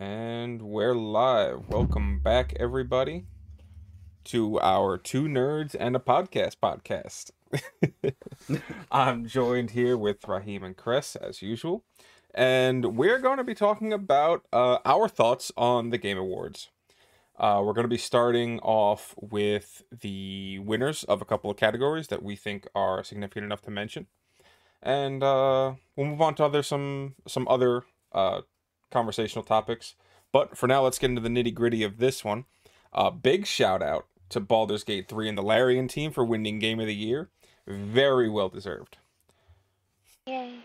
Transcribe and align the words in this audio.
And 0.00 0.62
we're 0.62 0.94
live. 0.94 1.70
Welcome 1.70 2.20
back, 2.20 2.54
everybody, 2.60 3.24
to 4.26 4.60
our 4.60 4.96
Two 4.96 5.24
Nerds 5.24 5.74
and 5.76 5.96
a 5.96 5.98
Podcast 5.98 6.58
podcast. 6.62 7.32
I'm 8.92 9.26
joined 9.26 9.72
here 9.72 9.96
with 9.96 10.28
Raheem 10.28 10.62
and 10.62 10.76
Chris, 10.76 11.16
as 11.16 11.42
usual. 11.42 11.82
And 12.32 12.96
we're 12.96 13.18
going 13.18 13.38
to 13.38 13.44
be 13.44 13.56
talking 13.56 13.92
about 13.92 14.46
uh, 14.52 14.78
our 14.84 15.08
thoughts 15.08 15.50
on 15.56 15.90
the 15.90 15.98
Game 15.98 16.16
Awards. 16.18 16.68
Uh, 17.36 17.60
we're 17.64 17.72
going 17.72 17.82
to 17.82 17.88
be 17.88 17.98
starting 17.98 18.60
off 18.60 19.16
with 19.20 19.82
the 19.90 20.60
winners 20.60 21.02
of 21.02 21.20
a 21.20 21.24
couple 21.24 21.50
of 21.50 21.56
categories 21.56 22.06
that 22.06 22.22
we 22.22 22.36
think 22.36 22.68
are 22.72 23.02
significant 23.02 23.46
enough 23.46 23.62
to 23.62 23.72
mention, 23.72 24.06
and 24.80 25.24
uh, 25.24 25.72
we'll 25.96 26.06
move 26.06 26.20
on 26.20 26.36
to 26.36 26.44
other 26.44 26.62
some 26.62 27.16
some 27.26 27.48
other 27.48 27.82
uh, 28.12 28.42
conversational 28.90 29.44
topics. 29.44 29.94
But 30.32 30.56
for 30.56 30.66
now, 30.66 30.82
let's 30.82 30.98
get 30.98 31.10
into 31.10 31.22
the 31.22 31.28
nitty 31.28 31.54
gritty 31.54 31.82
of 31.82 31.98
this 31.98 32.24
one. 32.24 32.44
Uh, 32.92 33.10
big 33.10 33.46
shout 33.46 33.82
out 33.82 34.06
to 34.30 34.40
Baldur's 34.40 34.84
Gate 34.84 35.08
3 35.08 35.28
and 35.28 35.38
the 35.38 35.42
Larian 35.42 35.88
team 35.88 36.10
for 36.10 36.24
winning 36.24 36.58
Game 36.58 36.80
of 36.80 36.86
the 36.86 36.94
Year. 36.94 37.30
Very 37.66 38.28
well 38.28 38.48
deserved. 38.48 38.98
Yay. 40.26 40.56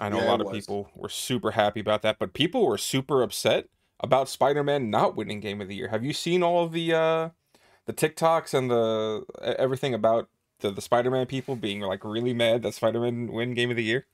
I 0.00 0.08
know 0.08 0.18
Yeah, 0.18 0.26
a 0.26 0.30
lot 0.30 0.40
of 0.40 0.48
was. 0.48 0.56
people 0.56 0.90
were 0.94 1.08
super 1.08 1.52
happy 1.52 1.80
about 1.80 2.02
that, 2.02 2.18
but 2.18 2.32
people 2.34 2.66
were 2.66 2.76
super 2.78 3.22
upset 3.22 3.68
about 4.00 4.28
Spider-Man 4.28 4.90
not 4.90 5.16
winning 5.16 5.40
Game 5.40 5.60
of 5.60 5.68
the 5.68 5.74
Year. 5.76 5.88
Have 5.88 6.04
you 6.04 6.12
seen 6.12 6.42
all 6.42 6.64
of 6.64 6.72
the 6.72 6.92
uh 6.92 7.28
the 7.86 7.92
TikToks 7.92 8.52
and 8.52 8.70
the 8.70 9.24
everything 9.58 9.94
about 9.94 10.28
the, 10.60 10.70
the 10.70 10.82
Spider-Man 10.82 11.26
people 11.26 11.54
being 11.56 11.80
like 11.80 12.04
really 12.04 12.34
mad 12.34 12.62
that 12.62 12.74
Spider-Man 12.74 13.32
win 13.32 13.54
Game 13.54 13.70
of 13.70 13.76
the 13.76 13.84
Year? 13.84 14.06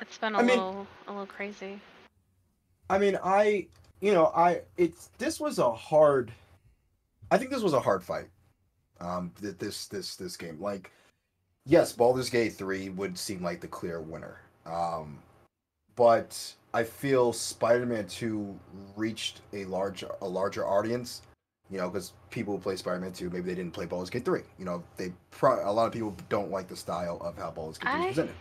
It's 0.00 0.18
been 0.18 0.34
a 0.34 0.38
I 0.38 0.42
mean- 0.42 0.48
little 0.56 0.86
a 1.06 1.12
little 1.12 1.26
crazy. 1.26 1.80
I 2.90 2.98
mean, 2.98 3.18
I, 3.22 3.66
you 4.00 4.12
know, 4.12 4.26
I, 4.36 4.60
it's, 4.76 5.10
this 5.18 5.40
was 5.40 5.58
a 5.58 5.72
hard, 5.72 6.30
I 7.30 7.38
think 7.38 7.50
this 7.50 7.62
was 7.62 7.72
a 7.72 7.80
hard 7.80 8.02
fight. 8.02 8.28
Um, 9.00 9.32
th- 9.40 9.58
this, 9.58 9.86
this, 9.86 10.16
this 10.16 10.36
game, 10.36 10.60
like, 10.60 10.90
yes, 11.66 11.92
Baldur's 11.92 12.30
Gate 12.30 12.52
3 12.54 12.90
would 12.90 13.18
seem 13.18 13.42
like 13.42 13.60
the 13.60 13.68
clear 13.68 14.00
winner. 14.00 14.40
Um, 14.66 15.18
but 15.96 16.54
I 16.72 16.84
feel 16.84 17.32
Spider-Man 17.32 18.06
2 18.08 18.58
reached 18.96 19.40
a 19.52 19.64
large, 19.66 20.04
a 20.22 20.26
larger 20.28 20.66
audience, 20.66 21.22
you 21.70 21.78
know, 21.78 21.88
because 21.88 22.12
people 22.30 22.54
who 22.54 22.60
play 22.60 22.76
Spider-Man 22.76 23.12
2, 23.12 23.30
maybe 23.30 23.46
they 23.46 23.54
didn't 23.54 23.72
play 23.72 23.86
Baldur's 23.86 24.10
Gate 24.10 24.24
3. 24.24 24.40
You 24.58 24.64
know, 24.64 24.82
they, 24.96 25.12
pro- 25.30 25.68
a 25.68 25.72
lot 25.72 25.86
of 25.86 25.92
people 25.92 26.14
don't 26.28 26.50
like 26.50 26.68
the 26.68 26.76
style 26.76 27.18
of 27.22 27.36
how 27.36 27.50
Baldur's 27.50 27.78
Gate 27.78 27.90
3 27.90 27.92
I- 27.92 27.98
is 28.00 28.06
presented. 28.14 28.34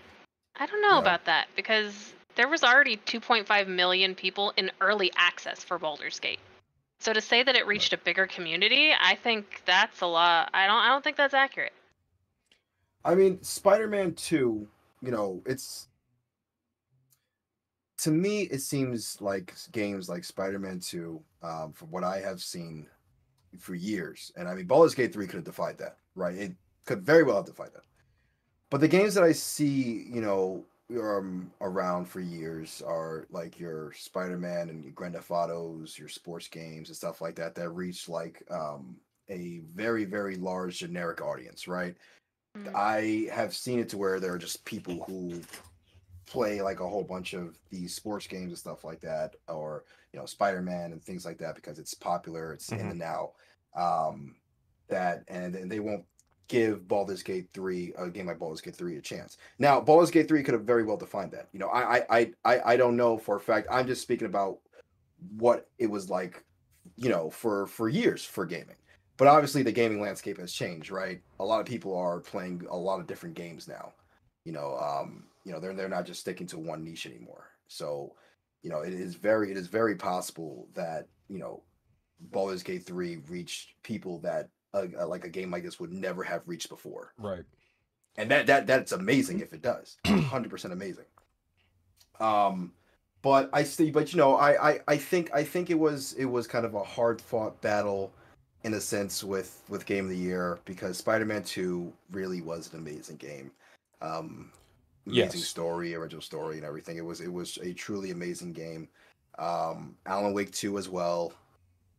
I 0.56 0.66
don't 0.68 0.82
know 0.82 0.96
Yeah. 0.96 1.02
about 1.02 1.26
that 1.26 1.48
because 1.56 2.14
there 2.36 2.48
was 2.48 2.64
already 2.64 2.98
2.5 2.98 3.68
million 3.68 4.16
people 4.16 4.54
in 4.58 4.72
early 4.82 5.12
access 5.16 5.64
for 5.64 5.78
Baldur's 5.78 6.20
Gate. 6.20 6.40
So 7.00 7.12
to 7.12 7.22
say 7.22 7.44
that 7.44 7.56
it 7.56 7.68
reached 7.68 7.92
a 7.92 7.98
bigger 7.98 8.28
community, 8.28 8.92
I 8.98 9.16
think 9.16 9.62
that's 9.66 10.02
a 10.02 10.08
lot. 10.08 10.50
I 10.54 10.68
don't 10.68 10.78
I 10.78 10.88
don't 10.88 11.04
think 11.04 11.18
that's 11.18 11.34
accurate. 11.34 11.74
I 13.06 13.16
mean, 13.16 13.44
Spider-Man 13.44 14.14
2, 14.14 14.66
you 15.02 15.12
know, 15.12 15.42
it's 15.46 15.90
to 17.98 18.12
me 18.12 18.44
it 18.44 18.62
seems 18.62 19.22
like 19.22 19.54
games 19.74 20.08
like 20.08 20.24
Spider-Man 20.24 20.80
2, 20.80 21.22
um, 21.42 21.74
from 21.74 21.92
what 21.92 22.06
I 22.06 22.20
have 22.22 22.42
seen 22.42 22.88
for 23.60 23.76
years, 23.76 24.32
and 24.38 24.48
I 24.48 24.56
mean 24.56 24.66
Baldur's 24.66 24.96
Gate 24.96 25.14
3 25.14 25.28
could 25.28 25.36
have 25.36 25.44
defied 25.44 25.78
that, 25.80 25.98
right? 26.16 26.36
It 26.36 26.54
could 26.86 27.06
very 27.06 27.24
well 27.24 27.36
have 27.36 27.46
defied 27.46 27.74
that. 27.74 27.84
But 28.70 28.80
the 28.80 28.88
games 28.88 29.14
that 29.16 29.24
I 29.24 29.34
see, 29.34 30.08
you 30.10 30.22
know, 30.22 30.66
um, 30.92 31.52
around 31.62 32.06
for 32.06 32.20
years 32.20 32.82
are 32.86 33.26
like 33.30 33.60
your 33.60 33.94
Spider-Man 33.94 34.70
and 34.70 34.84
your 34.84 34.94
Grand 34.94 35.16
Theft 35.16 35.32
Autos, 35.32 35.98
your 35.98 36.10
sports 36.10 36.48
games 36.48 36.90
and 36.90 36.96
stuff 36.96 37.22
like 37.22 37.36
that 37.36 37.56
that 37.56 37.70
reach 37.70 38.10
like 38.10 38.44
um, 38.52 38.98
a 39.30 39.62
very, 39.74 40.06
very 40.06 40.36
large 40.36 40.80
generic 40.80 41.22
audience, 41.22 41.68
right? 41.68 41.96
Mm. 42.58 42.76
I 42.76 43.34
have 43.34 43.56
seen 43.56 43.80
it 43.80 43.90
to 43.90 43.98
where 43.98 44.20
there 44.20 44.34
are 44.34 44.38
just 44.38 44.66
people 44.66 45.04
who 45.06 45.42
play 46.26 46.62
like 46.62 46.80
a 46.80 46.88
whole 46.88 47.04
bunch 47.04 47.34
of 47.34 47.58
these 47.70 47.96
sports 47.96 48.28
games 48.28 48.50
and 48.50 48.58
stuff 48.58 48.84
like 48.84 49.02
that, 49.02 49.36
or 49.48 49.84
you 50.12 50.20
know, 50.20 50.26
Spider 50.26 50.62
Man 50.62 50.92
and 50.92 51.04
things 51.04 51.26
like 51.26 51.38
that 51.40 51.56
because 51.56 51.80
it's 51.80 51.94
popular, 51.94 52.54
it's 52.54 52.72
in 52.72 52.90
the 52.90 52.96
now. 52.96 53.32
Um, 53.76 54.36
that 54.90 55.24
and, 55.28 55.56
and 55.56 55.72
they 55.72 55.80
won't 55.80 56.06
give 56.48 56.88
Baldur's 56.88 57.24
Gate 57.24 57.50
three 57.54 57.94
a 57.98 58.10
game 58.10 58.28
like 58.28 58.40
Baldur's 58.40 58.62
Gate 58.62 58.76
three 58.76 58.98
a 58.98 59.02
chance. 59.02 59.38
Now, 59.60 59.80
Baldur's 59.80 60.12
Gate 60.12 60.28
three 60.28 60.44
could 60.44 60.54
have 60.54 60.64
very 60.64 60.84
well 60.84 60.98
defined 60.98 61.32
that. 61.32 61.50
You 61.52 61.60
know, 61.60 61.70
I 61.70 62.04
I 62.10 62.32
I 62.46 62.62
I, 62.66 62.78
don't 62.78 62.98
know 62.98 63.18
for 63.18 63.38
a 63.38 63.40
fact. 63.40 63.68
I'm 63.72 63.88
just 63.88 64.02
speaking 64.02 64.28
about 64.28 64.60
what 65.38 65.70
it 65.80 65.90
was 65.90 66.10
like, 66.10 66.44
you 66.96 67.10
know, 67.10 67.30
for 67.30 67.68
for 67.68 67.90
years 67.90 68.26
for 68.26 68.46
gaming 68.46 68.76
but 69.18 69.28
obviously 69.28 69.64
the 69.64 69.72
gaming 69.72 70.02
landscape 70.02 70.38
has 70.38 70.52
changed 70.52 70.92
right 70.92 71.22
a 71.40 71.46
lot 71.46 71.60
of 71.60 71.66
people 71.66 71.96
are 71.96 72.20
playing 72.20 72.66
a 72.70 72.78
lot 72.78 73.00
of 73.00 73.08
different 73.08 73.36
games 73.36 73.68
now 73.68 73.94
you 74.46 74.52
know 74.52 74.78
um 74.78 75.24
you 75.44 75.52
know 75.52 75.60
they're 75.60 75.74
they're 75.74 75.90
not 75.90 76.06
just 76.06 76.22
sticking 76.22 76.48
to 76.48 76.58
one 76.58 76.84
niche 76.84 77.06
anymore 77.06 77.50
so 77.68 78.14
you 78.62 78.70
know 78.70 78.82
it 78.82 78.94
is 78.94 79.16
very 79.16 79.52
it 79.52 79.58
is 79.58 79.68
very 79.68 79.96
possible 79.96 80.68
that 80.74 81.08
you 81.30 81.40
know 81.40 81.64
Baldur's 82.32 82.64
Gate 82.64 82.86
3 82.86 83.18
reached 83.28 83.74
people 83.84 84.20
that 84.20 84.48
uh, 84.74 84.86
uh, 85.00 85.08
like 85.08 85.26
a 85.26 85.30
game 85.30 85.52
like 85.52 85.64
this 85.64 85.80
would 85.80 85.94
never 85.94 86.24
have 86.24 86.42
reached 86.48 86.70
before. 86.70 87.14
Right. 87.18 87.46
and 88.18 88.30
that 88.32 88.48
that 88.48 88.68
that's 88.68 88.92
amazing 88.92 89.40
if 89.40 89.54
it 89.54 89.62
does. 89.62 89.98
100% 90.06 90.72
amazing. 90.72 91.06
Um 92.20 92.74
but 93.22 93.50
i 93.54 93.64
see 93.64 93.90
but 93.90 94.12
you 94.14 94.18
know 94.18 94.36
I, 94.36 94.72
I 94.72 94.80
i 94.90 94.98
think 94.98 95.32
i 95.34 95.44
think 95.44 95.70
it 95.70 95.80
was 95.80 96.14
it 96.14 96.26
was 96.26 96.46
kind 96.46 96.66
of 96.66 96.74
a 96.76 96.84
hard 96.84 97.22
fought 97.22 97.62
battle 97.62 98.12
in 98.64 98.74
a 98.74 98.82
sense 98.82 99.24
with 99.24 99.62
with 99.70 99.86
game 99.86 100.06
of 100.06 100.10
the 100.12 100.18
year 100.18 100.60
because 100.66 100.98
spider-man 100.98 101.44
2 101.44 101.92
really 102.12 102.42
was 102.42 102.72
an 102.74 102.80
amazing 102.80 103.18
game. 103.18 103.52
Um 104.02 104.52
amazing 105.08 105.42
Yes. 105.42 105.48
story 105.48 105.96
original 105.96 106.22
story 106.22 106.58
and 106.58 106.66
everything. 106.66 106.98
It 106.98 107.06
was 107.06 107.22
it 107.22 107.32
was 107.32 107.58
a 107.64 107.74
truly 107.74 108.12
amazing 108.12 108.54
game. 108.54 108.90
Um 109.40 109.96
alan 110.06 110.34
wake 110.34 110.52
2 110.52 110.78
as 110.78 110.90
well. 110.90 111.34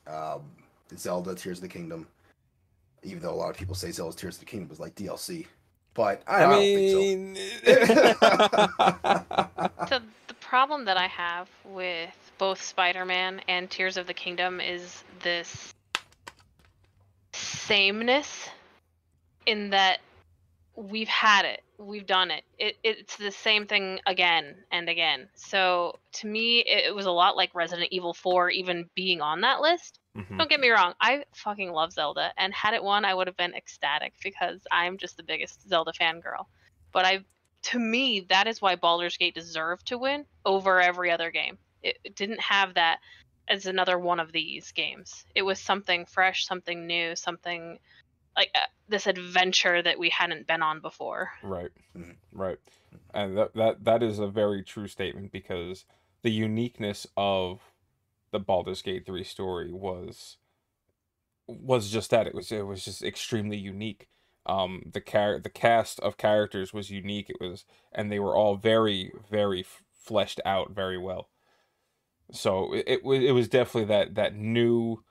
Um 0.06 0.50
zelda 0.96 1.34
tears 1.34 1.58
of 1.58 1.62
the 1.62 1.68
kingdom 1.68 2.06
even 3.04 3.20
though 3.20 3.32
a 3.32 3.34
lot 3.34 3.50
of 3.50 3.56
people 3.56 3.74
say 3.74 3.90
zelda's 3.90 4.16
tears 4.16 4.36
of 4.36 4.40
the 4.40 4.46
kingdom 4.46 4.68
was 4.68 4.80
like 4.80 4.94
dlc 4.94 5.46
but 5.94 6.22
i, 6.26 6.44
I 6.44 6.48
don't 6.48 6.60
think 6.60 6.90
so. 6.90 6.98
mean, 6.98 7.36
So 9.88 9.98
the 10.28 10.34
problem 10.34 10.84
that 10.84 10.96
I 10.96 11.06
have 11.08 11.48
with 11.64 12.32
both 12.38 12.62
Spider-Man 12.62 13.40
and 13.48 13.70
Tears 13.70 13.96
of 13.96 14.06
the 14.06 14.14
Kingdom 14.14 14.60
is 14.60 15.02
this 15.22 15.74
sameness 17.32 18.48
in 19.46 19.70
that 19.70 19.98
we've 20.76 21.08
had 21.08 21.44
it, 21.44 21.62
we've 21.78 22.06
done 22.06 22.30
it. 22.30 22.44
it 22.58 22.76
it's 22.82 23.16
the 23.16 23.30
same 23.30 23.66
thing 23.66 24.00
again 24.06 24.56
and 24.70 24.88
again. 24.88 25.28
So 25.34 25.98
to 26.14 26.26
me, 26.26 26.60
it, 26.60 26.86
it 26.86 26.94
was 26.94 27.06
a 27.06 27.10
lot 27.10 27.36
like 27.36 27.54
Resident 27.54 27.88
Evil 27.90 28.14
4 28.14 28.50
even 28.50 28.88
being 28.94 29.20
on 29.20 29.40
that 29.42 29.60
list. 29.60 30.00
Mhm. 30.16 30.38
Don't 30.38 30.50
get 30.50 30.60
me 30.60 30.70
wrong, 30.70 30.94
I 31.00 31.24
fucking 31.34 31.72
love 31.72 31.92
Zelda, 31.92 32.32
and 32.36 32.54
had 32.54 32.74
it 32.74 32.82
won, 32.82 33.04
I 33.04 33.14
would 33.14 33.26
have 33.26 33.36
been 33.36 33.54
ecstatic 33.54 34.14
because 34.22 34.60
I'm 34.70 34.96
just 34.96 35.16
the 35.16 35.22
biggest 35.22 35.68
Zelda 35.68 35.92
fangirl. 35.92 36.46
But 36.92 37.04
I, 37.04 37.24
to 37.64 37.78
me, 37.78 38.20
that 38.28 38.46
is 38.46 38.62
why 38.62 38.76
Baldur's 38.76 39.16
Gate 39.16 39.34
deserved 39.34 39.86
to 39.86 39.98
win 39.98 40.24
over 40.44 40.80
every 40.80 41.10
other 41.10 41.30
game. 41.30 41.58
It, 41.82 41.98
it 42.04 42.14
didn't 42.14 42.40
have 42.40 42.74
that 42.74 43.00
as 43.48 43.66
another 43.66 43.98
one 43.98 44.20
of 44.20 44.32
these 44.32 44.72
games. 44.72 45.24
It 45.34 45.42
was 45.42 45.60
something 45.60 46.06
fresh, 46.06 46.46
something 46.46 46.86
new, 46.86 47.16
something 47.16 47.78
like 48.36 48.50
uh, 48.54 48.60
this 48.88 49.06
adventure 49.06 49.82
that 49.82 49.98
we 49.98 50.10
hadn't 50.10 50.46
been 50.46 50.62
on 50.62 50.80
before. 50.80 51.30
Right. 51.42 51.70
Mhm. 51.96 52.16
Right. 52.32 52.58
And 53.12 53.36
that 53.36 53.54
that 53.54 53.84
that 53.84 54.02
is 54.02 54.18
a 54.18 54.28
very 54.28 54.62
true 54.62 54.88
statement 54.88 55.32
because 55.32 55.84
the 56.22 56.30
uniqueness 56.30 57.06
of 57.16 57.60
the 58.34 58.40
Baldur's 58.40 58.82
Gate 58.82 59.06
3 59.06 59.24
story 59.24 59.72
was 59.72 60.38
was 61.46 61.90
just 61.90 62.10
that 62.10 62.26
it 62.26 62.34
was 62.34 62.50
it 62.52 62.66
was 62.66 62.84
just 62.84 63.02
extremely 63.02 63.56
unique. 63.56 64.08
Um 64.46 64.82
the 64.92 65.00
char- 65.00 65.38
the 65.40 65.50
cast 65.50 66.00
of 66.00 66.16
characters 66.16 66.72
was 66.72 66.90
unique. 66.90 67.30
It 67.30 67.36
was 67.40 67.64
and 67.92 68.10
they 68.10 68.18
were 68.18 68.36
all 68.36 68.56
very 68.56 69.12
very 69.30 69.60
f- 69.60 69.82
fleshed 69.94 70.40
out 70.44 70.72
very 70.72 70.98
well. 70.98 71.28
So 72.32 72.72
it, 72.74 72.84
it 72.86 73.04
was 73.04 73.22
it 73.22 73.32
was 73.32 73.48
definitely 73.48 73.86
that 73.86 74.14
that 74.14 74.34
new 74.36 75.04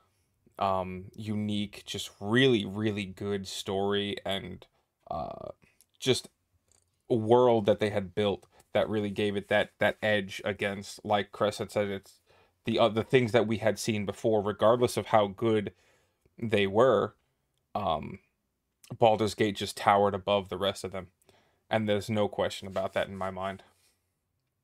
um 0.60 1.06
unique 1.16 1.84
just 1.86 2.12
really 2.22 2.66
really 2.66 3.06
good 3.06 3.48
story 3.48 4.18
and 4.26 4.66
uh 5.12 5.50
just 6.00 6.30
a 7.10 7.16
world 7.16 7.66
that 7.68 7.80
they 7.80 7.92
had 7.92 8.16
built 8.16 8.48
that 8.74 8.90
really 8.90 9.12
gave 9.12 9.38
it 9.38 9.50
that 9.50 9.72
that 9.80 9.98
edge 10.04 10.42
against 10.46 11.06
like 11.06 11.32
Chris 11.32 11.60
had 11.60 11.72
said 11.72 11.90
it's 11.90 12.20
the 12.66 12.80
other 12.80 13.04
things 13.04 13.32
that 13.32 13.48
we 13.48 13.58
had 13.58 13.78
seen 13.78 14.06
before 14.06 14.42
regardless 14.42 14.98
of 14.98 15.08
how 15.08 15.28
good 15.28 15.72
they 16.38 16.68
were 16.68 17.14
um 17.76 18.20
Baldur's 18.98 19.36
Gate 19.36 19.56
just 19.56 19.78
towered 19.78 20.14
above 20.14 20.50
the 20.50 20.58
rest 20.58 20.84
of 20.84 20.92
them 20.92 21.08
and 21.70 21.88
there's 21.88 22.10
no 22.10 22.28
question 22.28 22.68
about 22.68 22.94
that 22.94 23.08
in 23.08 23.16
my 23.16 23.32
mind 23.32 23.64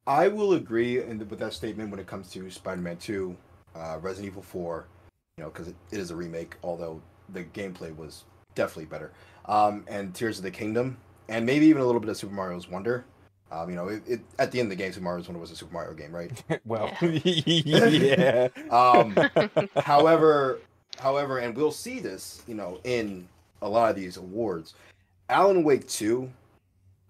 I 0.09 0.27
will 0.27 0.53
agree 0.53 0.97
the, 0.97 1.25
with 1.25 1.37
that 1.37 1.53
statement 1.53 1.91
when 1.91 1.99
it 1.99 2.07
comes 2.07 2.31
to 2.31 2.49
Spider-Man 2.49 2.97
Two, 2.97 3.37
uh, 3.75 3.99
Resident 4.01 4.31
Evil 4.31 4.41
Four, 4.41 4.87
you 5.37 5.43
know, 5.43 5.51
because 5.51 5.67
it, 5.67 5.75
it 5.91 5.99
is 5.99 6.09
a 6.09 6.15
remake, 6.15 6.55
although 6.63 6.99
the 7.31 7.43
gameplay 7.43 7.95
was 7.95 8.23
definitely 8.55 8.85
better. 8.85 9.11
Um, 9.45 9.85
and 9.87 10.15
Tears 10.15 10.39
of 10.39 10.43
the 10.43 10.49
Kingdom, 10.49 10.97
and 11.27 11.45
maybe 11.45 11.67
even 11.67 11.83
a 11.83 11.85
little 11.85 12.01
bit 12.01 12.09
of 12.09 12.17
Super 12.17 12.33
Mario's 12.33 12.67
Wonder. 12.67 13.05
Um, 13.51 13.69
you 13.69 13.75
know, 13.75 13.87
it, 13.87 14.03
it, 14.07 14.21
at 14.37 14.51
the 14.51 14.59
end 14.59 14.67
of 14.71 14.77
the 14.77 14.83
game, 14.83 14.91
Super 14.93 15.03
Mario's 15.03 15.27
Wonder 15.27 15.39
was 15.39 15.51
a 15.51 15.55
Super 15.55 15.73
Mario 15.73 15.93
game, 15.93 16.11
right? 16.11 16.31
well, 16.65 16.95
yeah. 17.01 18.47
Um, 18.69 19.17
however, 19.77 20.59
however, 20.99 21.39
and 21.39 21.55
we'll 21.55 21.71
see 21.71 21.99
this, 21.99 22.43
you 22.47 22.55
know, 22.55 22.79
in 22.83 23.27
a 23.61 23.69
lot 23.69 23.89
of 23.89 23.95
these 23.95 24.17
awards. 24.17 24.75
Alan 25.29 25.63
Wake 25.63 25.87
Two 25.87 26.29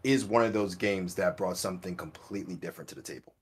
is 0.03 0.25
one 0.25 0.43
of 0.43 0.53
those 0.53 0.75
games 0.75 1.15
that 1.15 1.35
brought 1.35 1.57
something 1.57 1.95
completely 1.95 2.55
different 2.55 2.87
to 2.89 2.95
the 2.95 3.01
table. 3.01 3.33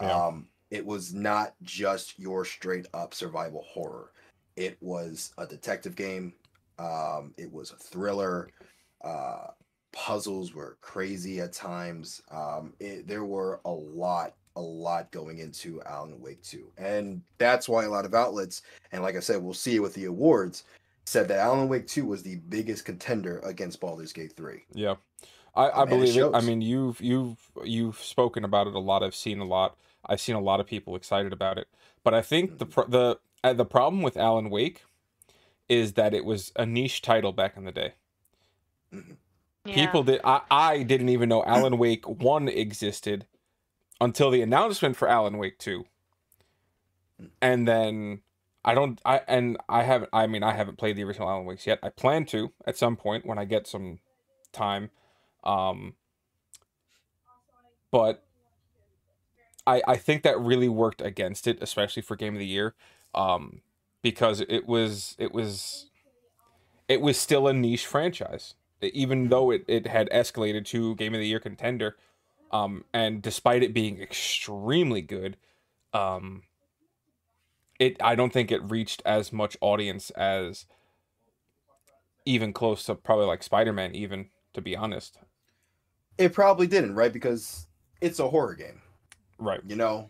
Yeah. 0.00 0.26
Um, 0.26 0.48
it 0.70 0.84
was 0.84 1.12
not 1.12 1.54
just 1.62 2.18
your 2.18 2.44
straight 2.44 2.86
up 2.94 3.14
survival 3.14 3.64
horror. 3.68 4.10
It 4.56 4.76
was 4.80 5.32
a 5.38 5.46
detective 5.46 5.96
game. 5.96 6.34
Um, 6.78 7.34
it 7.36 7.52
was 7.52 7.70
a 7.70 7.76
thriller. 7.76 8.48
Uh, 9.02 9.48
puzzles 9.94 10.52
were 10.52 10.76
crazy 10.80 11.40
at 11.40 11.52
times. 11.52 12.20
Um, 12.30 12.74
it, 12.80 13.06
there 13.06 13.24
were 13.24 13.60
a 13.64 13.70
lot, 13.70 14.34
a 14.56 14.60
lot 14.60 15.10
going 15.12 15.38
into 15.38 15.80
Alan 15.86 16.20
Wake 16.20 16.42
2. 16.42 16.70
And 16.76 17.22
that's 17.38 17.68
why 17.68 17.84
a 17.84 17.88
lot 17.88 18.04
of 18.04 18.12
outlets, 18.12 18.62
and 18.92 19.02
like 19.02 19.16
I 19.16 19.20
said, 19.20 19.42
we'll 19.42 19.54
see 19.54 19.76
it 19.76 19.80
with 19.80 19.94
the 19.94 20.06
awards, 20.06 20.64
said 21.06 21.28
that 21.28 21.38
Alan 21.38 21.68
Wake 21.68 21.86
2 21.86 22.04
was 22.04 22.22
the 22.22 22.36
biggest 22.48 22.84
contender 22.84 23.38
against 23.44 23.80
Baldur's 23.80 24.12
Gate 24.12 24.34
3. 24.36 24.64
Yeah. 24.74 24.96
I, 25.54 25.68
I 25.68 25.80
and 25.82 25.90
believe 25.90 26.16
it. 26.16 26.30
I 26.34 26.40
mean, 26.40 26.60
you've 26.60 27.00
you've 27.00 27.38
you've 27.64 27.98
spoken 27.98 28.42
about 28.44 28.66
it 28.66 28.74
a 28.74 28.80
lot. 28.80 29.04
I've 29.04 29.14
seen 29.14 29.38
a 29.38 29.44
lot. 29.44 29.76
I've 30.04 30.20
seen 30.20 30.34
a 30.34 30.40
lot 30.40 30.58
of 30.58 30.66
people 30.66 30.96
excited 30.96 31.32
about 31.32 31.58
it. 31.58 31.68
But 32.02 32.12
I 32.12 32.22
think 32.22 32.58
the 32.58 32.66
pro- 32.66 32.88
the 32.88 33.20
uh, 33.44 33.52
the 33.52 33.64
problem 33.64 34.02
with 34.02 34.16
Alan 34.16 34.50
Wake 34.50 34.82
is 35.68 35.92
that 35.92 36.12
it 36.12 36.24
was 36.24 36.50
a 36.56 36.66
niche 36.66 37.02
title 37.02 37.32
back 37.32 37.56
in 37.56 37.64
the 37.64 37.70
day. 37.70 37.94
Yeah. 39.64 39.74
People 39.74 40.02
did. 40.02 40.20
I, 40.24 40.42
I 40.50 40.82
didn't 40.82 41.08
even 41.08 41.28
know 41.28 41.42
Alan 41.44 41.78
Wake 41.78 42.06
One 42.06 42.48
existed 42.48 43.26
until 44.00 44.30
the 44.30 44.42
announcement 44.42 44.96
for 44.96 45.08
Alan 45.08 45.38
Wake 45.38 45.58
Two, 45.58 45.86
and 47.40 47.66
then 47.66 48.20
I 48.64 48.74
don't. 48.74 49.00
I 49.04 49.22
and 49.26 49.56
I 49.68 49.82
haven't. 49.84 50.10
I 50.12 50.26
mean, 50.26 50.42
I 50.42 50.52
haven't 50.52 50.76
played 50.78 50.96
the 50.96 51.04
original 51.04 51.28
Alan 51.30 51.46
Wakes 51.46 51.66
yet. 51.66 51.78
I 51.82 51.88
plan 51.88 52.26
to 52.26 52.52
at 52.66 52.76
some 52.76 52.96
point 52.96 53.24
when 53.24 53.38
I 53.38 53.44
get 53.46 53.66
some 53.66 54.00
time. 54.52 54.90
Um, 55.44 55.94
but 57.90 58.24
I 59.66 59.82
I 59.86 59.96
think 59.96 60.22
that 60.22 60.38
really 60.38 60.68
worked 60.68 61.00
against 61.00 61.46
it, 61.46 61.58
especially 61.60 62.02
for 62.02 62.16
Game 62.16 62.34
of 62.34 62.38
the 62.38 62.46
Year, 62.46 62.74
um, 63.14 63.60
because 64.02 64.42
it 64.48 64.66
was 64.66 65.14
it 65.18 65.32
was 65.32 65.90
it 66.88 67.00
was 67.00 67.18
still 67.18 67.48
a 67.48 67.52
niche 67.52 67.86
franchise, 67.86 68.54
even 68.82 69.28
though 69.28 69.50
it, 69.50 69.64
it 69.68 69.86
had 69.86 70.10
escalated 70.10 70.64
to 70.66 70.94
Game 70.96 71.14
of 71.14 71.20
the 71.20 71.26
Year 71.26 71.40
contender. 71.40 71.96
Um, 72.50 72.84
and 72.92 73.20
despite 73.20 73.62
it 73.62 73.74
being 73.74 74.00
extremely 74.00 75.02
good, 75.02 75.36
um, 75.92 76.42
it 77.80 77.96
I 78.00 78.14
don't 78.14 78.32
think 78.32 78.52
it 78.52 78.70
reached 78.70 79.02
as 79.04 79.32
much 79.32 79.56
audience 79.60 80.10
as 80.10 80.66
even 82.24 82.52
close 82.52 82.84
to 82.84 82.94
probably 82.94 83.26
like 83.26 83.42
Spider 83.42 83.72
Man, 83.72 83.94
even 83.94 84.30
to 84.52 84.60
be 84.60 84.76
honest. 84.76 85.18
It 86.16 86.32
probably 86.32 86.68
didn't, 86.68 86.94
right? 86.94 87.12
Because 87.12 87.66
it's 88.00 88.20
a 88.20 88.28
horror 88.28 88.54
game. 88.54 88.80
Right. 89.38 89.60
you 89.66 89.76
know 89.76 90.08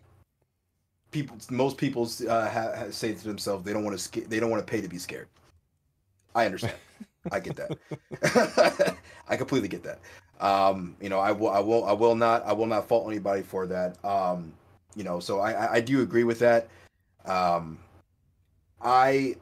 people 1.11 1.37
most 1.49 1.77
people 1.77 2.09
uh, 2.29 2.49
ha- 2.49 2.85
say 2.91 3.13
to 3.13 3.23
themselves 3.23 3.65
they 3.65 3.73
don't 3.73 3.83
want 3.83 3.97
to 3.97 4.03
sca- 4.03 4.27
they 4.27 4.39
don't 4.39 4.49
want 4.49 4.65
to 4.65 4.69
pay 4.71 4.81
to 4.81 4.87
be 4.87 4.97
scared 4.97 5.27
i 6.35 6.45
understand 6.45 6.75
i 7.31 7.39
get 7.39 7.55
that 7.55 8.97
i 9.27 9.35
completely 9.35 9.67
get 9.67 9.83
that 9.83 9.99
um 10.39 10.95
you 11.01 11.09
know 11.09 11.19
i 11.19 11.31
will 11.31 11.49
i 11.49 11.59
will 11.59 11.85
i 11.85 11.91
will 11.91 12.15
not 12.15 12.45
i 12.45 12.53
will 12.53 12.65
not 12.65 12.87
fault 12.87 13.07
anybody 13.07 13.41
for 13.41 13.65
that 13.67 14.03
um 14.05 14.53
you 14.95 15.03
know 15.03 15.19
so 15.19 15.39
i 15.39 15.51
i, 15.51 15.73
I 15.73 15.81
do 15.81 16.01
agree 16.01 16.23
with 16.23 16.39
that 16.39 16.67
um 17.25 17.79
i 18.81 19.35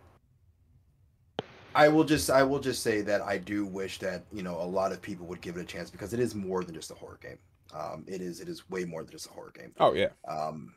I 1.75 1.88
will 1.88 2.03
just 2.03 2.30
I 2.30 2.44
will 2.44 2.59
just 2.59 2.83
say 2.83 3.01
that 3.01 3.21
I 3.21 3.38
do 3.39 3.65
wish 3.65 3.97
that 4.00 4.25
you 4.31 4.44
know 4.44 4.62
a 4.62 4.63
lot 4.63 4.91
of 4.91 5.01
people 5.01 5.25
would 5.25 5.41
give 5.41 5.57
it 5.57 5.62
a 5.62 5.65
chance 5.65 5.89
because 5.89 6.13
it 6.13 6.19
is 6.19 6.36
more 6.36 6.63
than 6.63 6.75
just 6.75 6.91
a 6.91 6.94
horror 6.94 7.18
game. 7.21 7.39
Um, 7.74 8.06
it 8.07 8.21
is 8.21 8.39
it 8.39 8.47
is 8.47 8.69
way 8.69 8.86
more 8.86 9.03
than 9.03 9.12
just 9.12 9.25
a 9.25 9.31
horror 9.31 9.51
game. 9.57 9.74
Oh 9.79 9.94
yeah. 9.94 10.09
Um, 10.27 10.75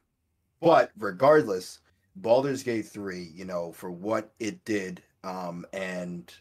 but 0.60 0.90
regardless, 0.98 1.80
Baldur's 2.16 2.62
Gate 2.62 2.86
3, 2.86 3.30
you 3.34 3.44
know, 3.44 3.72
for 3.72 3.90
what 3.90 4.32
it 4.40 4.64
did 4.64 5.02
um, 5.22 5.66
and 5.72 6.32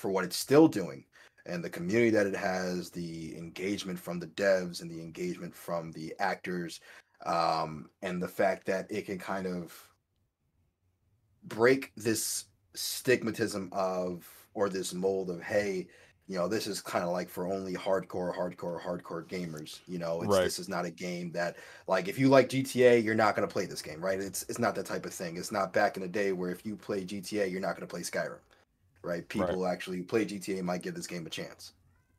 for 0.00 0.10
what 0.10 0.24
it's 0.24 0.36
still 0.36 0.66
doing, 0.66 1.04
and 1.44 1.62
the 1.62 1.68
community 1.68 2.08
that 2.08 2.26
it 2.26 2.34
has, 2.34 2.88
the 2.88 3.36
engagement 3.36 3.98
from 3.98 4.18
the 4.18 4.28
devs 4.28 4.80
and 4.80 4.90
the 4.90 5.00
engagement 5.00 5.54
from 5.54 5.92
the 5.92 6.14
actors, 6.18 6.80
um, 7.26 7.90
and 8.00 8.22
the 8.22 8.28
fact 8.28 8.64
that 8.66 8.90
it 8.90 9.04
can 9.04 9.18
kind 9.18 9.46
of 9.46 9.76
break 11.44 11.92
this 11.96 12.46
stigmatism 12.74 13.70
of 13.74 14.26
or 14.54 14.68
this 14.68 14.94
mold 14.94 15.30
of 15.30 15.42
hey 15.42 15.86
you 16.28 16.36
know 16.36 16.46
this 16.46 16.66
is 16.66 16.80
kind 16.80 17.04
of 17.04 17.10
like 17.10 17.28
for 17.28 17.46
only 17.50 17.74
hardcore 17.74 18.34
hardcore 18.36 18.80
hardcore 18.80 19.26
gamers 19.26 19.80
you 19.88 19.98
know? 19.98 20.22
It's, 20.22 20.30
Right. 20.36 20.44
this 20.44 20.58
is 20.58 20.68
not 20.68 20.84
a 20.84 20.90
game 20.90 21.32
that 21.32 21.56
like 21.88 22.08
if 22.08 22.18
you 22.18 22.28
like 22.28 22.48
gta 22.48 23.02
you're 23.02 23.14
not 23.14 23.34
going 23.34 23.48
to 23.48 23.52
play 23.52 23.66
this 23.66 23.82
game 23.82 24.00
right? 24.00 24.20
It's 24.20 24.44
it's 24.48 24.58
not 24.58 24.74
that 24.76 24.86
type 24.86 25.04
of 25.06 25.12
thing. 25.12 25.36
It's 25.36 25.50
not 25.50 25.72
back 25.72 25.96
in 25.96 26.02
the 26.02 26.08
day 26.08 26.32
where 26.32 26.50
if 26.50 26.64
you 26.64 26.76
play 26.76 27.04
gta 27.04 27.50
you're 27.50 27.60
not 27.60 27.74
going 27.74 27.88
to 27.88 27.92
play 27.92 28.02
skyrim 28.02 28.38
right 29.02 29.28
people 29.28 29.46
who 29.46 29.64
actually 29.64 30.02
play 30.02 30.24
gta 30.24 30.62
might 30.62 30.82
give 30.82 30.94
this 30.94 31.06
game 31.06 31.26
a 31.26 31.30
chance 31.30 31.72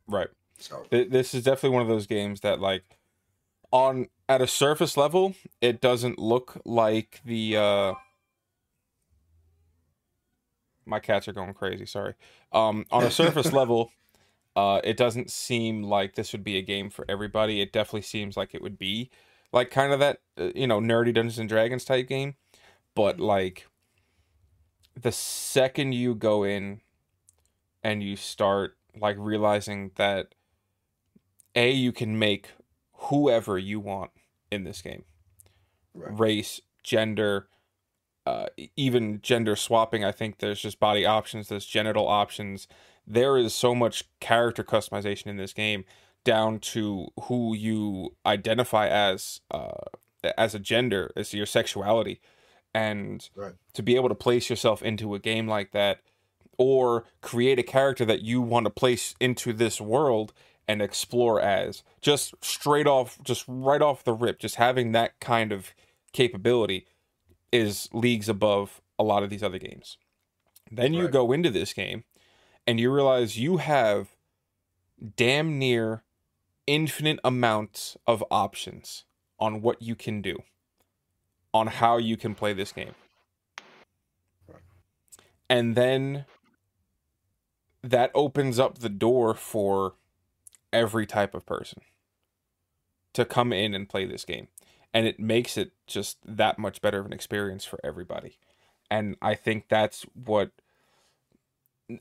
Right. 0.08 0.28
so 0.58 0.86
This 0.92 1.34
is 1.34 1.44
definitely 1.44 1.76
one 1.76 1.82
of 1.84 1.88
those 1.88 2.08
games 2.08 2.42
that 2.42 2.60
like 2.60 2.84
on 3.72 4.08
at 4.28 4.42
a 4.42 4.48
surface 4.48 4.98
level, 4.98 5.34
it 5.62 5.82
doesn't 5.82 6.20
look 6.20 6.62
like 6.66 7.22
the 7.26 7.56
uh 7.58 7.94
my 10.86 11.00
cats 11.00 11.28
are 11.28 11.34
going 11.34 11.54
crazy, 11.54 11.86
sorry. 11.86 12.16
Um 12.52 12.86
on 12.92 13.04
a 13.04 13.12
surface 13.12 13.54
level, 13.54 13.92
uh 14.56 14.82
it 14.84 14.98
doesn't 14.98 15.32
seem 15.32 15.84
like 15.84 16.16
this 16.16 16.34
would 16.34 16.44
be 16.44 16.58
a 16.58 16.62
game 16.62 16.90
for 16.90 17.06
everybody. 17.08 17.62
It 17.62 17.72
definitely 17.72 18.02
seems 18.02 18.36
like 18.36 18.54
it 18.54 18.62
would 18.62 18.78
be 18.78 19.10
like 19.54 19.72
kind 19.72 19.94
of 19.94 20.00
that 20.00 20.20
uh, 20.38 20.52
you 20.56 20.68
know, 20.68 20.80
nerdy 20.80 21.14
Dungeons 21.14 21.40
and 21.40 21.48
Dragons 21.48 21.86
type 21.86 22.08
game, 22.08 22.36
but 22.96 23.20
like 23.20 23.68
the 25.00 25.12
second 25.12 25.94
you 25.94 26.16
go 26.16 26.44
in 26.44 26.82
and 27.84 28.04
you 28.04 28.16
start 28.16 28.78
like 29.00 29.16
realizing 29.20 29.92
that 29.96 30.36
a 31.56 31.72
you 31.72 31.92
can 31.92 32.18
make 32.18 32.50
whoever 32.94 33.58
you 33.58 33.80
want 33.80 34.12
in 34.52 34.64
this 34.64 34.82
game. 34.82 35.04
Right. 35.94 36.20
Race 36.20 36.62
gender 36.84 37.48
uh, 38.26 38.46
even 38.76 39.20
gender 39.22 39.56
swapping 39.56 40.06
i 40.06 40.12
think 40.12 40.38
there's 40.38 40.62
just 40.62 40.80
body 40.80 41.06
options 41.06 41.48
there's 41.48 41.66
genital 41.66 42.08
options. 42.08 42.68
There 43.08 43.36
is 43.36 43.54
so 43.54 43.74
much 43.74 44.04
character 44.20 44.64
customization 44.64 45.26
in 45.28 45.38
this 45.38 45.54
game 45.54 45.86
down 46.24 46.60
to 46.60 47.08
who 47.24 47.56
you 47.56 48.16
identify 48.26 48.88
as 48.88 49.42
uh, 49.50 49.72
as 50.38 50.54
a 50.54 50.60
gender 50.60 51.12
as 51.16 51.34
your 51.34 51.48
sexuality 51.48 52.22
and 52.74 53.30
Right. 53.36 53.54
to 53.74 53.84
be 53.84 53.96
able 53.96 54.10
to 54.10 54.16
place 54.16 54.50
yourself 54.50 54.82
into 54.82 55.14
a 55.16 55.20
game 55.20 55.48
like 55.48 55.72
that 55.72 56.02
or 56.58 57.06
create 57.22 57.60
a 57.60 57.64
character 57.64 58.06
that 58.06 58.22
you 58.22 58.42
want 58.42 58.66
to 58.66 58.70
place 58.70 59.16
into 59.20 59.54
this 59.54 59.82
world 59.82 60.34
and 60.68 60.82
explore 60.82 61.42
as 61.42 61.84
just 62.02 62.34
straight 62.42 62.88
off 62.88 63.18
just 63.24 63.44
right 63.48 63.82
off 63.82 64.04
the 64.04 64.14
rip 64.14 64.40
just 64.40 64.56
having 64.56 64.92
that 64.92 65.20
kind 65.20 65.52
of 65.52 65.74
capability 66.14 66.86
is 67.52 67.90
leagues 67.94 68.30
above 68.30 68.82
a 69.00 69.04
lot 69.04 69.24
of 69.24 69.30
these 69.30 69.44
other 69.44 69.58
games 69.60 69.98
then 70.72 70.94
you 70.94 71.04
Right. 71.04 71.12
go 71.12 71.32
into 71.32 71.50
this 71.50 71.74
game 71.74 72.04
and 72.68 72.80
you 72.80 72.92
realize 72.94 73.38
you 73.40 73.58
have 73.58 74.16
damn 75.16 75.58
near 75.58 76.04
infinite 76.68 77.20
amounts 77.24 77.98
of 78.06 78.24
options 78.30 79.04
on 79.40 79.62
what 79.62 79.82
you 79.82 79.96
can 79.96 80.22
do 80.22 80.44
on 81.54 81.68
how 81.68 81.98
you 81.98 82.18
can 82.18 82.36
play 82.36 82.54
this 82.54 82.72
game. 82.72 82.94
And 85.50 85.76
then 85.76 86.26
that 87.84 88.12
opens 88.16 88.58
up 88.60 88.80
the 88.80 88.90
door 88.90 89.34
for 89.34 89.96
every 90.72 91.06
type 91.06 91.34
of 91.36 91.46
person 91.46 91.82
to 93.14 93.26
come 93.26 93.52
in 93.52 93.74
and 93.74 93.90
play 93.90 94.06
this 94.06 94.24
game. 94.24 94.48
And 94.94 95.06
it 95.06 95.20
makes 95.20 95.58
it 95.58 95.72
just 95.88 96.18
that 96.26 96.58
much 96.58 96.82
better 96.82 97.00
of 97.00 97.06
an 97.06 97.14
experience 97.14 97.66
for 97.66 97.80
everybody. 97.84 98.38
And 98.90 99.16
i 99.22 99.36
think 99.36 99.70
that's 99.70 100.06
what 100.14 100.52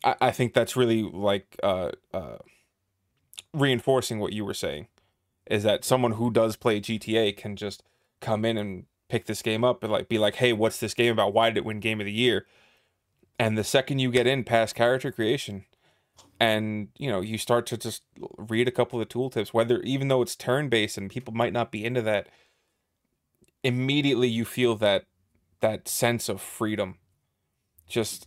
i, 0.04 0.16
I 0.20 0.30
think 0.32 0.54
that's 0.54 0.76
really 0.76 1.02
like 1.02 1.56
uh, 1.62 1.92
uh, 2.12 2.38
reinforcing 3.52 4.18
what 4.18 4.32
you 4.32 4.44
were 4.44 4.54
saying 4.54 4.88
is 5.46 5.62
that 5.64 5.84
someone 5.84 6.12
who 6.12 6.30
does 6.30 6.56
play 6.56 6.80
GTA 6.80 7.36
can 7.36 7.56
just 7.56 7.82
come 8.20 8.44
in 8.44 8.56
and 8.56 8.84
pick 9.10 9.26
this 9.26 9.42
game 9.42 9.64
up 9.64 9.82
and 9.82 9.92
like 9.92 10.08
be 10.08 10.18
like, 10.18 10.36
"Hey, 10.36 10.52
what's 10.52 10.80
this 10.80 10.94
game 10.94 11.12
about? 11.12 11.34
Why 11.34 11.50
did 11.50 11.58
it 11.58 11.64
win 11.64 11.80
game 11.80 12.00
of 12.00 12.06
the 12.06 12.12
year?" 12.12 12.46
And 13.38 13.56
the 13.58 13.64
second 13.64 13.98
you 13.98 14.10
get 14.10 14.26
in 14.26 14.44
past 14.44 14.74
character 14.74 15.10
creation 15.10 15.64
and, 16.38 16.88
you 16.96 17.10
know, 17.10 17.20
you 17.20 17.36
start 17.36 17.66
to 17.66 17.76
just 17.76 18.02
read 18.38 18.66
a 18.66 18.70
couple 18.70 19.00
of 19.00 19.06
the 19.06 19.14
tooltips, 19.14 19.48
whether 19.48 19.80
even 19.82 20.08
though 20.08 20.22
it's 20.22 20.34
turn-based 20.34 20.96
and 20.96 21.10
people 21.10 21.34
might 21.34 21.52
not 21.52 21.70
be 21.70 21.84
into 21.84 22.02
that, 22.02 22.28
immediately 23.62 24.28
you 24.28 24.44
feel 24.44 24.74
that 24.76 25.04
that 25.60 25.86
sense 25.86 26.28
of 26.28 26.40
freedom. 26.40 26.96
Just 27.86 28.26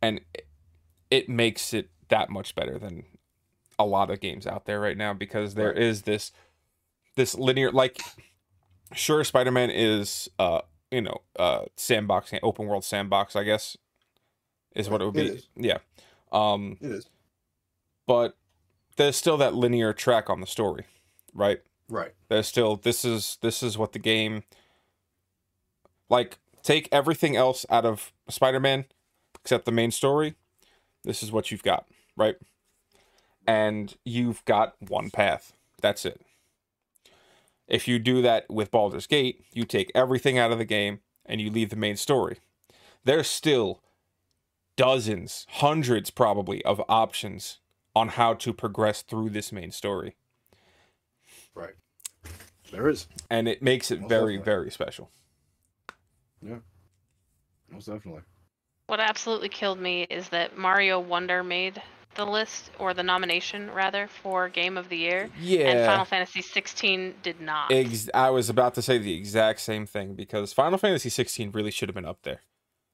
and 0.00 0.20
it, 0.34 0.46
it 1.10 1.28
makes 1.28 1.74
it 1.74 1.90
that 2.08 2.30
much 2.30 2.54
better 2.54 2.78
than 2.78 3.04
a 3.78 3.84
lot 3.84 4.10
of 4.10 4.20
games 4.20 4.46
out 4.46 4.66
there 4.66 4.80
right 4.80 4.96
now 4.96 5.12
because 5.12 5.54
there 5.54 5.72
is 5.72 6.02
this 6.02 6.30
this 7.16 7.34
linear 7.34 7.72
like 7.72 8.00
sure 8.94 9.24
spider-man 9.24 9.70
is 9.70 10.28
uh 10.38 10.60
you 10.90 11.00
know 11.00 11.22
uh 11.38 11.64
sandbox 11.76 12.32
open 12.42 12.66
world 12.66 12.84
sandbox 12.84 13.36
i 13.36 13.42
guess 13.42 13.76
is 14.74 14.88
what 14.88 15.02
it 15.02 15.04
would 15.04 15.14
be. 15.14 15.26
Is. 15.26 15.48
yeah. 15.54 15.78
Um 16.30 16.78
It 16.80 16.92
is. 16.92 17.08
but 18.06 18.36
there's 18.96 19.16
still 19.16 19.36
that 19.36 19.54
linear 19.54 19.92
track 19.92 20.30
on 20.30 20.40
the 20.40 20.46
story 20.46 20.84
right? 21.34 21.60
Right. 21.88 22.12
there's 22.28 22.46
still 22.46 22.76
this 22.76 23.04
is 23.04 23.38
this 23.42 23.62
is 23.62 23.76
what 23.76 23.92
the 23.92 23.98
game 23.98 24.44
like 26.08 26.38
take 26.62 26.88
everything 26.90 27.36
else 27.36 27.66
out 27.68 27.84
of 27.84 28.12
spider-man 28.28 28.86
except 29.40 29.64
the 29.64 29.72
main 29.72 29.90
story. 29.90 30.36
This 31.04 31.22
is 31.22 31.32
what 31.32 31.50
you've 31.50 31.62
got 31.62 31.86
right? 32.16 32.36
And 33.46 33.94
you've 34.04 34.44
got 34.44 34.76
one 34.78 35.10
path. 35.10 35.52
That's 35.80 36.04
it 36.06 36.20
if 37.68 37.86
you 37.88 37.98
do 37.98 38.20
that 38.22 38.44
with 38.50 38.70
Baldur's 38.70 39.06
Gate 39.06 39.44
you 39.52 39.64
take 39.64 39.90
everything 39.94 40.38
out 40.38 40.52
of 40.52 40.58
the 40.58 40.64
game 40.64 41.00
and 41.24 41.40
you 41.40 41.50
leave 41.50 41.70
the 41.70 41.76
main 41.76 41.96
story 41.96 42.38
there's 43.04 43.28
still 43.28 43.82
dozens 44.76 45.46
hundreds 45.50 46.10
probably 46.10 46.64
of 46.64 46.80
options 46.88 47.58
on 47.94 48.08
how 48.08 48.32
to 48.34 48.52
progress 48.52 49.02
through 49.02 49.28
this 49.30 49.52
main 49.52 49.70
story 49.70 50.16
Right. 51.54 51.74
There 52.70 52.88
is. 52.88 53.06
and 53.30 53.46
it 53.48 53.62
makes 53.62 53.90
it 53.90 54.00
Most 54.00 54.08
very 54.08 54.36
definitely. 54.38 54.44
very 54.52 54.70
special 54.70 55.10
Yeah. 56.40 56.56
Most 57.70 57.86
definitely. 57.86 58.22
What 58.86 59.00
absolutely 59.00 59.48
killed 59.48 59.78
me 59.80 60.02
is 60.10 60.28
that 60.30 60.58
Mario 60.58 60.98
Wonder 61.00 61.42
made 61.42 61.80
the 62.14 62.24
list 62.26 62.70
or 62.78 62.92
the 62.94 63.02
nomination 63.02 63.70
rather 63.70 64.06
for 64.06 64.48
Game 64.48 64.76
of 64.76 64.88
the 64.88 64.96
Year, 64.96 65.30
Yeah. 65.40 65.68
and 65.70 65.86
Final 65.86 66.04
Fantasy 66.04 66.42
16 66.42 67.14
did 67.22 67.40
not. 67.40 67.70
Ex- 67.72 68.10
i 68.14 68.28
was 68.30 68.48
about 68.50 68.74
to 68.74 68.82
say 68.82 68.98
the 68.98 69.14
exact 69.14 69.60
same 69.60 69.86
thing 69.86 70.14
because 70.14 70.52
final 70.52 70.78
fantasy 70.78 71.08
16 71.08 71.50
really 71.52 71.70
should 71.70 71.88
have 71.88 71.94
been 71.94 72.04
up 72.04 72.22
there 72.22 72.40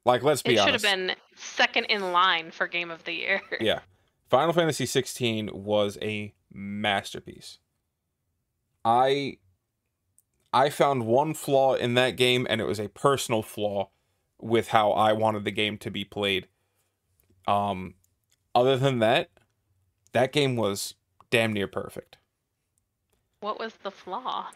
like 0.04 0.22
let's 0.22 0.42
be 0.42 0.58
honest, 0.58 0.68
it 0.76 0.80
should 0.80 0.88
have 0.90 0.98
been 1.08 1.16
second 1.37 1.84
in 1.87 2.12
line 2.12 2.50
for 2.50 2.66
Game 2.66 2.90
of 2.90 3.04
the 3.04 3.12
Year. 3.12 3.40
yeah 3.60 3.80
final 4.30 4.52
fantasy 4.52 4.87
16 4.87 5.50
was 5.52 5.98
a 6.00 6.32
masterpiece 6.52 7.58
i 8.84 9.37
i 10.52 10.70
found 10.70 11.06
one 11.06 11.34
flaw 11.34 11.75
in 11.75 11.94
that 11.94 12.16
game 12.16 12.46
and 12.48 12.60
it 12.60 12.64
was 12.64 12.78
a 12.78 12.88
personal 12.88 13.42
flaw 13.42 13.90
with 14.40 14.68
how 14.68 14.92
i 14.92 15.12
wanted 15.12 15.44
the 15.44 15.50
game 15.50 15.76
to 15.76 15.90
be 15.90 16.04
played 16.04 16.46
um 17.46 17.94
other 18.59 18.77
than 18.77 18.99
that 18.99 19.31
that 20.12 20.33
game 20.33 20.57
was 20.57 20.95
damn 21.31 21.53
near 21.53 21.69
perfect 21.69 22.17
What 23.41 23.59
was 23.59 23.75
the 23.83 23.91
flaw? 23.91 24.47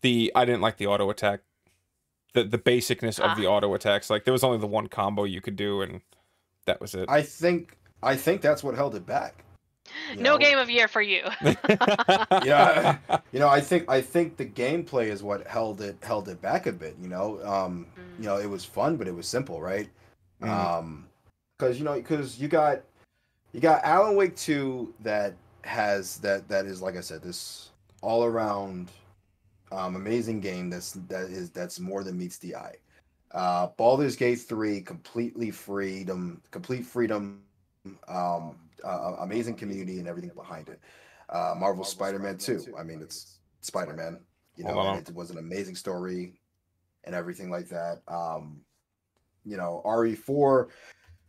the 0.00 0.32
I 0.34 0.44
didn't 0.44 0.62
like 0.62 0.76
the 0.78 0.86
auto 0.88 1.10
attack. 1.10 1.40
The 2.34 2.42
the 2.44 2.58
basicness 2.58 3.20
of 3.20 3.36
the 3.36 3.46
Ah. 3.46 3.52
auto 3.52 3.72
attacks. 3.74 4.10
Like 4.10 4.24
there 4.24 4.32
was 4.32 4.42
only 4.42 4.58
the 4.58 4.66
one 4.66 4.88
combo 4.88 5.24
you 5.24 5.40
could 5.40 5.54
do 5.56 5.80
and 5.82 6.00
that 6.66 6.80
was 6.80 6.94
it. 6.94 7.08
I 7.08 7.22
think 7.22 7.76
I 8.02 8.16
think 8.16 8.40
that's 8.40 8.64
what 8.64 8.74
held 8.74 8.94
it 8.96 9.06
back. 9.06 9.44
you 10.10 10.22
no 10.22 10.32
know? 10.32 10.38
Game 10.38 10.58
of 10.58 10.68
Year 10.70 10.88
for 10.88 11.02
you. 11.02 11.22
Yeah. 12.44 12.98
You 13.32 13.38
know, 13.40 13.48
I 13.48 13.60
think 13.60 13.88
I 13.88 14.00
think 14.00 14.36
the 14.36 14.46
gameplay 14.46 15.06
is 15.06 15.22
what 15.22 15.46
held 15.46 15.80
it 15.80 15.96
held 16.02 16.28
it 16.28 16.40
back 16.40 16.66
a 16.66 16.72
bit. 16.72 16.96
You 17.00 17.08
know, 17.08 17.40
um, 17.44 17.86
you 18.18 18.24
know, 18.24 18.38
it 18.38 18.46
was 18.50 18.64
fun, 18.64 18.96
but 18.96 19.06
it 19.06 19.14
was 19.14 19.28
simple, 19.28 19.60
right? 19.60 19.88
Mhm. 20.42 20.48
Um, 20.48 21.06
because 21.58 21.78
you 21.78 21.84
know, 21.84 21.94
because 21.94 22.40
you 22.40 22.48
got 22.48 22.80
you 23.52 23.60
got 23.60 23.84
Alan 23.84 24.16
Wake 24.16 24.36
two 24.36 24.94
that 25.00 25.34
has 25.62 26.18
that 26.18 26.48
that 26.48 26.66
is 26.66 26.82
like 26.82 26.96
I 26.96 27.00
said, 27.00 27.22
this 27.22 27.70
all 28.00 28.24
around 28.24 28.90
um, 29.70 29.96
amazing 29.96 30.40
game 30.40 30.70
that's 30.70 30.92
that 31.08 31.30
is 31.30 31.50
that's 31.50 31.80
more 31.80 32.04
than 32.04 32.18
meets 32.18 32.38
the 32.38 32.56
eye. 32.56 32.76
Uh, 33.32 33.68
Baldur's 33.78 34.16
Gate 34.16 34.40
three, 34.40 34.80
completely 34.80 35.50
freedom, 35.50 36.42
complete 36.50 36.84
freedom, 36.84 37.42
um, 38.08 38.56
uh, 38.84 39.16
amazing 39.20 39.54
community 39.54 39.98
and 39.98 40.08
everything 40.08 40.30
behind 40.34 40.68
it. 40.68 40.80
Uh, 41.30 41.54
Marvel 41.56 41.84
Spider-Man 41.84 42.36
2. 42.36 42.74
I 42.78 42.82
mean, 42.82 43.00
it's 43.00 43.38
Spider-Man. 43.62 44.20
You 44.56 44.64
know, 44.64 44.74
Hold 44.74 44.98
it 44.98 45.14
was 45.14 45.30
an 45.30 45.38
amazing 45.38 45.76
story 45.76 46.34
and 47.04 47.14
everything 47.14 47.50
like 47.50 47.68
that. 47.68 48.02
Um, 48.06 48.60
you 49.46 49.56
know, 49.56 49.80
RE4 49.86 50.68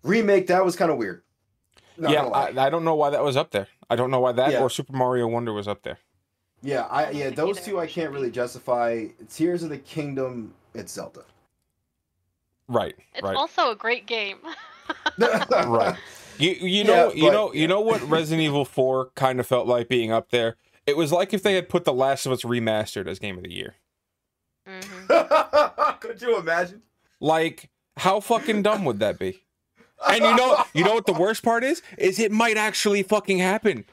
remake 0.03 0.48
that 0.48 0.63
was 0.63 0.75
kind 0.75 0.92
of 0.92 0.98
weird. 0.98 1.24
Not 1.97 2.12
yeah, 2.12 2.17
gonna 2.17 2.29
lie. 2.29 2.53
I, 2.57 2.65
I 2.67 2.69
don't 2.69 2.83
know 2.83 2.95
why 2.95 3.09
that 3.12 3.23
was 3.23 3.38
up 3.38 3.51
there. 3.51 3.67
I 3.89 3.95
don't 3.95 4.09
know 4.12 4.19
why 4.19 4.31
that 4.33 4.51
Yeah. 4.51 4.62
or 4.62 4.69
Super 4.69 4.93
Mario 4.93 5.27
Wonder 5.27 5.53
was 5.53 5.67
up 5.67 5.83
there. 5.83 6.00
yeah, 6.62 6.88
I 6.89 7.12
yeah, 7.12 7.29
those 7.29 7.62
two 7.62 7.79
I 7.79 7.88
can't 7.88 8.12
really 8.12 8.31
justify. 8.31 9.05
Tears 9.29 9.63
of 9.63 9.69
the 9.69 9.77
Kingdom, 9.77 10.53
it's 10.73 10.93
Zelda. 10.93 11.23
Right. 12.67 12.95
It's 13.13 13.23
right. 13.23 13.35
also 13.35 13.71
a 13.71 13.75
great 13.75 14.05
game. 14.07 14.38
Right. 15.17 15.95
You 16.39 16.51
you 16.51 16.83
know 16.83 17.09
Yeah, 17.09 17.13
you 17.15 17.23
but- 17.27 17.31
know 17.33 17.53
you 17.53 17.67
know 17.67 17.81
what 17.81 18.01
Resident 18.09 18.41
Evil 18.41 18.65
4 18.65 19.12
kind 19.15 19.39
of 19.39 19.47
felt 19.47 19.67
like 19.67 19.88
being 19.88 20.12
up 20.12 20.29
there? 20.31 20.55
It 20.85 20.97
was 20.97 21.12
like 21.12 21.33
if 21.33 21.43
they 21.43 21.53
had 21.53 21.69
put 21.69 21.85
The 21.85 21.93
Last 21.93 22.25
of 22.25 22.31
Us 22.33 22.41
remastered 22.41 23.07
as 23.07 23.19
game 23.19 23.38
of 23.38 23.43
the 23.43 23.53
year. 23.53 23.75
hmm 24.67 25.07
Could 26.00 26.21
you 26.21 26.38
imagine? 26.38 26.81
Like 27.19 27.69
how 27.97 28.19
fucking 28.19 28.63
dumb 28.63 28.83
would 28.85 29.00
that 29.00 29.19
be? 29.19 29.43
And 30.10 30.24
you 30.24 30.36
know 30.36 30.63
you 30.74 30.83
know 30.83 30.93
what 30.93 31.05
the 31.05 31.13
worst 31.13 31.43
part 31.43 31.63
is? 31.63 31.81
Is 31.98 32.19
it 32.19 32.31
might 32.31 32.57
actually 32.57 33.03
fucking 33.03 33.39
happen. 33.39 33.86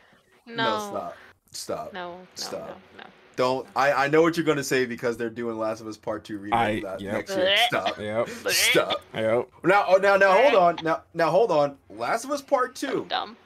No. 0.46 0.78
stop. 0.90 1.16
Stop. 1.52 1.92
No, 1.92 2.12
no, 2.12 2.18
Stop. 2.34 2.52
no, 2.52 2.74
no. 2.98 3.04
Don't. 3.36 3.66
I, 3.74 3.92
I 3.92 4.08
know 4.08 4.22
what 4.22 4.36
you're 4.36 4.46
gonna 4.46 4.62
say 4.62 4.84
because 4.86 5.16
they're 5.16 5.30
doing 5.30 5.58
Last 5.58 5.80
of 5.80 5.86
Us 5.86 5.96
Part 5.96 6.24
Two 6.24 6.38
remake 6.38 6.54
I- 6.54 6.80
that 6.80 7.00
yep. 7.00 7.12
next 7.14 7.36
year. 7.36 7.56
Stop. 7.68 7.98
Yep. 7.98 8.28
Stop. 8.48 9.00
Yep. 9.14 9.48
Now, 9.64 9.84
oh, 9.88 9.96
now, 9.96 10.16
now, 10.16 10.32
hold 10.32 10.54
on. 10.54 10.76
Now, 10.82 11.02
now, 11.14 11.30
hold 11.30 11.50
on. 11.50 11.76
Last 11.88 12.24
of 12.24 12.30
Us 12.30 12.42
Part 12.42 12.74
Two. 12.74 13.06
Dumb. 13.08 13.36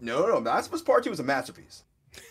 No, 0.00 0.26
no, 0.26 0.38
Last 0.38 0.68
of 0.68 0.74
Us 0.74 0.82
Part 0.82 1.04
Two 1.04 1.12
is 1.12 1.20
a 1.20 1.24
masterpiece. 1.24 1.84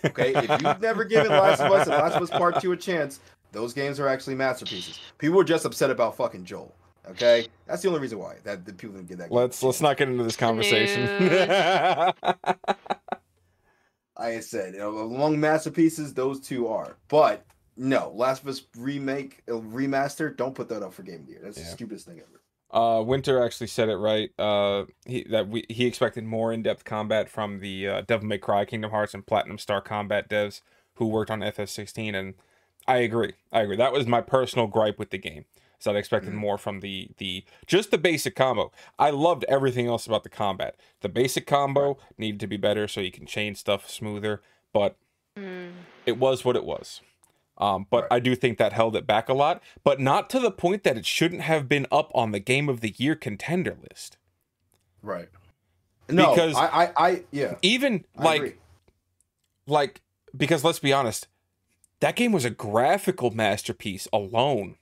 Okay, 0.03 0.33
if 0.35 0.61
you've 0.61 0.81
never 0.81 1.05
given 1.05 1.31
Last 1.31 1.61
of 1.61 1.71
Us 1.71 1.88
and 1.88 1.95
Last 1.95 2.15
of 2.15 2.23
Us 2.23 2.29
Part 2.29 2.59
Two 2.61 2.71
a 2.73 2.77
chance, 2.77 3.19
those 3.51 3.73
games 3.73 3.99
are 3.99 4.07
actually 4.07 4.35
masterpieces. 4.35 4.99
People 5.17 5.38
were 5.38 5.43
just 5.43 5.65
upset 5.65 5.89
about 5.89 6.17
fucking 6.17 6.43
Joel. 6.45 6.75
Okay, 7.09 7.47
that's 7.65 7.81
the 7.81 7.87
only 7.87 7.99
reason 7.99 8.19
why 8.19 8.35
that 8.43 8.65
the 8.65 8.73
people 8.73 8.95
didn't 8.95 9.07
get 9.09 9.17
that. 9.19 9.29
game 9.29 9.37
Let's 9.37 9.63
let's 9.63 9.81
not 9.81 9.97
get 9.97 10.09
into 10.09 10.23
this 10.23 10.35
conversation. 10.35 11.07
I 14.17 14.41
said, 14.41 14.73
you 14.73 14.79
know, 14.79 14.97
among 14.97 15.39
masterpieces, 15.39 16.13
those 16.13 16.41
two 16.41 16.67
are. 16.67 16.97
But 17.07 17.45
no, 17.77 18.11
Last 18.13 18.43
of 18.43 18.49
Us 18.49 18.63
remake, 18.77 19.41
uh, 19.47 19.53
remaster, 19.53 20.35
don't 20.35 20.53
put 20.53 20.67
that 20.69 20.83
up 20.83 20.93
for 20.93 21.03
Game 21.03 21.21
of 21.21 21.25
the 21.25 21.31
Year. 21.31 21.41
That's 21.43 21.57
the 21.57 21.63
stupidest 21.63 22.05
thing 22.05 22.19
ever. 22.19 22.41
uh, 22.71 23.01
Winter 23.01 23.43
actually 23.43 23.67
said 23.67 23.87
it 23.87 23.95
right. 23.95 24.29
Uh, 24.37 24.85
he 25.05 25.23
that 25.29 25.47
we 25.47 25.65
he 25.69 25.85
expected 25.85 26.25
more 26.25 26.51
in 26.51 26.61
depth 26.61 26.83
combat 26.83 27.29
from 27.29 27.59
the 27.59 27.87
uh, 27.87 28.01
Devil 28.01 28.27
May 28.27 28.37
Cry, 28.37 28.65
Kingdom 28.65 28.91
Hearts, 28.91 29.13
and 29.13 29.25
Platinum 29.25 29.57
Star 29.57 29.81
Combat 29.81 30.29
devs 30.29 30.61
who 30.95 31.07
worked 31.07 31.31
on 31.31 31.39
FF16, 31.39 32.13
and 32.13 32.33
I 32.85 32.97
agree. 32.97 33.33
I 33.53 33.61
agree. 33.61 33.77
That 33.77 33.93
was 33.93 34.05
my 34.05 34.19
personal 34.19 34.67
gripe 34.67 34.99
with 34.99 35.11
the 35.11 35.17
game. 35.17 35.45
So 35.79 35.93
I 35.93 35.98
expected 35.98 36.31
Mhm. 36.33 36.38
more 36.38 36.57
from 36.57 36.81
the 36.81 37.09
the 37.17 37.43
just 37.65 37.89
the 37.91 37.98
basic 37.98 38.36
combo. 38.36 38.71
I 39.00 39.09
loved 39.12 39.45
everything 39.48 39.88
else 39.88 40.05
about 40.05 40.24
the 40.24 40.29
combat. 40.29 40.75
The 41.01 41.09
basic 41.09 41.48
combo 41.48 41.98
needed 42.17 42.39
to 42.41 42.48
be 42.48 42.57
better 42.57 42.88
so 42.88 43.00
you 43.01 43.12
can 43.12 43.25
chain 43.25 43.55
stuff 43.55 43.89
smoother, 43.89 44.41
but 44.74 44.98
Mm. 45.38 45.71
it 46.05 46.17
was 46.17 46.43
what 46.43 46.55
it 46.57 46.65
was. 46.65 47.01
Um, 47.57 47.88
but 47.89 48.03
Right. 48.03 48.13
I 48.13 48.19
do 48.19 48.36
think 48.36 48.57
that 48.57 48.74
held 48.74 48.95
it 48.95 49.05
back 49.07 49.27
a 49.29 49.33
lot, 49.33 49.62
but 49.83 50.00
not 50.00 50.29
to 50.31 50.39
the 50.39 50.51
point 50.51 50.83
that 50.83 50.98
it 50.98 51.05
shouldn't 51.05 51.41
have 51.41 51.67
been 51.69 51.88
up 51.91 52.12
on 52.13 52.31
the 52.31 52.39
game 52.39 52.67
of 52.69 52.81
the 52.81 52.93
year 52.98 53.15
contender 53.15 53.77
list. 53.89 54.17
Right. 55.01 55.29
No, 56.09 56.33
Because- 56.33 56.55
I, 56.55 56.65
I, 56.67 56.91
I 57.09 57.24
yeah, 57.31 57.55
Even 57.62 58.03
I 58.17 58.24
like 58.24 58.41
agree. 58.41 58.55
like 59.67 60.01
because 60.36 60.63
let's 60.63 60.79
be 60.79 60.91
honest, 60.93 61.27
that 62.00 62.15
game 62.15 62.31
was 62.31 62.45
a 62.45 62.50
graphical 62.50 63.31
masterpiece 63.31 64.07
alone. 64.12 64.77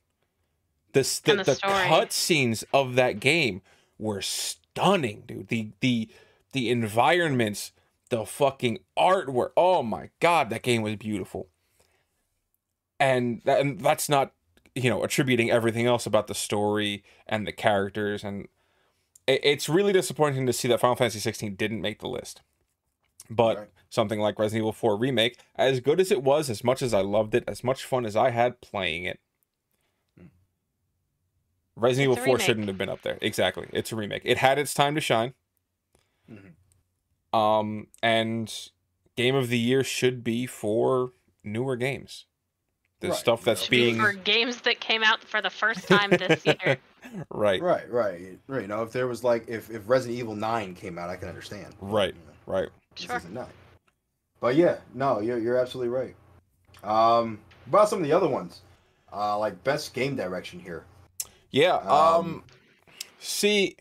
This 0.98 1.20
the, 1.20 1.32
And 1.32 1.40
the 1.42 1.44
the 1.44 1.56
story. 1.56 1.74
cut 1.88 2.12
scenes 2.14 2.64
of 2.74 2.96
that 2.96 3.20
game 3.20 3.62
were 4.00 4.22
stunning, 4.22 5.24
dude. 5.28 5.48
The 5.50 5.72
the 5.80 6.10
the 6.54 6.70
environments, 6.70 7.72
the 8.10 8.26
fucking 8.26 8.80
artwork. 8.98 9.52
Oh 9.58 9.84
my 9.84 10.10
god, 10.20 10.50
that 10.50 10.64
game 10.64 10.82
was 10.82 10.96
beautiful. 10.96 11.50
and 13.00 13.42
that, 13.46 13.60
and 13.62 13.80
that's 13.82 14.10
not 14.10 14.34
you 14.76 14.90
know 14.90 15.04
attributing 15.04 15.50
everything 15.52 15.86
else 15.86 16.06
about 16.06 16.28
the 16.28 16.36
story 16.36 17.04
and 17.28 17.46
the 17.48 17.52
characters 17.52 18.24
and 18.24 18.48
it, 19.28 19.42
it's 19.44 19.70
really 19.70 19.94
disappointing 19.94 20.46
to 20.46 20.54
see 20.54 20.68
that 20.68 20.80
Final 20.80 20.96
Fantasy 20.96 21.20
16 21.20 21.56
didn't 21.56 21.82
make 21.82 22.00
the 22.00 22.08
list. 22.08 22.42
But 23.30 23.58
Right. 23.58 23.70
something 23.90 24.20
like 24.20 24.40
Resident 24.40 24.62
Evil 24.64 24.72
4 24.72 24.98
remake, 24.98 25.38
as 25.56 25.80
good 25.82 26.00
as 26.00 26.12
it 26.12 26.24
was, 26.24 26.50
as 26.50 26.64
much 26.64 26.82
as 26.82 26.94
I 26.94 27.02
loved 27.02 27.36
it, 27.36 27.44
as 27.48 27.64
much 27.64 27.84
fun 27.84 28.06
as 28.06 28.16
I 28.16 28.30
had 28.30 28.62
playing 28.62 29.04
it. 29.04 29.20
Resident 31.80 32.12
It's 32.12 32.20
Evil 32.22 32.38
4 32.38 32.40
shouldn't 32.40 32.68
have 32.68 32.78
been 32.78 32.90
up 32.90 33.04
there. 33.04 33.18
Exactly, 33.22 33.68
it's 33.72 33.92
a 33.92 33.96
remake. 33.96 34.24
It 34.26 34.38
had 34.38 34.58
its 34.58 34.74
time 34.74 34.96
to 34.96 35.02
shine. 35.02 35.34
Mhm. 36.30 37.38
Um, 37.38 37.88
and 38.02 38.54
Game 39.16 39.36
of 39.36 39.50
the 39.50 39.58
Year 39.60 39.84
should 39.84 40.24
be 40.24 40.46
for 40.46 41.14
newer 41.44 41.76
games. 41.76 42.26
The 43.00 43.10
Right, 43.10 43.18
stuff 43.18 43.44
that's 43.44 43.66
yeah. 43.66 43.70
being 43.70 44.00
for 44.00 44.12
games 44.14 44.62
that 44.62 44.80
came 44.80 45.04
out 45.04 45.24
for 45.24 45.40
the 45.40 45.52
first 45.52 45.88
time 45.88 46.10
this 46.10 46.44
year. 46.46 46.78
right, 47.30 47.62
Right, 47.62 47.90
right, 47.92 48.40
right. 48.48 48.62
You 48.64 48.68
know, 48.68 48.82
if 48.82 48.92
there 48.92 49.06
was 49.08 49.24
like 49.24 49.48
if 49.48 49.70
if 49.70 49.88
Resident 49.88 50.18
Evil 50.18 50.36
Nine 50.36 50.74
came 50.74 50.98
out, 50.98 51.10
I 51.10 51.16
can 51.16 51.30
understand. 51.30 51.76
Right. 51.80 52.16
You 52.16 52.22
know, 52.26 52.54
right. 52.54 52.70
this 52.96 53.06
Sure. 53.06 53.18
isn't 53.18 53.34
nine. 53.34 53.46
But 54.40 54.56
yeah, 54.56 54.78
no, 54.96 55.20
you're 55.20 55.38
you're 55.38 55.58
absolutely 55.58 55.90
right. 55.90 56.16
Um, 56.84 57.40
about 57.68 57.88
some 57.90 58.00
of 58.00 58.06
the 58.06 58.14
other 58.14 58.28
ones, 58.28 58.62
uh, 59.14 59.38
like 59.38 59.64
best 59.64 59.94
game 59.94 60.16
direction 60.16 60.60
here. 60.60 60.84
Yeah. 61.52 61.76
Um, 61.78 61.90
Um. 61.90 62.44
See. 63.20 63.76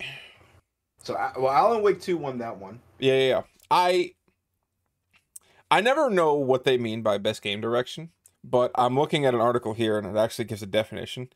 So, 1.02 1.14
well, 1.38 1.52
Alan 1.52 1.82
Wake 1.82 2.00
Two 2.00 2.16
won 2.16 2.38
that 2.38 2.58
one. 2.58 2.80
Yeah, 2.98 3.14
yeah, 3.14 3.28
yeah. 3.28 3.42
I 3.70 4.12
I 5.70 5.80
never 5.80 6.10
know 6.10 6.34
what 6.34 6.64
they 6.64 6.78
mean 6.78 7.02
by 7.02 7.18
best 7.18 7.42
game 7.42 7.60
direction, 7.60 8.10
but 8.44 8.70
I'm 8.74 8.96
looking 8.98 9.24
at 9.26 9.34
an 9.34 9.40
article 9.40 9.74
here 9.74 9.98
and 9.98 10.06
it 10.06 10.18
actually 10.18 10.44
gives 10.46 10.62
a 10.62 10.66
definition. 10.66 11.28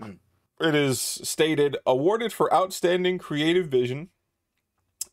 Mm. 0.00 0.18
It 0.60 0.74
is 0.74 1.00
stated 1.00 1.76
awarded 1.86 2.32
for 2.32 2.52
outstanding 2.52 3.18
creative 3.18 3.68
vision 3.68 4.08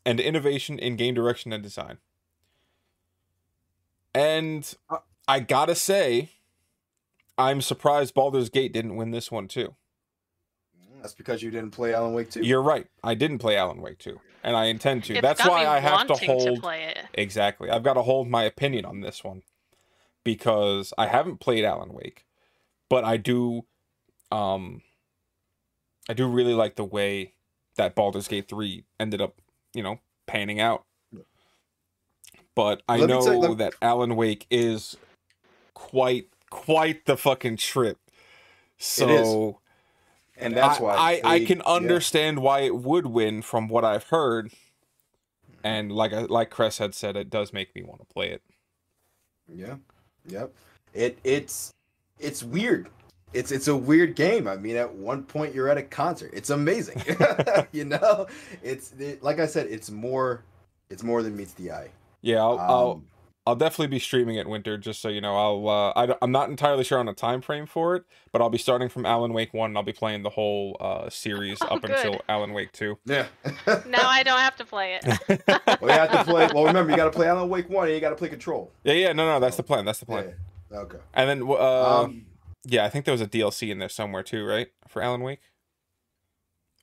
and 0.04 0.18
innovation 0.20 0.78
in 0.78 0.96
game 0.96 1.14
direction 1.14 1.52
and 1.52 1.62
design. 1.62 1.98
And 4.14 4.72
Uh- 4.88 4.98
I 5.26 5.40
gotta 5.40 5.74
say, 5.74 6.30
I'm 7.38 7.60
surprised 7.62 8.14
Baldur's 8.14 8.50
Gate 8.50 8.72
didn't 8.72 8.96
win 8.96 9.10
this 9.10 9.30
one 9.32 9.48
too. 9.48 9.74
That's 11.04 11.12
because 11.14 11.42
you 11.42 11.50
didn't 11.50 11.72
play 11.72 11.92
Alan 11.92 12.14
Wake 12.14 12.30
Two. 12.30 12.40
You're 12.40 12.62
right. 12.62 12.86
I 13.02 13.12
didn't 13.14 13.36
play 13.36 13.58
Alan 13.58 13.82
Wake 13.82 13.98
2, 13.98 14.18
and 14.42 14.56
I 14.56 14.64
intend 14.64 15.04
to. 15.04 15.12
It's 15.12 15.20
That's 15.20 15.42
got 15.44 15.50
why 15.50 15.60
me 15.60 15.66
I 15.66 15.78
have 15.78 16.06
to 16.06 16.12
wanting 16.14 16.30
hold 16.30 16.60
play 16.62 16.84
it. 16.84 16.98
Exactly. 17.12 17.68
I've 17.68 17.82
got 17.82 17.92
to 17.92 18.02
hold 18.02 18.26
my 18.30 18.44
opinion 18.44 18.86
on 18.86 19.02
this 19.02 19.22
one 19.22 19.42
because 20.24 20.94
I 20.96 21.08
haven't 21.08 21.40
played 21.40 21.62
Alan 21.62 21.92
Wake, 21.92 22.24
but 22.88 23.04
I 23.04 23.18
do 23.18 23.66
um 24.32 24.80
I 26.08 26.14
do 26.14 26.26
really 26.26 26.54
like 26.54 26.76
the 26.76 26.84
way 26.84 27.34
that 27.76 27.94
Baldur's 27.94 28.26
Gate 28.26 28.48
3 28.48 28.84
ended 28.98 29.20
up, 29.20 29.34
you 29.74 29.82
know, 29.82 29.98
panning 30.26 30.58
out. 30.58 30.86
But 32.54 32.82
I 32.88 32.96
Let 32.96 33.08
know 33.10 33.20
tell- 33.22 33.40
let- 33.40 33.58
that 33.58 33.74
Alan 33.82 34.16
Wake 34.16 34.46
is 34.50 34.96
quite 35.74 36.28
quite 36.48 37.04
the 37.04 37.18
fucking 37.18 37.58
trip. 37.58 37.98
So 38.78 39.60
and 40.36 40.56
that's 40.56 40.80
I, 40.80 40.82
why 40.82 40.94
I, 40.94 41.20
I 41.24 41.38
they- 41.38 41.44
can 41.46 41.58
yeah. 41.58 41.64
understand 41.72 42.38
why 42.40 42.60
it 42.60 42.76
would 42.76 43.06
win 43.06 43.42
from 43.42 43.68
what 43.68 43.84
I've 43.84 44.04
heard. 44.04 44.50
And 45.62 45.90
like 45.92 46.12
I, 46.12 46.20
like 46.22 46.50
Chris 46.50 46.78
had 46.78 46.94
said, 46.94 47.16
it 47.16 47.30
does 47.30 47.52
make 47.52 47.74
me 47.74 47.82
want 47.82 48.00
to 48.00 48.06
play 48.06 48.30
it. 48.30 48.42
Yeah. 49.48 49.76
Yep. 50.26 50.52
It 50.92 51.18
it's 51.24 51.72
it's 52.18 52.42
weird. 52.42 52.88
It's 53.32 53.50
it's 53.50 53.68
a 53.68 53.76
weird 53.76 54.14
game. 54.14 54.46
I 54.46 54.56
mean, 54.56 54.76
at 54.76 54.94
one 54.94 55.22
point 55.24 55.54
you're 55.54 55.68
at 55.68 55.78
a 55.78 55.82
concert. 55.82 56.30
It's 56.34 56.50
amazing. 56.50 57.02
you 57.72 57.84
know, 57.84 58.26
it's 58.62 58.92
it, 58.98 59.22
like 59.22 59.40
I 59.40 59.46
said. 59.46 59.66
It's 59.70 59.90
more. 59.90 60.44
It's 60.90 61.02
more 61.02 61.22
than 61.22 61.34
meets 61.36 61.54
the 61.54 61.72
eye. 61.72 61.88
Yeah, 62.20 62.42
I'll 62.42 62.58
Um, 62.58 62.60
I'll 62.60 63.02
definitely 63.54 63.88
be 63.88 63.98
streaming 63.98 64.36
it 64.36 64.48
winter, 64.48 64.78
just 64.78 65.02
so 65.02 65.10
you 65.10 65.20
know. 65.20 65.36
I'll 65.36 65.68
uh, 65.68 65.92
I, 65.94 66.16
I'm 66.22 66.32
not 66.32 66.48
entirely 66.48 66.82
sure 66.82 66.98
on 66.98 67.08
a 67.08 67.12
time 67.12 67.42
frame 67.42 67.66
for 67.66 67.94
it, 67.94 68.04
but 68.32 68.40
I'll 68.40 68.48
be 68.48 68.56
starting 68.56 68.88
from 68.88 69.04
Alan 69.04 69.34
Wake 69.34 69.52
one. 69.52 69.72
And 69.72 69.76
I'll 69.76 69.84
be 69.84 69.92
playing 69.92 70.22
the 70.22 70.30
whole 70.30 70.78
uh, 70.80 71.10
series 71.10 71.58
Oh, 71.60 71.66
up 71.76 71.82
good. 71.82 71.90
until 71.90 72.22
Alan 72.26 72.54
Wake 72.54 72.72
two. 72.72 72.96
yeah. 73.04 73.26
Now 73.86 74.08
I 74.08 74.22
don't 74.22 74.38
have 74.40 74.56
to 74.56 74.64
play 74.64 74.98
it. 75.02 75.04
well, 75.82 75.90
you 75.92 75.98
have 75.98 76.10
to 76.12 76.24
play. 76.24 76.48
Well, 76.54 76.64
remember 76.64 76.90
you 76.90 76.96
got 76.96 77.04
to 77.04 77.10
play 77.10 77.26
Alan 77.28 77.50
Wake 77.50 77.68
one, 77.68 77.84
and 77.86 77.94
you 77.94 78.00
got 78.00 78.10
to 78.10 78.16
play 78.16 78.30
Control. 78.30 78.72
yeah, 78.82 78.94
yeah, 78.94 79.12
no, 79.12 79.26
no, 79.26 79.38
that's 79.40 79.56
the 79.58 79.62
plan. 79.62 79.84
That's 79.84 80.00
the 80.00 80.06
plan. 80.06 80.32
Yeah. 80.72 80.78
Okay. 80.78 80.98
And 81.12 81.28
then 81.28 81.42
uh, 81.46 82.00
Um, 82.04 82.24
yeah, 82.64 82.84
I 82.86 82.88
think 82.88 83.04
there 83.04 83.12
was 83.12 83.20
a 83.20 83.26
DLC 83.26 83.70
in 83.70 83.78
there 83.78 83.90
somewhere 83.90 84.22
too, 84.22 84.46
right, 84.46 84.68
for 84.88 85.02
Alan 85.02 85.20
Wake, 85.20 85.42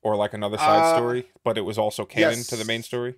or 0.04 0.16
like 0.16 0.34
another 0.34 0.58
side 0.58 0.84
Uh, 0.84 0.96
story, 0.96 1.30
but 1.44 1.58
it 1.58 1.62
was 1.62 1.78
also 1.80 2.06
canon 2.06 2.44
to 2.44 2.56
the 2.56 2.66
main 2.66 2.84
story. 2.84 3.16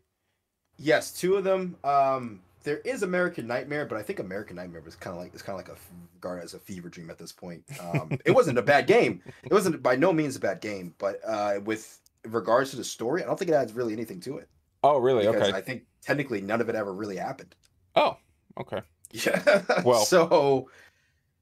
yes, 0.77 1.11
two 1.11 1.35
of 1.35 1.43
them. 1.43 1.75
Um, 1.83 2.41
there 2.63 2.77
is 2.79 3.03
American 3.03 3.47
Nightmare, 3.47 3.85
but 3.85 3.97
I 3.97 4.03
think 4.03 4.19
American 4.19 4.55
Nightmare 4.55 4.81
was 4.81 4.95
kind 4.95 5.15
of 5.15 5.21
like 5.21 5.33
it's 5.33 5.43
kind 5.43 5.59
of 5.59 5.67
like 5.67 5.75
a 5.77 5.79
regarded 6.15 6.43
as 6.45 6.53
a 6.53 6.59
fever 6.59 6.89
dream 6.89 7.09
at 7.09 7.17
this 7.17 7.31
point. 7.31 7.63
Um, 7.79 8.17
it 8.25 8.31
wasn't 8.31 8.57
a 8.57 8.61
bad 8.61 8.87
game. 8.87 9.21
It 9.43 9.51
wasn't 9.53 9.81
by 9.83 9.95
no 9.95 10.11
means 10.13 10.35
a 10.35 10.39
bad 10.39 10.61
game, 10.61 10.93
but 10.97 11.19
uh, 11.25 11.59
with 11.63 11.99
regards 12.25 12.71
to 12.71 12.77
the 12.77 12.83
story, 12.83 13.23
I 13.23 13.27
don't 13.27 13.37
think 13.37 13.51
it 13.51 13.55
adds 13.55 13.73
really 13.73 13.93
anything 13.93 14.19
to 14.21 14.37
it. 14.37 14.49
Oh, 14.83 14.97
really? 14.97 15.25
because 15.27 15.49
Okay. 15.49 15.57
I 15.57 15.61
think 15.61 15.83
technically 16.01 16.41
none 16.41 16.61
of 16.61 16.69
it 16.69 16.75
ever 16.75 16.93
really 16.93 17.17
happened. 17.17 17.55
Oh, 17.95 18.17
okay. 18.59 18.81
Yeah. 19.11 19.61
Well- 19.85 20.05
so 20.05 20.69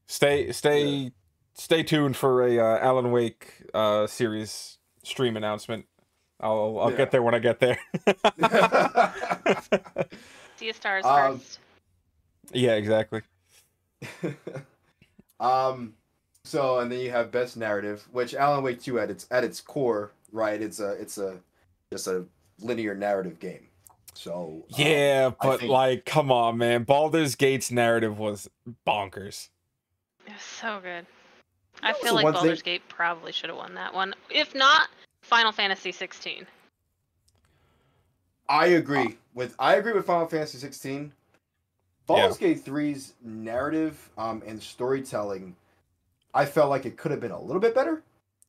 Stay, 0.08 0.52
stay, 0.52 1.12
stay 1.54 1.84
tuned 1.84 2.18
for 2.18 2.46
a 2.46 2.60
uh, 2.60 2.80
Alan 2.80 3.12
Wake 3.12 3.64
uh, 3.74 4.08
series 4.08 4.78
stream 5.04 5.38
announcement. 5.38 5.86
I'll 6.42 6.80
I'll 6.82 6.92
Yeah. 6.92 6.98
get 6.98 7.12
there 7.12 7.22
when 7.24 7.34
I 7.36 7.40
get 7.40 7.60
there. 7.60 7.78
See 10.62 10.70
a 10.70 10.74
stars 10.76 11.04
Um, 11.06 11.40
first. 11.40 11.58
yeah, 12.54 12.74
exactly. 12.74 13.24
um 15.40 15.94
so 16.44 16.80
and 16.80 16.92
then 16.92 17.00
you 17.00 17.10
have 17.10 17.32
best 17.32 17.58
narrative, 17.58 18.08
which 18.12 18.36
Alan 18.36 18.64
Wake 18.64 18.80
2 18.80 19.00
at 19.00 19.10
its 19.10 19.26
at 19.32 19.44
its 19.44 19.60
core, 19.60 20.12
right? 20.32 20.62
It's 20.62 20.80
a 20.80 20.92
it's 20.94 21.18
a 21.18 21.40
just 21.92 22.06
a 22.08 22.26
linear 22.60 22.94
narrative 22.94 23.40
game. 23.40 23.68
So 24.14 24.64
um, 24.74 24.80
Yeah, 24.80 25.32
I 25.40 25.48
but 25.48 25.60
think- 25.62 25.72
like, 25.72 26.06
come 26.06 26.32
on, 26.32 26.60
man. 26.60 26.84
Baldur's 26.84 27.34
Gate's 27.34 27.72
narrative 27.72 28.20
was 28.20 28.48
bonkers. 28.86 29.50
It 30.28 30.34
was 30.34 30.42
so 30.42 30.76
good. 30.80 31.08
That 31.82 31.84
I 31.84 31.94
feel 31.94 32.14
like 32.14 32.24
one 32.26 32.34
thing- 32.34 32.42
Baldur's 32.44 32.62
Gate 32.62 32.88
probably 32.88 33.32
should 33.32 33.50
have 33.50 33.58
won 33.58 33.74
that 33.74 33.96
one. 33.96 34.14
If 34.30 34.54
not, 34.54 34.90
Final 35.24 35.52
Fantasy 35.52 35.92
16. 35.92 36.46
I 38.52 38.66
agree 38.66 39.18
with 39.34 39.56
I 39.58 39.76
agree 39.76 39.94
with 39.94 40.06
Final 40.06 40.28
Fantasy 40.28 40.58
16. 40.58 41.14
Baldur's 42.06 42.38
Gate 42.38 42.66
3's 42.66 43.14
narrative 43.24 44.10
um, 44.18 44.44
and 44.46 44.62
storytelling, 44.62 45.56
I 46.34 46.46
felt 46.46 46.70
like 46.70 46.86
it 46.86 46.98
could 46.98 47.12
have 47.12 47.22
been 47.22 47.32
a 47.32 47.40
little 47.40 47.62
bit 47.62 47.74
better. 47.74 48.04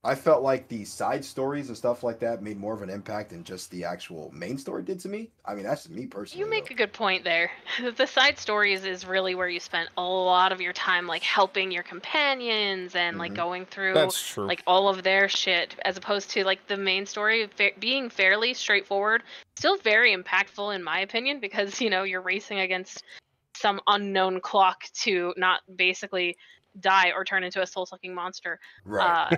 I 0.04 0.16
felt 0.16 0.42
like 0.42 0.66
the 0.66 0.84
side 0.84 1.24
stories 1.24 1.68
and 1.68 1.76
stuff 1.76 2.02
like 2.02 2.18
that 2.20 2.42
made 2.42 2.58
more 2.58 2.74
of 2.74 2.82
an 2.82 2.90
impact 2.90 3.30
than 3.30 3.44
just 3.44 3.70
the 3.70 3.84
actual 3.84 4.32
main 4.34 4.58
story 4.58 4.82
did 4.82 4.98
to 5.00 5.08
me. 5.08 5.30
I 5.44 5.54
mean, 5.54 5.62
that's 5.62 5.88
me 5.88 6.06
personally. 6.06 6.44
You 6.44 6.50
make 6.50 6.68
though. 6.68 6.74
a 6.74 6.76
good 6.76 6.92
point 6.92 7.22
there. 7.22 7.52
The 7.96 8.06
side 8.06 8.36
stories 8.36 8.84
is 8.84 9.06
really 9.06 9.36
where 9.36 9.48
you 9.48 9.60
spent 9.60 9.90
a 9.96 10.02
lot 10.02 10.50
of 10.50 10.60
your 10.60 10.72
time, 10.72 11.06
like 11.06 11.22
helping 11.22 11.70
your 11.70 11.84
companions 11.84 12.96
and 12.96 13.16
like 13.16 13.30
Mhm. 13.32 13.36
going 13.36 13.66
through 13.66 14.10
like 14.38 14.62
all 14.66 14.88
of 14.88 15.04
their 15.04 15.28
shit, 15.28 15.76
as 15.84 15.96
opposed 15.96 16.30
to 16.30 16.42
like 16.42 16.66
the 16.66 16.76
main 16.76 17.06
story 17.06 17.46
fa- 17.46 17.70
being 17.78 18.10
fairly 18.10 18.54
straightforward. 18.54 19.22
Still 19.56 19.76
very 19.78 20.16
impactful 20.16 20.74
in 20.74 20.82
my 20.82 20.98
opinion 21.00 21.38
because 21.38 21.80
you 21.80 21.90
know 21.90 22.02
you're 22.02 22.22
racing 22.22 22.58
against 22.58 23.04
some 23.54 23.80
unknown 23.86 24.40
clock 24.40 24.82
to 25.02 25.32
not 25.36 25.60
basically 25.76 26.36
die 26.80 27.12
or 27.14 27.24
turn 27.24 27.44
into 27.44 27.60
a 27.62 27.66
soul-sucking 27.66 28.14
monster. 28.14 28.58
right. 28.84 29.36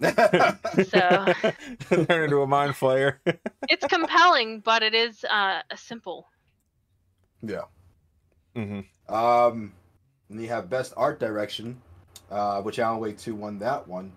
Uh, 0.00 0.52
so 0.84 1.32
Turn 2.04 2.24
into 2.24 2.42
a 2.42 2.46
mind 2.46 2.72
flayer. 2.74 3.16
it's 3.68 3.86
compelling, 3.86 4.60
but 4.60 4.82
it 4.82 4.94
is 4.94 5.24
uh, 5.24 5.60
simple. 5.76 6.26
yeah. 7.42 7.62
Mm-hmm. 8.56 9.14
Um, 9.14 9.72
and 10.28 10.42
you 10.42 10.48
have 10.48 10.68
best 10.68 10.92
art 10.96 11.20
direction, 11.20 11.80
uh, 12.30 12.60
which 12.62 12.78
Alan 12.78 12.98
Wake 13.00 13.18
2 13.18 13.34
won 13.34 13.58
that 13.60 13.86
one. 13.86 14.12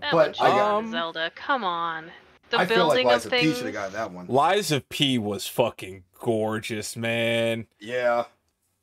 That 0.00 0.12
but 0.12 0.36
one 0.38 0.50
I 0.50 0.56
got, 0.56 0.74
Um, 0.78 0.90
Zelda. 0.90 1.30
Come 1.36 1.62
on. 1.64 2.10
The 2.50 2.58
I 2.58 2.66
feel 2.66 2.86
like 2.86 2.96
building 2.96 3.06
of 3.06 3.12
Lies 3.12 3.26
of 3.26 3.32
P 3.32 3.38
things. 3.40 3.56
should 3.56 3.64
have 3.66 3.74
gotten 3.74 3.92
that 3.94 4.10
one. 4.12 4.26
Lies 4.28 4.70
of 4.72 4.88
P 4.88 5.18
was 5.18 5.46
fucking 5.46 6.04
gorgeous, 6.20 6.96
man. 6.96 7.66
Yeah. 7.80 8.24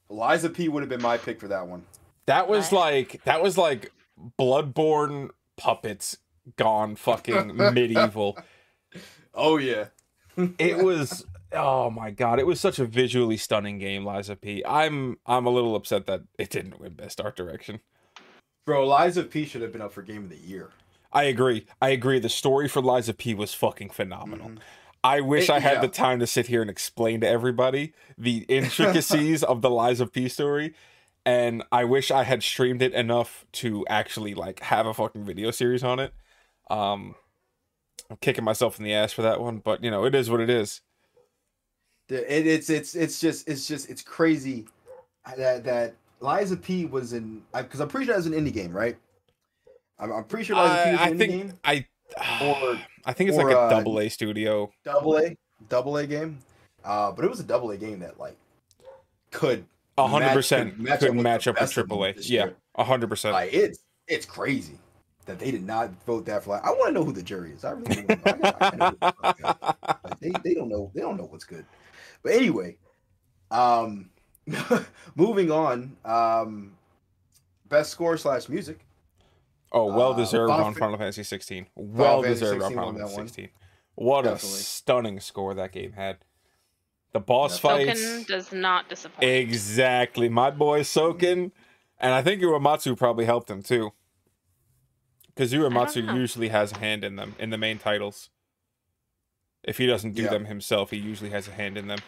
Lies 0.09 0.43
of 0.43 0.53
P 0.53 0.67
would 0.69 0.81
have 0.83 0.89
been 0.89 1.01
my 1.01 1.17
pick 1.17 1.39
for 1.39 1.47
that 1.47 1.65
one. 1.67 1.83
That 2.25 2.47
was 2.47 2.71
Right. 2.71 2.79
like 3.11 3.23
that 3.25 3.41
was 3.43 3.57
like 3.57 3.91
Bloodborne 4.39 5.29
puppets 5.57 6.17
gone 6.57 6.95
fucking 6.95 7.55
medieval. 7.55 8.37
Oh 9.35 9.57
yeah. 9.57 9.85
It 10.59 10.77
was 10.77 11.25
oh 11.51 11.89
my 11.89 12.11
god, 12.11 12.37
it 12.39 12.45
was 12.45 12.59
such 12.59 12.77
a 12.77 12.85
visually 12.85 13.35
stunning 13.37 13.79
game, 13.79 14.05
Lies 14.05 14.29
of 14.29 14.39
P. 14.41 14.63
I'm 14.63 15.17
I'm 15.25 15.47
a 15.47 15.49
little 15.49 15.75
upset 15.75 16.05
that 16.05 16.21
it 16.37 16.51
didn't 16.51 16.79
win 16.79 16.93
best 16.93 17.19
art 17.19 17.35
direction. 17.35 17.79
Bro, 18.67 18.85
Lies 18.87 19.17
of 19.17 19.31
P 19.31 19.45
should 19.45 19.63
have 19.63 19.71
been 19.71 19.81
up 19.81 19.91
for 19.91 20.03
game 20.03 20.25
of 20.25 20.29
the 20.29 20.37
year. 20.37 20.69
I 21.11 21.23
agree. 21.23 21.65
I 21.81 21.89
agree. 21.89 22.19
The 22.19 22.29
story 22.29 22.67
for 22.67 22.79
Lies 22.81 23.09
of 23.09 23.17
P 23.17 23.33
was 23.33 23.55
fucking 23.55 23.89
phenomenal. 23.89 24.49
Mhm. 24.49 24.57
I 25.03 25.19
wish 25.21 25.45
It- 25.45 25.53
I 25.53 25.59
had 25.59 25.73
yeah. 25.77 25.81
the 25.81 25.87
time 25.87 26.19
to 26.19 26.27
sit 26.27 26.45
here 26.45 26.61
and 26.61 26.69
explain 26.69 27.19
to 27.21 27.27
everybody 27.27 27.93
the 28.17 28.45
intricacies 28.47 29.41
of 29.43 29.61
the 29.63 29.69
Lies 29.71 29.99
of 29.99 30.13
P 30.13 30.29
story. 30.29 30.75
And 31.25 31.63
I 31.71 31.85
wish 31.85 32.11
I 32.11 32.23
had 32.23 32.43
streamed 32.43 32.81
it 32.81 32.93
enough 32.93 33.45
to 33.53 33.85
actually 33.87 34.33
like 34.33 34.59
have 34.61 34.85
a 34.85 34.93
fucking 34.93 35.23
video 35.23 35.51
series 35.51 35.83
on 35.83 35.99
it. 35.99 36.13
Um 36.69 37.15
I'm 38.09 38.17
kicking 38.17 38.43
myself 38.43 38.77
in 38.77 38.83
the 38.83 38.93
ass 38.93 39.13
for 39.13 39.21
that 39.21 39.39
one, 39.39 39.57
but 39.59 39.83
you 39.83 39.89
know, 39.89 40.05
it 40.05 40.13
is 40.13 40.29
what 40.29 40.39
it 40.39 40.49
is. 40.49 40.81
It, 42.09 42.45
it's 42.47 42.69
it's 42.69 42.95
it's 42.95 43.19
just 43.19 43.47
it's 43.47 43.67
just 43.67 43.89
it's 43.89 44.01
crazy 44.01 44.65
that 45.37 45.63
that 45.63 45.95
Lies 46.19 46.51
of 46.51 46.61
P 46.61 46.85
was 46.85 47.13
in 47.13 47.41
because 47.53 47.79
I'm 47.79 47.87
pretty 47.87 48.05
sure 48.05 48.15
that's 48.15 48.27
an 48.27 48.33
indie 48.33 48.53
game, 48.53 48.71
right? 48.71 48.97
I'm, 49.99 50.11
I'm 50.11 50.23
pretty 50.25 50.45
sure 50.45 50.55
Lies 50.55 50.77
of 50.79 50.85
P 50.85 50.91
was 50.91 50.99
I, 50.99 51.03
I 51.03 51.11
indie 51.11 51.17
think 51.17 51.31
game, 51.31 51.53
I 51.63 51.85
or 52.41 52.79
I 53.05 53.13
think 53.13 53.29
it's 53.29 53.37
or, 53.37 53.45
like 53.45 53.55
a 53.55 53.59
uh, 53.59 53.69
double 53.69 53.99
A 53.99 54.09
studio. 54.09 54.71
double 54.83 55.17
A, 55.17 55.37
double 55.69 55.97
A 55.97 56.05
game. 56.05 56.39
Uh, 56.83 57.11
but 57.11 57.23
it 57.23 57.29
was 57.29 57.39
a 57.39 57.43
double 57.43 57.71
A 57.71 57.77
game 57.77 57.99
that 57.99 58.19
like 58.19 58.37
could 59.31 59.65
hundred 59.97 60.33
percent 60.33 60.75
could 60.75 60.81
match 60.83 61.01
with 61.01 61.13
match 61.15 61.47
up 61.47 61.55
with 61.55 61.61
best 61.61 61.71
of 61.77 61.87
them 61.87 61.97
triple 61.99 62.05
A. 62.05 62.13
Yeah, 62.21 62.49
a 62.75 62.83
hundred 62.83 63.09
percent. 63.09 63.33
like 63.33 63.53
it's 63.53 63.79
it's 64.07 64.25
crazy 64.25 64.77
that 65.25 65.39
they 65.39 65.51
did 65.51 65.65
not 65.65 65.89
vote 66.05 66.25
that. 66.25 66.45
Like, 66.47 66.63
I 66.63 66.69
want 66.71 66.87
to 66.87 66.91
know 66.93 67.03
who 67.05 67.13
the 67.13 67.23
jury 67.23 67.51
is. 67.53 67.63
I 67.63 67.71
really 67.71 68.03
want 68.03 68.25
to 68.25 68.37
know. 68.37 68.43
I 68.43 68.51
gotta- 68.51 68.57
I 68.59 68.69
gotta 68.69 68.77
know 68.77 68.91
the 68.99 69.13
fuck 69.21 69.37
that 69.39 69.57
is. 69.57 70.03
Like, 70.03 70.19
they 70.19 70.31
they 70.43 70.53
don't 70.53 70.69
know 70.69 70.91
they 70.93 71.01
don't 71.01 71.17
know 71.17 71.25
what's 71.25 71.45
good. 71.45 71.65
But 72.23 72.33
anyway, 72.33 72.77
um, 73.51 74.09
moving 75.15 75.51
on. 75.51 75.95
Um, 76.05 76.73
best 77.69 77.91
score 77.91 78.17
slash 78.17 78.49
music. 78.49 78.85
Oh, 79.71 79.85
well 79.95 80.13
Uh, 80.13 80.17
deserved 80.17 80.51
on 80.51 80.73
Final 80.75 80.97
Fantasy 80.97 81.23
16. 81.23 81.65
Well 81.75 82.21
deserved 82.21 82.61
on 82.61 82.69
16 82.69 82.75
Final 82.77 82.93
Fantasy 82.93 83.15
one. 83.17 83.27
16. 83.27 83.49
What 83.95 84.21
Definitely. 84.23 84.49
a 84.49 84.61
stunning 84.61 85.19
score 85.19 85.53
that 85.55 85.71
game 85.71 85.93
had. 85.93 86.17
The 87.13 87.19
boss 87.19 87.55
Yeah. 87.63 87.69
fights. 87.69 88.01
Soken 88.01 88.27
does 88.27 88.51
not 88.51 88.89
disappoint. 88.89 89.23
Exactly. 89.29 90.29
My 90.29 90.49
boy 90.51 90.81
Soken. 90.81 91.51
And 91.99 92.13
I 92.13 92.21
think 92.21 92.41
Uematsu 92.41 92.97
probably 92.97 93.25
helped 93.25 93.49
him 93.49 93.61
too. 93.63 93.93
Because 95.27 95.53
Uematsu 95.53 96.05
know. 96.05 96.15
usually 96.15 96.49
has 96.49 96.71
a 96.73 96.77
hand 96.79 97.03
in 97.03 97.15
them, 97.15 97.35
in 97.39 97.49
the 97.49 97.57
main 97.57 97.77
titles. 97.79 98.29
If 99.63 99.77
he 99.77 99.85
doesn't 99.87 100.13
do 100.13 100.23
Yeah. 100.23 100.29
them 100.29 100.45
himself, 100.45 100.91
he 100.91 100.97
usually 100.97 101.29
has 101.29 101.47
a 101.47 101.51
hand 101.51 101.77
in 101.77 101.87
them. 101.87 101.99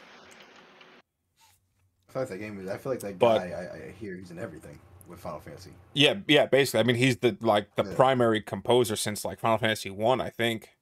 I 2.09 2.11
feel 2.11 2.21
like 2.23 2.29
that 2.29 2.37
game. 2.37 2.59
is- 2.59 2.69
I 2.69 2.77
feel 2.77 2.91
like 2.91 3.01
that 3.01 3.19
But- 3.19 3.39
guy. 3.39 3.51
I, 3.51 3.87
I 3.87 3.91
hear 3.91 4.15
he's 4.15 4.31
in 4.31 4.39
everything 4.39 4.79
with 5.07 5.19
Final 5.19 5.39
Fantasy. 5.39 5.71
Yeah, 5.93 6.15
yeah, 6.27 6.45
basically. 6.47 6.79
I 6.79 6.83
mean, 6.83 6.95
he's 6.95 7.17
the 7.17 7.37
like 7.41 7.75
the 7.75 7.83
Yeah. 7.85 7.95
primary 7.95 8.41
composer 8.41 8.95
since 8.95 9.23
like 9.23 9.39
Final 9.39 9.57
Fantasy 9.57 9.89
1, 9.89 10.19
I 10.21 10.29
think. 10.29 10.75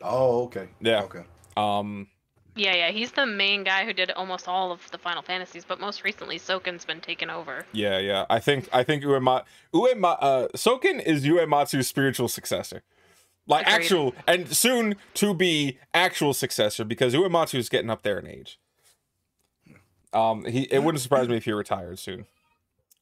Oh, 0.00 0.44
okay. 0.44 0.68
Yeah. 0.80 1.02
Okay. 1.04 1.24
Um 1.56 2.08
Yeah, 2.56 2.74
yeah, 2.74 2.90
he's 2.90 3.10
the 3.10 3.26
main 3.26 3.64
guy 3.64 3.84
who 3.84 3.92
did 3.92 4.12
almost 4.12 4.46
all 4.46 4.70
of 4.70 4.88
the 4.92 4.98
Final 4.98 5.22
Fantasies, 5.22 5.64
but 5.64 5.80
most 5.80 6.04
recently 6.04 6.38
Soken's 6.38 6.84
been 6.84 7.00
taken 7.00 7.28
over. 7.28 7.66
Yeah, 7.72 7.98
yeah. 7.98 8.26
I 8.30 8.38
think 8.38 8.68
I 8.72 8.84
think 8.84 9.02
Uema 9.02 9.44
Uema 9.72 10.16
uh 10.20 10.48
Soken 10.54 11.02
is 11.04 11.24
Uematsu's 11.24 11.88
spiritual 11.88 12.28
successor. 12.28 12.82
Like 13.46 13.66
Agreed. 13.66 13.74
actual 13.74 14.14
and 14.26 14.48
soon 14.56 14.94
to 15.14 15.34
be 15.34 15.78
actual 15.92 16.32
successor 16.32 16.84
because 16.84 17.12
Uematsu 17.14 17.58
is 17.58 17.68
getting 17.68 17.90
up 17.90 18.02
there 18.02 18.18
in 18.18 18.26
age. 18.28 18.58
Um 20.12 20.44
he 20.44 20.62
it 20.70 20.82
wouldn't 20.84 21.02
surprise 21.02 21.28
me 21.28 21.36
if 21.36 21.44
he 21.44 21.52
retired 21.52 21.98
soon. 21.98 22.26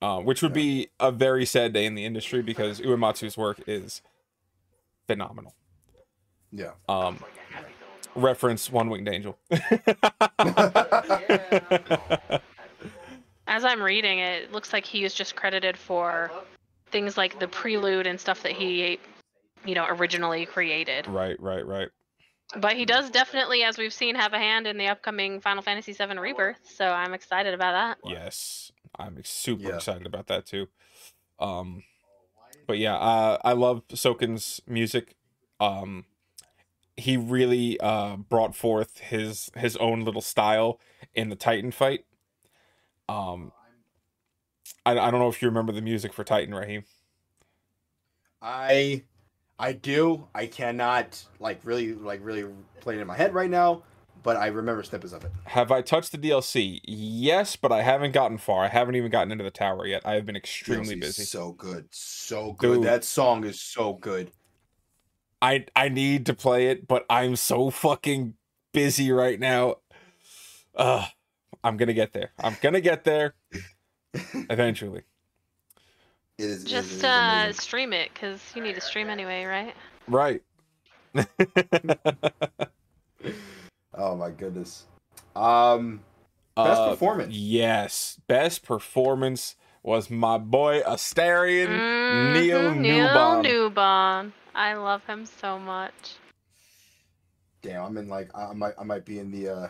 Um 0.01 0.25
which 0.25 0.41
would 0.43 0.55
be 0.55 0.89
a 0.99 1.13
very 1.13 1.45
sad 1.45 1.75
day 1.75 1.85
in 1.85 1.95
the 1.95 2.07
industry 2.07 2.41
because 2.43 2.81
Uematsu's 2.81 3.37
work 3.37 3.61
is 3.67 4.01
phenomenal. 5.07 5.55
Yeah. 6.51 6.73
Um 6.89 7.23
reference 8.15 8.71
One 8.71 8.89
Winged 8.91 9.09
Angel. 9.09 9.39
As 13.47 13.65
I'm 13.65 13.83
reading 13.83 14.19
it, 14.21 14.45
it 14.45 14.53
looks 14.53 14.73
like 14.73 14.85
he 14.87 15.05
is 15.05 15.13
just 15.15 15.35
credited 15.37 15.77
for 15.77 16.31
things 16.91 17.17
like 17.17 17.39
the 17.39 17.49
prelude 17.49 18.07
and 18.07 18.21
stuff 18.21 18.43
that 18.43 18.53
he, 18.53 18.99
you 19.65 19.75
know, 19.75 19.87
originally 19.89 20.47
created. 20.47 21.07
right, 21.09 21.39
right, 21.41 21.67
right. 21.67 21.89
But 22.57 22.77
he 22.77 22.85
does 22.85 23.11
definitely, 23.11 23.63
as 23.63 23.79
we've 23.79 23.93
seen, 23.93 24.15
have 24.15 24.35
a 24.35 24.39
hand 24.39 24.67
in 24.67 24.77
the 24.77 24.87
upcoming 24.89 25.41
Final 25.41 25.63
Fantasy 25.63 25.93
VII 25.93 26.19
Rebirth, 26.19 26.59
so 26.65 26.87
I'm 26.87 27.15
excited 27.15 27.55
about 27.55 27.73
that. 27.73 28.11
Yes, 28.11 28.71
I'm 28.99 29.19
super 29.25 29.71
Yeah. 29.71 29.77
excited 29.77 30.07
about 30.07 30.27
that 30.27 30.45
too. 30.47 30.69
Um, 31.39 31.83
but 32.67 32.77
yeah, 32.79 32.95
uh, 32.97 33.39
I 33.43 33.53
love 33.53 33.83
Soken's 33.95 34.61
music. 34.67 35.17
Um, 35.61 36.05
he 36.97 37.17
really 37.17 37.79
uh 37.81 38.17
brought 38.17 38.55
forth 38.55 38.99
his 38.99 39.51
his 39.57 39.77
own 39.79 40.03
little 40.03 40.21
style 40.21 40.81
in 41.15 41.29
the 41.29 41.37
Titan 41.37 41.71
fight. 41.71 42.05
Um, 43.09 43.53
I 44.85 44.93
I 44.93 45.11
don't 45.11 45.21
know 45.21 45.29
if 45.29 45.43
you 45.43 45.49
remember 45.49 45.73
the 45.73 45.83
music 45.83 46.13
for 46.13 46.25
Titan, 46.25 46.55
Raheem. 46.55 46.85
I 48.41 49.05
I 49.59 49.73
do. 49.73 50.29
I 50.35 50.47
cannot 50.47 51.23
like 51.39 51.61
really 51.65 51.95
like 51.95 52.21
really 52.23 52.45
play 52.81 52.97
it 52.97 53.01
in 53.01 53.07
my 53.07 53.17
head 53.17 53.33
right 53.33 53.51
now, 53.51 53.85
but 54.23 54.37
I 54.37 54.49
remember 54.49 54.83
snippets 54.83 55.13
of 55.13 55.25
it. 55.25 55.33
Have 55.45 55.71
I 55.71 55.83
touched 55.83 56.13
the 56.13 56.19
DLC? 56.19 56.81
Yes, 56.85 57.57
but 57.57 57.71
I 57.73 57.83
haven't 57.83 58.13
gotten 58.13 58.39
far. 58.39 58.65
I 58.65 58.69
haven't 58.69 58.97
even 58.97 59.11
gotten 59.11 59.31
into 59.33 59.45
the 59.45 59.51
tower 59.51 59.87
yet. 59.87 60.03
I 60.05 60.15
have 60.15 60.27
been 60.27 60.37
extremely 60.37 60.97
DLC 60.97 61.03
is 61.03 61.17
busy. 61.17 61.25
So 61.25 61.53
good, 61.53 61.87
so 61.91 62.53
good. 62.55 62.81
Dude. 62.81 62.85
That 62.85 63.05
song 63.05 63.45
is 63.45 63.61
so 63.61 63.95
good. 63.95 64.33
I 65.43 65.67
I 65.77 65.89
need 65.91 66.25
to 66.27 66.35
play 66.35 66.69
it, 66.69 66.87
but 66.89 67.05
I'm 67.11 67.37
so 67.37 67.69
fucking 67.69 68.35
busy 68.73 69.13
right 69.13 69.39
now. 69.39 69.77
Uh 70.75 71.07
I'm 71.65 71.77
gonna 71.77 71.93
get 71.93 72.13
there. 72.15 72.31
I'm 72.39 72.57
gonna 72.63 72.81
get 72.81 73.05
there 73.05 73.35
eventually. 74.51 75.03
It 76.39 76.45
is 76.45 76.51
it 76.51 76.51
is- 76.51 76.65
it 76.65 76.69
Just 76.69 76.93
is 76.93 77.05
uh, 77.05 77.53
stream 77.53 77.93
it, 77.93 78.11
because 78.15 78.41
you 78.55 78.63
need 78.63 78.75
to 78.77 78.81
stream 78.81 79.09
anyway, 79.11 79.45
right? 79.45 79.75
Right. 80.09 80.43
Oh 83.95 84.17
my 84.17 84.31
goodness. 84.31 84.87
Um, 85.37 86.01
best 86.57 86.81
Uh, 86.81 86.91
performance. 86.91 87.35
Yes, 87.35 88.19
best 88.27 88.65
performance 88.65 89.55
was 89.83 90.11
my 90.11 90.39
boy 90.39 90.83
Astarion 90.83 91.69
Neil 92.33 92.61
Mhm, 92.61 92.81
Neil 92.81 93.09
Newbon. 93.09 93.45
Newbon. 93.45 94.33
I 94.55 94.75
love 94.75 95.05
him 95.05 95.27
so 95.27 95.59
much. 95.59 96.17
Damn, 97.63 97.85
I'm 97.85 97.97
in 97.97 98.09
like 98.09 98.31
I 98.37 98.53
might 98.53 98.75
I 98.79 98.85
might 98.85 99.05
be 99.05 99.19
in 99.19 99.31
the 99.31 99.49
uh. 99.49 99.69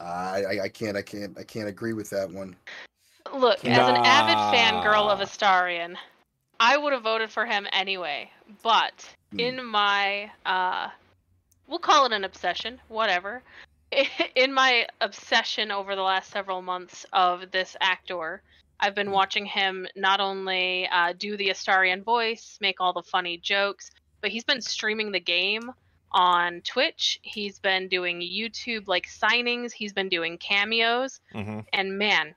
I, 0.00 0.44
I 0.44 0.60
I 0.64 0.68
can't 0.68 0.96
I 0.96 1.02
can't 1.02 1.36
I 1.38 1.44
can't 1.44 1.68
agree 1.68 1.92
with 1.92 2.10
that 2.10 2.30
one. 2.30 2.56
Look, 3.32 3.64
as 3.64 3.88
an 3.88 3.96
avid 3.96 4.36
fangirl 4.52 5.08
of 5.10 5.18
Nah. 5.20 5.24
Astarion, 5.24 5.96
I 6.58 6.76
would 6.76 6.92
have 6.92 7.02
voted 7.02 7.30
for 7.30 7.46
him 7.46 7.66
anyway. 7.72 8.30
But 8.62 9.08
Hmm. 9.32 9.38
in 9.40 9.64
my, 9.64 10.30
uh, 10.44 10.88
we'll 11.68 11.78
call 11.78 12.04
it 12.06 12.12
an 12.12 12.24
obsession, 12.24 12.80
whatever. 12.88 13.42
In 14.34 14.52
my 14.52 14.86
obsession 15.00 15.70
over 15.70 15.94
the 15.94 16.02
last 16.02 16.30
several 16.30 16.62
months 16.62 17.06
of 17.12 17.50
this 17.50 17.76
actor, 17.80 18.42
I've 18.82 18.96
been 18.96 19.12
watching 19.12 19.46
him 19.46 19.86
not 19.94 20.20
only 20.20 20.88
uh, 20.88 21.14
do 21.16 21.36
the 21.36 21.48
Astarion 21.50 22.02
voice, 22.02 22.58
make 22.60 22.80
all 22.80 22.92
the 22.92 23.02
funny 23.02 23.38
jokes, 23.38 23.92
but 24.20 24.30
he's 24.32 24.44
been 24.44 24.60
streaming 24.60 25.12
the 25.12 25.20
game 25.20 25.70
on 26.10 26.60
Twitch. 26.62 27.20
He's 27.22 27.60
been 27.60 27.88
doing 27.88 28.20
YouTube 28.20 28.88
like 28.88 29.06
signings. 29.06 29.72
He's 29.72 29.92
been 29.92 30.08
doing 30.08 30.36
cameos 30.36 31.20
hmm 31.32 31.60
and 31.72 31.96
man, 31.96 32.34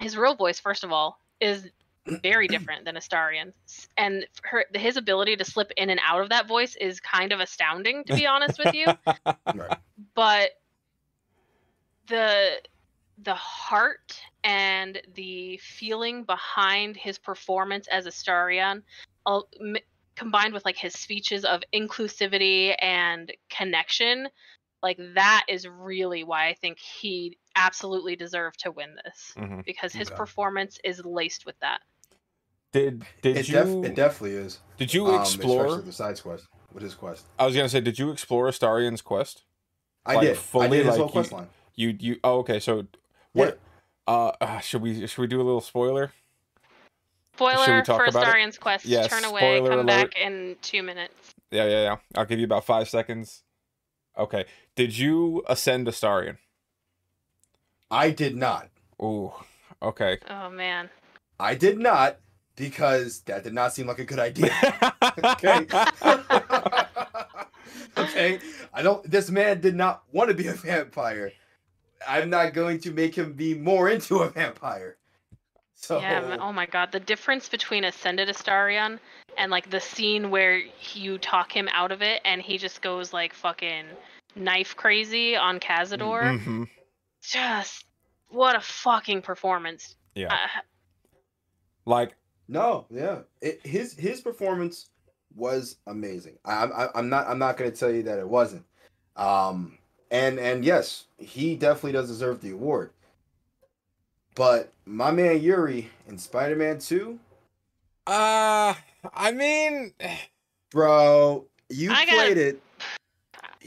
his 0.00 0.16
real 0.16 0.34
voice, 0.34 0.58
first 0.58 0.82
of 0.84 0.92
all, 0.92 1.20
is 1.40 1.66
very 2.22 2.48
different 2.48 2.84
than 2.84 2.96
Astarion's, 2.96 3.88
and 3.96 4.26
her 4.42 4.64
his 4.74 4.96
ability 4.96 5.36
to 5.36 5.44
slip 5.44 5.70
in 5.76 5.90
and 5.90 6.00
out 6.06 6.20
of 6.20 6.30
that 6.30 6.48
voice 6.48 6.76
is 6.76 7.00
kind 7.00 7.32
of 7.32 7.40
astounding, 7.40 8.04
to 8.04 8.14
be 8.14 8.26
honest 8.26 8.58
with 8.58 8.74
you. 8.74 8.86
Right. 9.54 9.78
But 10.14 10.50
the 12.08 12.60
the 13.22 13.34
heart 13.34 14.20
and 14.44 15.00
the 15.14 15.58
feeling 15.62 16.24
behind 16.24 16.96
his 16.96 17.18
performance 17.18 17.86
as 17.88 18.06
Astarion, 18.06 18.82
uh, 19.26 19.40
m- 19.60 19.76
combined 20.16 20.52
with 20.54 20.64
like 20.64 20.76
his 20.76 20.94
speeches 20.94 21.44
of 21.44 21.62
inclusivity 21.74 22.74
and 22.80 23.32
connection, 23.50 24.28
like 24.82 24.98
that 25.14 25.44
is 25.48 25.66
really 25.66 26.24
why 26.24 26.48
I 26.48 26.54
think 26.54 26.78
he 26.78 27.38
absolutely 27.56 28.16
deserved 28.16 28.60
to 28.60 28.70
win 28.70 28.96
this 29.04 29.34
hmm 29.36 29.60
because 29.66 29.92
his 29.92 30.08
Okay. 30.08 30.16
performance 30.16 30.78
is 30.84 31.04
laced 31.04 31.44
with 31.46 31.58
that. 31.60 31.80
Did 32.72 33.04
did 33.22 33.36
It, 33.36 33.48
you 33.48 33.54
def- 33.54 33.90
it 33.92 33.94
definitely 33.96 34.36
is. 34.36 34.60
did 34.78 34.94
you 34.94 35.06
Um, 35.08 35.20
explore? 35.20 35.64
especially 35.66 35.82
the 35.86 35.92
side 35.92 36.22
quest 36.22 36.46
with 36.72 36.82
his 36.82 36.94
quest. 36.94 37.26
I 37.38 37.46
was 37.46 37.54
gonna 37.56 37.68
say, 37.68 37.80
did 37.80 37.98
you 37.98 38.10
explore 38.10 38.48
Astarion's 38.48 39.02
quest? 39.02 39.42
I 40.06 40.14
Like, 40.14 40.28
did. 40.28 40.36
fully, 40.38 40.66
I 40.66 40.70
did 40.70 40.86
his 40.86 40.98
like, 40.98 41.10
whole 41.10 41.22
you- 41.24 41.30
line. 41.30 41.48
You 41.74 41.96
you 41.98 42.20
oh 42.24 42.38
okay 42.40 42.60
so 42.60 42.86
what 43.32 43.58
uh, 44.10 44.32
uh 44.40 44.58
should 44.60 44.82
we 44.82 45.06
should 45.06 45.20
we 45.20 45.26
do 45.26 45.40
a 45.40 45.44
little 45.44 45.60
spoiler? 45.60 46.12
Spoiler 47.34 47.82
talk 47.82 48.00
for 48.00 48.04
about 48.04 48.36
it? 48.36 48.60
Quest. 48.60 48.84
Yes, 48.84 49.08
Turn 49.08 49.24
away. 49.24 49.60
Come 49.60 49.72
alert. 49.72 49.86
back 49.86 50.20
in 50.20 50.56
two 50.60 50.82
minutes. 50.82 51.34
Yeah 51.50 51.64
yeah 51.64 51.82
yeah. 51.82 51.96
I'll 52.14 52.26
give 52.26 52.38
you 52.38 52.44
about 52.44 52.66
five 52.66 52.88
seconds. 52.88 53.42
Okay. 54.18 54.44
Did 54.74 54.98
you 54.98 55.42
ascend 55.48 55.86
Astarion? 55.86 56.36
I 57.90 58.10
did 58.10 58.36
not. 58.36 58.68
Ooh. 59.02 59.32
Okay. 59.82 60.18
Oh 60.28 60.50
man. 60.50 60.90
I 61.38 61.54
did 61.54 61.78
not 61.78 62.18
because 62.56 63.20
that 63.22 63.44
did 63.44 63.54
not 63.54 63.72
seem 63.72 63.86
like 63.86 63.98
a 63.98 64.04
good 64.04 64.18
idea. 64.18 64.52
Okay. 65.02 65.66
okay. 67.98 68.38
I 68.72 68.82
don't. 68.82 69.02
This 69.10 69.30
man 69.30 69.60
did 69.60 69.74
not 69.74 70.02
want 70.12 70.28
to 70.28 70.34
be 70.34 70.46
a 70.46 70.52
vampire. 70.52 71.32
I'm 72.06 72.30
not 72.30 72.54
going 72.54 72.80
to 72.80 72.92
make 72.92 73.14
him 73.14 73.32
be 73.32 73.54
more 73.54 73.88
into 73.88 74.18
a 74.18 74.28
vampire. 74.30 74.96
So 75.74 75.98
Yeah. 76.00 76.36
Oh 76.40 76.52
my 76.52 76.66
god. 76.66 76.92
The 76.92 77.00
difference 77.00 77.48
between 77.48 77.84
Ascended 77.84 78.28
Astarion 78.28 78.98
and 79.38 79.50
like 79.50 79.70
the 79.70 79.80
scene 79.80 80.30
where 80.30 80.60
you 80.92 81.18
talk 81.18 81.54
him 81.54 81.68
out 81.72 81.92
of 81.92 82.02
it 82.02 82.20
and 82.24 82.42
he 82.42 82.58
just 82.58 82.82
goes 82.82 83.12
like 83.12 83.32
fucking 83.32 83.86
knife 84.36 84.76
crazy 84.76 85.36
on 85.36 85.58
Cazador. 85.58 86.38
Mm-hmm. 86.38 86.64
Just 87.22 87.86
what 88.28 88.56
a 88.56 88.60
fucking 88.60 89.22
performance. 89.22 89.96
Yeah. 90.14 90.32
Uh, 90.32 90.60
Like 91.86 92.14
no, 92.46 92.86
yeah, 92.90 93.20
it, 93.40 93.64
his 93.64 93.94
his 93.94 94.20
performance 94.20 94.90
was 95.34 95.76
amazing. 95.86 96.36
I, 96.44 96.64
I'm 96.64 96.88
I'm 96.94 97.08
not 97.08 97.28
I'm 97.28 97.38
not 97.38 97.56
going 97.56 97.70
to 97.70 97.76
tell 97.76 97.90
you 97.90 98.02
that 98.02 98.18
it 98.18 98.28
wasn't. 98.28 98.64
Um, 99.16 99.78
and 100.10 100.38
and 100.38 100.64
yes, 100.64 101.04
he 101.18 101.54
definitely 101.56 101.92
does 101.92 102.08
deserve 102.08 102.40
the 102.40 102.50
award. 102.50 102.90
But 104.34 104.72
my 104.86 105.10
man 105.10 105.40
Yuri 105.40 105.90
in 106.08 106.18
Spider-Man 106.18 106.78
Two, 106.78 107.18
uh 108.06 108.74
I 109.14 109.32
mean 109.32 109.92
bro, 110.70 111.44
you 111.68 111.90
I 111.92 112.04
gotta- 112.06 112.16
played 112.16 112.38
it. 112.38 112.62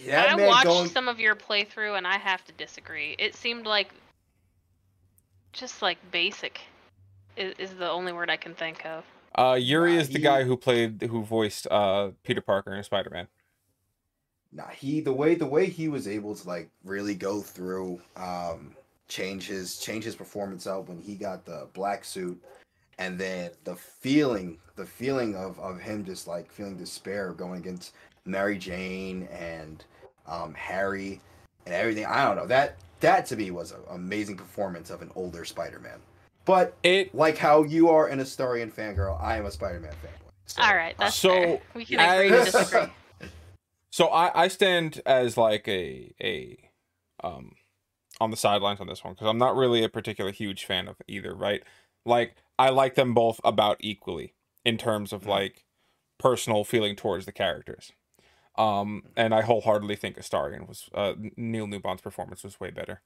That 0.08 0.30
I 0.30 0.48
watched 0.48 0.66
going- 0.66 0.90
some 0.90 1.08
of 1.08 1.20
your 1.20 1.36
playthrough 1.36 1.98
and 1.98 2.06
I 2.08 2.18
have 2.18 2.44
to 2.46 2.52
disagree. 2.54 3.16
It 3.20 3.36
seemed 3.36 3.66
like 3.66 3.94
just 5.54 5.82
like 5.82 5.98
basic 6.12 6.60
is, 7.38 7.54
is 7.60 7.76
the 7.76 7.90
only 7.90 8.12
word 8.12 8.30
I 8.30 8.38
can 8.38 8.54
think 8.56 8.86
of. 8.86 9.04
uh 9.36 9.58
Yuri 9.60 9.94
Nah, 9.94 10.00
is 10.02 10.08
the 10.10 10.18
he- 10.18 10.24
guy 10.24 10.44
who 10.44 10.58
played 10.58 11.04
who 11.04 11.24
voiced 11.24 11.68
uh 11.70 12.12
Peter 12.24 12.42
Parker 12.42 12.74
in 12.74 12.84
Spider-Man. 12.84 13.28
Nah, 14.56 14.68
he 14.70 15.02
the 15.02 15.12
way 15.14 15.36
the 15.36 15.46
way 15.46 15.66
he 15.66 15.88
was 15.88 16.08
able 16.08 16.36
to 16.36 16.48
like 16.48 16.70
really 16.84 17.16
go 17.16 17.42
through 17.42 18.00
um 18.16 18.72
change 19.08 19.48
his 19.48 19.78
change 19.80 20.04
his 20.04 20.16
performance 20.16 20.68
out 20.68 20.88
when 20.88 21.00
he 21.00 21.16
got 21.16 21.46
the 21.46 21.68
black 21.74 22.06
suit 22.06 22.42
and 23.00 23.18
then 23.18 23.52
the 23.64 23.76
feeling 23.76 24.58
the 24.76 24.86
feeling 24.86 25.36
of 25.36 25.60
of 25.60 25.80
him 25.80 26.06
just 26.06 26.28
like 26.28 26.52
feeling 26.52 26.78
despair 26.78 27.32
going 27.34 27.60
against 27.60 27.94
Mary 28.26 28.58
Jane 28.58 29.28
and 29.32 29.84
um 30.28 30.54
Harry 30.54 31.20
and 31.66 31.74
everything. 31.74 32.06
I 32.06 32.26
don't 32.26 32.36
know. 32.36 32.48
That 32.48 32.78
that 33.00 33.26
to 33.28 33.36
me 33.36 33.52
was 33.52 33.72
an 33.72 33.80
amazing 33.90 34.38
performance 34.38 34.90
of 34.90 35.02
an 35.02 35.12
older 35.16 35.46
Spider-Man. 35.46 36.00
But 36.46 36.76
It 36.84 37.14
like 37.16 37.38
how 37.38 37.64
you 37.64 37.90
are 37.90 38.08
an 38.08 38.20
Astarion 38.20 38.72
fangirl, 38.72 39.22
I 39.22 39.38
am 39.38 39.46
a 39.46 39.52
Spider-Man 39.52 39.92
fanboy. 39.94 40.30
So- 40.46 40.62
All 40.62 40.76
right, 40.76 40.96
that's 41.00 41.16
So, 41.16 41.30
fair. 41.30 41.62
We 41.74 41.86
can 41.86 42.00
agree 42.00 42.30
to 42.30 42.44
disagree. 42.46 42.92
So 43.94 44.08
I, 44.08 44.46
I 44.46 44.48
stand 44.48 45.04
as 45.06 45.38
like 45.38 45.68
a 45.68 46.16
a 46.20 46.58
um 47.24 47.52
on 48.20 48.32
the 48.32 48.38
sidelines 48.38 48.80
on 48.80 48.88
this 48.88 49.04
one 49.04 49.14
because 49.14 49.28
I'm 49.28 49.38
not 49.38 49.56
really 49.56 49.84
a 49.84 49.90
particular 49.90 50.32
huge 50.32 50.66
fan 50.66 50.88
of 50.88 50.96
either, 51.08 51.36
right? 51.36 51.62
Like 52.04 52.38
I 52.58 52.70
like 52.70 52.96
them 52.96 53.14
both 53.14 53.40
about 53.44 53.78
equally 53.82 54.34
in 54.66 54.80
terms 54.80 55.14
of 55.14 55.24
Mhm. 55.26 55.28
like 55.28 55.66
personal 56.18 56.64
feeling 56.64 56.96
towards 56.96 57.28
the 57.28 57.32
characters. 57.32 57.92
Um 58.58 59.04
and 59.16 59.36
I 59.36 59.42
wholeheartedly 59.44 59.98
think 59.98 60.18
Astarion 60.18 60.68
was 60.68 60.90
uh 60.96 61.14
Neil 61.38 61.68
Newbon's 61.68 62.02
performance 62.02 62.44
was 62.44 62.60
way 62.60 62.72
better. 62.72 63.04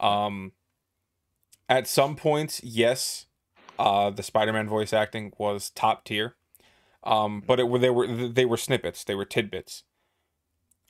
Um 0.00 0.52
at 1.68 1.86
some 1.86 2.16
points, 2.16 2.62
yes, 2.64 3.26
uh 3.78 4.10
the 4.10 4.22
Spider-Man 4.22 4.68
voice 4.68 4.92
acting 4.92 5.32
was 5.38 5.70
top 5.70 6.04
tier. 6.04 6.36
Um 7.04 7.42
but 7.46 7.60
it 7.60 7.68
were 7.68 7.78
they 7.78 7.90
were 7.90 8.06
they 8.28 8.46
were 8.46 8.56
snippets, 8.56 9.04
they 9.04 9.14
were 9.14 9.26
tidbits. 9.26 9.84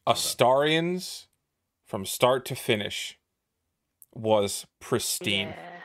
Astarion's 0.07 1.27
from 1.85 2.07
start 2.07 2.45
to 2.47 2.55
finish 2.55 3.19
was 4.15 4.67
pristine, 4.81 5.49
Yeah. 5.51 5.81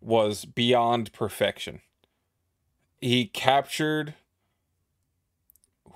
was 0.00 0.44
beyond 0.44 1.12
perfection. 1.12 1.80
He 3.00 3.26
captured 3.26 4.14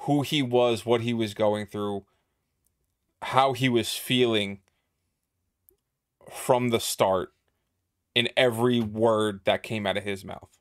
who 0.00 0.22
he 0.22 0.42
was, 0.42 0.86
what 0.86 1.00
he 1.02 1.12
was 1.12 1.34
going 1.34 1.66
through, 1.66 2.04
how 3.22 3.52
he 3.52 3.68
was 3.68 3.94
feeling 3.94 4.60
from 6.30 6.68
the 6.70 6.80
start 6.80 7.34
in 8.14 8.28
every 8.36 8.80
word 8.80 9.40
that 9.44 9.62
came 9.62 9.86
out 9.86 9.96
of 9.96 10.04
his 10.04 10.24
mouth. 10.24 10.59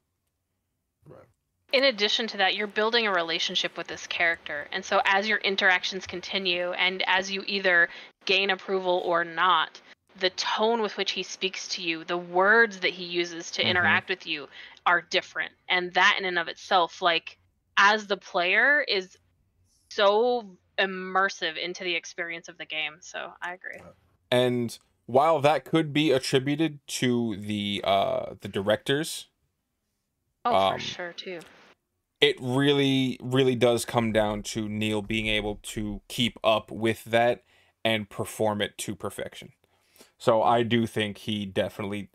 In 1.71 1.83
addition 1.83 2.27
to 2.27 2.37
that, 2.37 2.55
you're 2.55 2.67
building 2.67 3.05
a 3.05 3.11
relationship 3.11 3.77
with 3.77 3.87
this 3.87 4.07
character. 4.07 4.67
And 4.71 4.83
so 4.83 5.01
as 5.05 5.27
your 5.27 5.37
interactions 5.39 6.07
continue 6.07 6.71
and 6.71 7.03
as 7.05 7.31
you 7.31 7.43
either 7.45 7.89
gain 8.25 8.49
approval 8.49 9.01
or 9.05 9.23
not, 9.23 9.79
the 10.19 10.31
tone 10.31 10.81
with 10.81 10.97
which 10.97 11.11
he 11.11 11.23
speaks 11.23 11.67
to 11.69 11.83
you, 11.83 12.03
the 12.03 12.17
words 12.17 12.79
that 12.79 12.91
he 12.91 13.05
uses 13.05 13.51
to 13.51 13.63
Mhm. 13.63 13.67
interact 13.67 14.09
with 14.09 14.25
you 14.25 14.49
are 14.85 15.01
different. 15.01 15.53
And 15.67 15.93
that 15.93 16.15
in 16.17 16.25
and 16.25 16.39
of 16.39 16.47
itself, 16.47 17.01
like 17.01 17.37
as 17.77 18.07
the 18.07 18.17
player 18.17 18.81
is 18.81 19.17
so 19.91 20.57
immersive 20.77 21.57
into 21.57 21.83
the 21.83 21.95
experience 21.95 22.49
of 22.49 22.57
the 22.57 22.65
game. 22.65 22.97
So 23.01 23.33
I 23.41 23.53
agree. 23.53 23.81
And 24.31 24.77
while 25.05 25.39
that 25.41 25.65
could 25.65 25.93
be 25.93 26.11
attributed 26.11 26.85
to 26.87 27.35
the 27.37 27.81
uh 27.83 28.35
the 28.41 28.47
directors 28.47 29.27
Oh, 30.45 30.55
Um, 30.55 30.73
for 30.73 30.79
sure 30.79 31.13
too. 31.13 31.39
It 32.21 32.35
really 32.39 33.17
really 33.21 33.55
does 33.55 33.85
come 33.85 34.11
down 34.11 34.43
to 34.43 34.67
Neil 34.67 35.01
being 35.01 35.27
able 35.27 35.59
to 35.63 36.01
keep 36.07 36.37
up 36.43 36.71
with 36.71 37.03
that 37.05 37.43
and 37.83 38.09
perform 38.09 38.61
it 38.61 38.77
to 38.79 38.95
perfection. 38.95 39.53
So 40.17 40.43
I 40.43 40.63
do 40.63 40.85
think 40.85 41.19
he 41.19 41.45
definitely 41.45 42.09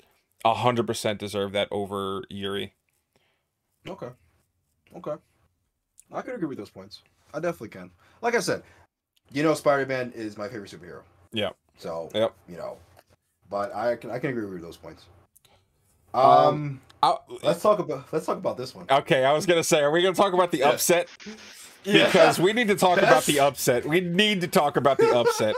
100% 0.44 1.18
deserved 1.18 1.54
that 1.54 1.68
over 1.70 2.22
Yuri. 2.28 2.74
Okay. 3.88 4.10
Okay. 4.96 5.14
I 6.12 6.22
could 6.22 6.34
agree 6.34 6.48
with 6.48 6.58
those 6.58 6.70
points. 6.70 7.02
I 7.32 7.40
definitely 7.40 7.68
can. 7.68 7.90
Like 8.20 8.34
I 8.34 8.40
said, 8.40 8.62
you 9.32 9.42
know, 9.42 9.54
Spider 9.54 9.86
Man 9.86 10.12
is 10.14 10.36
my 10.36 10.48
favorite 10.48 10.70
superhero. 10.70 11.02
Yeah. 11.32 11.50
So 11.78 12.10
Yep. 12.14 12.34
you 12.48 12.56
know, 12.56 12.76
but 13.50 13.74
I 13.74 13.96
can 13.96 14.10
I 14.10 14.18
can 14.18 14.30
agree 14.30 14.46
with 14.46 14.62
those 14.62 14.76
points. 14.76 15.06
Um, 16.14 16.80
Um, 17.02 17.18
let's 17.42 17.60
talk 17.60 17.78
about 17.80 18.10
let's 18.12 18.24
talk 18.26 18.38
about 18.38 18.56
this 18.56 18.74
one. 18.74 18.86
okay, 18.90 19.24
I 19.24 19.32
was 19.32 19.44
going 19.46 19.58
to 19.60 19.64
say 19.64 19.80
are 19.80 19.90
we 19.90 20.00
going 20.00 20.14
to 20.14 20.20
talk 20.20 20.32
about 20.32 20.50
the 20.52 20.58
Yeah. 20.58 20.70
upset 20.70 21.08
Yeah. 21.84 22.06
because 22.06 22.38
we 22.38 22.52
need 22.54 22.68
to 22.68 22.76
talk 22.76 22.98
about 22.98 23.24
the 23.24 23.40
upset. 23.40 23.84
We 23.84 24.00
need 24.00 24.40
to 24.40 24.48
talk 24.48 24.76
about 24.78 24.96
the 24.98 25.14
upset. 25.14 25.54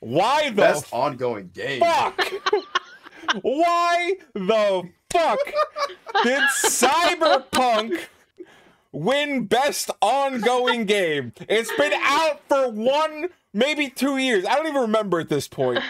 Why 0.00 0.50
the 0.50 0.56
best 0.56 0.86
ongoing 0.92 1.50
game. 1.54 1.80
fuck? 1.80 2.20
Why 3.40 4.12
the 4.34 4.90
fuck 5.10 5.38
did 6.22 6.42
Cyberpunk 6.64 7.98
win 8.92 9.46
best 9.46 9.90
ongoing 10.02 10.84
game? 10.84 11.32
It's 11.48 11.72
been 11.78 11.94
out 11.94 12.40
for 12.48 12.68
one, 12.70 13.28
maybe 13.54 13.88
two 13.88 14.18
years. 14.18 14.44
I 14.44 14.56
don't 14.56 14.66
even 14.66 14.82
remember 14.82 15.18
at 15.20 15.30
this 15.30 15.48
point. 15.48 15.80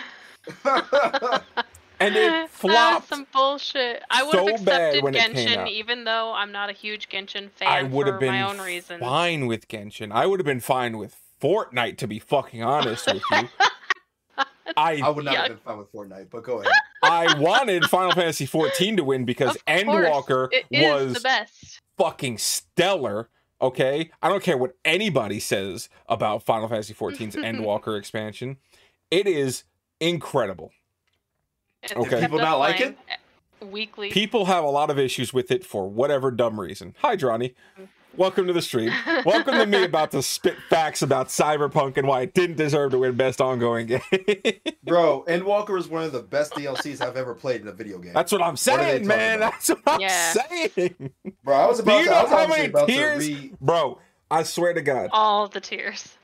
And 2.05 2.17
it 2.17 2.29
ah, 2.33 2.41
That's 2.43 2.53
flopped. 2.53 3.09
some 3.09 3.27
bullshit. 3.33 4.03
I 4.11 4.23
would 4.23 4.33
so 4.33 4.47
have 4.47 4.55
accepted 4.61 5.03
when 5.03 5.15
it 5.15 5.35
came 5.35 5.35
Genshin, 5.47 5.69
even 5.69 6.05
though 6.05 6.33
I'm 6.35 6.53
not 6.53 6.71
a 6.71 6.73
huge 6.73 7.09
Genshin 7.09 7.51
fan 7.51 7.69
I 7.69 7.83
would 7.83 8.07
have 8.07 8.21
been 8.21 8.33
my 8.33 8.43
own 8.43 8.59
reasons. 8.59 9.01
fine 9.01 9.47
with 9.47 9.69
Genshin. 9.69 10.13
I 10.13 10.27
would 10.27 10.41
have 10.41 10.47
been 10.47 10.61
fine 10.61 10.99
with 10.99 11.17
Fortnite, 11.41 11.99
to 11.99 12.07
be 12.07 12.19
fucking 12.19 12.63
honest 12.63 13.07
with 13.07 13.23
you. 13.33 13.49
I 14.77 15.01
I 15.05 15.09
would 15.11 15.25
not 15.25 15.35
Yuck. 15.35 15.39
have 15.39 15.49
been 15.49 15.57
fine 15.59 15.79
with 15.79 15.93
Fortnite, 15.93 16.31
but 16.31 16.43
go 16.43 16.61
ahead. 16.61 16.73
I 17.03 17.39
wanted 17.39 17.85
Final 17.85 18.13
Fantasy 18.13 18.47
14 18.47 18.97
to 18.97 19.05
win 19.05 19.25
because 19.25 19.57
Of 19.57 19.65
Endwalker 19.67 20.49
was 20.71 21.15
the 21.15 21.21
best. 21.21 21.81
fucking 21.99 22.39
stellar. 22.39 23.29
Okay, 23.61 24.11
I 24.23 24.29
don't 24.29 24.43
care 24.43 24.59
what 24.59 24.73
anybody 24.85 25.39
says 25.39 25.89
about 26.09 26.43
Final 26.43 26.69
Fantasy 26.69 26.93
14's 26.95 27.37
Endwalker 27.37 27.99
expansion. 27.99 28.57
It 29.11 29.27
is 29.27 29.65
incredible. 30.01 30.73
It's 31.85 31.93
Okay. 31.93 32.21
People 32.23 32.39
not 32.39 32.59
like 32.59 32.77
playing, 32.77 32.97
uh, 33.11 33.67
Weekly. 33.67 34.11
People 34.11 34.47
have 34.47 34.65
a 34.65 34.69
lot 34.69 34.91
of 34.91 34.99
issues 34.99 35.33
with 35.33 35.51
it 35.51 35.65
for 35.65 35.89
whatever 35.89 36.31
dumb 36.31 36.59
reason. 36.61 36.95
Hi, 37.01 37.15
Johnny. 37.17 37.55
Welcome 38.17 38.47
to 38.47 38.53
the 38.53 38.63
stream. 38.63 38.93
Welcome 39.27 39.55
to 39.57 39.67
me 39.67 39.83
about 39.85 40.11
to 40.13 40.23
spit 40.23 40.57
facts 40.71 41.03
about 41.03 41.29
Cyberpunk 41.29 41.97
and 41.97 42.07
why 42.07 42.23
it 42.23 42.33
didn't 42.35 42.57
deserve 42.57 42.93
to 42.93 42.99
win 42.99 43.17
Best 43.17 43.41
Ongoing 43.41 43.87
Game. 43.87 44.01
Bro, 44.85 45.25
Endwalker 45.29 45.79
is 45.79 45.89
one 45.89 46.05
of 46.05 46.13
the 46.13 46.23
best 46.23 46.53
DLCs 46.55 47.01
I've 47.01 47.17
ever 47.17 47.35
played 47.35 47.63
in 47.63 47.69
a 47.69 47.73
video 47.73 47.99
game. 47.99 48.13
That's 48.15 48.33
what 48.33 48.41
I'm 48.43 48.53
are 48.53 48.55
they 48.55 48.57
saying, 48.57 49.07
man. 49.07 49.39
about? 49.39 49.53
That's 49.53 49.69
what 49.71 49.81
I'm 49.87 50.01
Yeah. 50.01 50.33
saying. 50.33 51.11
Bro, 51.43 51.57
I 51.57 51.67
was 51.67 51.79
Do 51.79 51.83
about 51.85 51.99
you 52.01 52.05
to, 52.07 52.11
I 52.13 52.15
know 52.17 52.23
was 52.23 52.31
how 52.33 52.47
many 52.47 52.87
tears? 52.87 53.29
re, 53.29 53.53
Bro, 53.61 53.99
I 54.31 54.43
swear 54.43 54.75
to 54.75 54.83
God. 54.83 55.11
All 55.13 55.49
the 55.49 55.61
tears. 55.61 56.17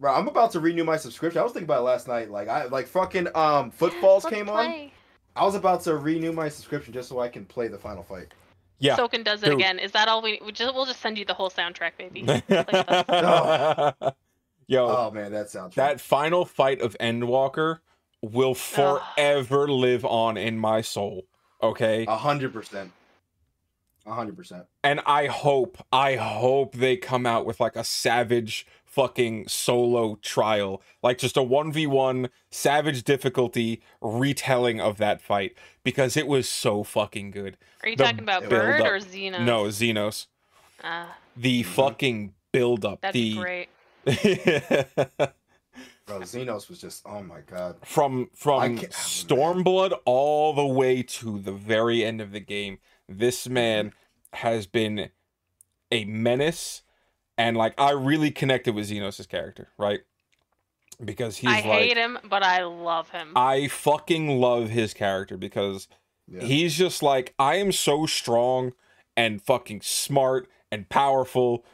Bro, 0.00 0.14
I'm 0.14 0.28
about 0.28 0.52
to 0.52 0.60
renew 0.60 0.84
my 0.84 0.96
subscription. 0.96 1.40
I 1.40 1.42
was 1.42 1.52
thinking 1.52 1.64
about 1.66 1.80
it 1.80 1.84
last 1.84 2.06
night. 2.06 2.30
Like 2.30 2.48
I 2.48 2.66
like 2.66 2.86
fucking 2.86 3.28
um 3.34 3.70
Footfalls 3.70 4.24
Let's 4.24 4.36
came 4.36 4.48
on. 4.48 4.90
I 5.34 5.44
was 5.44 5.54
about 5.54 5.82
to 5.82 5.96
renew 5.96 6.32
my 6.32 6.48
subscription 6.48 6.92
just 6.92 7.08
so 7.08 7.20
I 7.20 7.28
can 7.28 7.44
play 7.44 7.68
the 7.68 7.78
final 7.78 8.02
fight. 8.02 8.32
Yeah. 8.78 8.96
Soken 8.96 9.24
does 9.24 9.42
it 9.42 9.46
Dude. 9.46 9.54
again. 9.54 9.78
Is 9.78 9.92
that 9.92 10.08
all 10.08 10.22
we? 10.22 10.40
we 10.44 10.52
just, 10.52 10.72
we'll 10.74 10.86
just 10.86 11.00
send 11.00 11.18
you 11.18 11.24
the 11.24 11.34
whole 11.34 11.50
soundtrack, 11.50 11.92
baby. 11.98 12.22
Play 12.22 12.42
with 12.48 12.74
us. 12.74 13.94
Yo, 14.68 14.86
Oh 14.86 15.10
man, 15.10 15.32
that 15.32 15.48
sounds 15.50 15.74
that 15.76 16.00
final 16.00 16.44
fight 16.44 16.80
of 16.80 16.96
Endwalker 17.00 17.78
will 18.22 18.54
forever 18.54 19.68
live 19.68 20.04
on 20.04 20.36
in 20.36 20.58
my 20.58 20.80
soul. 20.80 21.24
Okay? 21.62 22.04
a 22.06 22.16
hundred 22.16 22.52
percent. 22.52 22.92
A 24.06 24.12
hundred 24.12 24.36
percent. 24.36 24.64
And 24.84 25.00
I 25.06 25.26
hope, 25.26 25.78
I 25.90 26.16
hope 26.16 26.74
they 26.74 26.96
come 26.96 27.26
out 27.26 27.46
with 27.46 27.60
like 27.60 27.76
a 27.76 27.84
savage 27.84 28.66
fucking 28.98 29.46
solo 29.46 30.16
trial. 30.22 30.82
Like 31.04 31.18
just 31.18 31.36
a 31.36 31.40
1v1 31.40 32.30
savage 32.50 33.04
difficulty 33.04 33.80
retelling 34.00 34.80
of 34.80 34.96
that 34.98 35.20
fight. 35.20 35.54
Because 35.84 36.16
it 36.16 36.26
was 36.26 36.48
so 36.48 36.82
fucking 36.82 37.30
good. 37.30 37.56
Are 37.84 37.88
you 37.88 37.96
The 37.96 38.02
talking 38.04 38.18
about 38.20 38.48
Bird 38.48 38.80
up- 38.80 38.86
or 38.88 38.98
Xena? 38.98 39.44
No, 39.44 39.64
Zenos. 39.66 40.26
Ah, 40.82 41.16
The 41.36 41.62
Mhm. 41.62 41.66
fucking 41.66 42.34
build 42.52 42.84
up. 42.84 43.00
that'd 43.02 43.14
the 43.14 43.34
be 43.34 43.40
great. 43.40 43.68
Bro, 46.06 46.20
Zenos 46.22 46.68
was 46.70 46.80
just 46.80 47.02
oh 47.06 47.22
my 47.22 47.40
god. 47.42 47.76
from 47.84 48.30
from 48.34 48.78
can't- 48.78 48.90
Stormblood 48.92 49.92
all 50.06 50.54
the 50.54 50.66
way 50.66 51.02
to 51.02 51.38
the 51.38 51.52
very 51.52 52.02
end 52.04 52.20
of 52.22 52.32
the 52.32 52.40
game, 52.40 52.78
this 53.08 53.46
man 53.48 53.92
has 54.32 54.66
been 54.66 55.10
a 55.92 56.04
menace, 56.06 56.82
and 57.38 57.56
like 57.56 57.72
I 57.80 57.92
really 57.92 58.30
connected 58.30 58.74
with 58.74 58.90
Zenos' 58.90 59.26
character, 59.28 59.68
right? 59.78 60.00
Because 61.02 61.36
he's 61.38 61.48
I 61.48 61.60
like 61.60 61.64
hate 61.64 61.96
him, 61.96 62.18
but 62.28 62.42
I 62.42 62.64
love 62.64 63.10
him. 63.10 63.32
I 63.36 63.68
fucking 63.68 64.40
love 64.40 64.68
his 64.70 64.92
character 64.92 65.36
because 65.36 65.86
Yeah. 66.26 66.42
he's 66.42 66.74
just 66.76 67.02
like 67.02 67.34
I 67.38 67.54
am 67.56 67.70
so 67.72 68.04
strong 68.06 68.72
and 69.16 69.40
fucking 69.40 69.82
smart 69.82 70.48
and 70.72 70.88
powerful 70.88 71.64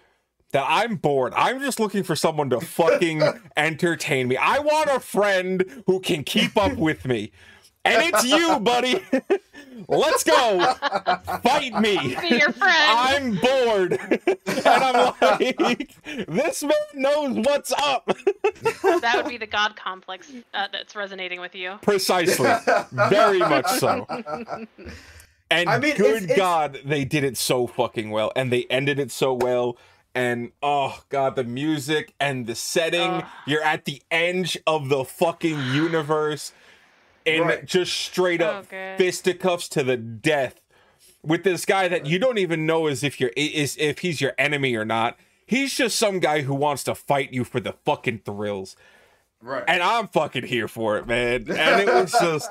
that 0.52 0.66
I'm 0.68 0.96
bored. 0.96 1.32
I'm 1.36 1.58
just 1.60 1.80
looking 1.80 2.02
for 2.04 2.14
someone 2.14 2.50
to 2.50 2.60
fucking 2.60 3.22
entertain 3.56 4.28
me. 4.28 4.36
I 4.36 4.58
want 4.60 4.88
a 4.90 5.00
friend 5.00 5.82
who 5.86 5.98
can 6.00 6.22
keep 6.22 6.56
up 6.56 6.76
with 6.76 7.04
me. 7.06 7.32
And 7.84 8.02
it's 8.14 8.24
you, 8.24 8.58
buddy. 8.60 9.04
Let's 9.88 10.24
go. 10.24 10.74
Fight 11.42 11.78
me. 11.80 12.16
Be 12.20 12.36
your 12.36 12.52
friend. 12.52 12.54
I'm 12.62 13.34
bored. 13.36 13.92
and 14.46 14.66
I'm 14.66 15.14
like, 15.20 15.94
this 16.26 16.62
man 16.62 16.72
knows 16.94 17.36
what's 17.46 17.72
up. 17.72 18.06
that 18.06 19.12
would 19.16 19.28
be 19.28 19.36
the 19.36 19.46
god 19.46 19.76
complex 19.76 20.30
uh, 20.54 20.68
that's 20.72 20.96
resonating 20.96 21.40
with 21.40 21.54
you. 21.54 21.78
Precisely. 21.82 22.50
Very 22.92 23.40
much 23.40 23.66
so. 23.78 24.06
And 25.50 25.68
I 25.68 25.78
mean, 25.78 25.96
good 25.96 26.06
it's- 26.06 26.22
it's- 26.24 26.36
God, 26.38 26.80
they 26.84 27.04
did 27.04 27.22
it 27.22 27.36
so 27.36 27.66
fucking 27.66 28.10
well, 28.10 28.32
and 28.34 28.50
they 28.50 28.64
ended 28.70 28.98
it 28.98 29.10
so 29.10 29.34
well. 29.34 29.76
And 30.14 30.52
oh 30.62 31.02
god, 31.10 31.36
the 31.36 31.44
music 31.44 32.14
and 32.20 32.46
the 32.46 32.54
setting. 32.54 33.10
Ugh. 33.10 33.24
You're 33.46 33.62
at 33.62 33.84
the 33.84 34.00
edge 34.10 34.56
of 34.66 34.88
the 34.88 35.04
fucking 35.04 35.58
universe, 35.74 36.52
and 37.26 37.46
Right. 37.46 37.64
just 37.64 37.92
straight 37.94 38.40
up 38.42 38.68
good. 38.68 38.98
fisticuffs 38.98 39.68
to 39.70 39.82
the 39.82 39.96
death 39.96 40.60
with 41.22 41.42
this 41.44 41.64
guy 41.64 41.88
that 41.88 42.06
you 42.06 42.18
don't 42.18 42.38
even 42.38 42.66
know 42.66 42.86
as 42.86 43.02
if 43.02 43.18
you're 43.20 43.32
is 43.36 43.76
if 43.78 44.00
he's 44.00 44.20
your 44.20 44.32
enemy 44.38 44.74
or 44.74 44.84
not. 44.84 45.18
He's 45.46 45.74
just 45.74 45.96
some 45.98 46.20
guy 46.20 46.42
who 46.42 46.54
wants 46.54 46.84
to 46.84 46.94
fight 46.94 47.32
you 47.32 47.44
for 47.44 47.60
the 47.60 47.74
fucking 47.84 48.20
thrills 48.20 48.76
right. 49.42 49.64
and 49.68 49.82
I'm 49.82 50.08
fucking 50.08 50.44
here 50.46 50.68
for 50.68 50.96
it, 50.98 51.06
man. 51.06 51.46
And 51.50 51.80
it 51.82 51.86
was 51.86 52.12
just, 52.12 52.50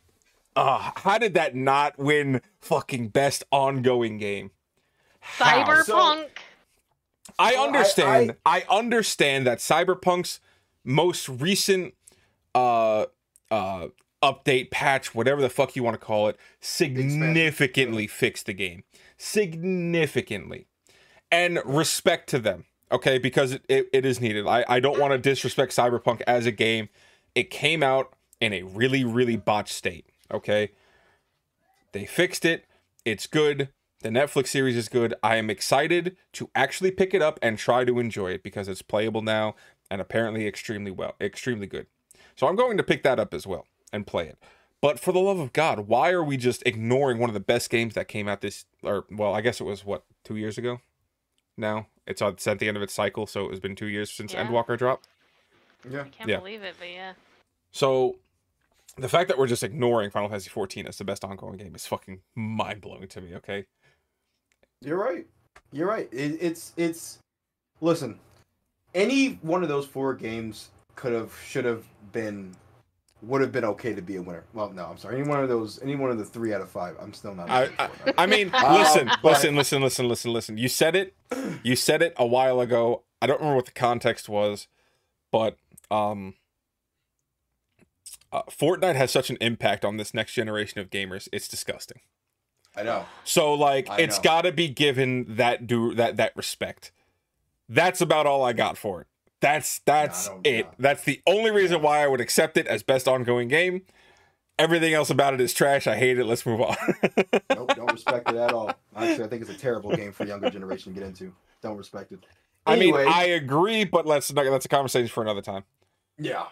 uh, 0.56 0.90
how 0.96 1.16
did 1.18 1.32
that 1.34 1.54
not 1.54 1.98
win 1.98 2.42
fucking 2.60 3.08
best 3.08 3.44
ongoing 3.50 4.18
game? 4.18 4.50
How? 5.20 5.64
Cyberpunk. 5.64 6.26
I 7.38 7.52
Well, 7.52 7.62
I- 7.62 7.66
understand. 7.66 8.36
I, 8.44 8.64
understand 8.68 9.46
that 9.46 9.58
Cyberpunk's 9.58 10.40
most 10.84 11.28
recent 11.30 11.94
uh 12.54 13.06
uh 13.50 13.88
update 14.24 14.70
patch, 14.70 15.14
whatever 15.14 15.42
the 15.42 15.50
fuck 15.50 15.76
you 15.76 15.82
want 15.82 16.00
to 16.00 16.04
call 16.04 16.28
it, 16.28 16.38
significantly 16.60 18.06
fixed 18.06 18.46
the 18.46 18.54
game. 18.54 18.82
Significantly. 19.18 20.66
And 21.30 21.60
respect 21.64 22.30
to 22.30 22.38
them, 22.38 22.64
okay? 22.90 23.18
Because 23.18 23.52
it, 23.52 23.64
it, 23.68 23.88
it 23.92 24.06
is 24.06 24.20
needed. 24.20 24.46
I, 24.46 24.64
I 24.66 24.80
don't 24.80 24.98
want 24.98 25.12
to 25.12 25.18
disrespect 25.18 25.76
Cyberpunk 25.76 26.22
as 26.26 26.46
a 26.46 26.52
game. 26.52 26.88
It 27.34 27.50
came 27.50 27.82
out 27.82 28.14
in 28.40 28.52
a 28.52 28.62
really, 28.62 29.04
really 29.04 29.36
botched 29.36 29.74
state, 29.74 30.06
okay? 30.32 30.70
They 31.92 32.06
fixed 32.06 32.44
it. 32.44 32.64
It's 33.04 33.26
good. 33.26 33.68
The 34.00 34.08
Netflix 34.08 34.48
series 34.48 34.76
is 34.76 34.88
good. 34.88 35.14
I 35.22 35.36
am 35.36 35.50
excited 35.50 36.16
to 36.34 36.50
actually 36.54 36.90
pick 36.92 37.12
it 37.14 37.22
up 37.22 37.38
and 37.42 37.58
try 37.58 37.84
to 37.84 37.98
enjoy 37.98 38.32
it 38.32 38.42
because 38.42 38.68
it's 38.68 38.82
playable 38.82 39.22
now 39.22 39.54
and 39.90 40.00
apparently 40.00 40.46
extremely 40.46 40.90
well, 40.90 41.14
extremely 41.20 41.66
good. 41.66 41.86
So 42.36 42.46
I'm 42.46 42.56
going 42.56 42.76
to 42.76 42.82
pick 42.82 43.02
that 43.02 43.18
up 43.18 43.34
as 43.34 43.46
well 43.46 43.66
and 43.94 44.06
play 44.06 44.26
it. 44.28 44.38
But 44.82 45.00
for 45.00 45.12
the 45.12 45.20
love 45.20 45.38
of 45.38 45.52
God, 45.54 45.88
why 45.88 46.10
are 46.10 46.22
we 46.22 46.36
just 46.36 46.62
ignoring 46.66 47.18
one 47.18 47.30
of 47.30 47.34
the 47.34 47.40
best 47.40 47.70
games 47.70 47.94
that 47.94 48.08
came 48.08 48.28
out 48.28 48.42
this 48.42 48.66
or 48.82 49.06
well, 49.10 49.32
I 49.34 49.40
guess 49.40 49.60
it 49.60 49.64
was 49.64 49.84
what, 49.84 50.04
2 50.24 50.36
years 50.36 50.58
ago? 50.58 50.80
Now, 51.56 51.86
it's 52.06 52.20
it's 52.20 52.46
at 52.46 52.58
the 52.58 52.68
end 52.68 52.76
of 52.76 52.82
its 52.82 52.92
cycle, 52.92 53.26
so 53.26 53.48
it's 53.48 53.60
been 53.60 53.76
2 53.76 53.86
years 53.86 54.10
since 54.10 54.34
Yeah. 54.34 54.46
Endwalker 54.46 54.76
dropped. 54.76 55.08
yeah. 55.88 56.02
I 56.02 56.08
can't 56.08 56.28
Yeah. 56.28 56.38
believe 56.38 56.62
it, 56.62 56.74
but 56.78 56.90
yeah. 56.90 57.14
So 57.72 58.18
the 58.96 59.08
fact 59.08 59.28
that 59.28 59.38
we're 59.38 59.46
just 59.46 59.62
ignoring 59.62 60.10
Final 60.10 60.28
Fantasy 60.28 60.50
14 60.50 60.86
as 60.86 60.98
the 60.98 61.04
best 61.04 61.24
ongoing 61.24 61.56
game 61.56 61.74
is 61.74 61.86
fucking 61.86 62.20
mind 62.34 62.80
blowing 62.82 63.08
to 63.08 63.20
me. 63.20 63.34
Okay, 63.36 63.64
You're 64.82 64.98
right. 64.98 65.26
You're 65.72 65.88
right. 65.88 66.08
It, 66.12 66.38
it's 66.40 66.72
it's. 66.76 67.18
Listen, 67.80 68.20
any 68.94 69.38
one 69.42 69.62
of 69.62 69.68
those 69.68 69.86
four 69.86 70.14
games 70.14 70.70
could 70.94 71.12
have, 71.12 71.34
should 71.44 71.64
have 71.64 71.84
been, 72.12 72.54
would 73.26 73.40
have 73.40 73.52
been 73.52 73.64
okay 73.64 73.94
to 73.94 74.02
be 74.02 74.16
a 74.16 74.22
winner. 74.22 74.44
Well, 74.52 74.70
no, 74.70 74.84
I'm 74.86 74.96
sorry. 74.98 75.20
Any 75.20 75.28
one 75.28 75.40
of 75.42 75.48
those, 75.48 75.80
any 75.82 75.96
one 75.96 76.10
of 76.10 76.18
the 76.18 76.24
three 76.24 76.52
out 76.54 76.60
of 76.60 76.68
five, 76.70 76.96
I'm 77.00 77.12
still 77.12 77.34
not. 77.34 77.48
I- 77.50 77.66
that. 77.66 78.14
I 78.18 78.26
mean, 78.26 78.50
Um, 78.54 78.74
listen, 78.78 79.10
listen, 79.22 79.56
listen, 79.56 79.82
listen, 79.82 80.08
listen, 80.08 80.32
listen. 80.32 80.58
You 80.58 80.68
said 80.68 80.94
it, 80.96 81.14
you 81.62 81.76
said 81.76 82.02
it 82.02 82.14
a 82.16 82.26
while 82.26 82.60
ago. 82.60 83.02
I 83.22 83.26
don't 83.26 83.38
remember 83.40 83.56
what 83.56 83.66
the 83.66 83.72
context 83.72 84.28
was, 84.28 84.68
but 85.32 85.56
um, 85.90 86.34
uh, 88.32 88.42
Fortnite 88.50 88.96
has 88.96 89.10
such 89.10 89.30
an 89.30 89.38
impact 89.40 89.84
on 89.84 89.96
this 89.96 90.12
next 90.12 90.32
generation 90.34 90.80
of 90.80 90.90
gamers. 90.90 91.28
It's 91.32 91.48
disgusting. 91.48 92.00
I 92.76 92.82
know. 92.82 93.06
So 93.24 93.54
like, 93.54 93.88
I 93.88 93.98
it's 94.00 94.18
got 94.18 94.42
to 94.42 94.52
be 94.52 94.68
given 94.68 95.36
that 95.36 95.66
do 95.66 95.94
that 95.94 96.16
that 96.16 96.36
respect. 96.36 96.90
That's 97.68 98.00
about 98.00 98.26
all 98.26 98.44
I 98.44 98.52
got 98.52 98.76
for 98.76 99.00
it. 99.02 99.06
That's 99.44 99.80
that's 99.80 100.30
it. 100.42 100.66
That's 100.78 101.04
the 101.04 101.20
only 101.26 101.50
reason 101.50 101.82
why 101.82 102.02
I 102.02 102.06
would 102.06 102.22
accept 102.22 102.56
it 102.56 102.66
as 102.66 102.82
best 102.82 103.06
ongoing 103.06 103.48
game. 103.48 103.82
Everything 104.58 104.94
else 104.94 105.10
about 105.10 105.34
it 105.34 105.40
is 105.42 105.52
trash. 105.52 105.86
I 105.86 105.96
hate 105.96 106.18
it. 106.18 106.24
Let's 106.24 106.46
move 106.46 106.62
on. 106.62 106.74
Nope, 107.54 107.74
don't 107.76 107.92
respect 107.92 108.30
it 108.30 108.36
at 108.36 108.52
all. 108.52 108.72
Actually, 108.96 109.24
I 109.24 109.28
think 109.28 109.42
it's 109.42 109.50
a 109.50 109.58
terrible 109.58 109.94
game 109.94 110.12
for 110.12 110.24
younger 110.24 110.48
generation 110.48 110.94
to 110.94 110.98
get 110.98 111.06
into. 111.06 111.34
Don't 111.60 111.76
respect 111.76 112.12
it. 112.12 112.20
I 112.66 112.76
mean, 112.76 112.94
I 112.96 113.24
agree, 113.24 113.84
but 113.84 114.06
let's 114.06 114.32
not, 114.32 114.44
that's 114.44 114.64
a 114.64 114.68
conversation 114.68 115.08
for 115.08 115.22
another 115.22 115.42
time. 115.42 115.64
Yeah. 116.18 116.44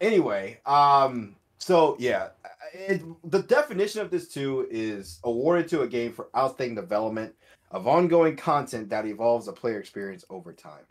Anyway, 0.00 0.58
um, 0.64 1.36
so 1.58 1.96
yeah, 1.98 2.28
it, 2.72 3.02
the 3.30 3.42
definition 3.42 4.00
of 4.00 4.10
this 4.10 4.26
too 4.26 4.66
is 4.70 5.20
awarded 5.22 5.68
to 5.68 5.82
a 5.82 5.86
game 5.86 6.14
for 6.14 6.28
outstanding 6.34 6.76
development 6.76 7.34
of 7.70 7.86
ongoing 7.86 8.36
content 8.36 8.88
that 8.88 9.04
evolves 9.04 9.48
a 9.48 9.52
player 9.52 9.78
experience 9.78 10.24
over 10.30 10.54
time. 10.54 10.84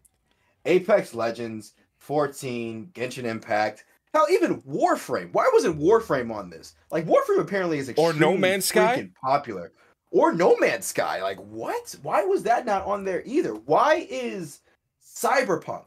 Apex 0.68 1.13
Legends, 1.13 1.74
14, 1.97 2.91
Genshin 2.93 3.24
Impact, 3.24 3.86
hell, 4.13 4.28
even 4.30 4.61
Warframe. 4.61 5.34
Why 5.34 5.49
wasn't 5.53 5.80
Warframe 5.80 6.34
on 6.34 6.49
this? 6.49 6.76
Like 6.91 7.05
Warframe 7.07 7.39
apparently 7.39 7.80
is 7.80 7.89
Or 7.97 8.13
No 8.13 8.30
extremely 8.30 8.38
Man's 8.38 8.65
Sky? 8.65 9.09
popular. 9.24 9.72
Or 10.11 10.32
No 10.34 10.55
Man's 10.57 10.86
Sky. 10.86 11.22
Like 11.22 11.38
what? 11.39 11.95
Why 12.03 12.24
was 12.24 12.43
that 12.43 12.65
not 12.65 12.86
on 12.86 13.03
there 13.03 13.24
either? 13.26 13.53
Why 13.53 14.07
is 14.09 14.59
Cyberpunk 15.03 15.86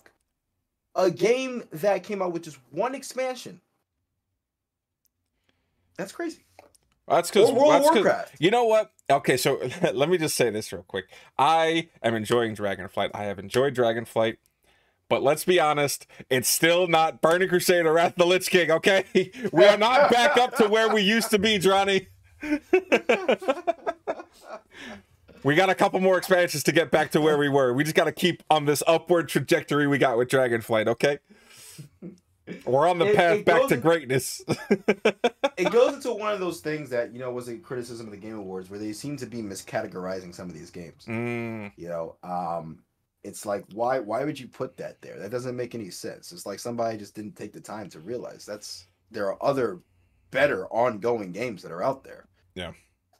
a 0.94 1.10
game 1.10 1.62
that 1.72 2.02
came 2.02 2.20
out 2.20 2.32
with 2.32 2.42
just 2.42 2.58
one 2.70 2.94
expansion? 2.94 3.60
That's 5.96 6.12
crazy. 6.12 6.44
That's 7.08 7.30
because 7.30 7.50
Or 7.50 7.54
World 7.56 7.74
of 7.74 7.82
Warcraft. 7.94 8.36
you 8.38 8.50
know 8.50 8.64
what? 8.64 8.92
okay, 9.10 9.36
so 9.36 9.60
let 9.92 10.08
me 10.08 10.16
just 10.18 10.36
say 10.36 10.50
this 10.50 10.72
real 10.72 10.84
quick. 10.84 11.06
I 11.38 11.88
am 12.02 12.14
enjoying 12.14 12.54
Dragonflight. 12.54 13.10
I 13.14 13.24
have 13.24 13.38
enjoyed 13.38 13.74
Dragonflight, 13.74 14.36
but 15.10 15.22
let's 15.22 15.44
be 15.44 15.60
honest, 15.60 16.06
it's 16.30 16.48
still 16.48 16.86
not 16.86 17.20
Burning 17.20 17.50
Crusade 17.50 17.84
or 17.84 17.92
Wrath 17.92 18.12
of 18.12 18.16
the 18.16 18.24
Lich 18.26 18.48
King, 18.48 18.70
okay? 18.70 19.04
We 19.52 19.64
are 19.66 19.76
not 19.76 20.10
back 20.10 20.38
up 20.38 20.54
to 20.56 20.68
where 20.68 20.88
we 20.88 21.02
used 21.02 21.30
to 21.32 21.38
be, 21.38 21.58
Johnny. 21.58 22.08
we 25.44 25.54
got 25.54 25.68
a 25.70 25.74
couple 25.74 26.00
more 26.00 26.16
expansions 26.18 26.62
to 26.64 26.72
get 26.72 26.90
back 26.90 27.10
to 27.12 27.20
where 27.20 27.36
we 27.38 27.48
were. 27.48 27.72
We 27.74 27.84
just 27.84 27.96
got 27.96 28.04
to 28.04 28.12
keep 28.12 28.42
on 28.50 28.64
this 28.64 28.82
upward 28.86 29.28
trajectory 29.28 29.86
we 29.86 29.98
got 29.98 30.16
with 30.18 30.28
Dragonflight, 30.28 30.86
okay? 30.88 31.18
We're 32.64 32.88
on 32.88 32.98
the 32.98 33.06
It- 33.06 33.16
path 33.16 33.36
it 33.38 33.44
back 33.44 33.68
to 33.68 33.74
in- 33.74 33.80
greatness. 33.80 34.42
it 35.56 35.70
goes 35.70 35.94
into 35.94 36.12
one 36.12 36.32
of 36.32 36.40
those 36.40 36.60
things 36.60 36.90
that 36.90 37.12
you 37.12 37.18
know 37.20 37.30
was 37.30 37.48
a 37.48 37.56
criticism 37.56 38.06
of 38.06 38.12
the 38.12 38.18
Game 38.18 38.36
Awards, 38.36 38.68
where 38.70 38.78
they 38.78 38.92
seem 38.92 39.16
to 39.18 39.26
be 39.26 39.38
miscategorizing 39.42 40.34
some 40.34 40.48
of 40.48 40.54
these 40.54 40.70
games. 40.70 41.04
mm, 41.06 41.70
You 41.76 41.88
know, 41.88 42.16
um, 42.24 42.80
it's 43.22 43.44
like 43.44 43.64
why 43.72 43.98
why 43.98 44.24
would 44.24 44.38
you 44.38 44.48
put 44.48 44.76
that 44.78 45.00
there? 45.02 45.18
That 45.18 45.30
doesn't 45.30 45.56
make 45.56 45.74
any 45.74 45.90
sense. 45.90 46.32
It's 46.32 46.46
like 46.46 46.58
somebody 46.58 46.96
just 46.96 47.14
didn't 47.14 47.36
take 47.36 47.52
the 47.52 47.60
time 47.60 47.88
to 47.90 48.00
realize 48.00 48.46
that's 48.46 48.86
there 49.10 49.26
are 49.26 49.42
other 49.42 49.80
better 50.30 50.66
ongoing 50.68 51.32
games 51.32 51.62
that 51.62 51.72
are 51.72 51.82
out 51.82 52.04
there. 52.04 52.26
Yeah. 52.54 52.72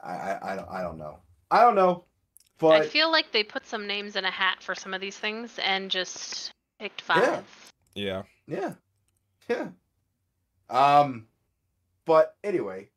I 0.02 0.12
I, 0.12 0.52
I 0.52 0.56
don't 0.56 0.68
I 0.70 0.82
don't 0.82 0.98
know. 0.98 1.18
I 1.50 1.62
don't 1.62 1.74
know. 1.74 2.04
I 2.62 2.86
feel 2.86 3.10
like 3.10 3.32
they 3.32 3.42
put 3.42 3.66
some 3.66 3.86
names 3.86 4.16
in 4.16 4.24
a 4.26 4.30
hat 4.30 4.62
for 4.62 4.74
some 4.74 4.92
of 4.92 5.00
these 5.00 5.16
things 5.16 5.58
and 5.64 5.90
just 5.90 6.52
picked 6.78 7.00
five. 7.00 7.44
Yeah. 7.94 8.22
yeah. 8.46 8.74
Yeah. 9.48 9.68
Yeah. 10.68 10.98
Um 11.04 11.26
but 12.06 12.36
anyway, 12.42 12.88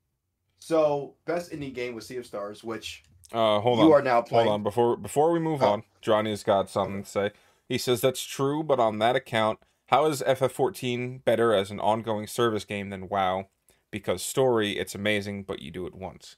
so 0.59 1.15
best 1.25 1.51
indie 1.51 1.73
game 1.73 1.95
was 1.95 2.07
Sea 2.07 2.17
of 2.17 2.25
Stars, 2.25 2.63
which 2.63 3.03
Uh, 3.33 3.59
hold 3.59 3.79
you 3.79 3.85
on. 3.85 3.91
are 3.93 4.01
now 4.03 4.21
playing. 4.21 4.45
Hold 4.47 4.53
on, 4.55 4.63
before 4.63 4.95
before 4.95 5.31
we 5.31 5.39
move 5.39 5.63
Oh. 5.63 5.67
on, 5.73 5.83
Johnny's 6.01 6.43
got 6.43 6.69
something 6.69 7.03
to 7.03 7.09
say. 7.09 7.31
He 7.67 7.77
says 7.77 8.01
that's 8.01 8.23
true, 8.23 8.61
but 8.63 8.79
on 8.79 8.99
that 8.99 9.15
account, 9.15 9.59
how 9.87 10.05
is 10.05 10.21
FF14 10.21 11.23
better 11.25 11.53
as 11.53 11.71
an 11.71 11.79
ongoing 11.79 12.27
service 12.27 12.65
game 12.65 12.89
than 12.89 13.09
WoW? 13.09 13.47
Because 13.91 14.21
story, 14.21 14.77
it's 14.77 14.93
amazing, 14.95 15.43
but 15.43 15.61
you 15.61 15.71
do 15.71 15.85
it 15.87 15.95
once. 15.95 16.35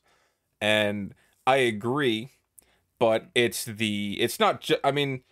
And 0.62 1.14
I 1.46 1.58
agree, 1.58 2.30
but 3.00 3.30
it's 3.36 3.66
the 3.66 4.18
it's 4.22 4.40
not 4.40 4.62
just 4.62 4.80
I 4.84 4.92
mean 4.92 5.24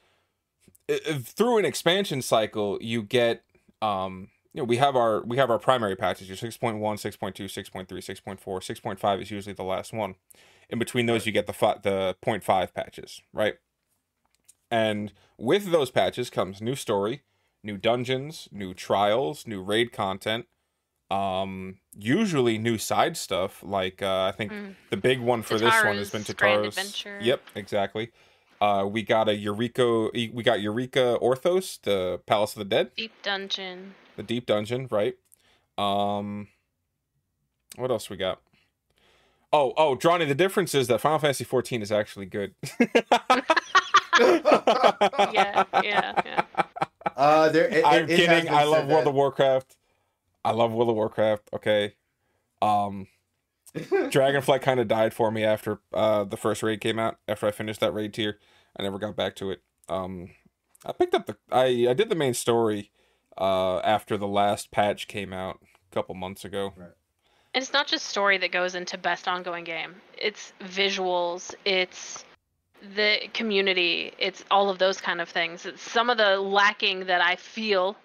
i- 0.89 0.99
i- 1.09 1.14
through 1.18 1.57
an 1.59 1.66
expansion 1.66 2.22
cycle, 2.22 2.78
you 2.82 3.01
get 3.03 3.43
um 3.82 4.30
you 4.53 4.61
know, 4.61 4.66
we 4.66 4.78
have 4.78 4.95
our 4.95 5.24
we 5.24 5.38
have 5.38 5.49
our 5.49 5.59
primary 5.59 5.95
patches, 5.95 6.28
your 6.28 6.38
6.1, 6.38 6.97
6.2, 6.99 7.45
6.3, 7.49 7.88
6.4, 7.88 8.61
6.5 8.61 9.22
is 9.22 9.32
usually 9.32 9.53
the 9.53 9.64
last 9.64 9.93
one 9.93 10.16
in 10.74 10.80
between 10.80 11.05
those 11.05 11.26
you 11.28 11.32
get 11.32 11.45
the 11.45 11.53
fi- 11.53 11.78
the 11.84 12.17
0.5 12.26 12.74
patches 12.74 13.21
right 13.32 13.55
and 14.71 15.13
with 15.38 15.71
those 15.71 15.91
patches 15.91 16.30
comes 16.32 16.61
new 16.61 16.76
story 16.76 17.21
new 17.63 17.78
dungeons 17.78 18.49
new 18.51 18.74
trials 18.74 19.45
new 19.45 19.61
raid 19.61 19.91
content 19.93 20.47
um 21.11 21.78
usually 21.95 22.57
new 22.57 22.78
side 22.80 23.15
stuff 23.15 23.61
like 23.63 24.01
uh, 24.01 24.24
i 24.24 24.32
think 24.32 24.51
Mm. 24.51 24.76
the 24.89 24.97
big 24.97 25.19
one 25.19 25.43
for 25.43 25.59
this 25.59 25.84
one 25.84 25.97
has 25.97 26.09
been 26.09 26.21
Adventure. 26.21 27.19
yep 27.21 27.41
exactly 27.55 28.11
uh 28.59 28.84
we 28.89 29.03
got 29.03 29.30
a 29.30 29.36
eureka 29.36 30.09
we 30.13 30.41
got 30.41 30.59
eureka 30.59 31.19
orthos 31.21 31.80
the 31.84 32.19
palace 32.26 32.53
of 32.53 32.59
the 32.59 32.65
dead 32.65 32.95
Deep 32.95 33.13
Dungeon. 33.21 33.93
the 34.15 34.24
deep 34.24 34.47
dungeon 34.47 34.88
right 34.89 35.13
um 35.78 36.47
what 37.76 37.91
else 37.91 38.09
we 38.09 38.17
got 38.17 38.41
oh 39.54 39.74
oh 39.78 39.95
Drawny, 39.95 40.26
the 40.26 40.36
difference 40.36 40.76
is 40.76 40.88
that 40.88 40.99
final 40.99 41.20
fantasy 41.20 41.43
14 41.45 41.82
is 41.82 41.91
actually 41.91 42.26
good. 42.26 42.56
Yeah, 44.20 45.64
yeah, 45.84 46.22
yeah. 46.26 46.43
Uh, 47.16 47.49
there. 47.49 47.68
It, 47.68 47.84
i'm 47.86 48.04
it- 48.04 48.12
it 48.12 48.16
kidding. 48.18 48.49
i 48.54 48.64
love 48.64 48.88
world 48.88 49.06
that- 49.06 49.10
of 49.10 49.16
warcraft. 49.16 49.76
I 50.45 50.51
love 50.51 50.72
world 50.72 50.89
of 50.89 50.95
warcraft. 50.95 51.49
Okay. 51.54 51.95
Um 52.62 53.08
dragonflight 53.76 54.62
kind 54.62 54.80
of 54.80 54.88
died 54.88 55.14
for 55.14 55.32
me 55.32 55.43
after 55.43 55.80
uh 55.93 56.24
the 56.26 56.38
first 56.38 56.62
raid 56.62 56.80
came 56.80 56.99
out 56.99 57.18
after 57.28 57.47
i 57.47 57.51
finished 57.51 57.80
that 57.80 57.93
raid 57.93 58.14
tier. 58.14 58.38
I 58.78 58.84
never 58.84 58.99
got 58.99 59.16
back 59.16 59.36
to 59.38 59.49
it. 59.51 59.62
Um 59.89 60.30
i 60.86 60.91
picked 60.91 61.16
up 61.16 61.26
the 61.26 61.38
i 61.51 61.88
i 61.89 61.93
did 61.93 62.10
the 62.10 62.16
main 62.16 62.34
story 62.36 62.91
uh 63.38 63.80
after 63.80 64.16
the 64.18 64.28
last 64.28 64.70
patch 64.70 65.08
came 65.08 65.34
out 65.34 65.60
a 65.64 65.95
couple 65.95 66.14
months 66.14 66.45
ago 66.45 66.74
And 67.54 67.62
it's 67.62 67.74
not 67.74 67.88
just 67.88 68.08
story 68.08 68.38
that 68.39 68.51
goes 68.51 68.76
into 68.76 68.97
best 68.97 69.28
ongoing 69.28 69.64
game. 69.64 69.95
It's 70.18 70.54
visuals, 70.62 71.54
it's 71.66 72.26
the 72.95 73.20
community, 73.34 74.14
it's 74.18 74.43
all 74.49 74.70
of 74.70 74.80
those 74.80 74.99
kind 74.99 75.22
of 75.22 75.30
things. 75.30 75.66
It's 75.66 75.82
some 75.82 76.10
of 76.10 76.18
the 76.18 76.39
lacking 76.39 77.06
that 77.06 77.22
I 77.22 77.36
feel 77.36 77.95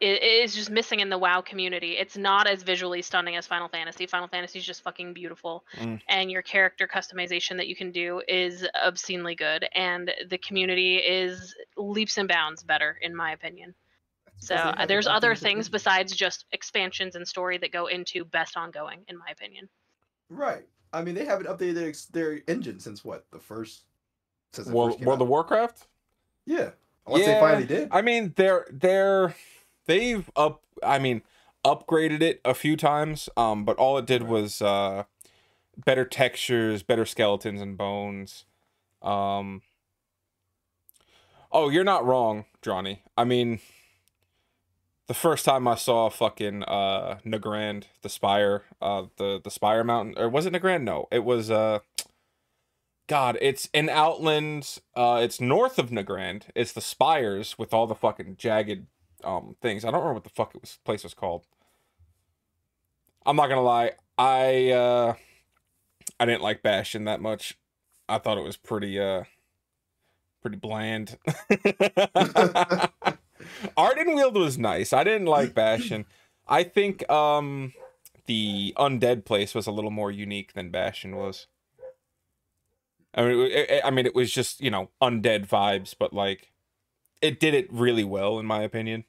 is 0.00 0.54
just 0.54 0.70
missing 0.70 1.00
in 1.00 1.08
the 1.08 1.18
WoW 1.18 1.40
community. 1.40 1.96
It's 1.96 2.16
not 2.16 2.46
as 2.46 2.62
visually 2.62 3.02
stunning 3.02 3.34
as 3.34 3.48
Final 3.48 3.66
Fantasy. 3.66 4.06
Final 4.06 4.28
Fantasy 4.28 4.60
is 4.60 4.64
just 4.64 4.82
fucking 4.82 5.12
beautiful, 5.12 5.64
Mm. 5.74 6.00
and 6.06 6.30
your 6.30 6.42
character 6.42 6.86
customization 6.86 7.56
that 7.56 7.66
you 7.66 7.74
can 7.74 7.90
do 7.90 8.22
is 8.28 8.64
obscenely 8.80 9.34
good, 9.34 9.66
and 9.72 10.14
the 10.28 10.38
community 10.38 10.98
is 10.98 11.52
leaps 11.76 12.16
and 12.16 12.28
bounds 12.28 12.62
better, 12.62 12.96
in 13.02 13.16
my 13.16 13.32
opinion. 13.32 13.74
So 14.38 14.54
uh, 14.54 14.86
there's 14.86 15.06
other 15.06 15.34
things 15.34 15.68
besides 15.68 16.14
just 16.14 16.46
expansions 16.52 17.16
and 17.16 17.26
story 17.26 17.58
that 17.58 17.72
go 17.72 17.86
into 17.86 18.24
best 18.24 18.56
ongoing, 18.56 19.00
in 19.08 19.18
my 19.18 19.26
opinion. 19.30 19.68
Right. 20.30 20.66
I 20.92 21.02
mean, 21.02 21.14
they 21.14 21.24
haven't 21.24 21.46
updated 21.46 21.74
their, 21.74 21.92
their 22.32 22.42
engine 22.46 22.80
since 22.80 23.04
what 23.04 23.26
the 23.30 23.38
first. 23.38 23.82
Since 24.52 24.68
it 24.68 24.72
world, 24.72 24.92
first 24.92 25.04
world 25.04 25.20
of 25.22 25.28
warcraft 25.28 25.86
Yeah. 26.46 26.70
Once 27.06 27.26
Yeah. 27.26 27.34
they 27.34 27.40
finally 27.40 27.66
did. 27.66 27.88
I 27.90 28.00
mean, 28.02 28.32
they're 28.36 28.66
they're 28.70 29.34
they've 29.86 30.30
up. 30.36 30.62
I 30.82 30.98
mean, 30.98 31.22
upgraded 31.64 32.22
it 32.22 32.40
a 32.44 32.54
few 32.54 32.76
times. 32.76 33.28
Um, 33.36 33.64
but 33.64 33.76
all 33.76 33.98
it 33.98 34.06
did 34.06 34.22
Right. 34.22 34.30
was 34.30 34.62
uh, 34.62 35.04
better 35.76 36.04
textures, 36.04 36.82
better 36.82 37.04
skeletons 37.04 37.60
and 37.60 37.76
bones. 37.76 38.44
Um. 39.02 39.62
Oh, 41.50 41.70
you're 41.70 41.84
not 41.84 42.04
wrong, 42.06 42.44
Johnny. 42.60 43.02
I 43.16 43.24
mean, 43.24 43.60
the 45.08 45.14
first 45.14 45.44
time 45.44 45.66
I 45.66 45.74
saw 45.74 46.08
fucking 46.10 46.62
uh 46.64 47.18
Nagrand, 47.26 47.84
the 48.02 48.08
Spire, 48.08 48.62
uh, 48.80 49.04
the 49.16 49.40
the 49.42 49.50
Spire 49.50 49.82
Mountain, 49.82 50.14
or 50.18 50.28
was 50.28 50.46
it 50.46 50.52
Nagrand? 50.52 50.84
No, 50.84 51.08
it 51.10 51.24
was 51.24 51.50
uh. 51.50 51.80
God, 53.08 53.38
it's 53.40 53.70
in 53.72 53.88
Outland. 53.88 54.80
Uh, 54.94 55.20
it's 55.22 55.40
north 55.40 55.78
of 55.78 55.88
Nagrand. 55.88 56.42
It's 56.54 56.72
the 56.72 56.82
spires 56.82 57.58
with 57.58 57.72
all 57.72 57.86
the 57.86 57.94
fucking 57.94 58.36
jagged 58.36 58.86
um 59.24 59.56
things. 59.62 59.84
I 59.84 59.90
don't 59.90 60.00
remember 60.00 60.14
what 60.14 60.24
the 60.24 60.30
fuck 60.30 60.54
it 60.54 60.60
was 60.60 60.78
place 60.84 61.02
was 61.02 61.14
called. 61.14 61.46
I'm 63.24 63.36
not 63.36 63.48
gonna 63.48 63.62
lie. 63.62 63.92
I 64.18 64.70
uh, 64.70 65.14
I 66.20 66.26
didn't 66.26 66.42
like 66.42 66.62
Bastion 66.62 67.04
that 67.04 67.20
much. 67.20 67.58
I 68.10 68.18
thought 68.18 68.38
it 68.38 68.44
was 68.44 68.58
pretty 68.58 69.00
uh, 69.00 69.24
pretty 70.42 70.58
bland. 70.58 71.16
Ardenweald 73.76 74.34
was 74.34 74.58
nice. 74.58 74.92
I 74.92 75.04
didn't 75.04 75.26
like 75.26 75.54
Bastion. 75.54 76.06
I 76.46 76.64
think 76.64 77.08
um 77.10 77.72
the 78.26 78.74
undead 78.76 79.24
place 79.24 79.54
was 79.54 79.66
a 79.66 79.72
little 79.72 79.90
more 79.90 80.10
unique 80.10 80.52
than 80.52 80.70
Bastion 80.70 81.16
was. 81.16 81.46
I 83.14 83.22
mean, 83.22 83.50
it, 83.50 83.80
I 83.84 83.90
mean, 83.90 84.06
it 84.06 84.14
was 84.14 84.30
just 84.32 84.60
you 84.60 84.70
know 84.70 84.90
undead 85.02 85.48
vibes, 85.48 85.94
but 85.98 86.12
like, 86.12 86.52
it 87.20 87.40
did 87.40 87.54
it 87.54 87.72
really 87.72 88.04
well 88.04 88.38
in 88.38 88.46
my 88.46 88.62
opinion. 88.62 89.04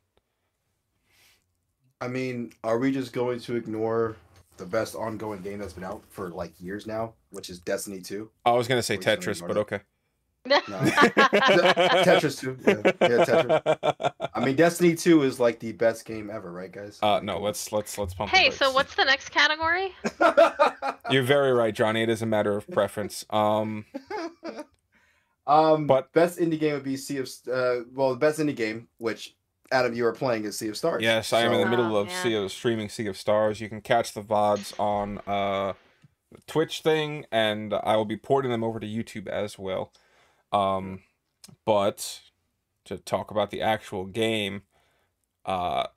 I 2.01 2.07
mean, 2.07 2.53
are 2.63 2.79
we 2.79 2.91
just 2.91 3.11
going 3.11 3.41
to 3.41 3.55
ignore 3.57 4.15
the 4.55 4.65
best 4.65 4.95
ongoing 4.95 5.41
game 5.41 5.59
that's 5.59 5.73
been 5.73 5.83
out 5.83 6.01
for 6.09 6.29
like 6.29 6.53
years 6.59 6.87
now, 6.87 7.13
which 7.31 7.49
is 7.49 7.59
Destiny 7.59 7.99
2? 8.01 8.29
I 8.45 8.51
was 8.51 8.67
gonna 8.67 8.81
say 8.81 8.97
Tetris, 8.97 9.41
but 9.45 9.55
that. 9.55 9.83
Okay. 10.47 10.59
Tetris 12.03 12.39
2. 12.39 12.57
Yeah, 12.65 12.91
yeah 13.01 13.25
Tetris. 13.25 14.29
I 14.33 14.45
mean, 14.45 14.55
Destiny 14.55 14.95
2 14.95 15.23
is 15.23 15.39
like 15.39 15.59
the 15.59 15.71
best 15.73 16.05
game 16.05 16.29
ever, 16.29 16.51
right, 16.51 16.71
guys? 16.71 16.99
Uh, 17.01 17.19
no, 17.23 17.39
let's 17.39 17.71
let's 17.71 17.97
let's 17.97 18.13
pump. 18.13 18.31
the 18.31 18.37
hey, 18.37 18.51
so 18.51 18.71
what's 18.71 18.95
the 18.95 19.03
next 19.05 19.29
category? 19.29 19.93
You're 21.11 21.23
very 21.23 21.51
right, 21.51 21.73
Johnny. 21.73 22.03
It 22.03 22.09
is 22.09 22.21
a 22.21 22.25
matter 22.25 22.55
of 22.55 22.67
preference. 22.69 23.25
Um, 23.29 23.85
um, 25.47 25.87
But- 25.87 26.13
best 26.13 26.39
indie 26.39 26.59
game 26.59 26.73
would 26.73 26.83
be 26.83 26.97
Sea 26.97 27.17
of 27.17 27.29
uh, 27.51 27.83
well, 27.93 28.11
the 28.11 28.17
best 28.19 28.39
indie 28.39 28.55
game, 28.55 28.87
which 28.97 29.35
Adam, 29.71 29.93
you 29.93 30.05
are 30.05 30.13
playing 30.13 30.45
is 30.45 30.57
Sea 30.57 30.69
of 30.69 30.77
Stars. 30.77 31.03
yes, 31.03 31.31
I 31.33 31.41
am 31.41 31.51
in 31.53 31.57
the 31.59 31.63
So- 31.65 31.69
middle 31.69 31.95
Oh, 31.95 31.99
of 32.01 32.07
yeah. 32.09 32.23
Sea 32.23 32.33
of 32.35 32.51
streaming 32.51 32.89
Sea 32.89 33.07
of 33.07 33.17
Stars. 33.17 33.59
You 33.61 33.69
can 33.69 33.81
catch 33.81 34.13
the 34.13 34.21
vods 34.21 34.77
on 34.79 35.19
uh 35.27 35.73
the 36.31 36.41
Twitch 36.47 36.81
thing, 36.81 37.25
and 37.31 37.73
I 37.73 37.95
will 37.95 38.05
be 38.05 38.17
porting 38.17 38.51
them 38.51 38.63
over 38.63 38.79
to 38.79 38.85
YouTube 38.87 39.27
as 39.27 39.57
well. 39.57 39.91
Um, 40.51 41.01
but 41.65 42.21
to 42.85 42.97
talk 42.97 43.31
about 43.31 43.51
the 43.51 43.61
actual 43.61 44.05
game, 44.05 44.63
uh, 45.45 45.87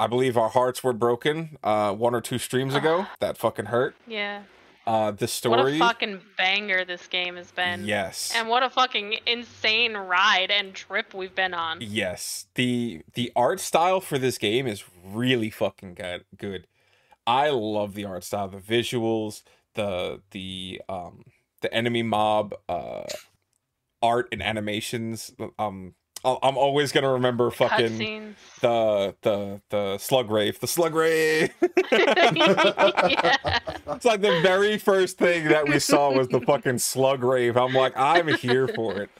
I 0.00 0.06
believe 0.06 0.36
our 0.36 0.48
hearts 0.50 0.84
were 0.84 0.92
broken 0.92 1.58
uh 1.62 1.92
one 1.92 2.14
or 2.14 2.20
two 2.20 2.38
streams 2.38 2.74
ago. 2.74 3.06
That 3.20 3.36
fucking 3.36 3.66
hurt. 3.66 3.96
Yeah. 4.06 4.42
Uh, 4.86 5.10
the 5.10 5.28
story. 5.28 5.56
What 5.58 5.72
a 5.74 5.78
fucking 5.78 6.20
banger 6.38 6.82
this 6.82 7.06
game 7.08 7.36
has 7.36 7.50
been. 7.50 7.84
yes. 7.84 8.32
And 8.34 8.48
what 8.48 8.62
a 8.62 8.70
fucking 8.70 9.16
insane 9.26 9.94
ride 9.94 10.50
and 10.50 10.72
trip 10.72 11.12
we've 11.12 11.34
been 11.34 11.52
on. 11.52 11.78
Yes, 11.82 12.46
the 12.54 13.02
the 13.12 13.30
art 13.36 13.60
style 13.60 14.00
for 14.00 14.16
this 14.18 14.38
game 14.38 14.66
is 14.66 14.84
really 15.04 15.50
fucking 15.50 15.92
good. 15.94 16.24
Good. 16.36 16.66
I 17.26 17.50
love 17.50 17.92
the 17.94 18.06
art 18.06 18.24
style, 18.24 18.48
the 18.48 18.56
visuals, 18.58 19.42
the 19.74 20.22
the 20.30 20.80
um 20.88 21.24
the 21.60 21.74
enemy 21.74 22.02
mob 22.02 22.54
uh 22.68 23.02
art 24.02 24.28
and 24.32 24.42
animations. 24.42 25.32
Um 25.58 25.94
I'll- 26.24 26.40
I'm 26.42 26.58
always 26.58 26.90
going 26.90 27.04
to 27.04 27.10
remember 27.10 27.48
fucking 27.52 27.96
Cutscenes. 27.96 28.34
the 28.60 29.14
the 29.22 29.60
the 29.70 29.98
slug 29.98 30.32
rave, 30.32 30.58
the 30.58 30.66
slug 30.66 30.94
rave. 30.96 31.52
yeah. 31.92 33.36
It's 33.94 34.04
like 34.04 34.20
the 34.20 34.40
very 34.42 34.78
first 34.78 35.16
thing 35.18 35.44
that 35.48 35.68
we 35.68 35.78
saw 35.78 36.12
was 36.12 36.28
the 36.28 36.40
fucking 36.40 36.78
slug 36.78 37.22
rave. 37.24 37.56
I'm 37.56 37.72
like, 37.72 37.96
I'm 37.96 38.28
here 38.28 38.68
for 38.68 39.00
it. 39.00 39.10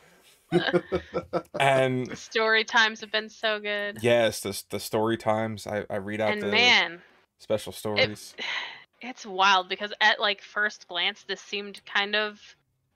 And 1.59 2.16
Story 2.16 2.64
times 2.64 3.01
have 3.01 3.11
been 3.12 3.29
so 3.29 3.59
good. 3.61 3.99
yes, 4.03 4.41
the 4.41 4.61
the 4.70 4.81
story 4.81 5.16
times. 5.16 5.66
I 5.66 5.85
I 5.91 5.97
read 5.97 6.20
out 6.20 6.33
and 6.33 6.43
the 6.43 6.47
man, 6.49 7.01
special 7.39 7.72
stories. 7.72 8.35
it's 9.01 9.24
wild 9.26 9.68
because 9.68 9.93
at 10.01 10.20
like 10.20 10.43
first 10.43 10.89
glance 10.89 11.24
this 11.29 11.41
seemed 11.41 11.81
kind 11.85 12.14
of 12.16 12.41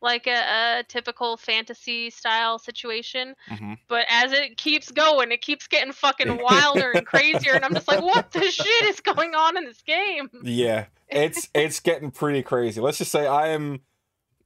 like 0.03 0.27
a, 0.27 0.81
a 0.81 0.85
typical 0.89 1.37
fantasy 1.37 2.11
style 2.11 2.59
situation 2.59 3.35
Mhm. 3.51 3.79
but 3.89 4.05
as 4.09 4.33
it 4.33 4.57
keeps 4.57 4.91
going 4.91 5.31
it 5.33 5.41
keeps 5.43 5.67
getting 5.69 5.93
fucking 5.93 6.39
wilder 6.43 6.91
and 6.93 7.07
crazier 7.07 7.53
and 7.55 7.65
i'm 7.65 7.73
just 7.75 7.89
like 7.89 8.03
what 8.03 8.31
the 8.33 8.43
shit 8.51 8.85
is 8.85 9.01
going 9.01 9.35
on 9.35 9.57
in 9.57 9.65
this 9.65 9.83
game 9.83 10.29
Yeah, 10.43 10.87
it's 11.09 11.49
it's 11.55 11.81
getting 11.81 12.11
pretty 12.11 12.43
crazy. 12.43 12.81
Let's 12.81 12.99
just 12.99 13.13
say 13.13 13.27
I 13.27 13.49
am 13.49 13.81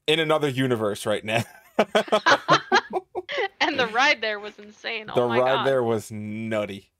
in 0.06 0.18
another 0.20 0.48
universe 0.48 1.06
right 1.06 1.24
now. 1.24 1.42
and 3.60 3.78
the 3.78 3.86
ride 3.92 4.20
there 4.20 4.38
was 4.40 4.58
insane 4.58 5.06
the 5.06 5.14
oh 5.14 5.28
my 5.28 5.38
ride 5.38 5.44
god 5.56 5.66
there 5.66 5.82
was 5.82 6.10
nutty. 6.10 6.90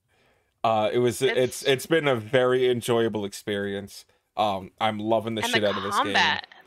Uh, 0.65 0.91
it 0.93 0.99
was 0.99 1.23
it's, 1.23 1.33
It's- 1.33 1.63
it's 1.65 1.87
been 1.87 2.09
a 2.09 2.17
very 2.17 2.69
enjoyable 2.69 3.25
experience. 3.25 4.05
Um, 4.37 4.73
I'm 4.81 4.99
loving 4.99 5.35
the 5.37 5.43
shit 5.43 5.63
the 5.63 5.69
out 5.69 5.77
of 5.77 5.83
this 5.85 5.99
game. 6.01 6.13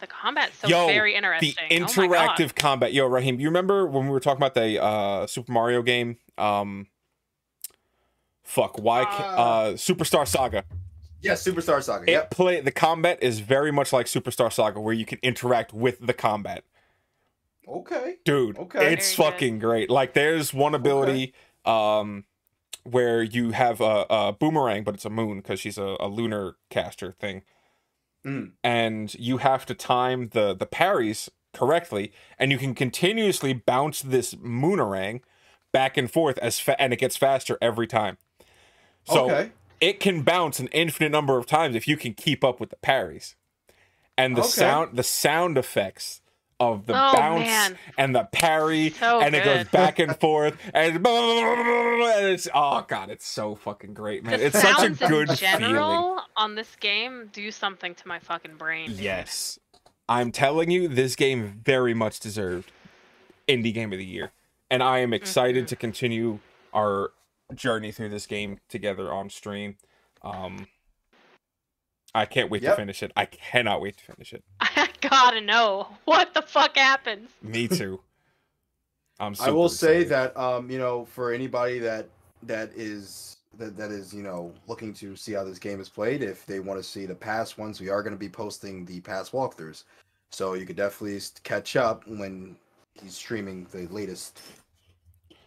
Combat 0.07 0.51
the 0.51 0.57
combat's 0.57 0.59
so 0.59 0.67
Yo, 0.67 0.87
very 0.87 1.11
the 1.11 1.17
interesting 1.17 1.83
Oh 1.83 1.85
interactive 1.85 2.55
combat. 2.55 2.93
Yo, 2.93 3.05
Raheem, 3.07 3.39
you 3.39 3.47
remember 3.47 3.85
when 3.87 4.05
we 4.05 4.11
were 4.11 4.19
talking 4.19 4.37
about 4.37 4.53
the 4.55 4.81
uh, 4.81 5.27
Super 5.27 5.51
Mario 5.51 5.81
game? 5.81 6.17
Um, 6.37 6.87
fuck, 8.43 8.79
why? 8.79 9.05
ca- 9.05 9.35
Uh, 9.37 9.41
uh, 9.41 9.73
Superstar 9.73 10.27
Saga. 10.27 10.63
yes, 11.21 11.43
Superstar 11.45 11.81
Saga. 11.83 12.03
It 12.03 12.11
Yep. 12.11 12.31
play 12.31 12.61
the 12.61 12.71
combat 12.71 13.19
is 13.21 13.39
very 13.39 13.71
much 13.71 13.93
like 13.93 14.05
Superstar 14.07 14.51
Saga, 14.51 14.79
where 14.79 14.93
you 14.93 15.05
can 15.05 15.19
interact 15.21 15.73
with 15.73 15.99
the 16.05 16.13
combat. 16.13 16.63
Okay. 17.67 18.15
Dude, 18.25 18.57
Okay. 18.57 18.93
it's 18.93 19.13
Very 19.15 19.27
good. 19.29 19.33
fucking 19.33 19.59
great. 19.59 19.89
Like, 19.89 20.13
there's 20.13 20.53
one 20.53 20.73
ability, 20.73 21.33
um, 21.65 22.25
where 22.83 23.21
you 23.21 23.51
have 23.51 23.79
a, 23.81 24.05
a 24.09 24.33
boomerang, 24.33 24.83
but 24.83 24.95
it's 24.95 25.05
a 25.05 25.09
moon 25.09 25.37
because 25.37 25.59
she's 25.59 25.77
a, 25.77 25.95
a 25.99 26.07
lunar 26.07 26.55
caster 26.71 27.11
thing. 27.11 27.43
Mm. 28.25 28.51
and 28.65 29.13
you 29.15 29.37
have 29.37 29.65
to 29.67 29.73
time 29.73 30.29
the 30.33 30.53
the 30.53 30.65
parries 30.65 31.29
correctly 31.53 32.11
and 32.37 32.51
you 32.51 32.57
can 32.57 32.75
continuously 32.75 33.53
bounce 33.53 34.01
this 34.01 34.35
moonerang 34.35 35.21
back 35.71 35.95
and 35.95 36.11
forth 36.11 36.37
as 36.39 36.59
fa- 36.59 36.79
and 36.81 36.91
it 36.91 36.97
gets 36.99 37.15
faster 37.15 37.57
every 37.61 37.87
time 37.87 38.17
so 39.05 39.31
okay. 39.31 39.51
it 39.79 40.01
can 40.01 40.21
bounce 40.23 40.59
an 40.59 40.67
infinite 40.73 41.11
number 41.11 41.37
of 41.37 41.45
times 41.45 41.75
if 41.75 41.87
you 41.87 41.95
can 41.95 42.13
keep 42.13 42.43
up 42.43 42.59
with 42.59 42.71
the 42.71 42.75
parries 42.75 43.35
and 44.17 44.35
the 44.35 44.41
Okay. 44.41 44.49
sound 44.49 44.97
the 44.97 45.03
sound 45.03 45.57
effects 45.57 46.21
of 46.59 46.85
the 46.85 46.93
Oh, 46.93 47.13
bounce 47.13 47.39
man. 47.47 47.77
and 47.97 48.13
the 48.15 48.23
parry 48.25 48.89
So 48.91 49.21
and 49.21 49.33
it 49.35 49.43
goes 49.45 49.67
back 49.69 49.97
and 49.99 50.15
forth 50.19 50.57
and, 50.73 50.95
and 51.07 52.01
it's 52.31 52.47
oh 52.53 52.85
god 52.87 53.09
it's 53.09 53.25
so 53.27 53.55
fucking 53.55 53.93
great 53.93 54.23
man 54.23 54.39
the 54.39 54.45
it's 54.47 54.61
such 54.61 54.83
a 54.83 54.89
good 55.07 55.29
in 55.29 55.35
feeling 55.37 55.59
general 55.59 56.21
on 56.35 56.55
this 56.55 56.75
game 56.77 57.29
do 57.31 57.49
something 57.51 57.95
to 57.95 58.07
my 58.07 58.19
fucking 58.19 58.55
brain 58.57 58.89
dude. 58.89 58.99
Yes. 58.99 59.57
I'm 60.07 60.31
telling 60.31 60.71
you, 60.71 60.87
this 60.87 61.15
game 61.15 61.61
very 61.63 61.93
much 61.93 62.19
deserved 62.19 62.71
Indie 63.47 63.73
Game 63.73 63.93
of 63.93 63.99
the 63.99 64.05
Year. 64.05 64.31
And 64.71 64.81
I 64.81 64.99
am 64.99 65.13
excited 65.13 65.65
Mhm. 65.65 65.67
to 65.67 65.75
continue 65.75 66.39
our 66.73 67.11
journey 67.53 67.91
through 67.91 68.09
this 68.09 68.25
game 68.25 68.59
together 68.69 69.13
on 69.13 69.29
stream. 69.29 69.77
Um 70.23 70.67
I 72.13 72.25
can't 72.25 72.49
wait 72.49 72.63
to 72.63 72.75
finish 72.75 73.03
it. 73.03 73.11
I 73.15 73.25
cannot 73.25 73.81
wait 73.81 73.97
to 73.97 74.03
finish 74.03 74.33
it. 74.33 74.43
I 74.59 74.89
gotta 75.01 75.41
know 75.41 75.87
what 76.05 76.33
the 76.33 76.41
fuck 76.41 76.75
happens. 76.75 77.29
Me 77.41 77.67
too. 77.67 77.99
I'm 79.19 79.35
I 79.39 79.51
will 79.51 79.69
super 79.69 79.93
say 79.93 80.03
that 80.05 80.37
um, 80.37 80.69
you 80.69 80.77
know, 80.77 81.05
for 81.05 81.31
anybody 81.31 81.79
that 81.79 82.07
that 82.43 82.71
is 82.75 83.37
that 83.57 83.75
that 83.77 83.91
is 83.91 84.13
you 84.13 84.23
know 84.23 84.53
looking 84.67 84.93
to 84.95 85.15
see 85.15 85.33
how 85.33 85.43
this 85.43 85.59
game 85.59 85.79
is 85.79 85.89
played, 85.89 86.23
if 86.23 86.45
they 86.45 86.59
want 86.59 86.79
to 86.79 86.83
see 86.83 87.05
the 87.05 87.15
past 87.15 87.57
ones, 87.57 87.79
we 87.79 87.89
are 87.89 88.01
going 88.01 88.13
to 88.15 88.19
be 88.19 88.29
posting 88.29 88.85
the 88.85 89.01
past 89.01 89.31
walkthroughs, 89.31 89.83
so 90.31 90.53
you 90.53 90.65
could 90.65 90.77
definitely 90.77 91.19
catch 91.43 91.75
up 91.75 92.07
when 92.07 92.55
he's 92.93 93.15
streaming 93.15 93.67
the 93.71 93.87
latest 93.87 94.41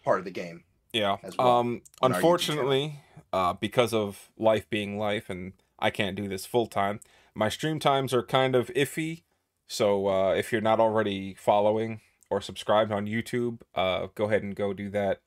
part 0.03 0.19
of 0.19 0.25
the 0.25 0.31
game. 0.31 0.63
Yeah. 0.93 1.17
well 1.37 1.47
Um 1.47 1.81
on 2.01 2.13
our 2.13 2.19
YouTube 2.19 2.39
channel. 2.39 2.63
unfortunately, 2.63 2.99
uh 3.33 3.53
because 3.53 3.93
of 3.93 4.29
life 4.37 4.69
being 4.69 4.99
life 4.99 5.29
and 5.29 5.53
I 5.79 5.89
can't 5.89 6.15
do 6.15 6.27
this 6.27 6.45
full 6.45 6.67
time, 6.67 6.99
my 7.35 7.49
stream 7.49 7.79
times 7.79 8.13
are 8.13 8.23
kind 8.23 8.55
of 8.55 8.67
iffy. 8.69 9.23
So 9.67 10.07
uh 10.07 10.33
if 10.33 10.51
you're 10.51 10.61
not 10.61 10.79
already 10.79 11.33
following 11.33 12.01
or 12.29 12.41
subscribed 12.41 12.91
on 12.91 13.05
YouTube, 13.05 13.61
uh 13.75 14.07
go 14.15 14.25
ahead 14.25 14.43
and 14.43 14.55
go 14.55 14.73
do 14.73 14.89
that. 14.91 15.21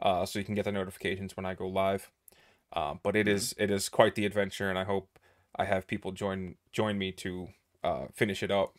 Uh 0.00 0.24
so 0.26 0.38
you 0.38 0.44
can 0.44 0.54
get 0.54 0.64
the 0.64 0.72
notifications 0.72 1.36
when 1.36 1.46
I 1.46 1.54
go 1.54 1.68
live. 1.68 2.10
Uh, 2.72 2.94
but 3.02 3.16
it 3.16 3.26
is 3.26 3.54
it 3.58 3.70
is 3.70 3.88
quite 3.88 4.14
the 4.14 4.24
adventure 4.24 4.70
and 4.70 4.78
I 4.78 4.84
hope 4.84 5.18
I 5.56 5.64
have 5.64 5.88
people 5.88 6.12
join 6.12 6.54
join 6.72 6.98
me 6.98 7.12
to 7.12 7.48
uh 7.82 8.06
finish 8.14 8.42
it 8.42 8.50
up. 8.50 8.74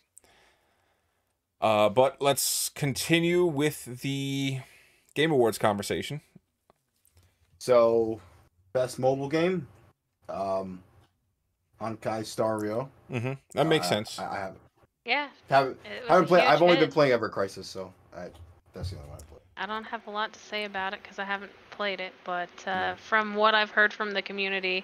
Uh 1.59 1.89
but 1.89 2.21
let's 2.21 2.69
continue 2.69 3.45
with 3.45 4.01
the 4.01 4.61
Game 5.13 5.31
Awards 5.31 5.57
conversation. 5.57 6.21
So, 7.59 8.19
best 8.73 8.97
mobile 8.97 9.29
game, 9.29 9.67
um, 10.29 10.81
Honkai 11.81 12.25
Star 12.25 12.59
Rail. 12.59 12.89
Mm-hmm. 13.11 13.33
That 13.53 13.67
makes 13.67 13.87
Uh, 13.87 13.89
sense. 13.89 14.19
I, 14.19 14.27
I 14.27 14.39
haven't 14.39 14.59
Yeah, 15.05 15.27
haven't, 15.49 15.77
haven't 16.07 16.27
played. 16.27 16.43
I've 16.43 16.61
only 16.61 16.75
hit. 16.75 16.81
been 16.85 16.91
playing 16.91 17.11
Ever 17.13 17.29
Crisis, 17.29 17.67
so 17.67 17.91
I, 18.15 18.27
that's 18.73 18.91
the 18.91 18.97
only 18.97 19.09
one 19.09 19.17
I 19.19 19.23
played. 19.23 19.41
I 19.57 19.65
don't 19.65 19.83
have 19.85 20.05
a 20.07 20.11
lot 20.11 20.31
to 20.33 20.39
say 20.39 20.65
about 20.65 20.93
it 20.93 21.01
because 21.03 21.19
I 21.19 21.23
haven't 21.25 21.51
played 21.71 21.99
it, 21.99 22.13
but 22.23 22.49
uh, 22.67 22.95
from 22.95 23.35
what 23.35 23.53
I've 23.55 23.69
heard 23.71 23.93
from 23.93 24.11
the 24.11 24.21
community, 24.21 24.83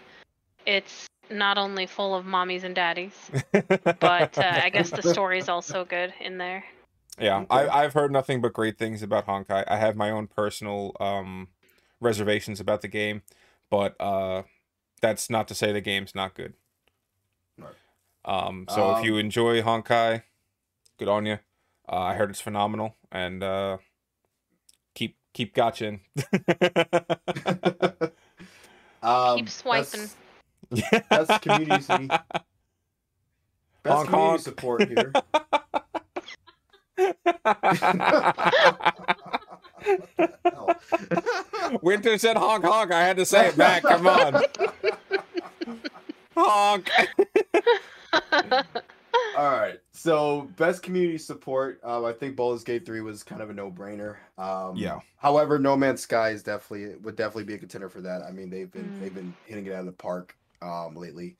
it's 0.65 1.07
not 1.29 1.57
only 1.57 1.85
full 1.85 2.13
of 2.15 2.25
mommies 2.25 2.63
and 2.63 2.73
daddies, 2.75 3.31
but 3.99 4.37
uh, 4.37 4.61
I 4.63 4.69
guess 4.69 4.89
the 4.91 5.01
story's 5.01 5.49
also 5.49 5.83
good 5.85 6.13
in 6.21 6.37
there. 6.37 6.63
yeah, 7.19 7.45
I, 7.49 7.67
I've 7.67 7.93
heard 7.93 8.11
nothing 8.11 8.41
but 8.41 8.53
great 8.53 8.77
things 8.77 9.01
about 9.01 9.25
Honkai. 9.27 9.63
I 9.67 9.77
have 9.77 9.95
my 9.95 10.09
own 10.11 10.27
personal 10.27 10.95
um, 10.99 11.47
reservations 11.99 12.59
about 12.59 12.81
the 12.81 12.87
game, 12.87 13.23
but 13.69 13.95
uh, 13.99 14.43
that's 15.01 15.29
not 15.29 15.47
to 15.47 15.55
say 15.55 15.71
the 15.71 15.81
game's 15.81 16.13
not 16.15 16.33
good. 16.35 16.53
Right. 18.27 18.47
Um, 18.47 18.67
so 18.69 18.91
if 18.91 18.99
Um, 18.99 19.05
you 19.05 19.17
enjoy 19.17 19.61
Honkai, 19.61 20.23
good 20.99 21.07
on 21.07 21.25
you. 21.25 21.39
Uh, 21.89 21.97
I 21.97 22.13
heard 22.15 22.29
it's 22.29 22.41
phenomenal, 22.41 22.95
and 23.11 23.43
uh, 23.43 23.77
keep 24.95 25.17
keep 25.33 25.53
gotching. 25.55 26.01
um, 29.03 29.37
Keep 29.37 29.49
swiping. 29.49 30.11
Best, 30.71 31.09
best 31.09 31.41
community. 31.41 32.13
Best 33.83 33.87
Honk, 33.87 34.09
community 34.09 34.37
honk. 34.37 34.41
support 34.43 34.85
here. 34.87 35.17
Winter 41.81 42.17
said 42.17 42.37
honk 42.37 42.65
honk. 42.65 42.91
I 42.91 43.03
had 43.03 43.17
to 43.17 43.25
say 43.25 43.47
it 43.47 43.57
back. 43.57 43.83
Come 43.83 44.07
on, 44.07 44.43
honk. 46.37 46.89
All 49.37 49.51
right. 49.51 49.79
So 49.91 50.49
best 50.57 50.83
community 50.83 51.17
support. 51.17 51.79
Um, 51.83 52.05
I 52.05 52.13
think 52.13 52.35
Baldur's 52.35 52.63
Gate 52.63 52.85
three 52.85 53.01
was 53.01 53.23
kind 53.23 53.41
of 53.41 53.49
a 53.49 53.53
no 53.53 53.71
brainer. 53.71 54.17
Um, 54.37 54.75
Yeah. 54.75 54.99
However, 55.17 55.57
No 55.59 55.75
Man's 55.75 56.01
Sky 56.01 56.29
is 56.29 56.43
definitely 56.43 56.95
would 56.97 57.15
definitely 57.15 57.43
be 57.45 57.55
a 57.55 57.57
contender 57.57 57.89
for 57.89 58.01
that. 58.01 58.21
I 58.21 58.31
mean, 58.31 58.49
they've 58.49 58.71
been 58.71 58.91
Mm. 58.91 58.99
they've 58.99 59.13
been 59.13 59.33
hitting 59.45 59.65
it 59.65 59.73
out 59.73 59.81
of 59.81 59.85
the 59.87 59.91
park 59.91 60.35
um 60.61 60.95
lately. 60.95 61.37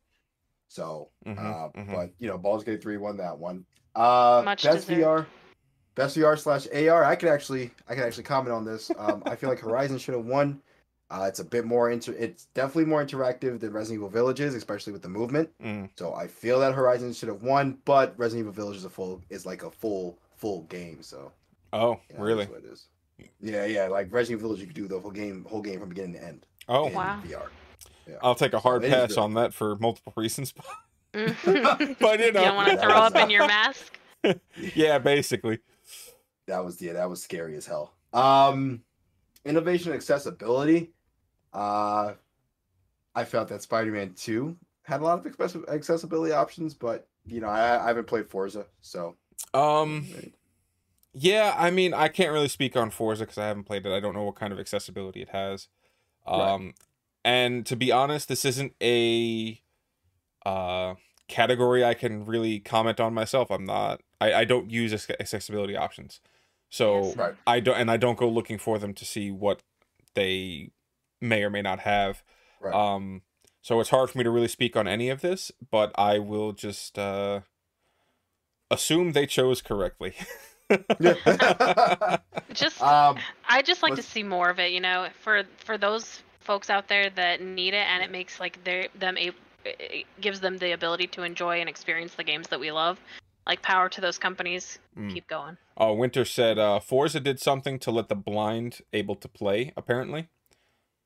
So, 0.70 1.10
Mhm, 1.26 1.38
uh, 1.40 1.70
mhm. 1.70 1.92
but 1.94 2.10
you 2.20 2.28
know, 2.28 2.38
Baldur's 2.38 2.64
Gate 2.66 2.82
three 2.82 2.98
won 2.98 3.18
that 3.18 3.38
one. 3.38 3.66
Uh, 3.96 4.42
Much 4.46 4.64
best 4.64 4.88
deserved. 4.88 5.28
VR. 5.28 5.28
Best 5.96 6.16
VR 6.18 6.38
slash 6.38 6.68
AR. 6.72 7.04
I 7.04 7.16
could 7.16 7.30
actually 7.30 7.72
I 7.88 7.96
could 7.96 8.04
actually 8.04 8.24
comment 8.24 8.54
on 8.54 8.66
this. 8.66 8.92
Um, 8.98 9.24
I 9.26 9.36
feel 9.36 9.50
like 9.50 9.60
Horizon 9.60 9.98
should 9.98 10.14
have 10.16 10.26
won. 10.26 10.62
Uh, 11.10 11.26
it's 11.28 11.40
a 11.40 11.44
bit 11.46 11.66
more 11.66 11.90
inter. 11.90 12.14
It's 12.14 12.46
definitely 12.54 12.86
more 12.86 13.04
interactive 13.04 13.60
than 13.60 13.72
Resident 13.72 14.00
Evil 14.00 14.10
Villages, 14.10 14.54
especially 14.56 14.92
with 14.92 15.02
the 15.02 15.10
movement. 15.10 15.50
Mm. 15.64 15.90
So 15.96 16.14
I 16.14 16.28
feel 16.28 16.60
that 16.60 16.74
Horizon 16.74 17.14
should 17.14 17.30
have 17.30 17.42
won, 17.44 17.78
but 17.86 18.14
Resident 18.18 18.44
Evil 18.44 18.54
Village 18.54 18.78
is 18.78 18.86
a 18.86 18.90
full 18.90 19.22
is 19.30 19.46
like 19.46 19.64
a 19.64 19.72
full 19.72 20.18
full 20.36 20.64
game. 20.64 21.02
So 21.02 21.32
Oh, 21.74 22.00
yeah, 22.10 22.16
really? 22.20 22.46
That's 22.46 22.52
what 22.52 22.64
it 22.66 22.74
is. 22.74 22.88
Yeah, 23.42 23.66
yeah. 23.66 23.88
Like 23.88 24.12
Resident 24.12 24.40
Evil 24.40 24.50
Village, 24.50 24.62
you 24.62 24.68
could 24.68 24.76
do 24.76 24.88
the 24.88 25.00
whole 25.00 25.12
game, 25.12 25.46
whole 25.50 25.62
game 25.62 25.80
from 25.80 25.90
beginning 25.90 26.14
to 26.14 26.24
end. 26.24 26.46
Oh, 26.68 26.88
in 26.88 26.94
Wow. 26.94 27.22
VR. 27.26 27.48
Yeah. 28.08 28.16
I'll 28.22 28.36
take 28.36 28.54
a 28.54 28.60
hard 28.60 28.84
it 28.84 28.88
is 28.88 28.94
pass 28.94 29.10
really 29.12 29.22
on 29.22 29.34
that 29.36 29.54
for 29.54 29.76
multiple 29.78 30.14
reasons. 30.16 30.54
But 30.54 30.66
you 31.46 32.26
you 32.26 32.32
don't 32.32 32.56
want 32.56 32.70
to 32.72 32.78
throw 32.78 32.92
up 32.92 33.16
in 33.16 33.30
your 33.30 33.48
mask. 33.48 33.98
yeah, 34.76 34.98
basically. 35.00 35.60
That 36.48 36.64
was 36.64 36.82
yeah, 36.82 36.94
that 36.94 37.10
was 37.10 37.22
scary 37.22 37.56
as 37.56 37.66
hell. 37.66 37.94
Um, 38.14 38.82
innovation 39.46 39.92
and 39.92 39.98
accessibility. 39.98 40.92
Uh, 41.54 42.14
I 43.16 43.26
felt 43.26 43.48
that 43.50 43.62
Spider-Man 43.62 44.14
Two 44.16 44.58
had 44.84 45.02
a 45.02 45.04
lot 45.04 45.26
of 45.26 45.66
accessibility 45.68 46.34
options, 46.34 46.74
but 46.74 47.08
you 47.26 47.42
know, 47.42 47.48
I, 47.48 47.84
I 47.84 47.88
haven't 47.88 48.08
played 48.08 48.30
Forza, 48.30 48.66
so 48.82 49.16
Um, 49.54 50.08
yeah, 51.14 51.56
I 51.58 51.72
mean, 51.72 51.94
I 51.94 52.08
can't 52.08 52.32
really 52.32 52.48
speak 52.48 52.76
on 52.76 52.90
Forza 52.90 53.24
because 53.24 53.38
I 53.38 53.48
haven't 53.48 53.64
played 53.64 53.86
it. 53.86 53.92
I 53.92 54.00
don't 54.00 54.14
know 54.14 54.24
what 54.24 54.36
kind 54.36 54.54
of 54.54 54.60
accessibility 54.60 55.22
it 55.22 55.30
has. 55.30 55.68
Right. 56.28 56.54
Um, 56.54 56.74
and 57.26 57.66
to 57.66 57.76
be 57.76 57.92
honest, 57.92 58.28
this 58.28 58.46
isn't 58.46 58.74
a 58.82 59.62
uh 60.46 60.96
category 61.28 61.84
I 61.84 61.94
can 61.94 62.26
really 62.26 62.60
comment 62.60 63.00
on 63.00 63.14
myself. 63.14 63.52
I'm 63.52 63.66
not. 63.66 64.02
I 64.22 64.34
I 64.34 64.46
don't 64.46 64.70
use 64.72 64.94
accessibility 64.94 65.76
options, 65.76 66.22
so 66.70 67.08
Yes. 67.08 67.18
right. 67.18 67.36
I 67.46 67.60
don't, 67.60 67.76
and 67.76 67.92
I 67.92 67.98
don't 67.98 68.18
go 68.18 68.30
looking 68.30 68.58
for 68.58 68.80
them 68.80 68.94
to 68.94 69.06
see 69.06 69.32
what 69.32 69.64
they 70.14 70.72
may 71.22 71.44
or 71.44 71.50
may 71.50 71.62
not 71.62 71.80
have. 71.80 72.24
Right. 72.62 72.74
Um, 72.74 73.22
so 73.62 73.80
it's 73.80 73.90
hard 73.90 74.10
for 74.10 74.18
me 74.18 74.24
to 74.24 74.30
really 74.30 74.48
speak 74.48 74.76
on 74.76 74.88
any 74.88 75.10
of 75.10 75.22
this, 75.22 75.52
but 75.72 75.92
I 75.98 76.20
will 76.20 76.54
just 76.54 76.98
uh 76.98 77.42
assume 78.72 79.12
they 79.14 79.26
chose 79.26 79.62
correctly. 79.62 80.14
Yeah. 81.00 82.18
Just 82.54 82.82
um, 82.82 83.18
I 83.48 83.62
just 83.62 83.84
like 83.84 83.92
to 83.92 83.98
let's- 83.98 84.08
see 84.08 84.24
more 84.24 84.50
of 84.50 84.60
it, 84.60 84.72
you 84.72 84.80
know, 84.82 85.08
for 85.22 85.44
for 85.64 85.78
those 85.78 86.22
folks 86.40 86.70
out 86.70 86.88
there 86.88 87.10
that 87.12 87.42
need 87.42 87.74
it 87.74 87.86
and 87.88 88.02
it 88.04 88.10
makes 88.12 88.40
like 88.40 88.64
their 88.64 88.88
them 88.96 89.18
a 89.18 89.32
it 89.66 90.06
gives 90.22 90.40
them 90.40 90.58
the 90.58 90.72
ability 90.72 91.08
to 91.08 91.24
enjoy 91.24 91.60
and 91.60 91.68
experience 91.70 92.16
the 92.16 92.24
games 92.24 92.48
that 92.50 92.60
we 92.60 92.72
love. 92.72 93.00
Like 93.46 93.62
power 93.62 93.88
to 93.90 94.02
those 94.02 94.18
companies. 94.18 94.80
Mm. 94.98 95.14
Keep 95.14 95.28
going. 95.28 95.58
Oh, 95.78 95.94
Winter 95.94 96.26
said 96.26 96.58
uh, 96.58 96.80
Forza 96.80 97.20
did 97.20 97.40
something 97.40 97.80
to 97.80 97.92
let 97.92 98.10
the 98.10 98.16
blind 98.16 98.80
able 98.92 99.16
to 99.16 99.28
play. 99.28 99.72
Apparently, 99.78 100.28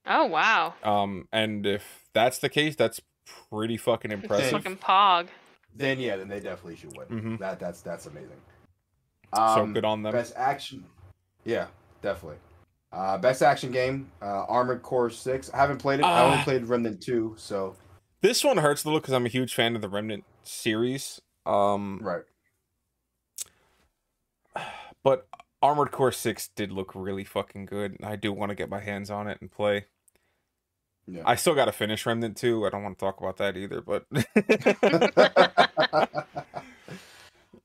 Oh 0.05 0.25
wow. 0.25 0.73
um, 0.83 1.27
and 1.31 1.65
if 1.65 2.07
that's 2.13 2.39
the 2.39 2.49
case, 2.49 2.75
that's 2.75 2.99
pretty 3.51 3.77
fucking 3.77 4.11
impressive. 4.11 4.51
Fucking 4.51 4.77
pog. 4.77 5.27
then 5.75 5.99
yeah, 5.99 6.15
then 6.17 6.27
they 6.27 6.39
definitely 6.39 6.75
should 6.75 6.95
win. 6.97 7.07
Mhm. 7.07 7.39
That 7.39 7.59
that's 7.59 7.81
that's 7.81 8.05
amazing. 8.07 8.41
so 9.35 9.41
Um, 9.41 9.73
good 9.73 9.85
on 9.85 10.03
them. 10.03 10.11
Best 10.13 10.33
action. 10.35 10.83
Yeah, 11.45 11.67
definitely. 12.01 12.37
Uh, 12.91 13.17
best 13.17 13.41
action 13.41 13.71
game, 13.71 14.11
uh, 14.21 14.43
Armored 14.49 14.81
Core 14.81 15.09
Six. 15.09 15.49
I 15.53 15.57
haven't 15.57 15.77
played 15.77 15.99
it. 16.01 16.03
I 16.05 16.23
only 16.25 16.37
Ah. 16.39 16.43
played 16.43 16.65
Remnant 16.65 17.01
Two, 17.01 17.35
so 17.37 17.75
This 18.21 18.43
one 18.43 18.57
hurts 18.57 18.83
a 18.83 18.87
little 18.87 18.99
because 18.99 19.13
I'm 19.13 19.25
a 19.25 19.29
huge 19.29 19.53
fan 19.55 19.75
of 19.75 19.81
the 19.81 19.87
Remnant 19.89 20.25
series. 20.43 21.21
Um, 21.45 21.99
right. 22.03 22.23
but 25.03 25.27
Armored 25.61 25.91
Core 25.91 26.11
Six 26.11 26.49
did 26.49 26.71
look 26.71 26.91
really 26.93 27.23
fucking 27.23 27.65
good. 27.65 27.97
I 28.03 28.15
do 28.15 28.33
want 28.33 28.49
to 28.49 28.55
get 28.55 28.69
my 28.69 28.79
hands 28.79 29.09
on 29.09 29.27
it 29.27 29.39
and 29.41 29.49
play. 29.51 29.85
Yeah. 31.07 31.23
I 31.25 31.35
still 31.35 31.55
got 31.55 31.65
to 31.65 31.71
finish 31.71 32.05
Remnant 32.05 32.37
2. 32.37 32.65
I 32.65 32.69
don't 32.69 32.83
want 32.83 32.97
to 32.97 33.05
talk 33.05 33.19
about 33.19 33.37
that 33.37 33.57
either, 33.57 33.81
but 33.81 34.05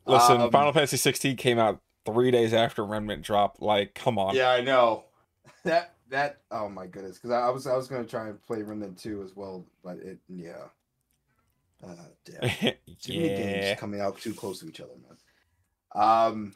listen, 0.07 0.41
Um, 0.41 0.51
Final 0.51 0.73
Fantasy 0.73 0.97
16 0.97 1.37
came 1.37 1.59
out 1.59 1.81
3 2.07 2.31
days 2.31 2.53
after 2.55 2.85
Remnant 2.85 3.23
dropped. 3.23 3.61
Like, 3.63 3.95
come 3.95 4.19
on. 4.19 4.35
Yeah, 4.35 4.51
I 4.51 4.63
know. 4.63 5.05
That 5.65 5.95
that 6.11 6.39
oh 6.53 6.69
my 6.69 6.87
goodness, 6.87 7.17
because 7.17 7.31
I, 7.31 7.41
I 7.41 7.51
was 7.51 7.67
I 7.67 7.77
was 7.77 7.89
gonna 7.89 8.05
try 8.05 8.29
and 8.29 8.41
play 8.47 8.63
Remnant 8.63 8.97
Two 8.99 9.23
as 9.25 9.35
well, 9.35 9.65
but 9.83 9.97
it 9.99 10.19
yeah. 10.29 10.69
Uh, 11.85 11.95
damn. 12.25 12.51
Too 13.03 13.21
many 13.21 13.29
games 13.29 13.81
coming 13.81 14.01
out 14.01 14.19
too 14.21 14.33
close 14.33 14.61
to 14.61 14.69
each 14.69 14.81
other, 14.81 14.93
man. 15.09 15.17
Um, 15.95 16.55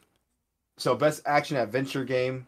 so 0.77 0.95
best 0.95 1.21
action 1.25 1.57
adventure 1.57 2.05
game. 2.05 2.47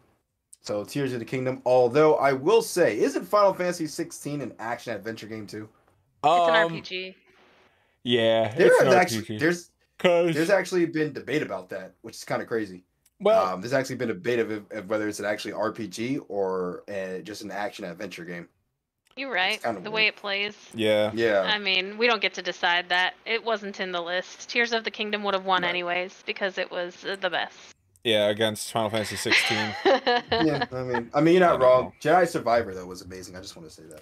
So 0.63 0.83
Tears 0.85 1.11
of 1.13 1.19
the 1.19 1.25
Kingdom. 1.25 1.61
Although 1.65 2.15
I 2.15 2.31
will 2.33 2.61
say, 2.61 2.97
isn't 2.99 3.25
Final 3.25 3.53
Fantasy 3.53 3.85
16 3.85 4.41
an 4.41 4.53
action 4.59 4.93
adventure 4.95 5.27
game 5.27 5.45
too? 5.45 5.67
It's 6.23 6.47
an 6.49 6.55
Um, 6.55 6.71
RPG. 6.71 7.15
Yeah, 8.03 8.53
There 8.55 8.67
it's 8.67 8.79
has 8.81 8.93
an 8.93 8.97
actually 8.99 9.21
RPG. 9.23 9.39
there's 9.39 9.69
'Cause- 9.99 10.33
there's 10.33 10.49
actually 10.49 10.85
been 10.85 11.13
debate 11.13 11.41
about 11.41 11.69
that, 11.69 11.93
which 12.01 12.15
is 12.15 12.23
kind 12.23 12.41
of 12.41 12.47
crazy. 12.47 12.83
well, 13.19 13.45
um, 13.53 13.61
there's 13.61 13.73
actually 13.73 13.95
been 13.95 14.09
a 14.09 14.13
debate 14.13 14.39
of, 14.39 14.51
of 14.71 14.89
whether 14.89 15.07
it's 15.07 15.19
an 15.19 15.25
actually 15.25 15.53
RPG 15.53 16.19
or 16.29 16.83
uh, 16.89 17.19
just 17.19 17.41
an 17.41 17.51
action 17.51 17.85
adventure 17.85 18.25
game. 18.25 18.47
You're 19.15 19.31
right. 19.31 19.61
kinda 19.61 19.79
The 19.81 19.91
way 19.91 20.07
it 20.07 20.15
plays. 20.15 20.57
yeah. 20.73 21.11
Yeah, 21.13 21.41
I 21.41 21.59
mean, 21.59 21.97
we 21.97 22.07
don't 22.07 22.21
get 22.21 22.33
to 22.35 22.41
decide 22.41 22.89
that. 22.89 23.13
It 23.25 23.43
wasn't 23.43 23.79
in 23.79 23.91
the 23.91 24.01
list. 24.01 24.49
Tears 24.49 24.73
of 24.73 24.83
the 24.83 24.91
Kingdom 24.91 25.23
would 25.23 25.35
have 25.35 25.45
won 25.45 25.61
Right. 25.61 25.69
anyways 25.69 26.23
because 26.25 26.57
it 26.57 26.71
was 26.71 27.05
uh, 27.05 27.15
the 27.19 27.29
best. 27.29 27.72
Yeah, 28.03 28.27
against 28.27 28.71
Final 28.71 28.89
Fantasy 28.89 29.15
16. 29.15 29.57
yeah. 29.85 30.65
I 30.71 30.83
mean, 30.83 31.09
I 31.13 31.21
mean, 31.21 31.35
you're 31.35 31.39
not 31.41 31.59
don't 31.59 31.61
wrong. 31.61 31.93
Jedi 32.01 32.27
Survivor 32.27 32.73
though 32.73 32.85
was 32.85 33.01
amazing. 33.01 33.35
I 33.35 33.39
just 33.39 33.55
want 33.55 33.67
to 33.69 33.73
say 33.73 33.83
that. 33.89 34.01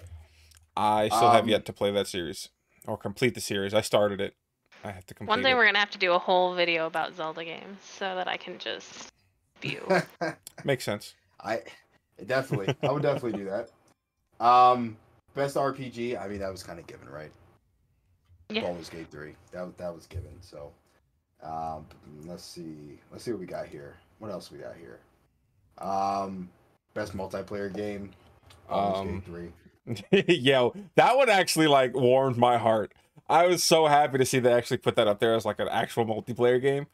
I 0.76 1.08
still 1.08 1.30
have 1.30 1.44
Um, 1.44 1.48
yet 1.50 1.64
to 1.66 1.72
play 1.72 1.90
that 1.92 2.06
series 2.08 2.48
or 2.86 2.96
complete 2.96 3.34
the 3.34 3.40
series. 3.40 3.74
I 3.74 3.80
started 3.80 4.20
it. 4.20 4.34
I 4.84 4.90
have 4.90 5.06
to 5.06 5.14
complete 5.14 5.30
One 5.30 5.42
day 5.42 5.52
it. 5.52 5.54
we're 5.54 5.66
gonna 5.66 5.78
have 5.78 5.90
to 5.90 5.98
do 5.98 6.12
a 6.12 6.18
whole 6.18 6.54
video 6.54 6.86
about 6.86 7.14
Zelda 7.14 7.44
games 7.44 7.78
so 7.82 8.16
that 8.16 8.26
I 8.26 8.36
can 8.36 8.58
just 8.58 9.08
view. 9.60 9.86
Makes 10.64 10.84
sense. 10.84 11.14
I 11.40 11.60
definitely, 12.26 12.74
I 12.82 12.90
would 12.90 13.02
definitely 13.02 13.38
do 13.38 13.44
that. 13.44 13.70
Um, 14.44 14.96
best 15.36 15.54
RPG. 15.54 16.20
I 16.20 16.26
mean, 16.26 16.40
that 16.40 16.50
was 16.50 16.64
kind 16.64 16.80
of 16.80 16.86
given, 16.88 17.08
right? 17.08 17.30
Yeah. 18.48 18.62
Baldur's 18.62 18.88
Gate 18.90 19.06
three. 19.12 19.34
That 19.52 19.78
that 19.78 19.94
was 19.94 20.06
given. 20.06 20.32
So, 20.40 20.72
um, 21.42 21.86
let's 22.26 22.44
see. 22.44 22.98
Let's 23.10 23.24
see 23.24 23.32
what 23.32 23.40
we 23.40 23.46
got 23.46 23.66
here. 23.66 23.96
What 24.18 24.30
else 24.30 24.50
we 24.50 24.58
got 24.58 24.74
here? 24.76 24.98
Um, 25.78 26.48
best 26.94 27.16
multiplayer 27.16 27.72
game. 27.74 28.10
Baldur's 28.68 29.00
Um, 29.00 29.20
Gate 29.20 29.24
three. 30.12 30.34
Yo, 30.34 30.74
that 30.94 31.16
one 31.16 31.28
actually 31.28 31.66
like 31.66 31.94
warmed 31.96 32.36
my 32.36 32.56
heart. 32.58 32.92
I 33.28 33.46
was 33.46 33.64
so 33.64 33.86
happy 33.86 34.18
to 34.18 34.24
see 34.26 34.38
they 34.38 34.52
actually 34.52 34.76
put 34.76 34.94
that 34.96 35.08
up 35.08 35.18
there 35.18 35.34
as 35.34 35.44
like 35.44 35.58
an 35.58 35.68
actual 35.68 36.04
multiplayer 36.06 36.60
game. 36.60 36.86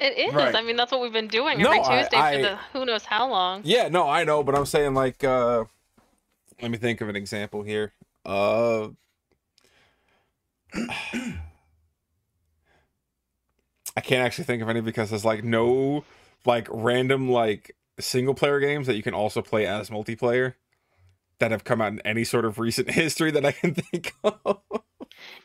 It 0.00 0.16
is. 0.18 0.34
Right. 0.34 0.54
I 0.54 0.62
mean, 0.62 0.76
that's 0.76 0.90
what 0.92 1.00
we've 1.00 1.12
been 1.12 1.28
doing 1.28 1.58
No, 1.58 1.66
every 1.70 1.80
I- 1.80 2.02
Tuesday 2.02 2.16
I- 2.16 2.36
for 2.36 2.42
the 2.42 2.56
who 2.78 2.84
knows 2.86 3.04
how 3.04 3.28
long. 3.28 3.62
Yeah, 3.64 3.88
no, 3.88 4.08
I 4.08 4.24
know, 4.24 4.42
but 4.42 4.54
I'm 4.54 4.66
saying 4.66 4.94
like 4.94 5.24
uh 5.24 5.64
let 6.60 6.70
me 6.70 6.78
think 6.78 7.00
of 7.00 7.08
an 7.08 7.16
example 7.16 7.62
here. 7.62 7.92
Uh 8.24 8.88
I 13.96 14.00
can't 14.00 14.24
actually 14.24 14.44
think 14.44 14.62
of 14.62 14.68
any 14.68 14.80
because 14.80 15.10
there's 15.10 15.24
like 15.24 15.44
no 15.44 16.04
like 16.44 16.66
random 16.70 17.30
like 17.30 17.76
single 18.00 18.34
player 18.34 18.58
games 18.60 18.86
that 18.86 18.96
you 18.96 19.02
can 19.02 19.14
also 19.14 19.42
play 19.42 19.66
as 19.66 19.90
multiplayer 19.90 20.54
that 21.38 21.50
have 21.50 21.64
come 21.64 21.80
out 21.80 21.92
in 21.92 22.00
any 22.00 22.24
sort 22.24 22.44
of 22.44 22.58
recent 22.58 22.90
history 22.92 23.30
that 23.32 23.44
I 23.44 23.52
can 23.52 23.74
think 23.74 24.14
of. 24.24 24.60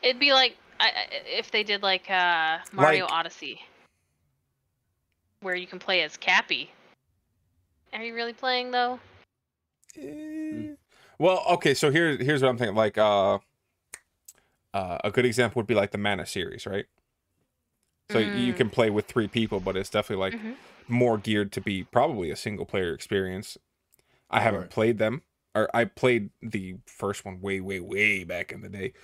It'd 0.02 0.18
be 0.20 0.32
like 0.32 0.56
I, 0.80 0.90
if 1.26 1.50
they 1.50 1.62
did 1.62 1.82
like 1.82 2.08
uh, 2.10 2.58
Mario 2.72 3.04
Like- 3.04 3.12
Odyssey, 3.12 3.60
where 5.40 5.56
you 5.56 5.66
can 5.66 5.78
play 5.78 6.02
as 6.02 6.16
Cappy. 6.16 6.70
Are 7.92 8.02
you 8.02 8.14
really 8.14 8.32
playing 8.32 8.70
though? 8.70 8.98
Eh, 10.00 10.74
Well, 11.18 11.42
okay, 11.50 11.74
so 11.74 11.90
here's 11.90 12.20
here's 12.24 12.42
what 12.42 12.48
I'm 12.48 12.58
thinking. 12.58 12.76
Like 12.76 12.96
uh, 12.98 13.38
uh, 14.74 14.98
a 15.04 15.10
good 15.10 15.24
example 15.26 15.60
would 15.60 15.66
be 15.66 15.74
like 15.74 15.90
the 15.90 15.98
Mana 15.98 16.26
series, 16.26 16.66
right? 16.66 16.86
So 18.10 18.18
you 18.18 18.54
Mm. 18.54 18.56
can 18.56 18.70
play 18.70 18.90
with 18.90 19.06
three 19.06 19.28
people, 19.28 19.60
but 19.60 19.76
it's 19.76 19.90
definitely 19.90 20.24
like 20.24 20.34
Mhm. 20.34 20.56
more 20.88 21.18
geared 21.18 21.52
to 21.52 21.60
be 21.60 21.84
probably 21.84 22.30
a 22.30 22.36
single 22.36 22.64
player 22.64 22.94
experience. 22.94 23.58
I 24.30 24.40
haven't 24.40 24.60
Right. 24.62 24.70
played 24.70 24.98
them, 24.98 25.22
or 25.54 25.68
I 25.74 25.84
played 25.84 26.30
the 26.42 26.76
first 26.86 27.24
one 27.24 27.40
way, 27.40 27.60
way, 27.60 27.80
way 27.80 28.24
back 28.24 28.52
in 28.52 28.62
the 28.62 28.68
day. 28.68 28.94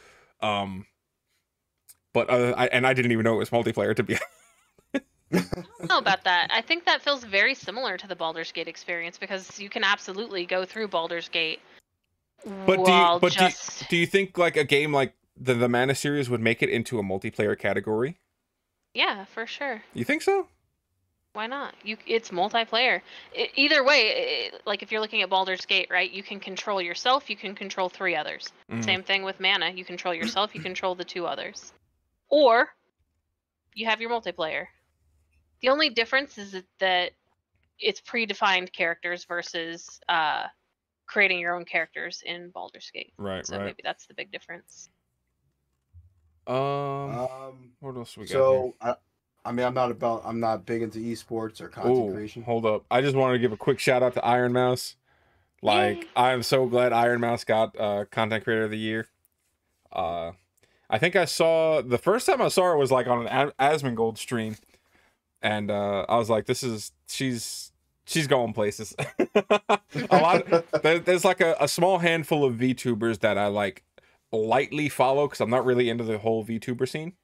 Um, 0.40 0.86
but 2.12 2.30
uh, 2.30 2.54
I, 2.56 2.66
and 2.68 2.86
I 2.86 2.94
didn't 2.94 3.12
even 3.12 3.24
know 3.24 3.34
it 3.34 3.38
was 3.38 3.50
multiplayer 3.50 3.94
to 3.96 4.02
be. 4.02 4.16
I 5.34 5.62
don't 5.88 5.88
know 5.88 5.98
about 5.98 6.24
that. 6.24 6.48
I 6.50 6.60
think 6.62 6.84
that 6.86 7.02
feels 7.02 7.24
very 7.24 7.54
similar 7.54 7.96
to 7.98 8.06
the 8.06 8.16
Baldur's 8.16 8.52
Gate 8.52 8.68
experience 8.68 9.18
because 9.18 9.58
you 9.58 9.68
can 9.70 9.84
absolutely 9.84 10.46
go 10.46 10.64
through 10.64 10.88
Baldur's 10.88 11.28
Gate 11.28 11.60
But 12.66 12.84
do 12.84 12.92
you, 12.92 13.08
while 13.08 13.18
but 13.20 13.36
do 13.36 13.46
you, 13.46 13.52
do 13.88 13.96
you 13.96 14.06
think 14.06 14.38
like 14.38 14.56
a 14.56 14.64
game 14.64 14.92
like 14.92 15.14
the 15.36 15.54
the 15.54 15.68
Mana 15.68 15.94
series 15.94 16.30
would 16.30 16.40
make 16.40 16.62
it 16.62 16.68
into 16.68 16.98
a 16.98 17.02
multiplayer 17.02 17.58
category? 17.58 18.18
Yeah, 18.94 19.24
for 19.26 19.46
sure. 19.46 19.82
You 19.92 20.04
think 20.04 20.22
so? 20.22 20.46
Why 21.34 21.48
not? 21.48 21.74
You 21.82 21.96
it's 22.06 22.30
multiplayer. 22.30 23.00
I 23.36 23.48
either 23.56 23.82
way, 23.84 24.50
i 24.54 24.58
like 24.66 24.82
if 24.84 24.92
you're 24.92 25.00
looking 25.00 25.22
at 25.22 25.28
Baldur's 25.30 25.66
Gate, 25.66 25.88
right? 25.90 26.10
You 26.10 26.22
can 26.22 26.38
control 26.38 26.80
yourself. 26.80 27.28
You 27.28 27.36
can 27.36 27.54
control 27.56 27.88
three 27.88 28.14
others. 28.14 28.52
Mhm. 28.70 28.84
Same 28.84 29.02
thing 29.02 29.24
with 29.24 29.40
mana. 29.40 29.70
You 29.70 29.84
control 29.84 30.14
yourself. 30.14 30.54
You 30.54 30.60
control 30.60 30.94
the 30.94 31.04
two 31.04 31.26
others, 31.26 31.72
or 32.28 32.68
you 33.74 33.86
have 33.86 34.00
your 34.00 34.10
multiplayer. 34.10 34.66
The 35.60 35.70
only 35.70 35.90
difference 35.90 36.38
is 36.38 36.52
that- 36.52 36.78
that 36.78 37.12
it's 37.80 38.00
predefined 38.00 38.72
characters 38.72 39.24
versus 39.24 40.00
uh, 40.08 40.46
creating 41.06 41.40
your 41.40 41.56
own 41.56 41.64
characters 41.64 42.22
in 42.24 42.50
Baldur's 42.50 42.90
Gate. 42.92 43.12
Right, 43.18 43.44
So 43.44 43.56
right. 43.56 43.64
maybe 43.64 43.82
that's 43.82 44.06
the 44.06 44.14
big 44.14 44.30
difference. 44.30 44.88
Um, 46.46 46.56
Um, 46.56 47.72
what 47.80 47.96
else 47.96 48.16
we 48.16 48.24
got? 48.24 48.28
so 48.28 48.74
I, 48.80 48.94
I 49.44 49.52
mean, 49.52 49.66
I'm 49.66 49.74
not 49.74 49.90
about. 49.90 50.22
I'm 50.24 50.40
not 50.40 50.64
big 50.66 50.82
into 50.82 50.98
esports 50.98 51.60
or 51.60 51.68
content 51.68 52.10
Ooh, 52.10 52.12
creation. 52.14 52.42
hold 52.42 52.64
up. 52.66 52.84
I 52.90 53.00
just 53.02 53.16
wanted 53.16 53.34
to 53.34 53.38
give 53.40 53.52
a 53.52 53.56
quick 53.56 53.78
shout 53.78 54.02
out 54.02 54.14
to 54.14 54.24
Ironmouse. 54.24 54.96
Like, 55.62 56.02
Yay. 56.02 56.08
I'm 56.16 56.42
so 56.42 56.66
glad 56.66 56.92
Ironmouse 56.92 57.44
got 57.44 57.78
uh, 57.78 58.04
Content 58.10 58.44
Creator 58.44 58.64
of 58.64 58.70
the 58.70 58.78
Year. 58.78 59.06
Uh, 59.92 60.32
I 60.90 60.98
think 60.98 61.16
I 61.16 61.24
saw 61.24 61.80
the 61.80 61.98
first 61.98 62.26
time 62.26 62.42
I 62.42 62.48
saw 62.48 62.72
it 62.72 62.76
was 62.78 62.90
like 62.92 63.06
on 63.06 63.26
an 63.26 63.52
A- 63.58 63.62
Asmongold 63.62 64.18
stream, 64.18 64.56
and 65.42 65.70
uh, 65.70 66.04
I 66.08 66.16
was 66.16 66.28
like, 66.28 66.46
"This 66.46 66.62
is 66.62 66.92
she's 67.08 67.72
she's 68.04 68.26
going 68.26 68.52
places." 68.52 68.94
a 69.34 69.80
lot. 70.10 70.44
there, 70.82 70.98
there's 70.98 71.24
like 71.24 71.40
a, 71.40 71.56
a 71.60 71.68
small 71.68 71.98
handful 71.98 72.44
of 72.44 72.54
VTubers 72.54 73.20
that 73.20 73.38
I 73.38 73.46
like 73.46 73.82
lightly 74.34 74.88
follow 74.88 75.26
because 75.26 75.40
I'm 75.40 75.50
not 75.50 75.64
really 75.64 75.88
into 75.88 76.04
the 76.04 76.18
whole 76.18 76.44
VTuber 76.44 76.88
scene. 76.88 77.14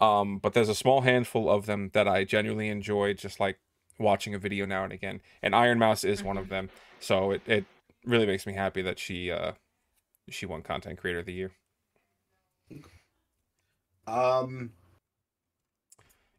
Um, 0.00 0.38
but 0.38 0.54
there's 0.54 0.68
a 0.68 0.74
small 0.74 1.02
handful 1.02 1.50
of 1.50 1.66
them 1.66 1.90
that 1.92 2.08
I 2.08 2.24
genuinely 2.24 2.68
enjoy, 2.68 3.12
just 3.12 3.38
like 3.38 3.58
watching 3.98 4.34
a 4.34 4.38
video 4.38 4.64
now 4.64 4.84
and 4.84 4.92
again. 4.92 5.20
And 5.42 5.54
Ironmouse 5.54 6.04
is 6.04 6.22
one 6.22 6.38
of 6.38 6.48
them. 6.48 6.70
So 7.00 7.32
it, 7.32 7.42
it 7.46 7.64
really 8.04 8.26
makes 8.26 8.46
me 8.46 8.54
happy 8.54 8.82
that 8.82 8.98
she 8.98 9.30
uh 9.30 9.52
she 10.28 10.46
won 10.46 10.62
Content 10.62 10.98
Creator 10.98 11.20
of 11.20 11.26
the 11.26 11.32
Year. 11.32 11.50
Um, 14.06 14.70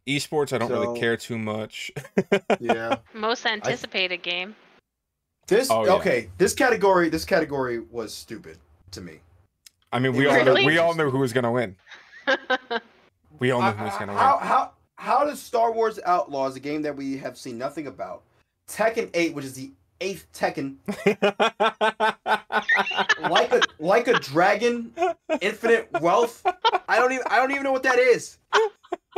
Esports, 0.07 0.53
I 0.53 0.57
don't 0.57 0.71
really 0.71 0.99
care 0.99 1.17
too 1.17 1.37
much. 1.37 1.91
yeah. 2.59 2.97
Most 3.13 3.45
anticipated 3.45 4.23
game. 4.23 4.55
This 5.47 5.69
Oh, 5.69 5.85
yeah. 5.85 5.93
okay. 5.93 6.29
This 6.37 6.53
category. 6.53 7.09
This 7.09 7.25
category 7.25 7.79
was 7.79 8.13
stupid 8.13 8.57
to 8.91 9.01
me. 9.01 9.19
I 9.91 9.99
mean, 9.99 10.13
we 10.13 10.27
all 10.27 10.45
know, 10.45 10.53
we 10.53 10.77
all 10.77 10.95
knew 10.95 11.09
who 11.09 11.19
was 11.19 11.33
gonna 11.33 11.51
win. 11.51 11.75
We 13.39 13.49
all 13.49 13.61
knew 13.63 13.71
who 13.71 13.85
was 13.85 13.97
gonna 13.97 14.11
win. 14.11 14.19
how 14.19 14.71
how 14.97 15.25
does 15.25 15.41
Star 15.41 15.71
Wars 15.71 15.99
Outlaws, 16.05 16.55
a 16.55 16.59
game 16.59 16.83
that 16.83 16.95
we 16.95 17.17
have 17.17 17.35
seen 17.35 17.57
nothing 17.57 17.87
about, 17.87 18.21
Tekken 18.67 19.09
8, 19.15 19.33
which 19.33 19.45
is 19.45 19.55
the 19.55 19.71
eighth 19.99 20.27
Tekken, 20.31 20.75
like 23.29 23.51
a 23.51 23.61
like 23.79 24.07
a 24.07 24.13
dragon, 24.19 24.93
infinite 25.41 25.89
wealth. 26.01 26.45
I 26.87 26.97
don't 26.97 27.11
even 27.11 27.25
I 27.31 27.37
don't 27.37 27.49
even 27.49 27.63
know 27.63 27.71
what 27.71 27.83
that 27.83 27.97
is. 27.97 28.37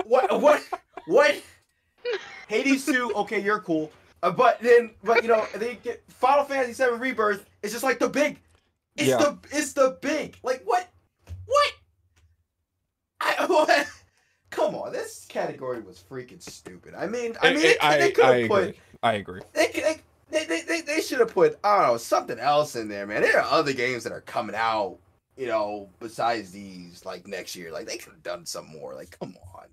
What 0.06 0.42
what 0.42 0.64
what? 1.06 1.42
Hades 2.48 2.86
2, 2.86 3.14
okay, 3.16 3.42
you're 3.42 3.60
cool. 3.60 3.92
Uh, 4.22 4.32
but 4.32 4.60
then 4.62 4.92
but 5.04 5.22
you 5.22 5.28
know, 5.28 5.46
they 5.56 5.76
get 5.76 6.02
Final 6.08 6.46
Fantasy 6.46 6.74
7 6.74 6.98
Rebirth, 7.00 7.46
it's 7.62 7.74
just 7.74 7.84
like 7.84 8.00
the 8.00 8.08
big. 8.08 8.40
It's 8.96 9.08
Yeah. 9.10 9.18
the 9.18 9.38
it's 9.52 9.74
the 9.74 9.98
big. 10.02 10.38
Like 10.44 10.62
what? 10.66 10.88
What? 11.46 11.74
I 13.22 13.46
what? 13.48 13.88
Come 14.50 14.76
on, 14.76 14.94
this 14.94 15.26
category 15.28 15.82
was 15.82 16.04
freaking 16.08 16.42
stupid. 16.42 16.94
I 16.96 17.08
mean, 17.08 17.36
I 17.42 17.54
mean, 17.54 17.64
they, 17.64 17.78
I, 17.80 17.98
they 17.98 18.12
could 18.12 18.26
have 18.26 18.48
put 18.48 18.64
agree. 18.64 18.80
I 19.02 19.14
agree. 19.14 19.42
they, 19.54 19.68
they, 19.74 20.02
they, 20.30 20.46
they, 20.46 20.62
they, 20.62 20.82
they 20.82 21.02
should 21.02 21.20
have 21.20 21.34
put 21.34 21.58
I 21.64 21.80
don't 21.82 21.88
know 21.94 21.98
something 21.98 22.38
else 22.40 22.76
in 22.76 22.88
there, 22.88 23.08
man. 23.08 23.24
There 23.24 23.40
are 23.40 23.52
other 23.52 23.74
games 23.74 24.04
that 24.04 24.14
are 24.14 24.22
coming 24.22 24.56
out, 24.56 25.00
you 25.38 25.48
know, 25.48 25.90
besides 26.00 26.52
these 26.52 27.04
like 27.04 27.28
next 27.28 27.56
year. 27.56 27.72
Like 27.72 27.88
they 27.88 27.98
could 27.98 28.14
have 28.14 28.24
done 28.24 28.46
some 28.46 28.68
more. 28.68 28.94
Like 28.94 29.18
come 29.20 29.36
on, 29.56 29.66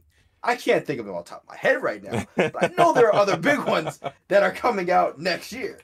I 0.42 0.56
can't 0.56 0.86
think 0.86 0.98
of 0.98 1.04
them 1.06 1.14
on 1.14 1.24
top 1.24 1.42
of 1.42 1.48
my 1.48 1.56
head 1.56 1.82
right 1.82 2.02
now. 2.02 2.24
But 2.36 2.64
I 2.64 2.72
know 2.78 2.94
there 2.94 3.08
are 3.08 3.14
other 3.14 3.36
big 3.36 3.58
ones 3.64 4.00
that 4.28 4.42
are 4.42 4.52
coming 4.52 4.90
out 4.90 5.18
next 5.18 5.52
year. 5.52 5.78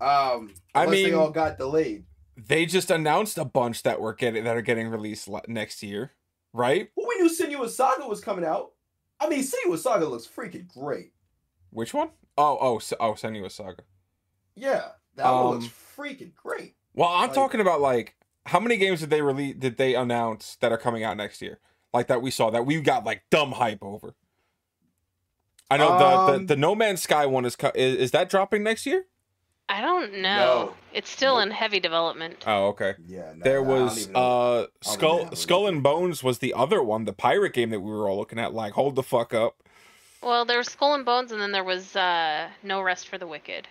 Um, 0.00 0.50
I 0.74 0.82
unless 0.84 1.02
they 1.04 1.12
all 1.12 1.30
got 1.30 1.58
delayed. 1.58 2.04
They 2.36 2.66
just 2.66 2.90
announced 2.90 3.38
a 3.38 3.44
bunch 3.44 3.82
that 3.82 4.00
were 4.00 4.14
getting 4.14 4.44
that 4.44 4.56
are 4.56 4.62
getting 4.62 4.88
released 4.88 5.28
next 5.48 5.82
year, 5.82 6.12
right? 6.52 6.90
Well, 6.96 7.06
we 7.08 7.16
knew 7.22 7.30
Senua 7.30 7.68
Saga 7.68 8.06
was 8.06 8.20
coming 8.20 8.44
out. 8.44 8.72
I 9.20 9.28
mean, 9.28 9.42
Senua 9.44 9.78
Saga 9.78 10.06
looks 10.06 10.26
freaking 10.26 10.66
great. 10.66 11.12
Which 11.70 11.94
one? 11.94 12.10
Oh, 12.38 12.58
oh, 12.60 12.74
oh, 13.00 13.12
Senua 13.14 13.50
Saga. 13.50 13.82
Yeah, 14.54 14.88
that 15.16 15.30
one 15.30 15.44
Um, 15.56 15.60
looks 15.60 15.66
freaking 15.96 16.34
great. 16.34 16.74
Well, 16.94 17.08
I'm 17.08 17.28
Like- 17.28 17.34
talking 17.34 17.60
about 17.60 17.80
like 17.80 18.16
how 18.46 18.58
many 18.58 18.76
games 18.76 19.00
did 19.00 19.10
they 19.10 19.22
release? 19.22 19.54
Did 19.56 19.76
they 19.76 19.94
announce 19.94 20.56
that 20.56 20.72
are 20.72 20.78
coming 20.78 21.04
out 21.04 21.16
next 21.16 21.40
year? 21.42 21.60
Like 21.94 22.06
that 22.08 22.22
we 22.22 22.30
saw 22.30 22.50
that 22.50 22.66
we 22.66 22.80
got 22.80 23.04
like 23.04 23.22
dumb 23.30 23.52
hype 23.52 23.82
over. 23.82 24.14
I 25.70 25.76
know 25.76 25.98
the, 25.98 26.04
Um, 26.06 26.46
the 26.46 26.54
the 26.54 26.60
No 26.60 26.74
Man's 26.74 27.02
Sky 27.02 27.24
one 27.26 27.44
is, 27.44 27.56
is 27.74 27.96
is 27.96 28.10
that 28.10 28.28
dropping 28.28 28.62
next 28.62 28.84
year? 28.84 29.06
I 29.72 29.80
don't 29.80 30.12
know. 30.20 30.20
No. 30.20 30.74
It's 30.92 31.08
still 31.08 31.36
Nope. 31.36 31.46
in 31.46 31.50
heavy 31.52 31.80
development. 31.80 32.44
Oh, 32.46 32.66
okay. 32.68 32.94
Yeah, 33.06 33.32
no, 33.34 33.42
There 33.42 33.62
was 33.62 34.02
even 34.02 34.16
uh 34.16 34.66
Skull 34.82 35.34
Skull 35.34 35.66
and 35.66 35.82
Bones 35.82 36.22
was 36.22 36.38
the 36.40 36.52
other 36.52 36.82
one, 36.82 37.06
the 37.06 37.12
pirate 37.14 37.54
game 37.54 37.70
that 37.70 37.80
we 37.80 37.90
were 37.90 38.06
all 38.08 38.18
looking 38.18 38.38
at. 38.38 38.52
Like, 38.52 38.74
hold 38.74 38.96
the 38.96 39.02
fuck 39.02 39.32
up. 39.32 39.56
Well, 40.22 40.44
there 40.44 40.58
was 40.58 40.68
Skull 40.68 40.94
and 40.94 41.04
Bones, 41.06 41.32
and 41.32 41.40
then 41.40 41.52
there 41.52 41.64
was 41.64 41.96
uh, 41.96 42.48
No 42.62 42.82
Rest 42.82 43.08
for 43.08 43.16
the 43.16 43.26
Wicked. 43.26 43.66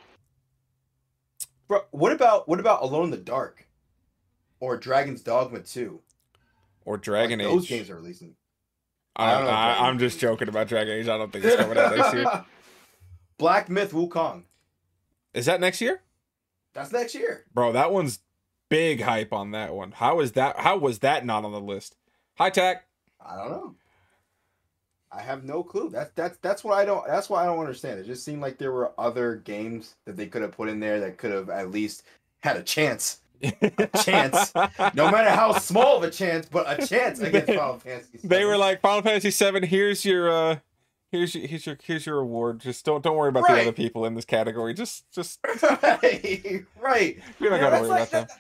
Bro, 1.68 1.84
what 1.92 2.12
about 2.12 2.50
what 2.50 2.60
about 2.60 2.82
Alone 2.82 3.06
in 3.06 3.12
the 3.12 3.18
Dark, 3.18 3.68
or 4.60 4.78
Dragon's 4.78 5.22
Dogma 5.22 5.60
Two? 5.60 6.02
Or 6.84 6.98
Dragon 6.98 7.38
Like, 7.40 7.48
Age. 7.48 7.54
Those 7.54 7.68
games 7.68 7.90
are 7.92 7.96
releasing. 7.96 8.36
I, 9.16 9.26
I 9.26 9.34
don't 9.36 9.44
know 9.44 9.50
if 9.50 9.54
I, 9.56 9.66
Dragon 9.68 9.86
I'm 9.86 10.00
just 10.00 10.20
joking 10.20 10.48
about 10.50 10.68
Dragon 10.68 10.94
Age. 10.96 11.08
I 11.08 11.18
don't 11.18 11.32
think 11.32 11.46
it's 11.46 11.56
coming 11.56 11.78
out 11.78 11.96
this 11.96 12.14
year. 12.14 12.46
Black 13.38 13.70
Myth 13.70 13.92
Wukong. 13.92 14.44
Is 15.34 15.46
that 15.46 15.62
next 15.62 15.82
year? 15.82 16.02
That's 16.74 16.92
next 16.92 17.16
year. 17.16 17.46
Bro, 17.54 17.74
that 17.74 17.92
one's 17.92 18.20
big 18.70 19.02
hype 19.02 19.34
on 19.34 19.52
that 19.52 19.74
one. 19.74 19.92
How 19.92 20.20
is 20.20 20.34
that? 20.34 20.60
How 20.60 20.78
was 20.78 21.00
that 21.00 21.26
not 21.26 21.46
on 21.46 21.52
the 21.52 21.60
list? 21.62 21.96
High 22.36 22.50
tech. 22.50 22.86
I 23.24 23.36
don't 23.38 23.52
know. 23.52 23.76
I 25.12 25.22
have 25.22 25.44
no 25.44 25.62
clue. 25.64 25.90
That's 25.90 26.12
that's 26.16 26.38
that's 26.38 26.64
what 26.64 26.78
I 26.78 26.86
don't. 26.86 27.06
That's 27.06 27.30
why 27.30 27.44
I 27.44 27.46
don't 27.46 27.60
understand. 27.60 28.00
It 28.00 28.06
just 28.06 28.24
seemed 28.24 28.42
like 28.42 28.58
there 28.58 28.72
were 28.72 28.94
other 28.98 29.36
games 29.36 29.96
that 30.06 30.16
they 30.16 30.28
could 30.28 30.42
have 30.42 30.54
put 30.54 30.70
in 30.70 30.80
there 30.80 31.02
that 31.02 31.18
could 31.18 31.32
have 31.32 31.50
at 31.50 31.70
least 31.72 32.04
had 32.40 32.56
a 32.56 32.64
chance. 32.64 33.20
chance. 34.04 34.54
No 34.94 35.10
matter 35.12 35.30
how 35.32 35.54
small 35.54 35.98
of 35.98 36.04
a 36.04 36.12
chance, 36.12 36.48
but 36.50 36.80
a 36.80 36.86
chance 36.86 37.20
against 37.20 37.48
Final 37.48 37.80
Fantasy. 37.80 38.20
They 38.24 38.46
were 38.46 38.58
like 38.58 38.82
Final 38.82 39.02
Fantasy 39.02 39.32
Seven. 39.32 39.64
Here's 39.64 40.06
your 40.06 40.30
uh, 40.32 40.60
here's 41.12 41.36
your 41.36 41.48
here's 41.48 41.66
your 41.66 41.78
here's 41.84 42.06
your 42.06 42.20
award. 42.20 42.60
Just 42.60 42.86
don't 42.86 43.04
don't 43.04 43.16
worry 43.18 43.30
about 43.30 43.48
the 43.48 43.62
other 43.62 43.72
people 43.72 44.06
in 44.06 44.16
this 44.16 44.26
category. 44.26 44.74
Just 44.74 45.10
just 45.12 45.40
right, 45.62 46.66
right. 46.82 47.20
you're 47.40 47.52
not 47.52 47.60
gonna 47.60 47.80
worry 47.82 47.88
like, 47.90 48.10
about 48.10 48.12
them. 48.12 48.28
that- 48.28 48.38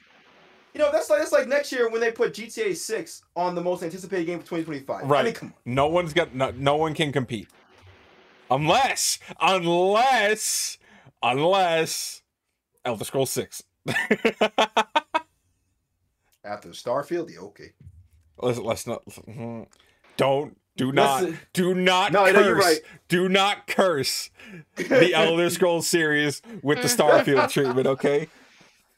you 0.74 0.80
know, 0.80 0.89
that's 0.89 1.09
like 1.09 1.19
that's 1.19 1.34
like 1.34 1.49
next 1.49 1.74
year 1.74 1.89
when 1.89 1.99
they 1.99 2.11
put 2.13 2.34
GTA 2.34 2.74
Six 2.78 3.24
on 3.36 3.55
the 3.55 3.61
most 3.61 3.84
anticipated 3.84 4.24
game 4.26 4.39
for 4.39 4.45
2025. 4.45 5.01
Right. 5.01 5.03
I 5.03 5.09
Right. 5.09 5.26
mean, 5.26 5.34
come 5.34 5.47
on. 5.49 5.53
No 5.65 5.88
one's 5.88 6.13
got 6.13 6.34
no, 6.34 6.51
no 6.51 6.78
one 6.78 6.93
can 6.93 7.11
compete 7.11 7.49
unless 8.49 9.19
unless 9.41 10.78
unless 11.22 12.22
Elder 12.86 13.03
Scrolls 13.03 13.32
Six. 13.32 13.63
After 16.43 16.69
Starfield, 16.69 17.30
yeah, 17.32 17.39
okay. 17.41 17.74
let's, 18.41 18.57
let's 18.57 18.88
not 18.88 19.05
mhm. 19.05 19.67
don't 20.17 20.57
do 20.82 20.91
not 20.91 21.21
Listen- 21.21 21.39
do 21.53 21.75
not 21.75 22.11
No, 22.11 22.25
curse 22.25 22.34
no, 22.34 22.39
you're 22.41 22.55
right. 22.55 22.79
do 23.07 23.29
not 23.29 23.67
curse 23.67 24.32
the 24.75 25.13
Elder 25.13 25.47
Scrolls 25.51 25.86
series 25.88 26.41
with 26.63 26.82
the 26.82 26.88
Starfield 26.88 27.49
treatment. 27.51 27.86
Okay, 27.86 28.27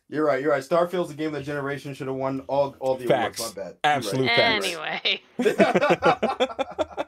You're 0.08 0.26
right. 0.26 0.42
You're 0.42 0.52
right. 0.52 0.64
Starfield's 0.64 1.12
a 1.12 1.14
game 1.14 1.34
that 1.34 1.44
generation 1.44 1.94
should 1.94 2.08
have 2.08 2.16
won 2.16 2.40
all 2.48 2.74
all 2.80 2.96
the 2.96 3.06
Facts. 3.06 3.40
awards. 3.42 3.56
My 3.58 3.64
bad. 3.64 3.76
Absolute 3.84 4.26
You're 4.28 4.36
facts. 4.36 4.66
Anyway, 4.66 5.22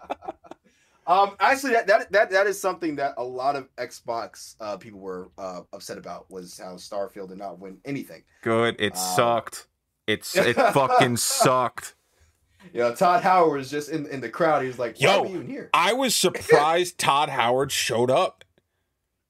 um, 1.07 1.35
actually, 1.39 1.73
that, 1.73 1.87
that 1.87 2.11
that 2.11 2.29
that 2.31 2.47
is 2.47 2.59
something 2.59 2.95
that 2.97 3.13
a 3.17 3.23
lot 3.23 3.55
of 3.55 3.73
Xbox 3.77 4.55
uh, 4.59 4.75
people 4.77 4.99
were 4.99 5.29
uh, 5.37 5.61
upset 5.71 5.97
about 5.97 6.29
was 6.29 6.59
how 6.59 6.73
Starfield 6.73 7.29
did 7.29 7.37
not 7.37 7.59
win 7.59 7.77
anything. 7.85 8.23
good. 8.41 8.75
It 8.79 8.93
Uh, 8.93 9.15
sucked. 9.15 9.67
It's 10.07 10.35
it 10.35 10.55
fucking 10.73 11.17
sucked. 11.17 11.95
You 12.73 12.79
know, 12.81 12.95
Todd 12.95 13.23
Howard 13.23 13.57
was 13.57 13.69
just 13.71 13.89
in 13.89 14.05
in 14.07 14.21
the 14.21 14.29
crowd. 14.29 14.61
He 14.61 14.67
was 14.67 14.79
like, 14.79 14.97
"Why 14.99 15.07
Yo, 15.15 15.19
are 15.19 15.23
we 15.23 15.29
even 15.29 15.47
here?" 15.47 15.69
I 15.73 15.93
was 15.93 16.15
surprised 16.15 16.97
Todd 16.97 17.29
Howard 17.29 17.71
showed 17.71 18.11
up. 18.11 18.43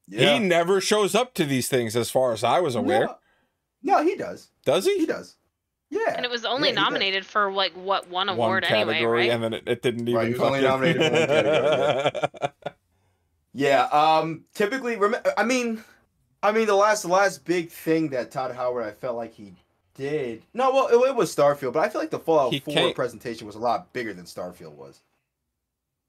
He 0.09 0.37
never 0.39 0.79
shows 0.81 1.15
up 1.15 1.33
to 1.35 1.45
these 1.45 1.67
things, 1.67 1.95
as 1.95 2.11
far 2.11 2.31
as 2.33 2.43
I 2.43 2.59
was 2.59 2.75
aware. 2.75 3.05
No, 3.81 3.97
no, 3.97 4.03
he 4.03 4.15
does. 4.15 4.49
Does 4.63 4.85
He 4.85 4.99
he? 4.99 5.05
does. 5.05 5.35
Yeah. 5.89 6.13
and 6.15 6.25
it 6.25 6.31
was 6.31 6.45
only 6.45 6.69
Yeah, 6.69 6.75
nominated 6.75 7.25
for 7.25 7.51
like 7.51 7.73
what 7.73 8.09
one 8.09 8.27
One 8.27 8.29
award 8.29 8.63
anyway, 8.65 8.93
category, 8.95 9.19
right? 9.21 9.31
and 9.31 9.43
then 9.43 9.53
it, 9.53 9.63
it 9.67 9.81
didn't 9.81 10.07
even. 10.07 10.15
Right, 10.15 10.27
he 10.27 10.33
was 10.33 10.41
only 10.41 10.61
fucking- 10.61 10.69
nominated 10.69 11.01
for 11.03 11.19
one 11.19 11.27
category, 11.27 12.51
Yeah. 13.53 13.83
Um. 13.85 14.45
Typically, 14.53 14.95
rem- 14.97 15.15
I 15.37 15.43
mean, 15.43 15.83
I 16.43 16.51
mean, 16.51 16.67
the 16.67 16.75
last 16.75 17.03
the 17.03 17.07
last 17.07 17.45
big 17.45 17.69
thing 17.71 18.09
that 18.09 18.31
Todd 18.31 18.53
Howard, 18.55 18.85
I 18.85 18.91
felt 18.91 19.15
like 19.15 19.33
he 19.33 19.53
did. 19.95 20.43
No, 20.53 20.71
well, 20.71 20.87
it, 20.87 21.09
it 21.09 21.15
was 21.15 21.35
Starfield, 21.35 21.73
but 21.73 21.79
I 21.79 21.89
feel 21.89 22.01
like 22.01 22.11
the 22.11 22.19
Fallout 22.19 22.53
He 22.53 22.59
Four 22.59 22.73
can't- 22.73 22.95
presentation 22.95 23.47
was 23.47 23.55
a 23.55 23.59
lot 23.59 23.91
bigger 23.93 24.13
than 24.13 24.25
Starfield 24.25 24.73
was. 24.73 25.01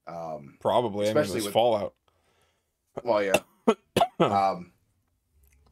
Um. 0.07 0.57
Probably. 0.61 1.07
I 1.07 1.09
mean, 1.11 1.17
it 1.17 1.21
Especially 1.21 1.37
was 1.37 1.45
with- 1.47 1.53
Fallout. 1.55 1.95
Well, 3.03 3.23
yeah. 3.23 3.41
um. 4.21 4.73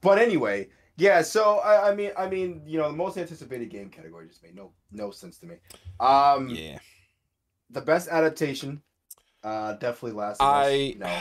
But 0.00 0.18
anyway, 0.18 0.68
yeah. 0.96 1.22
So 1.22 1.58
I, 1.58 1.90
I 1.90 1.94
mean, 1.94 2.10
I 2.18 2.28
mean, 2.28 2.62
you 2.66 2.78
know, 2.78 2.90
the 2.90 2.96
most 2.96 3.16
anticipated 3.16 3.70
game 3.70 3.88
category 3.90 4.26
just 4.26 4.42
made 4.42 4.54
no 4.54 4.72
no 4.90 5.10
sense 5.10 5.38
to 5.38 5.46
me. 5.46 5.56
Um. 6.00 6.48
Yeah. 6.50 6.78
The 7.70 7.80
best 7.80 8.08
adaptation, 8.08 8.82
uh, 9.42 9.72
definitely 9.74 10.12
Last 10.12 10.40
of 10.40 10.46
Us. 10.46 10.66
I 10.66 10.94
no. 10.98 11.06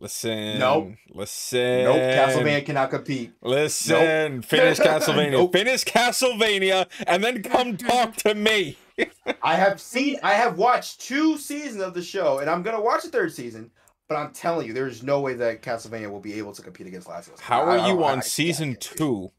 listen. 0.00 0.58
Nope. 0.58 0.92
Listen. 1.10 1.84
Nope. 1.84 1.96
Castlevania 1.96 2.66
cannot 2.66 2.90
compete. 2.90 3.32
Listen. 3.42 4.42
Finish 4.42 4.78
Castlevania. 4.80 5.30
Nope. 5.32 5.52
Finish 5.52 5.84
Castlevania, 5.84 6.88
and 7.06 7.22
then 7.22 7.42
come 7.42 7.76
talk 7.76 8.16
to 8.16 8.34
me. 8.34 8.76
I 9.42 9.54
have 9.54 9.80
seen, 9.80 10.18
I 10.22 10.34
have 10.34 10.58
watched 10.58 11.00
two 11.00 11.38
seasons 11.38 11.80
of 11.82 11.94
the 11.94 12.02
show, 12.02 12.38
and 12.40 12.50
I'm 12.50 12.62
gonna 12.62 12.80
watch 12.80 13.02
the 13.04 13.08
third 13.10 13.32
season. 13.32 13.70
But 14.08 14.16
I'm 14.16 14.32
telling 14.32 14.66
you, 14.66 14.72
there's 14.72 15.04
no 15.04 15.20
way 15.20 15.34
that 15.34 15.62
Castlevania 15.62 16.10
will 16.10 16.18
be 16.18 16.34
able 16.34 16.52
to 16.52 16.62
compete 16.62 16.88
against 16.88 17.08
Last 17.08 17.28
of 17.28 17.34
Us. 17.34 17.40
How 17.40 17.62
I- 17.62 17.78
are 17.78 17.88
you 17.88 18.02
I- 18.02 18.12
on 18.12 18.18
I- 18.18 18.22
season 18.22 18.76
two, 18.80 19.30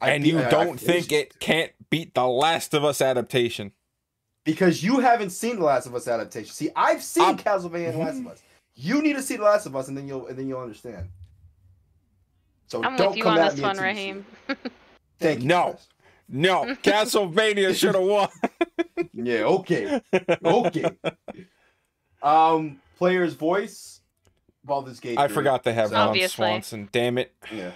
I 0.00 0.10
and 0.12 0.22
beat- 0.22 0.34
you 0.34 0.42
don't 0.48 0.78
think 0.78 1.10
it 1.10 1.40
can't 1.40 1.72
beat 1.90 2.14
the 2.14 2.26
Last 2.26 2.74
of 2.74 2.84
Us 2.84 3.00
adaptation? 3.00 3.72
because 4.44 4.80
you 4.84 5.00
haven't 5.00 5.30
seen 5.30 5.58
the 5.58 5.64
Last 5.64 5.86
of 5.86 5.94
Us 5.96 6.06
adaptation. 6.06 6.52
See, 6.52 6.70
I've 6.76 7.02
seen 7.02 7.36
Castlevania 7.36 7.88
and 7.88 7.98
Last 7.98 8.18
of 8.20 8.26
Us. 8.28 8.42
You 8.76 9.02
need 9.02 9.14
to 9.16 9.22
see 9.22 9.36
the 9.36 9.42
Last 9.44 9.66
of 9.66 9.74
Us, 9.74 9.88
and 9.88 9.96
then 9.96 10.06
you'll 10.06 10.26
and 10.26 10.38
then 10.38 10.48
you'll 10.48 10.60
understand. 10.60 11.08
So 12.66 12.84
I'm 12.84 12.96
don't 12.96 13.08
with 13.08 13.16
you 13.16 13.22
come 13.22 13.32
on 13.32 13.38
at 13.38 13.50
this 13.52 13.58
me 13.60 13.64
one, 13.66 13.78
Raheem. 13.78 14.26
see. 14.48 14.54
Thank 15.18 15.40
you. 15.42 15.48
No. 15.48 15.70
Chris. 15.72 15.86
No, 16.28 16.64
Castlevania 16.82 17.74
should 17.74 17.94
have 17.94 18.04
won. 18.04 18.28
Yeah. 19.12 19.44
Okay. 19.44 20.00
Okay. 20.44 20.90
um, 22.22 22.80
player's 22.98 23.34
voice. 23.34 24.00
Baldur's 24.64 25.00
Gate. 25.00 25.18
I 25.18 25.26
3. 25.28 25.34
forgot 25.34 25.64
to 25.64 25.72
have 25.72 25.88
So- 25.90 25.94
Ron 25.94 26.08
Obviously. 26.08 26.46
Swanson. 26.46 26.88
Damn 26.92 27.18
it. 27.18 27.32
Yeah. 27.52 27.70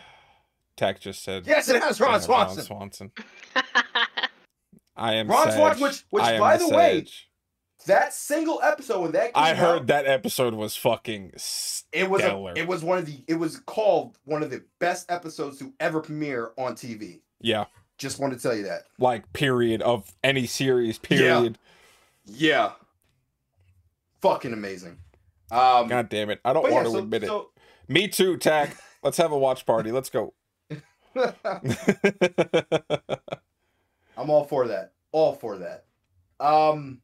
Tack 0.76 1.00
just 1.00 1.22
said. 1.22 1.46
Yes, 1.46 1.68
it 1.68 1.82
has 1.82 2.00
Ron 2.00 2.12
yeah, 2.12 2.18
Swanson. 2.18 2.64
Swanson. 2.64 3.12
I 4.96 5.14
am 5.14 5.28
Ron 5.28 5.52
Swanson, 5.52 5.82
which- 5.82 6.04
which, 6.10 6.24
I 6.24 6.32
am 6.34 6.40
by 6.40 6.56
the 6.56 6.68
way, 6.68 7.04
Sag. 7.04 7.08
That 7.86 8.12
single 8.12 8.60
episode 8.62 9.00
when 9.00 9.12
that 9.12 9.30
I 9.34 9.54
heard 9.54 9.80
out, 9.80 9.86
that 9.86 10.06
episode 10.06 10.54
was 10.54 10.76
fucking 10.76 11.32
it 11.92 12.10
was 12.10 12.20
a, 12.22 12.26
stellar. 12.26 12.52
it 12.54 12.68
was 12.68 12.84
one 12.84 12.98
of 12.98 13.06
the 13.06 13.22
it 13.26 13.34
was 13.34 13.58
called 13.60 14.18
one 14.24 14.42
of 14.42 14.50
the 14.50 14.62
best 14.78 15.10
episodes 15.10 15.58
to 15.60 15.72
ever 15.80 16.00
premiere 16.00 16.50
on 16.58 16.74
TV. 16.74 17.20
yeah, 17.40 17.64
Just 17.96 18.18
wanted 18.18 18.36
to 18.36 18.42
tell 18.42 18.54
you 18.54 18.64
that. 18.64 18.82
like 18.98 19.32
period 19.32 19.80
of 19.82 20.14
any 20.22 20.46
series. 20.46 20.98
Period. 20.98 21.58
Yeah. 22.26 22.72
Fucking 24.20 24.52
amazing. 24.52 24.98
Um, 25.50 25.88
God 25.88 26.08
damn 26.10 26.30
it! 26.30 26.40
I 26.44 26.52
don't 26.52 26.62
want 26.62 26.74
yeah, 26.74 26.82
to 26.84 26.90
so, 26.90 26.98
admit 26.98 27.24
it. 27.24 27.30
Me 27.88 28.06
too, 28.08 28.36
Tack. 28.36 28.76
Let's 29.02 29.16
have 29.16 29.32
a 29.32 29.38
watch 29.38 29.64
party. 29.66 29.90
Let's 29.90 30.10
go. 30.10 30.34
I'm 34.16 34.28
all 34.28 34.44
for 34.44 34.68
that. 34.68 34.92
All 35.12 35.32
for 35.34 35.58
that. 35.58 35.86
Um, 36.38 37.00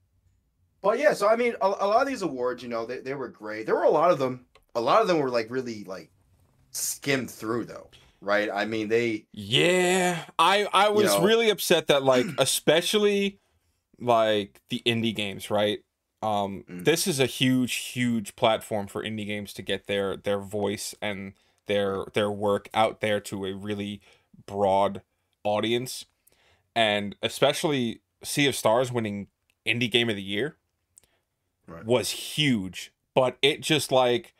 but 0.87 1.01
yeah, 1.01 1.14
so 1.14 1.28
I 1.28 1.34
mean, 1.34 1.55
a, 1.61 1.66
a 1.66 1.89
lot 1.89 2.03
of 2.03 2.07
these 2.07 2.22
awards, 2.22 2.62
you 2.62 2.68
know, 2.68 2.87
they, 2.87 3.01
they 3.01 3.14
were 3.14 3.28
great. 3.28 3.66
There 3.66 3.74
were 3.74 3.82
a 3.82 3.91
lot 3.91 4.12
of 4.12 4.20
them. 4.20 4.47
A 4.76 4.80
lot 4.80 5.03
of 5.03 5.09
them 5.09 5.18
were 5.18 5.30
like 5.30 5.51
really 5.51 5.82
like 5.84 6.12
skimmed 6.72 7.30
through, 7.30 7.66
though, 7.66 7.91
right? 8.20 8.51
I 8.53 8.66
mean, 8.66 8.89
they 8.89 9.26
Yeah, 9.32 10.24
I 10.39 10.66
I 10.72 10.89
was 10.89 11.18
know. 11.18 11.18
really 11.18 11.51
upset 11.51 11.89
that 11.89 12.03
like 12.03 12.32
especially 12.39 13.41
like 14.01 14.62
the 14.70 14.82
indie 14.87 15.14
games, 15.14 15.51
right? 15.51 15.80
Um 16.22 16.66
Mm. 16.68 16.84
this 16.84 17.07
is 17.07 17.20
a 17.20 17.26
huge 17.26 17.74
huge 17.74 18.37
platform 18.37 18.87
for 18.89 19.03
indie 19.05 19.26
games 19.26 19.53
to 19.55 19.62
get 19.62 19.87
their 19.87 20.16
their 20.16 20.41
voice 20.41 20.95
and 21.03 21.34
their 21.66 22.07
their 22.14 22.30
work 22.30 22.68
out 22.74 23.01
there 23.01 23.20
to 23.22 23.47
a 23.47 23.55
really 23.55 24.03
broad 24.47 25.03
audience. 25.45 26.07
And 26.74 27.16
especially 27.22 28.03
Sea 28.24 28.49
of 28.49 28.57
Stars 28.57 28.93
winning 28.93 29.28
indie 29.66 29.91
game 29.91 30.11
of 30.11 30.16
the 30.16 30.22
year 30.22 30.57
Right. 31.67 31.85
was 31.85 32.11
huge, 32.11 32.93
but 33.14 33.37
it 33.43 33.61
just 33.61 33.91
like 33.91 34.35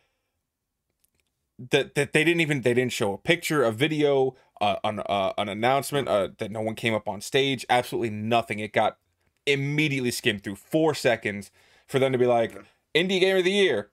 that 1.59 1.95
that 1.95 2.12
they 2.12 2.22
didn't 2.24 2.41
even 2.41 2.61
they 2.62 2.74
didn't 2.74 2.93
show 2.93 3.12
a 3.14 3.18
picture, 3.18 3.64
a 3.64 3.72
video, 3.72 4.37
uh, 4.61 4.77
an 4.85 5.01
uh, 5.01 5.33
an 5.39 5.49
announcement 5.49 6.07
uh, 6.09 6.29
that 6.39 6.51
no 6.51 6.61
one 6.61 6.74
came 6.74 6.95
up 6.95 7.09
on 7.09 7.20
stage. 7.20 7.64
Absolutely 7.68 8.11
nothing. 8.11 8.59
It 8.61 8.72
got 8.72 8.99
immediately 9.47 10.11
skimmed 10.11 10.45
through 10.45 10.57
four 10.57 10.95
seconds 10.95 11.51
for 11.87 11.99
them 11.99 12.12
to 12.12 12.18
be 12.18 12.27
like 12.27 12.53
indie 12.95 13.20
game 13.20 13.37
of 13.37 13.45
the 13.45 13.51
year, 13.53 13.91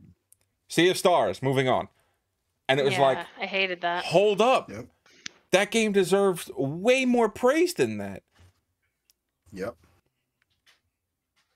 Sea 0.67 0.89
of 0.89 0.97
Stars. 0.97 1.41
Moving 1.41 1.67
on, 1.67 1.87
and 2.67 2.79
it 2.79 2.83
was 2.83 2.93
yeah, 2.95 3.01
like, 3.01 3.17
I 3.39 3.45
hated 3.45 3.81
that. 3.81 4.05
hold 4.05 4.41
up, 4.41 4.69
Yep. 4.69 4.87
that 5.51 5.71
game 5.71 5.91
deserves 5.91 6.51
way 6.57 7.05
more 7.05 7.29
praise 7.29 7.73
than 7.73 7.97
that. 7.97 8.23
Yep. 9.53 9.75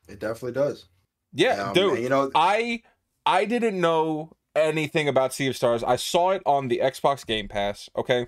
It 0.07 0.19
definitely 0.19 0.53
does. 0.53 0.86
Yeah, 1.34 1.67
Um, 1.69 1.73
dude. 1.73 1.99
you 1.99 2.09
know, 2.09 2.32
I 2.36 2.82
I 3.25 3.45
didn't 3.45 3.80
know 3.80 4.32
anything 4.55 5.07
about 5.07 5.34
Sea 5.34 5.47
of 5.47 5.55
Stars. 5.55 5.84
I 5.84 5.95
saw 5.97 6.32
it 6.32 6.41
on 6.45 6.67
the 6.67 6.80
Xbox 6.84 7.25
Game 7.25 7.47
Pass, 7.47 7.89
okay? 7.95 8.28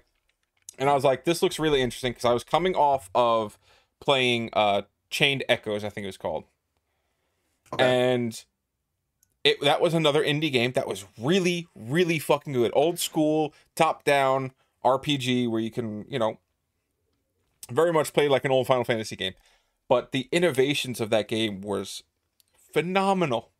And 0.78 0.90
I 0.90 0.94
was 0.94 1.04
like, 1.04 1.26
this 1.26 1.42
looks 1.42 1.60
really 1.60 1.82
interesting 1.82 2.12
because 2.12 2.26
I 2.26 2.34
was 2.34 2.44
coming 2.44 2.76
off 2.76 3.10
of 3.16 3.58
playing 4.00 4.50
uh 4.54 4.84
Chained 5.10 5.44
Echoes, 5.50 5.84
I 5.84 5.90
think 5.90 6.04
it 6.04 6.08
was 6.08 6.18
called. 6.18 6.44
okay. 7.74 8.14
And 8.14 8.44
it 9.44 9.60
that 9.62 9.82
was 9.82 9.94
another 9.94 10.24
indie 10.24 10.52
game 10.52 10.74
that 10.74 10.88
was 10.88 11.06
really, 11.20 11.68
really 11.76 12.20
fucking 12.20 12.54
good. 12.54 12.72
Old 12.76 13.00
school, 13.00 13.54
top 13.76 14.04
down 14.04 14.52
RPG 14.86 15.50
where 15.50 15.60
you 15.62 15.72
can, 15.72 16.06
you 16.10 16.20
know, 16.20 16.38
very 17.72 17.92
much 17.94 18.14
play 18.14 18.28
like 18.28 18.46
an 18.46 18.52
old 18.52 18.68
Final 18.68 18.84
Fantasy 18.84 19.16
game. 19.16 19.34
But 19.88 20.12
the 20.12 20.28
innovations 20.32 21.02
of 21.02 21.10
that 21.10 21.28
game 21.28 21.62
was 21.62 22.04
phenomenal. 22.74 23.52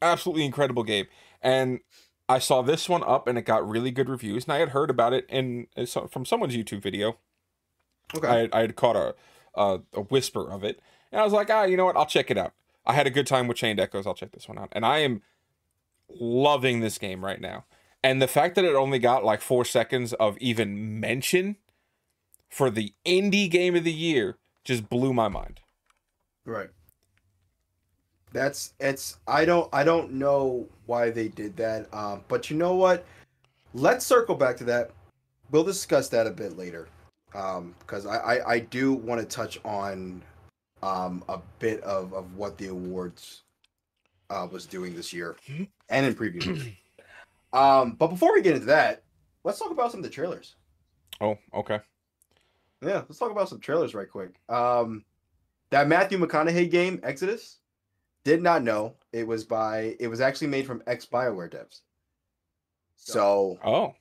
Absolutely 0.00 0.44
incredible 0.44 0.82
game. 0.82 1.06
And 1.40 1.80
I 2.28 2.38
saw 2.38 2.62
this 2.62 2.88
one 2.88 3.02
up 3.04 3.26
and 3.26 3.36
it 3.38 3.42
got 3.42 3.68
really 3.68 3.90
good 3.90 4.08
reviews. 4.08 4.44
And 4.44 4.52
I 4.52 4.58
had 4.58 4.70
heard 4.70 4.90
about 4.90 5.12
it 5.12 5.26
in 5.28 5.66
from 6.10 6.24
someone's 6.24 6.56
YouTube 6.56 6.82
video. 6.82 7.18
okay. 8.16 8.48
I, 8.52 8.58
I 8.58 8.60
had 8.62 8.76
caught 8.76 8.96
a, 8.96 9.14
a 9.54 9.80
a 9.92 10.00
whisper 10.02 10.50
of 10.50 10.64
it, 10.64 10.80
and 11.10 11.20
I 11.20 11.24
was 11.24 11.32
like, 11.32 11.50
ah, 11.50 11.64
you 11.64 11.76
know 11.76 11.84
what? 11.84 11.96
I'll 11.96 12.06
check 12.06 12.30
it 12.30 12.38
out. 12.38 12.52
I 12.84 12.94
had 12.94 13.06
a 13.06 13.10
good 13.10 13.26
time 13.26 13.46
with 13.48 13.56
Chained 13.56 13.78
Echoes. 13.80 14.06
I'll 14.06 14.14
check 14.14 14.32
this 14.32 14.48
one 14.48 14.58
out, 14.58 14.70
and 14.72 14.84
I 14.84 14.98
am 14.98 15.22
loving 16.08 16.80
this 16.80 16.98
game 16.98 17.24
right 17.24 17.40
now. 17.40 17.64
And 18.02 18.20
the 18.20 18.28
fact 18.28 18.56
that 18.56 18.64
it 18.64 18.74
only 18.74 18.98
got 18.98 19.24
like 19.24 19.40
four 19.40 19.64
seconds 19.64 20.12
of 20.14 20.36
even 20.38 20.98
mention 21.00 21.56
for 22.48 22.68
the 22.70 22.92
indie 23.06 23.50
game 23.50 23.76
of 23.76 23.84
the 23.84 23.92
year 23.92 24.38
just 24.64 24.88
blew 24.88 25.12
my 25.12 25.28
mind. 25.28 25.60
Right. 26.44 26.70
That's 28.32 28.74
it's 28.80 29.18
I 29.26 29.44
don't 29.44 29.68
I 29.72 29.84
don't 29.84 30.12
know 30.12 30.66
why 30.86 31.10
they 31.10 31.28
did 31.28 31.56
that. 31.56 31.92
Um, 31.94 32.22
but 32.28 32.50
you 32.50 32.56
know 32.56 32.74
what? 32.74 33.04
Let's 33.74 34.06
circle 34.06 34.34
back 34.34 34.56
to 34.58 34.64
that. 34.64 34.90
We'll 35.50 35.64
discuss 35.64 36.08
that 36.10 36.26
a 36.26 36.30
bit 36.30 36.56
later. 36.56 36.88
Um, 37.34 37.74
because 37.78 38.04
I, 38.04 38.16
I, 38.16 38.52
I 38.52 38.58
do 38.58 38.92
want 38.92 39.20
to 39.20 39.26
touch 39.26 39.58
on 39.64 40.22
um 40.82 41.22
a 41.28 41.38
bit 41.58 41.80
of, 41.82 42.12
of 42.12 42.34
what 42.36 42.58
the 42.58 42.66
awards 42.66 43.42
uh 44.30 44.48
was 44.50 44.66
doing 44.66 44.94
this 44.96 45.12
year 45.12 45.36
and 45.88 46.06
in 46.06 46.14
previous 46.14 46.44
um, 47.52 47.92
but 47.92 48.08
before 48.08 48.34
we 48.34 48.42
get 48.42 48.54
into 48.54 48.66
that, 48.66 49.02
let's 49.44 49.58
talk 49.58 49.70
about 49.70 49.90
some 49.90 50.00
of 50.00 50.04
the 50.04 50.10
trailers. 50.10 50.56
Oh, 51.20 51.38
okay. 51.54 51.80
Yeah, 52.84 53.02
let's 53.08 53.18
talk 53.18 53.30
about 53.30 53.48
some 53.48 53.60
trailers 53.60 53.94
right 53.94 54.10
quick. 54.10 54.34
Um, 54.48 55.04
that 55.70 55.86
Matthew 55.86 56.18
McConaughey 56.18 56.70
game, 56.70 57.00
Exodus, 57.02 57.58
did 58.24 58.42
not 58.42 58.62
know 58.62 58.94
it 59.12 59.26
was 59.26 59.44
by. 59.44 59.96
It 60.00 60.08
was 60.08 60.20
actually 60.20 60.48
made 60.48 60.66
from 60.66 60.82
ex 60.86 61.06
Bioware 61.06 61.52
devs. 61.52 61.80
So 62.96 63.58
Oh, 63.64 63.94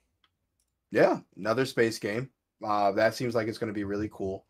yeah, 0.91 1.19
another 1.37 1.65
space 1.65 1.97
game. 1.99 2.29
Uh, 2.63 2.91
that 2.91 3.15
seems 3.15 3.33
like 3.33 3.47
it's 3.47 3.57
going 3.57 3.69
to 3.69 3.77
be 3.77 3.83
really 3.83 4.09
cool. 4.13 4.45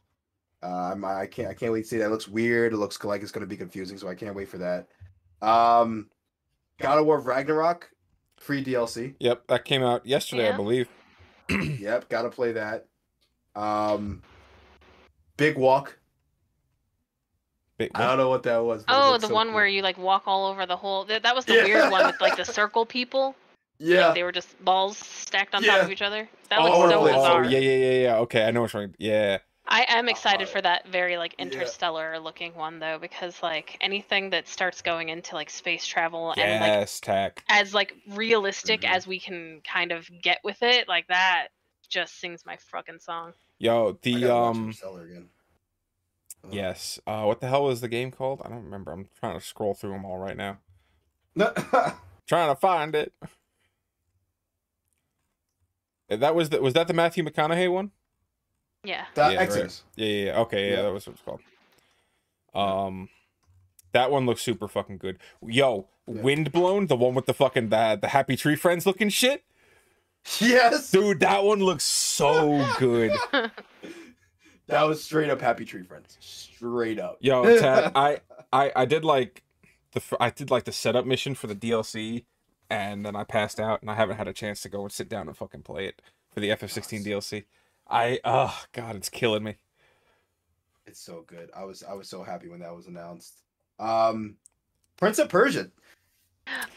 Uh, 0.63 0.93
I'm- 0.93 1.27
can't. 1.29 1.47
I 1.49 1.53
can't 1.53 1.71
wait 1.71 1.83
to 1.83 1.87
see 1.87 1.97
that. 1.97 2.07
It 2.07 2.09
looks 2.09 2.27
weird. 2.27 2.73
It 2.73 2.77
looks 2.77 3.01
like 3.03 3.21
it's 3.21 3.31
going 3.31 3.41
to 3.41 3.47
be 3.47 3.57
confusing. 3.57 3.97
So 3.97 4.07
I 4.09 4.15
can't 4.15 4.35
wait 4.35 4.49
for 4.49 4.57
that. 4.57 4.87
Um, 5.41 6.09
God 6.79 6.99
of 6.99 7.05
War 7.05 7.19
Ragnarok, 7.19 7.89
free 8.37 8.63
DLC. 8.63 9.15
yep. 9.19 9.47
That 9.47 9.65
came 9.65 9.81
out 9.83 10.05
yesterday, 10.05 10.49
I 10.51 10.55
believe. 10.55 10.89
yep, 11.49 12.09
got 12.09 12.23
to 12.23 12.29
play 12.29 12.51
that. 12.51 12.87
Um, 13.55 14.21
Big 15.37 15.57
Walk. 15.57 15.97
Wait, 17.81 17.91
I 17.95 18.05
don't 18.07 18.17
know 18.17 18.29
what 18.29 18.43
that 18.43 18.57
was. 18.63 18.83
Oh, 18.87 19.17
the 19.17 19.27
so 19.27 19.33
one 19.33 19.47
cool. 19.47 19.55
where 19.55 19.67
you 19.67 19.81
like 19.81 19.97
walk 19.97 20.23
all 20.27 20.45
over 20.47 20.65
the 20.65 20.77
whole. 20.77 21.05
That, 21.05 21.23
that 21.23 21.35
was 21.35 21.45
the 21.45 21.55
Yeah. 21.55 21.63
weird 21.63 21.91
one 21.91 22.05
with 22.05 22.21
like 22.21 22.37
the 22.37 22.45
circle 22.59 22.85
people. 22.85 23.35
Yeah. 23.79 24.07
Like, 24.07 24.15
they 24.15 24.23
were 24.23 24.31
just 24.31 24.63
balls 24.63 24.97
stacked 24.97 25.55
on 25.55 25.63
top 25.63 25.81
of 25.83 25.91
each 25.91 26.03
other. 26.03 26.29
That 26.49 26.59
oh, 26.59 26.63
looks 26.65 26.75
Oh, 26.77 26.89
so 26.89 27.01
oh, 27.01 27.05
bizarre. 27.05 27.45
yeah, 27.45 27.57
yeah, 27.59 27.75
yeah, 27.77 28.01
yeah. 28.03 28.15
Okay, 28.17 28.43
I 28.45 28.51
know 28.51 28.61
what's 28.61 28.73
right. 28.75 28.89
Yeah. 28.99 29.39
I 29.67 29.85
am 29.87 30.09
excited 30.09 30.47
Uh, 30.47 30.51
for 30.51 30.61
that 30.61 30.87
very 30.87 31.17
like 31.17 31.33
yeah. 31.37 31.45
interstellar 31.45 32.19
looking 32.19 32.53
one 32.55 32.77
though, 32.79 32.99
because 32.99 33.41
like 33.41 33.77
anything 33.81 34.29
that 34.31 34.47
starts 34.47 34.81
going 34.83 35.09
into 35.09 35.33
like 35.33 35.49
space 35.49 35.85
travel 35.87 36.31
and 36.37 36.61
like 36.61 36.67
Yes, 36.71 36.99
tack. 36.99 37.43
as 37.49 37.73
like 37.73 37.93
realistic 38.09 38.81
Mhm. 38.81 38.89
as 38.95 39.07
we 39.07 39.19
can 39.19 39.61
kind 39.63 39.91
of 39.91 40.07
get 40.21 40.39
with 40.43 40.61
it, 40.61 40.87
like 40.87 41.07
that 41.07 41.47
just 41.89 42.19
sings 42.19 42.45
my 42.45 42.57
fucking 42.57 42.99
song. 42.99 43.33
Yo, 43.59 43.89
I 43.89 43.93
the 44.01 44.13
gotta 44.21 44.27
watch 44.33 44.55
um, 44.55 44.63
Interstellar 44.65 45.03
again. 45.05 45.17
Ugh. 45.23 45.29
Yes. 46.49 46.99
Uh, 47.05 47.23
what 47.23 47.41
the 47.41 47.47
hell 47.47 47.69
is 47.69 47.81
the 47.81 47.87
game 47.87 48.11
called? 48.11 48.41
I 48.43 48.49
don't 48.49 48.63
remember. 48.63 48.91
I'm 48.91 49.07
trying 49.19 49.37
to 49.39 49.45
scroll 49.45 49.73
through 49.73 49.91
them 49.91 50.05
all 50.05 50.17
right 50.17 50.37
now. 50.37 50.57
Trying 52.27 52.53
to 52.53 52.55
find 52.59 52.95
it. 52.95 53.13
Uh, 56.09 56.15
That 56.17 56.35
was 56.35 56.49
the 56.49 56.61
was 56.61 56.73
that 56.73 56.87
the 56.87 56.93
Matthew 56.93 57.23
McConaughey 57.23 57.71
one? 57.71 57.91
Yeah. 58.83 59.05
that 59.15 59.31
Yeah, 59.33 59.39
right. 59.39 59.83
Yeah, 59.95 60.05
yeah, 60.07 60.25
yeah. 60.25 60.39
Okay, 60.41 60.69
yeah, 60.69 60.75
Yeah. 60.77 60.81
that 60.83 60.93
was 60.93 61.07
what 61.07 61.13
it's 61.13 61.21
called. 61.23 61.41
Um, 62.53 63.09
that 63.93 64.11
one 64.11 64.25
looks 64.25 64.41
super 64.41 64.67
fucking 64.67 64.97
good. 64.97 65.19
Yo, 65.45 65.87
Yeah. 66.07 66.21
Windblown, 66.21 66.87
the 66.87 66.95
one 66.95 67.13
with 67.15 67.25
the 67.27 67.33
fucking 67.33 67.69
the, 67.69 67.97
the 68.01 68.09
Happy 68.09 68.35
Tree 68.35 68.55
Friends 68.55 68.85
looking 68.85 69.09
shit, 69.09 69.43
Yes. 70.39 70.91
dude. 70.91 71.19
That 71.21 71.43
one 71.43 71.59
looks 71.59 71.83
so 71.85 72.65
good. 72.79 73.11
That 74.71 74.87
was 74.87 75.03
straight 75.03 75.29
up 75.29 75.41
Happy 75.41 75.65
Tree 75.65 75.83
Friends. 75.83 76.17
Straight 76.21 76.97
up. 76.97 77.17
Yo, 77.19 77.43
Tad, 77.59 77.91
I, 77.93 78.19
I, 78.53 78.71
I 78.75 78.85
did 78.85 79.03
like 79.03 79.43
the 79.91 80.01
I 80.19 80.29
did 80.29 80.49
like 80.49 80.63
the 80.63 80.71
setup 80.71 81.05
mission 81.05 81.35
for 81.35 81.47
the 81.47 81.55
DLC, 81.55 82.23
and 82.69 83.05
then 83.05 83.15
I 83.15 83.25
passed 83.25 83.59
out, 83.59 83.81
and 83.81 83.91
I 83.91 83.95
haven't 83.95 84.17
had 84.17 84.27
a 84.27 84.33
chance 84.33 84.61
to 84.61 84.69
go 84.69 84.83
and 84.83 84.91
sit 84.91 85.09
down 85.09 85.27
and 85.27 85.35
fucking 85.35 85.63
play 85.63 85.87
it 85.87 86.01
for 86.31 86.39
the 86.39 86.49
FF16 86.49 87.05
DLC. 87.05 87.43
I, 87.89 88.19
oh 88.23 88.63
god, 88.71 88.95
it's 88.95 89.09
killing 89.09 89.43
me. 89.43 89.57
It's 90.85 91.01
so 91.01 91.23
good. 91.27 91.49
I 91.55 91.65
was 91.65 91.83
I 91.83 91.93
was 91.93 92.07
so 92.07 92.23
happy 92.23 92.47
when 92.47 92.61
that 92.61 92.73
was 92.73 92.87
announced. 92.87 93.41
Um, 93.77 94.37
Prince 94.97 95.19
of 95.19 95.27
Persia. 95.27 95.69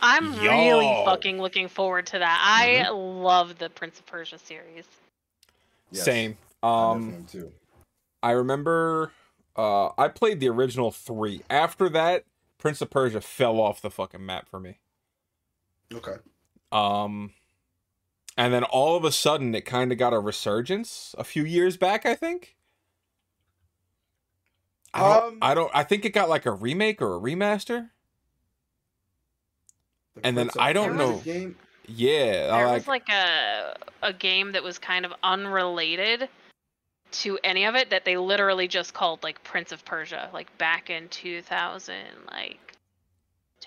I'm 0.03 0.35
really 0.41 1.05
fucking 1.05 1.41
looking 1.41 1.69
forward 1.69 2.07
to 2.07 2.19
that. 2.19 2.41
I 2.45 2.91
love 2.91 3.59
the 3.59 3.71
Prince 3.71 3.99
of 4.01 4.07
Persia 4.07 4.39
series. 4.39 4.85
Yes, 5.91 6.05
Same. 6.05 6.37
I 6.63 6.91
Um, 6.91 7.11
definitely 7.11 7.41
too. 7.41 7.53
I 8.25 8.33
remember 8.33 9.13
uh 9.57 9.91
I 9.99 10.09
played 10.09 10.41
the 10.41 10.49
original 10.49 10.91
3. 10.91 11.43
After 11.51 11.89
that, 11.91 12.25
Prince 12.59 12.81
of 12.83 12.91
Persia 12.91 13.21
fell 13.21 13.61
off 13.61 13.83
the 13.83 13.91
fucking 13.91 14.25
map 14.27 14.49
for 14.49 14.61
me. 14.61 14.81
Okay. 15.93 16.17
Um 16.73 17.33
and 18.37 18.53
then 18.53 18.65
all 18.65 18.97
of 18.97 19.05
a 19.05 19.13
sudden 19.13 19.55
it 19.55 19.63
kind 19.65 19.93
of 19.93 19.99
got 19.99 20.13
a 20.13 20.19
resurgence 20.21 21.15
a 21.19 21.25
few 21.25 21.45
years 21.45 21.77
back, 21.77 22.07
I 22.07 22.15
think. 22.15 22.57
I 24.93 25.03
don't, 25.03 25.25
Um, 25.25 25.39
I 25.43 25.55
don't 25.55 25.71
I 25.75 25.85
think 25.85 26.05
it 26.05 26.11
got 26.11 26.29
like 26.29 26.47
a 26.47 26.53
remake 26.53 27.03
or 27.03 27.17
a 27.17 27.21
remaster. 27.21 27.91
The 30.15 30.23
And 30.23 30.37
then 30.37 30.51
Prince 30.51 30.57
of 30.57 30.63
I 30.65 30.73
don't 30.73 30.97
know. 30.97 31.25
Game. 31.25 31.57
Yeah, 31.87 32.51
I 32.53 32.59
There 32.59 32.67
like 32.67 32.85
was 32.85 32.89
like 32.89 33.09
a 33.11 33.77
a 34.03 34.13
game 34.13 34.53
that 34.53 34.63
was 34.63 34.79
kind 34.79 35.05
of 35.05 35.13
unrelated 35.23 36.29
to 37.23 37.39
any 37.45 37.65
of 37.65 37.75
it 37.75 37.91
that 37.91 38.05
they 38.05 38.17
literally 38.17 38.69
just 38.69 38.95
called 38.95 39.23
like 39.23 39.43
Prince 39.45 39.73
of 39.73 39.85
Persia, 39.85 40.31
like 40.33 40.57
back 40.59 40.91
in 40.91 41.09
2000, 41.09 41.95
like 42.31 42.75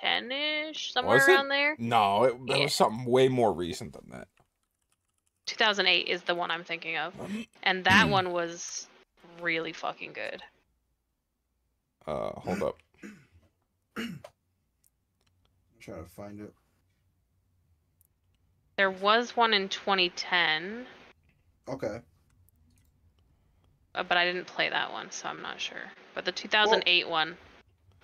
10ish, 0.03 0.91
somewhere 0.93 1.17
Was 1.17 1.27
it? 1.27 1.31
around 1.33 1.49
there. 1.49 1.77
No, 1.79 2.23
it, 2.23 2.33
it 2.33 2.39
Yeah. 2.47 2.63
was 2.63 2.73
something 2.73 3.05
way 3.05 3.27
more 3.29 3.53
recent 3.53 3.93
than 3.93 4.09
that. 4.11 4.27
2008 5.47 6.07
is 6.07 6.21
the 6.23 6.35
one 6.35 6.51
I'm 6.51 6.63
thinking 6.63 6.97
of, 6.97 7.13
and 7.63 7.83
that 7.85 8.09
one 8.09 8.31
was 8.31 8.87
really 9.41 9.73
fucking 9.73 10.13
good. 10.13 10.41
Uh 12.05 12.31
hold 12.39 12.63
up. 12.63 12.77
I'm 13.97 14.19
trying 15.79 16.03
to 16.03 16.09
find 16.09 16.39
it. 16.41 16.53
There 18.77 18.91
was 18.91 19.35
one 19.35 19.53
in 19.53 19.69
2010, 19.69 20.85
Okay. 21.67 21.99
Uh, 23.97 24.03
but 24.03 24.17
I 24.17 24.25
didn't 24.25 24.47
play 24.47 24.69
that 24.69 24.91
one, 24.91 25.11
so 25.11 25.27
I'm 25.27 25.41
not 25.41 25.59
sure. 25.59 25.91
But 26.15 26.25
the 26.25 26.31
2008 26.31 27.09
one 27.09 27.35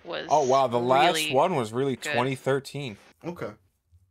was. 0.04 0.26
Oh 0.30 0.44
wow, 0.44 0.66
the 0.66 0.78
last 0.78 1.14
really- 1.16 1.32
one 1.32 1.54
was 1.56 1.72
really 1.72 1.96
good. 1.96 2.12
2013. 2.12 2.96
Okay. 3.26 3.50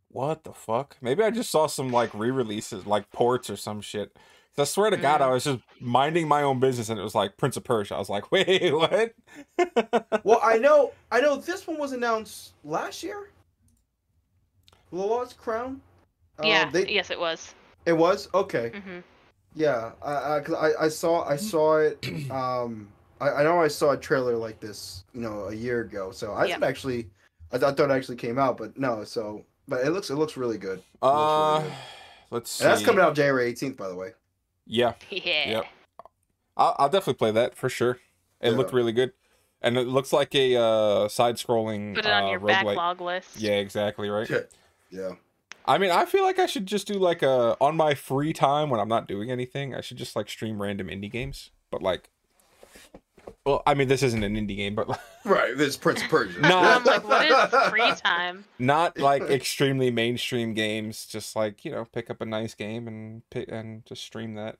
What 0.10 0.44
the 0.44 0.54
fuck? 0.54 0.98
Maybe 1.02 1.24
I 1.24 1.32
just 1.32 1.50
saw 1.50 1.68
some 1.68 1.90
like 1.92 2.14
re-releases, 2.14 2.86
like 2.86 3.10
ports 3.12 3.50
or 3.50 3.56
some 3.56 3.82
shit. 3.82 4.16
I 4.56 4.66
swear 4.66 4.92
to 4.92 4.98
God, 4.98 5.20
Mm. 5.22 5.24
I 5.24 5.30
was 5.30 5.46
just 5.46 5.62
minding 5.80 6.28
my 6.28 6.44
own 6.44 6.60
business, 6.60 6.90
and 6.90 7.00
it 7.00 7.04
was 7.04 7.16
like 7.16 7.38
Prince 7.38 7.58
of 7.58 7.64
Persia. 7.64 7.96
I 7.96 7.98
was 7.98 8.10
like, 8.10 8.32
wait, 8.32 8.72
what? 8.72 9.14
Well, 10.24 10.40
I 10.44 10.58
know 10.60 10.92
I 11.12 11.20
know 11.22 11.36
this 11.38 11.66
one 11.68 11.78
was 11.80 11.92
announced 11.92 12.54
last 12.64 13.02
year. 13.02 13.30
The 14.92 14.98
Lost 15.00 15.38
Crown. 15.40 15.82
Uh, 16.40 16.48
Yeah, 16.48 16.70
they- 16.70 16.88
yes, 16.88 17.10
it 17.10 17.20
was. 17.20 17.54
it 17.88 17.94
was 17.94 18.30
okay. 18.34 18.70
hmm 18.86 19.00
Yeah, 19.56 19.92
I, 20.02 20.36
I, 20.36 20.40
'cause 20.40 20.56
I, 20.56 20.86
I 20.86 20.88
saw 20.90 21.24
I 21.28 21.36
saw 21.36 21.78
it. 21.78 22.00
Um, 22.32 22.90
I, 23.22 23.30
I 23.30 23.44
know 23.44 23.62
I 23.62 23.68
saw 23.68 23.92
a 23.92 23.98
trailer 23.98 24.36
like 24.36 24.60
this, 24.60 25.04
you 25.14 25.22
know, 25.22 25.48
a 25.48 25.54
year 25.54 25.82
ago. 25.82 26.12
So 26.12 26.34
I 26.34 26.46
Yeah. 26.46 26.56
thought 26.56 26.68
actually, 26.68 27.08
I 27.52 27.58
thought 27.58 27.80
it 27.80 27.92
actually 27.92 28.18
came 28.18 28.40
out, 28.40 28.58
but 28.58 28.78
no. 28.78 29.04
So, 29.04 29.46
but 29.68 29.86
it 29.86 29.92
looks 29.92 30.10
it 30.10 30.16
looks 30.16 30.36
really 30.38 30.58
good. 30.58 30.80
It 30.80 30.84
uh, 31.04 31.60
really 31.60 31.70
good. 31.70 31.78
let's 32.32 32.52
see. 32.52 32.64
And 32.64 32.74
that's 32.74 32.84
coming 32.84 33.04
out 33.04 33.16
January 33.16 33.46
eighteenth, 33.46 33.78
by 33.78 33.88
the 33.90 33.96
way. 33.96 34.14
Yeah, 34.66 34.94
Yeah. 35.10 35.50
Yep. 35.50 35.66
I'll, 36.58 36.76
I'll 36.80 36.90
definitely 36.90 37.16
play 37.16 37.32
that 37.32 37.56
for 37.56 37.70
sure. 37.70 38.00
It 38.42 38.52
looked 38.52 38.74
really 38.74 38.92
good, 38.92 39.14
and 39.62 39.78
it 39.78 39.88
looks 39.88 40.12
like 40.12 40.36
a 40.36 40.56
uh, 40.56 41.08
side-scrolling 41.08 41.96
Put 41.96 42.06
it 42.06 42.12
on 42.12 42.24
uh, 42.26 42.32
your 42.32 42.40
roguelike. 42.42 42.76
backlog 42.76 43.02
list. 43.02 43.38
Yeah, 43.38 43.54
exactly 43.54 44.10
right. 44.10 44.30
Yeah. 44.92 45.14
I 45.66 45.78
mean, 45.78 45.92
I 45.92 46.06
feel 46.06 46.24
like 46.24 46.40
I 46.40 46.46
should 46.46 46.66
just 46.66 46.88
do 46.88 46.96
like 46.96 47.22
a 47.24 47.56
on 47.62 47.76
my 47.78 47.94
free 47.94 48.34
time 48.34 48.70
when 48.70 48.80
I'm 48.80 48.90
not 48.90 49.08
doing 49.08 49.32
anything. 49.32 49.74
I 49.74 49.82
should 49.82 49.98
just 49.98 50.16
like 50.16 50.30
stream 50.30 50.62
random 50.62 50.88
indie 50.88 51.12
games, 51.12 51.52
but 51.72 51.82
like, 51.82 52.10
well, 53.46 53.64
I 53.66 53.74
mean, 53.74 53.88
this 53.88 54.04
isn't 54.04 54.24
an 54.24 54.36
indie 54.36 54.58
game, 54.58 54.76
but 54.76 54.90
like, 54.90 55.00
Right. 55.26 55.56
This 55.58 55.70
is 55.70 55.78
Prince 55.78 56.02
of 56.02 56.10
Persia. 56.10 56.40
No. 56.42 56.60
I'm 56.60 56.84
like, 56.84 57.08
what 57.08 57.26
is 57.26 57.70
free 57.70 57.92
time? 57.96 58.44
not 58.60 58.98
like 59.10 59.22
extremely 59.24 59.90
mainstream 59.92 60.54
games. 60.54 61.06
Just 61.06 61.36
like 61.36 61.64
you 61.64 61.72
know, 61.72 61.86
pick 61.86 62.10
up 62.10 62.20
a 62.22 62.26
nice 62.26 62.54
game 62.56 62.88
and 62.88 63.22
pick 63.30 63.50
and 63.50 63.86
just 63.86 64.04
stream 64.04 64.36
that. 64.36 64.58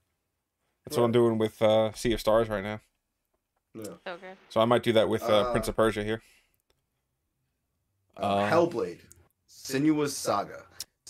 That's 0.86 0.98
what 0.98 1.04
I'm 1.04 1.12
doing 1.14 1.38
with 1.38 1.62
uh, 1.62 1.94
Sea 1.94 2.14
of 2.14 2.20
Stars 2.20 2.50
right 2.50 2.64
now. 2.64 2.82
Yeah. 3.74 3.84
So 3.86 3.96
good. 4.06 4.38
So 4.50 4.60
I 4.62 4.66
might 4.66 4.84
do 4.84 4.92
that 4.94 5.08
with 5.10 5.24
uh, 5.24 5.42
Uh, 5.42 5.52
Prince 5.52 5.68
of 5.68 5.76
Persia 5.76 6.04
here. 6.04 6.22
Uh, 8.18 8.22
Uh, 8.22 8.50
Hellblade, 8.52 9.00
Senua's 9.50 10.16
Saga. 10.16 10.64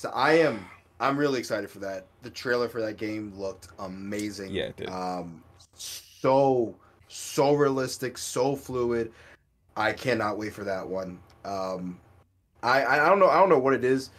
So 0.03 0.09
I 0.09 0.33
am 0.33 0.65
I'm 0.99 1.15
really 1.15 1.39
excited 1.39 1.69
for 1.69 1.79
that. 1.79 2.07
The 2.23 2.29
trailer 2.29 2.67
for 2.67 2.81
that 2.81 2.97
game 2.97 3.31
looked 3.37 3.69
amazing. 3.79 4.51
Yeah, 4.53 4.63
it 4.63 4.75
did. 4.75 4.89
Um, 4.89 5.41
so 5.75 6.75
so 7.07 7.53
realistic, 7.53 8.17
so 8.17 8.53
fluid. 8.53 9.13
I 9.77 9.93
cannot 9.93 10.37
wait 10.37 10.51
for 10.51 10.65
that 10.65 10.85
one. 10.85 11.19
Um, 11.45 12.01
I 12.63 12.85
I 12.85 13.07
don't 13.07 13.17
know 13.17 13.29
I 13.29 13.39
don't 13.39 13.47
know 13.47 13.59
what 13.59 13.73
it 13.75 13.85
is, 13.85 14.09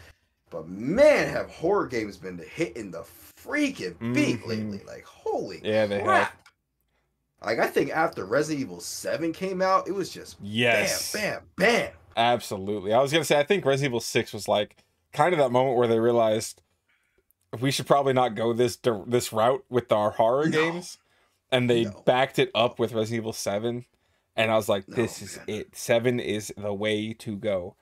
but 0.48 0.66
man, 0.66 1.28
have 1.28 1.50
horror 1.50 1.86
games 1.86 2.16
been 2.16 2.42
hitting 2.54 2.90
the 2.90 3.04
freaking 3.36 3.98
beat 4.14 4.40
Mhm. 4.40 4.46
lately? 4.46 4.80
Like 4.86 5.04
holy 5.04 5.60
Yeah, 5.62 5.84
they 5.84 5.96
have. 5.96 6.06
crap! 6.06 6.48
Like 7.44 7.58
I 7.58 7.66
think 7.66 7.90
after 7.90 8.24
Resident 8.24 8.62
Evil 8.62 8.80
Seven 8.80 9.34
came 9.34 9.60
out, 9.60 9.86
it 9.86 9.92
was 9.92 10.08
just 10.08 10.38
Yes, 10.40 11.12
bam, 11.12 11.42
bam, 11.56 11.66
bam. 11.76 11.92
absolutely. 12.16 12.94
I 12.94 13.02
was 13.02 13.12
gonna 13.12 13.22
say 13.22 13.38
I 13.38 13.44
think 13.44 13.66
Resident 13.66 13.90
Evil 13.90 14.00
Six 14.00 14.32
was 14.32 14.48
like 14.48 14.82
kind 15.14 15.32
of 15.32 15.38
that 15.38 15.50
moment 15.50 15.76
where 15.78 15.88
they 15.88 15.98
realized 15.98 16.60
we 17.60 17.70
should 17.70 17.86
probably 17.86 18.12
not 18.12 18.34
go 18.34 18.52
this 18.52 18.76
this 19.06 19.32
route 19.32 19.64
with 19.70 19.90
our 19.92 20.10
horror 20.10 20.46
No. 20.48 20.50
games, 20.72 20.98
and 21.50 21.70
they 21.70 21.84
No. 21.84 22.02
backed 22.04 22.38
it 22.38 22.50
up 22.54 22.78
with 22.78 22.92
Resident 22.92 23.22
Evil 23.22 23.32
Seven, 23.32 23.86
and 24.36 24.50
I 24.50 24.56
was 24.56 24.68
like, 24.68 24.86
No, 24.88 24.96
this 24.96 25.22
is 25.22 25.36
man. 25.38 25.44
it. 25.48 25.76
Seven 25.76 26.20
is 26.20 26.52
the 26.56 26.74
way 26.74 27.12
to 27.14 27.36
go. 27.36 27.76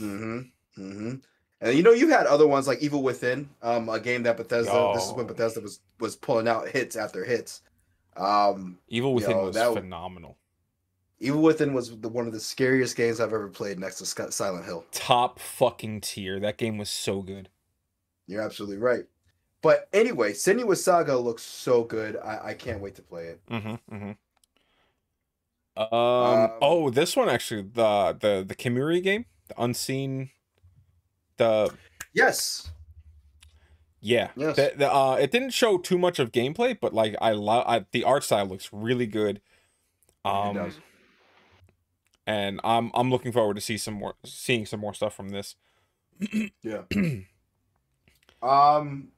Mm-hmm. 0.00 0.38
Mm-hmm. 0.82 1.14
And 1.60 1.76
you 1.76 1.82
know, 1.84 1.92
you 1.92 2.08
had 2.08 2.26
other 2.26 2.46
ones 2.46 2.66
like 2.66 2.80
Evil 2.82 3.02
Within, 3.02 3.50
um, 3.62 3.88
a 3.88 4.00
game 4.00 4.24
that 4.24 4.36
Bethesda. 4.36 4.92
This 4.94 5.04
is 5.06 5.12
when 5.12 5.26
Bethesda 5.26 5.60
was 5.60 5.80
was 6.00 6.16
pulling 6.16 6.48
out 6.48 6.68
hits 6.68 6.96
after 6.96 7.24
hits. 7.24 7.60
Um, 8.16 8.78
Evil 8.88 9.14
Within 9.14 9.36
was 9.38 9.54
that- 9.54 9.72
phenomenal. 9.74 10.36
Evil 11.22 11.40
Within 11.40 11.72
was 11.72 11.96
the, 12.00 12.08
one 12.08 12.26
of 12.26 12.32
the 12.32 12.40
scariest 12.40 12.96
games 12.96 13.20
I've 13.20 13.32
ever 13.32 13.48
played 13.48 13.78
next 13.78 13.98
to 13.98 14.32
Silent 14.32 14.64
Hill. 14.64 14.84
Top 14.90 15.38
fucking 15.38 16.00
tier. 16.00 16.40
That 16.40 16.58
game 16.58 16.78
was 16.78 16.90
so 16.90 17.22
good. 17.22 17.48
You're 18.26 18.42
absolutely 18.42 18.78
right. 18.78 19.04
But 19.62 19.88
anyway, 19.92 20.32
Senua's 20.32 20.82
Saga 20.82 21.16
looks 21.16 21.44
so 21.44 21.84
good. 21.84 22.16
I, 22.16 22.48
I 22.48 22.54
can't 22.54 22.80
wait 22.80 22.96
to 22.96 23.02
play 23.02 23.26
it. 23.26 23.40
Mm-hmm, 23.48 23.94
mm-hmm. 23.94 24.10
Um, 25.76 25.94
Um, 25.94 26.50
oh, 26.60 26.90
this 26.90 27.16
one 27.16 27.28
actually 27.28 27.62
the 27.62 28.16
the 28.20 28.44
the 28.46 28.54
Kemuri 28.54 29.02
game, 29.02 29.26
the 29.48 29.62
unseen, 29.62 30.30
the 31.36 31.72
Yes. 32.12 32.70
yeah, 34.00 34.30
Yes. 34.36 34.56
the, 34.56 34.72
the, 34.76 34.92
uh, 34.92 35.14
it 35.14 35.30
didn't 35.30 35.50
show 35.50 35.78
too 35.78 35.96
much 35.96 36.18
of 36.18 36.32
gameplay, 36.32 36.76
but 36.78 36.92
like 36.92 37.14
I 37.22 37.32
love 37.32 37.86
the 37.92 38.04
art 38.04 38.24
style 38.24 38.46
looks 38.46 38.68
really 38.72 39.06
good. 39.06 39.40
Um, 40.24 40.56
does. 40.56 40.74
And 42.26 42.60
I'm 42.64 42.90
I'm 42.94 43.10
looking 43.10 43.32
forward 43.32 43.54
to 43.54 43.60
see 43.60 43.76
some 43.76 43.94
more 43.94 44.14
seeing 44.24 44.66
some 44.66 44.80
more 44.80 44.94
stuff 44.94 45.14
from 45.14 45.30
this. 45.30 45.56
Yeah. 46.62 46.82
um. 48.42 49.08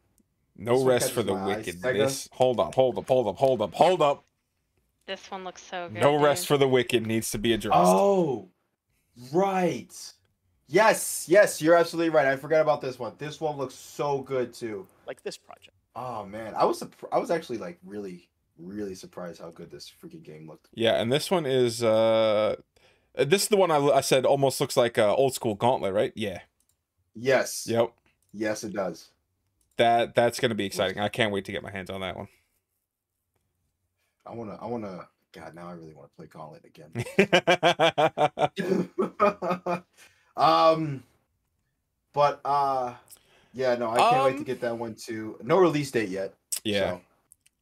No 0.57 0.85
rest 0.85 1.11
for 1.11 1.23
the 1.25 1.35
my 1.35 1.47
wicked. 1.47 1.81
Sega. 1.81 1.99
This 1.99 2.29
hold 2.33 2.61
up, 2.61 2.75
hold 2.75 2.97
up, 2.97 3.09
hold 3.09 3.27
up, 3.27 3.37
hold 3.37 3.61
up, 3.61 3.75
hold 3.75 4.01
up. 4.01 4.25
This 5.07 5.31
one 5.31 5.45
looks 5.45 5.63
so 5.63 5.89
good. 5.93 6.01
No 6.01 6.19
rest 6.19 6.43
dude. 6.43 6.49
for 6.49 6.59
the 6.59 6.69
wicked 6.69 7.07
needs 7.07 7.31
to 7.33 7.39
be 7.39 7.53
addressed. 7.53 7.77
Oh, 7.77 8.49
right. 9.33 9.93
Yes, 10.69 11.27
yes, 11.29 11.61
you're 11.61 11.75
absolutely 11.75 12.11
right. 12.11 12.27
I 12.27 12.37
forgot 12.37 12.63
about 12.63 12.81
this 12.81 12.99
one. 12.99 13.15
This 13.19 13.41
one 13.41 13.57
looks 13.59 13.75
so 13.75 14.21
good 14.21 14.55
too. 14.55 14.87
like 15.07 15.23
this 15.23 15.37
project. 15.37 15.77
Oh 15.97 16.25
man, 16.25 16.55
I 16.55 16.65
was 16.65 16.83
I 17.13 17.19
was 17.19 17.31
actually 17.31 17.59
like 17.59 17.79
really 17.85 18.29
really 18.59 18.95
surprised 18.95 19.41
how 19.41 19.51
good 19.51 19.71
this 19.71 19.93
freaking 20.03 20.23
game 20.23 20.49
looked. 20.49 20.69
Yeah, 20.75 21.01
and 21.01 21.13
this 21.13 21.31
one 21.31 21.47
is 21.47 21.83
uh, 21.83 22.57
this 23.17 23.43
is 23.45 23.49
the 23.49 23.57
one 23.57 23.71
I, 23.71 23.79
I 23.79 24.01
said 24.01 24.25
almost 24.27 24.61
looks 24.61 24.77
like 24.77 24.99
uh, 24.99 25.15
old 25.15 25.35
school 25.35 25.55
Gauntlet, 25.55 25.93
right? 25.95 26.13
Yeah. 26.15 26.41
Yes. 27.15 27.67
Yep. 27.69 27.93
Yes, 28.33 28.65
it 28.65 28.73
does. 28.73 29.11
That 29.77 30.15
that's 30.15 30.39
gonna 30.41 30.55
be 30.55 30.67
exciting. 30.67 31.01
I 31.01 31.09
can't 31.09 31.33
wait 31.33 31.45
to 31.47 31.53
get 31.53 31.63
my 31.63 31.71
hands 31.71 31.91
on 31.91 32.01
that 32.01 32.17
one. 32.17 32.29
I 34.27 34.33
wanna 34.35 34.59
I 34.61 34.67
wanna. 34.67 35.09
God, 35.33 35.55
now 35.55 35.69
I 35.69 35.73
really 35.73 35.95
want 35.95 36.11
to 36.11 36.17
play 36.17 36.27
Gauntlet 36.27 36.65
again. 36.65 36.93
um, 40.37 41.03
but 42.13 42.41
uh, 42.45 42.95
yeah, 43.53 43.75
no, 43.75 43.91
I 43.91 43.99
can't 43.99 44.25
wait 44.25 44.33
to 44.33 44.39
Um, 44.39 44.45
get 44.45 44.61
that 44.61 44.79
one 44.79 44.95
too. 44.95 45.37
No 45.43 45.57
release 45.59 45.91
date 45.91 46.09
yet. 46.09 46.35
yeah. 46.63 46.91
so- 46.93 47.01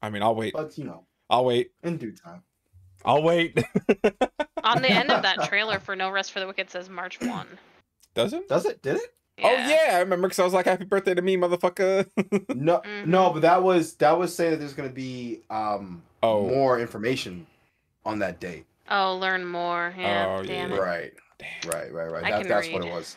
I 0.02 0.10
mean, 0.10 0.22
I'll 0.22 0.34
wait. 0.34 0.52
but 0.52 0.76
you 0.76 0.84
know, 0.84 1.04
I'll 1.30 1.44
wait. 1.44 1.70
in 1.82 1.96
due 1.96 2.12
time. 2.12 2.42
I'll 3.04 3.22
wait. 3.22 3.56
On 4.64 4.80
the 4.82 4.90
end 4.90 5.10
of 5.10 5.22
that 5.22 5.44
trailer 5.48 5.78
for 5.78 5.94
No 5.96 6.10
Rest 6.10 6.32
for 6.32 6.40
the 6.40 6.46
Wicked 6.46 6.70
says 6.70 6.88
March 6.88 7.20
1. 7.20 7.46
Does 8.14 8.32
it? 8.32 8.48
Does 8.48 8.64
it? 8.66 8.82
Did 8.82 8.96
it? 8.96 9.14
Oh 9.42 9.50
yeah, 9.50 9.92
I 9.94 9.98
remember 10.00 10.28
because 10.28 10.38
I 10.38 10.44
was 10.44 10.52
like, 10.52 10.66
"Happy 10.66 10.84
birthday 10.84 11.14
to 11.14 11.22
me, 11.22 11.36
motherfucker." 11.38 12.06
No, 12.54 12.80
Mhm. 12.80 13.06
no, 13.06 13.30
but 13.30 13.40
that 13.42 13.62
was 13.62 13.94
that 13.94 14.16
was 14.18 14.34
saying 14.36 14.50
that 14.52 14.56
there's 14.58 14.74
gonna 14.74 14.90
be 14.90 15.40
um 15.48 16.02
oh, 16.22 16.46
more 16.46 16.78
information 16.78 17.46
on 18.04 18.18
that 18.18 18.40
date. 18.40 18.66
Oh, 18.90 19.16
learn 19.16 19.44
more. 19.46 19.94
Yeah, 19.98 20.26
Oh, 20.38 20.42
damn 20.42 20.70
yeah. 20.70 20.76
it. 20.76 20.80
Right, 20.80 21.12
right, 21.66 21.92
right, 21.92 22.10
right. 22.12 22.24
I 22.24 22.30
That, 22.30 22.40
can 22.42 22.48
that's 22.48 22.68
what 22.70 22.84
it 22.84 22.92
was. 22.92 23.16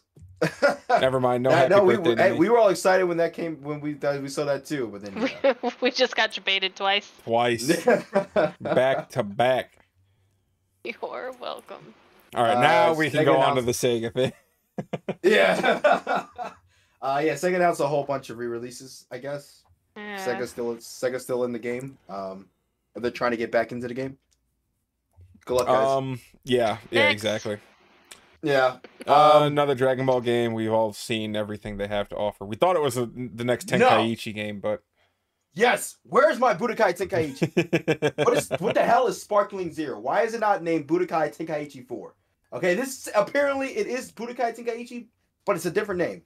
Never 1.02 1.20
mind. 1.20 1.44
No 1.44 1.50
That- 1.50 1.70
happy 1.72 1.76
no, 1.76 1.84
we, 1.84 1.96
birthday 1.96 2.10
we, 2.12 2.16
to 2.16 2.24
hey, 2.24 2.32
me. 2.32 2.38
we 2.38 2.50
were 2.50 2.58
all 2.60 2.70
excited 2.70 3.04
when 3.04 3.18
that 3.18 3.34
came 3.34 3.58
when 3.62 3.82
we 3.82 3.94
that 3.96 4.22
we 4.22 4.30
saw 4.30 4.46
that 4.46 4.66
too, 4.66 4.88
but 4.88 5.02
then 5.04 5.30
yeah. 5.44 5.54
we 5.82 5.92
just 5.92 6.16
got 6.16 6.32
debated 6.32 6.76
twice. 6.78 7.12
Twice, 7.26 7.86
back 8.62 9.10
to 9.10 9.24
back. 9.24 9.78
You're 11.02 11.32
welcome. 11.40 11.94
All 12.36 12.44
right, 12.44 12.58
Uh, 12.58 12.62
now 12.62 12.94
we 12.94 13.10
can 13.10 13.22
Sega 13.22 13.26
go 13.26 13.38
on 13.38 13.56
to 13.56 13.62
the 13.62 13.72
Sega 13.72 14.14
thing. 14.14 14.34
yeah. 15.24 16.26
uh, 17.02 17.22
yeah. 17.24 17.34
Sega 17.34 17.56
announced 17.56 17.80
a 17.82 17.88
whole 17.88 18.04
bunch 18.04 18.30
of 18.30 18.38
re-releases. 18.38 19.06
I 19.12 19.18
guess 19.18 19.64
Yeah. 19.96 20.18
Sega 20.26 20.48
still 20.48 20.76
Sega 20.76 21.20
still 21.20 21.44
in 21.46 21.52
the 21.54 21.60
game. 21.60 21.98
Um, 22.10 22.48
they're 22.96 23.12
trying 23.12 23.32
to 23.32 23.38
get 23.38 23.52
back 23.52 23.72
into 23.72 23.88
the 23.88 23.94
game. 23.94 24.18
Good 25.46 25.56
luck, 25.56 25.68
guys. 25.68 25.88
Um, 25.88 26.20
yeah, 26.44 26.78
yeah, 26.92 27.04
Next. 27.04 27.14
exactly. 27.14 27.58
yeah. 28.42 28.78
Uh, 29.08 29.38
Um, 29.38 29.44
another 29.44 29.76
Dragon 29.76 30.06
Ball 30.06 30.20
game. 30.22 30.54
We've 30.54 30.72
all 30.74 30.92
seen 30.94 31.36
everything 31.36 31.78
they 31.78 31.88
have 31.88 32.10
to 32.10 32.16
offer. 32.16 32.46
We 32.46 32.56
thought 32.56 32.76
it 32.76 32.82
was 32.82 32.98
a, 32.98 33.06
the 33.06 33.44
next 33.44 33.70
No. 33.72 33.78
Tenkaichi 33.78 34.34
game, 34.34 34.60
but 34.60 34.82
Yes. 35.56 35.98
Where's 36.04 36.38
my 36.38 36.54
Budokai 36.54 36.98
Tenkaichi? 36.98 38.26
what 38.26 38.38
is 38.38 38.50
what 38.60 38.76
the 38.76 38.84
hell 38.84 39.08
is 39.08 39.22
Sparkling 39.22 39.72
Zero? 39.72 40.00
Why 40.00 40.22
is 40.24 40.34
it 40.34 40.42
not 40.42 40.62
named 40.62 40.88
Budokai 40.88 41.36
Tenkaichi 41.36 41.88
4? 41.88 42.14
Okay, 42.54 42.76
this 42.76 43.10
apparently 43.16 43.70
it 43.70 43.88
is 43.88 44.12
Budokai 44.12 44.56
Tenkaichi, 44.58 45.08
but 45.46 45.56
it's 45.56 45.66
a 45.66 45.72
different 45.72 46.00
name. 46.00 46.22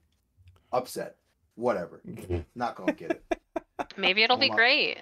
Upset. 0.71 1.15
Whatever. 1.55 2.01
Not 2.55 2.75
gonna 2.75 2.93
get 2.93 3.11
it. 3.11 3.23
Maybe 3.97 4.23
it'll 4.23 4.37
be 4.37 4.47
Hold 4.47 4.51
on. 4.51 4.57
great. 4.57 4.97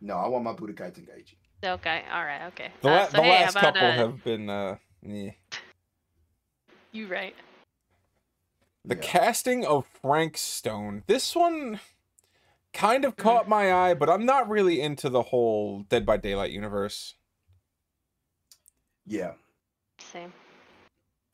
No, 0.00 0.14
I 0.16 0.28
want 0.28 0.44
my 0.44 0.52
Budokai 0.52 0.92
Tenkaichi. 0.92 1.34
Okay, 1.64 2.04
alright, 2.12 2.42
okay. 2.52 2.70
the, 2.82 2.88
Uh, 2.88 3.06
so 3.06 3.16
the 3.16 3.22
hey, 3.22 3.30
last 3.30 3.50
about, 3.52 3.62
couple 3.74 3.88
uh, 3.88 3.92
have 3.92 4.24
been 4.24 4.48
uh, 4.48 4.76
yeah. 5.02 5.30
You 6.92 7.06
right. 7.08 7.34
The 8.84 8.94
Yeah. 8.94 9.00
casting 9.02 9.66
of 9.66 9.86
Frank 10.00 10.36
Stone. 10.38 11.02
This 11.06 11.34
one 11.34 11.80
kind 12.78 13.04
of 13.04 13.16
caught 13.16 13.48
my 13.48 13.72
eye, 13.72 13.94
but 13.94 14.08
I'm 14.08 14.24
not 14.24 14.48
really 14.48 14.80
into 14.80 15.08
the 15.08 15.22
whole 15.22 15.82
Dead 15.88 16.06
by 16.06 16.16
Daylight 16.16 16.52
universe. 16.52 17.14
Yeah, 19.04 19.32
Same. 19.98 20.32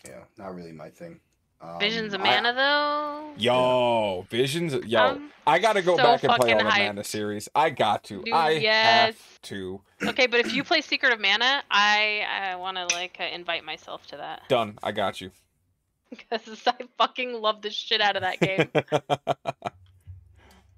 yeah, 0.06 0.20
not 0.38 0.54
really 0.54 0.72
my 0.72 0.88
thing. 0.88 1.20
Um, 1.60 1.78
Visions 1.80 2.14
of 2.14 2.20
I- 2.20 2.24
Mana 2.24 2.52
though. 2.54 3.34
Yo, 3.36 4.26
Visions. 4.30 4.74
Yo, 4.86 5.00
I'm 5.00 5.30
I 5.46 5.58
gotta 5.58 5.82
go 5.82 5.96
so 5.96 6.02
back 6.02 6.22
and 6.24 6.32
play 6.34 6.52
all 6.52 6.58
the 6.58 6.64
hyped. 6.64 6.86
Mana 6.86 7.04
series. 7.04 7.48
I 7.54 7.70
got 7.70 8.04
to. 8.04 8.22
Dude, 8.22 8.32
I 8.32 8.50
yes. 8.52 9.14
have 9.14 9.42
to. 9.42 9.80
Okay, 10.02 10.26
but 10.26 10.40
if 10.40 10.54
you 10.54 10.62
play 10.64 10.80
Secret 10.80 11.12
of 11.12 11.20
Mana, 11.20 11.62
I 11.70 12.24
I 12.28 12.56
want 12.56 12.76
to 12.76 12.86
like 12.94 13.16
uh, 13.20 13.24
invite 13.24 13.64
myself 13.64 14.06
to 14.08 14.16
that 14.18 14.42
Done. 14.48 14.78
I 14.82 14.92
got 14.92 15.20
you. 15.20 15.30
because 16.10 16.62
I 16.66 16.74
fucking 16.96 17.40
love 17.40 17.62
the 17.62 17.70
shit 17.70 18.00
out 18.00 18.16
of 18.16 18.22
that 18.22 18.40
game. 18.40 18.68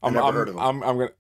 I'm, 0.07 0.15
never 0.15 0.27
I'm, 0.27 0.35
heard 0.35 0.49
of 0.49 0.57
'em. 0.57 0.61
I'm, 0.63 0.83
I'm 0.83 0.99
gonna. 0.99 1.11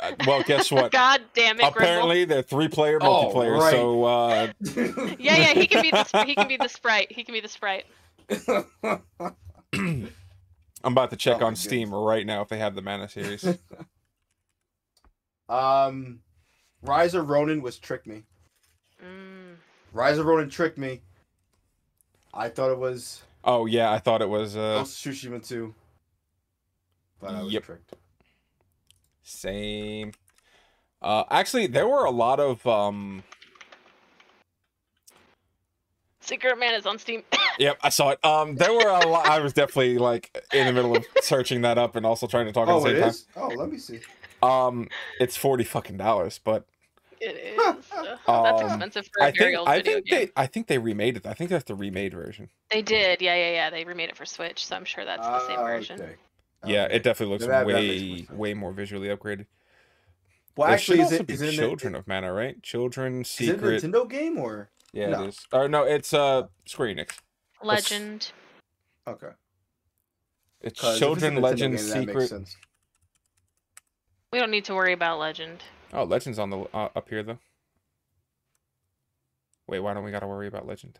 uh, 0.00 0.12
Well, 0.26 0.42
guess 0.42 0.70
what? 0.72 0.92
God 0.92 1.22
damn 1.34 1.60
it, 1.60 1.64
Grimble. 1.64 1.68
Apparently, 1.70 2.24
they're 2.24 2.42
three-player 2.42 2.98
Oh, 3.02 3.32
multiplayer. 3.34 3.58
right. 3.58 3.70
So, 3.70 4.04
uh, 4.04 4.46
Yeah, 5.18 5.36
yeah, 5.36 5.54
he 5.54 5.66
can 5.66 5.82
be 5.82 5.90
the 5.90 6.04
sp- 6.04 6.26
he 6.26 6.34
can 6.34 6.48
be 6.48 6.56
the 6.56 6.68
sprite. 6.68 7.12
He 7.12 7.24
can 7.24 7.32
be 7.32 7.40
the 7.40 7.48
sprite. 7.48 7.86
I'm 9.72 10.92
about 10.92 11.10
to 11.10 11.16
check 11.16 11.36
Oh 11.36 11.40
my 11.40 11.46
on 11.48 11.56
Steam 11.56 11.92
right 11.94 12.24
now 12.26 12.42
if 12.42 12.48
they 12.48 12.58
have 12.58 12.74
the 12.74 12.82
Mana 12.82 13.08
series. 13.08 13.44
um, 15.48 16.20
Rise 16.82 17.14
of 17.14 17.28
Ronin 17.28 17.60
was 17.62 17.78
tricked 17.78 18.06
me. 18.06 18.24
Mm. 19.04 19.56
Rise 19.92 20.18
of 20.18 20.26
Ronin 20.26 20.48
tricked 20.48 20.78
me. 20.78 21.02
I 22.32 22.48
thought 22.48 22.70
it 22.70 22.78
was 22.78 23.22
oh 23.44 23.66
yeah, 23.66 23.90
I 23.92 23.98
thought 23.98 24.22
it 24.22 24.28
was 24.28 24.56
uh 24.56 24.78
Ghost 24.78 25.04
of 25.04 25.12
Tsushima 25.12 25.46
2. 25.46 25.74
But 27.20 27.34
I 27.34 27.42
was 27.42 27.52
Yep. 27.52 27.64
tricked. 27.64 27.94
Same. 29.30 30.12
Uh, 31.02 31.24
actually, 31.30 31.66
there 31.66 31.88
were 31.88 32.04
a 32.04 32.10
lot 32.10 32.40
of 32.40 32.66
um. 32.66 33.22
Secret 36.20 36.58
Man 36.58 36.74
is 36.74 36.86
on 36.86 36.98
Steam. 36.98 37.22
Yep, 37.58 37.78
I 37.82 37.88
saw 37.90 38.10
it. 38.10 38.24
Um, 38.24 38.54
there 38.56 38.72
were 38.72 38.88
a 38.88 39.06
lot. 39.06 39.26
I 39.26 39.38
was 39.40 39.52
definitely 39.52 39.98
like 39.98 40.30
in 40.54 40.66
the 40.66 40.72
middle 40.72 40.96
of 40.96 41.04
searching 41.20 41.60
that 41.62 41.76
up 41.76 41.94
and 41.94 42.06
also 42.06 42.26
trying 42.26 42.46
to 42.46 42.52
talk 42.52 42.68
at 42.68 42.74
Oh, 42.74 42.80
the 42.80 42.90
it 42.90 43.00
same 43.00 43.08
is? 43.08 43.26
Oh, 43.36 43.48
let 43.48 43.70
me 43.70 43.76
see. 43.76 44.00
Um, 44.42 44.88
it's 45.18 45.36
forty 45.36 45.64
fucking 45.64 45.98
dollars, 45.98 46.40
but 46.42 46.64
it 47.20 47.36
is. 47.58 47.84
Uh, 47.92 48.42
that's 48.42 48.62
Um, 48.62 48.66
expensive 48.70 49.10
for 49.12 49.20
a 49.20 49.26
I 49.26 49.30
very 49.32 49.50
think 49.50 49.58
old 49.58 49.68
I 49.68 49.76
video 49.76 49.92
think 49.94 50.06
game. 50.06 50.18
they 50.20 50.32
I 50.42 50.46
think 50.46 50.68
they 50.68 50.78
remade 50.78 51.18
it. 51.18 51.26
I 51.26 51.34
think 51.34 51.50
that's 51.50 51.64
the 51.64 51.74
remade 51.74 52.14
version. 52.14 52.48
They 52.70 52.80
did, 52.80 53.20
yeah, 53.20 53.34
yeah, 53.34 53.52
yeah. 53.52 53.70
They 53.70 53.84
remade 53.84 54.08
it 54.08 54.16
for 54.16 54.24
Switch, 54.24 54.64
so 54.64 54.76
I'm 54.76 54.86
sure 54.86 55.04
that's 55.04 55.26
the 55.26 55.46
same 55.48 55.58
Ah, 55.58 55.64
version. 55.66 56.00
okay. 56.00 56.14
Yeah, 56.64 56.84
Okay. 56.84 56.96
it 56.96 57.02
definitely 57.02 57.32
looks 57.32 57.46
That- 57.46 57.66
that 57.66 57.66
way 57.66 58.26
more 58.28 58.36
way 58.38 58.54
more 58.54 58.72
visually 58.72 59.08
upgraded. 59.08 59.46
Well, 60.56 60.66
There 60.68 60.74
actually, 60.74 60.98
should 60.98 61.02
is 61.06 61.12
also 61.12 61.22
it 61.22 61.26
be 61.26 61.34
is 61.34 61.42
it, 61.42 61.48
in 61.50 61.54
Children 61.54 61.92
the, 61.94 61.98
of 62.00 62.06
Mana, 62.08 62.32
right? 62.32 62.62
Children 62.62 63.24
Secret. 63.24 63.74
is 63.76 63.84
it 63.84 63.86
a 63.86 63.90
Nintendo 63.92 64.10
game 64.10 64.38
or 64.38 64.70
Yeah, 64.92 65.08
No. 65.10 65.24
it 65.24 65.28
is. 65.28 65.46
Or 65.52 65.68
no, 65.68 65.84
it's 65.84 66.12
uh 66.12 66.48
Square 66.66 66.88
Enix. 66.94 67.18
Legend. 67.62 68.32
okay? 69.06 69.28
It's 70.60 70.78
'Cause 70.80 70.90
if 70.90 70.94
it's 70.94 70.98
Children 70.98 71.34
Nintendo 71.36 71.42
Legend 71.42 71.76
game, 71.76 71.88
that 71.88 71.96
makes 71.98 72.08
Secret. 72.10 72.28
sense. 72.28 72.56
We 74.32 74.38
don't 74.38 74.50
need 74.50 74.64
to 74.66 74.74
worry 74.74 74.92
about 74.92 75.18
Legend. 75.18 75.62
Oh, 75.92 76.04
Legend's 76.04 76.38
on 76.38 76.50
the 76.50 76.58
uh, 76.74 76.88
up 76.94 77.08
here 77.08 77.22
though. 77.22 77.38
Wait, 79.66 79.80
why 79.80 79.94
don't 79.94 80.04
we 80.04 80.10
gotta 80.10 80.26
worry 80.26 80.46
about 80.48 80.66
Legend? 80.66 80.98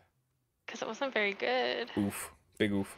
Because 0.65 0.81
it 0.81 0.87
wasn't 0.87 1.13
very 1.13 1.33
good. 1.33 1.91
Oof, 1.97 2.31
big 2.57 2.71
oof. 2.71 2.97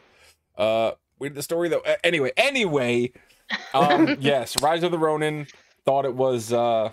Uh, 0.56 0.92
we 1.18 1.28
did 1.28 1.36
the 1.36 1.42
story 1.42 1.68
though. 1.68 1.82
A- 1.86 2.04
anyway, 2.04 2.32
anyway, 2.36 3.12
um, 3.74 4.16
yes, 4.20 4.60
Rise 4.62 4.82
of 4.82 4.90
the 4.90 4.98
Ronin. 4.98 5.46
Thought 5.84 6.06
it 6.06 6.14
was 6.14 6.52
uh, 6.52 6.92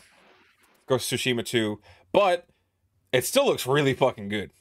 Ghost 0.85 1.11
of 1.13 1.19
Tsushima 1.19 1.45
2, 1.45 1.79
but 2.11 2.45
it 3.13 3.23
still 3.25 3.45
looks 3.45 3.65
really 3.65 3.93
fucking 3.93 4.27
good. 4.27 4.51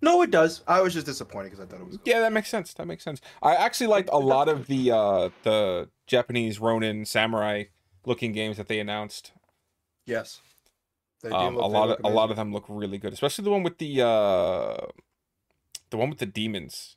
No, 0.00 0.22
it 0.22 0.30
does. 0.30 0.62
I 0.68 0.82
was 0.82 0.92
just 0.94 1.06
disappointed 1.06 1.50
because 1.50 1.64
I 1.64 1.66
thought 1.68 1.80
it 1.80 1.86
was. 1.86 1.98
Yeah, 2.04 2.20
that 2.20 2.32
makes 2.32 2.48
sense. 2.48 2.72
That 2.74 2.86
makes 2.86 3.02
sense. 3.02 3.20
I 3.42 3.54
actually 3.56 3.88
liked 3.88 4.08
a 4.12 4.18
lot 4.18 4.48
of 4.48 4.66
the 4.68 4.92
uh 4.92 5.30
the 5.42 5.88
Japanese 6.06 6.60
Ronin 6.60 7.04
samurai 7.06 7.64
looking 8.04 8.32
games 8.32 8.56
that 8.58 8.68
they 8.68 8.78
announced. 8.78 9.32
Yes. 10.04 10.40
They 11.22 11.30
do 11.30 11.34
Um, 11.34 11.54
look- 11.56 11.64
a 11.64 11.66
lot 11.66 11.88
look 11.88 11.98
of 11.98 12.04
a 12.04 12.08
lot 12.08 12.30
of 12.30 12.36
them 12.36 12.52
look 12.52 12.66
really 12.68 12.98
good, 12.98 13.12
especially 13.14 13.42
the 13.44 13.50
one 13.50 13.62
with 13.64 13.78
the 13.78 14.02
uh, 14.06 14.76
the 15.90 15.96
one 15.96 16.10
with 16.10 16.18
the 16.20 16.26
demons. 16.26 16.96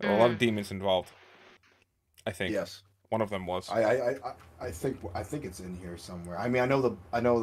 There 0.00 0.10
are 0.10 0.14
a 0.14 0.18
lot 0.18 0.30
of 0.30 0.36
Mm. 0.36 0.40
demons 0.40 0.70
involved. 0.70 1.10
I 2.26 2.30
think 2.32 2.52
Yes, 2.52 2.82
one 3.08 3.20
of 3.20 3.30
them 3.30 3.46
was. 3.46 3.68
I, 3.70 3.82
I, 3.82 3.92
I, 3.92 4.10
I- 4.28 4.34
I 4.60 4.70
think 4.72 4.98
I 5.14 5.22
think 5.22 5.44
it's 5.44 5.60
in 5.60 5.76
here 5.76 5.96
somewhere. 5.96 6.36
I 6.38 6.48
mean, 6.48 6.60
I 6.62 6.66
know 6.66 6.82
the 6.82 6.96
I 7.12 7.20
know 7.20 7.40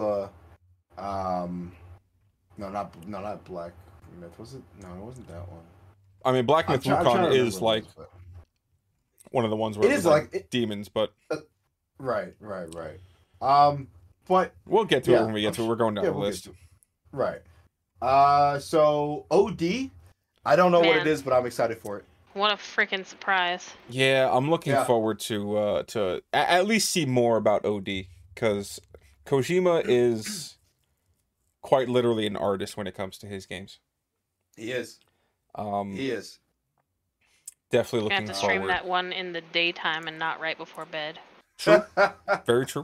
the, 0.97 1.01
um, 1.01 1.71
no, 2.57 2.69
not 2.69 2.93
no, 3.07 3.21
not 3.21 3.43
Black 3.45 3.71
Myth. 4.19 4.37
Was 4.37 4.53
it? 4.55 4.61
No, 4.81 4.89
it 4.93 4.97
wasn't 4.99 5.27
that 5.29 5.47
one. 5.49 5.63
I 6.25 6.31
mean, 6.33 6.45
Black 6.45 6.67
I'm 6.67 6.73
Myth 6.73 6.83
try- 6.83 6.97
I'm 6.97 7.05
Wukong 7.05 7.13
remember 7.15 7.35
is 7.37 7.61
like 7.61 7.85
was, 7.85 7.93
but- 7.95 8.11
one 9.31 9.45
of 9.45 9.49
the 9.49 9.55
ones 9.55 9.77
where 9.77 9.87
It 9.87 9.91
it 9.91 9.95
is 9.95 10.03
was, 10.03 10.05
like, 10.11 10.23
like- 10.23 10.35
it- 10.35 10.49
demons, 10.51 10.89
but 10.89 11.13
right, 11.99 12.33
right, 12.41 12.67
right. 12.75 12.99
Um, 13.41 13.87
but 14.27 14.53
we'll 14.65 14.83
get 14.85 15.03
to 15.05 15.11
Yeah, 15.11 15.21
it 15.21 15.25
when 15.25 15.33
we 15.33 15.41
get 15.41 15.47
I'm 15.49 15.53
to 15.55 15.63
it. 15.63 15.67
We're 15.67 15.75
going 15.77 15.95
down 15.95 16.03
yeah, 16.03 16.09
the 16.11 16.17
we'll 16.17 16.27
list. 16.27 16.49
right. 17.13 17.41
Uh, 18.01 18.59
so 18.59 19.25
OD, 19.31 19.89
I 20.45 20.55
don't 20.57 20.71
know 20.73 20.79
what 20.81 20.97
it 20.97 21.07
is, 21.07 21.21
but 21.21 21.31
I'm 21.33 21.45
excited 21.45 21.77
for 21.77 21.97
it. 21.99 22.05
What 22.35 22.51
a 22.51 22.55
freaking 22.57 23.05
surprise. 23.05 23.73
Yeah, 23.89 24.29
I'm 24.29 24.49
looking 24.49 24.73
Yeah. 24.73 24.83
forward 24.83 25.19
to 25.21 25.57
uh 25.57 25.83
to 25.83 26.21
at 26.33 26.67
least 26.67 26.89
see 26.89 27.05
more 27.05 27.37
about 27.37 27.65
OD 27.65 28.09
because 28.33 28.81
Kojima 29.25 29.83
is 29.85 30.57
quite 31.61 31.87
literally 31.87 32.27
an 32.27 32.35
artist 32.35 32.75
when 32.75 32.87
it 32.87 32.93
comes 32.93 33.17
to 33.19 33.27
his 33.27 33.45
games. 33.45 33.79
He 34.57 34.71
is. 34.73 34.99
Um, 35.55 35.95
He 35.95 36.11
is. 36.11 36.39
definitely 37.71 37.99
You 38.09 38.13
have 38.15 38.23
looking 38.23 38.33
to 38.33 38.39
stream 38.39 38.67
that 38.67 38.85
one 38.85 39.13
in 39.13 39.31
the 39.31 39.41
daytime 39.53 40.07
and 40.07 40.19
not 40.19 40.41
right 40.41 40.57
before 40.57 40.85
bed. 40.85 41.17
True, 41.57 41.83
very 42.45 42.65
true. 42.65 42.83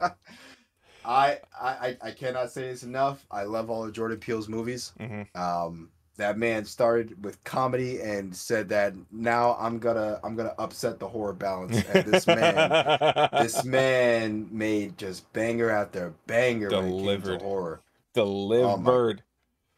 I, 1.04 1.40
I 1.60 1.98
I 2.02 2.12
cannot 2.12 2.52
say 2.52 2.70
this 2.70 2.84
enough. 2.84 3.26
I 3.30 3.44
love 3.44 3.70
all 3.70 3.84
of 3.84 3.92
Jordan 3.92 4.18
Peele's 4.20 4.48
movies. 4.48 4.94
hmm 4.98 5.24
Um, 5.36 5.90
that 6.18 6.38
man 6.38 6.66
started 6.66 7.24
with 7.24 7.44
comedy 7.44 8.00
and 8.02 8.36
said 8.36 8.70
that 8.70 8.94
now 9.12 9.56
I'm 9.60 9.80
gonna 9.80 10.20
I'm 10.24 10.36
gonna 10.36 10.54
upset 10.60 11.00
the 11.00 11.08
horror 11.08 11.34
balance. 11.34 11.84
And 11.94 12.06
this 12.12 12.28
man, 12.28 13.30
this 13.34 13.64
man 13.64 14.48
made 14.52 14.98
just 14.98 15.32
banger 15.34 15.70
after 15.70 16.14
banger 16.28 16.70
when 16.70 16.78
it 16.80 16.82
came 16.82 16.98
Delivered. 16.98 17.40
to 17.40 17.46
horror. 17.46 17.82
delivered. 18.14 19.24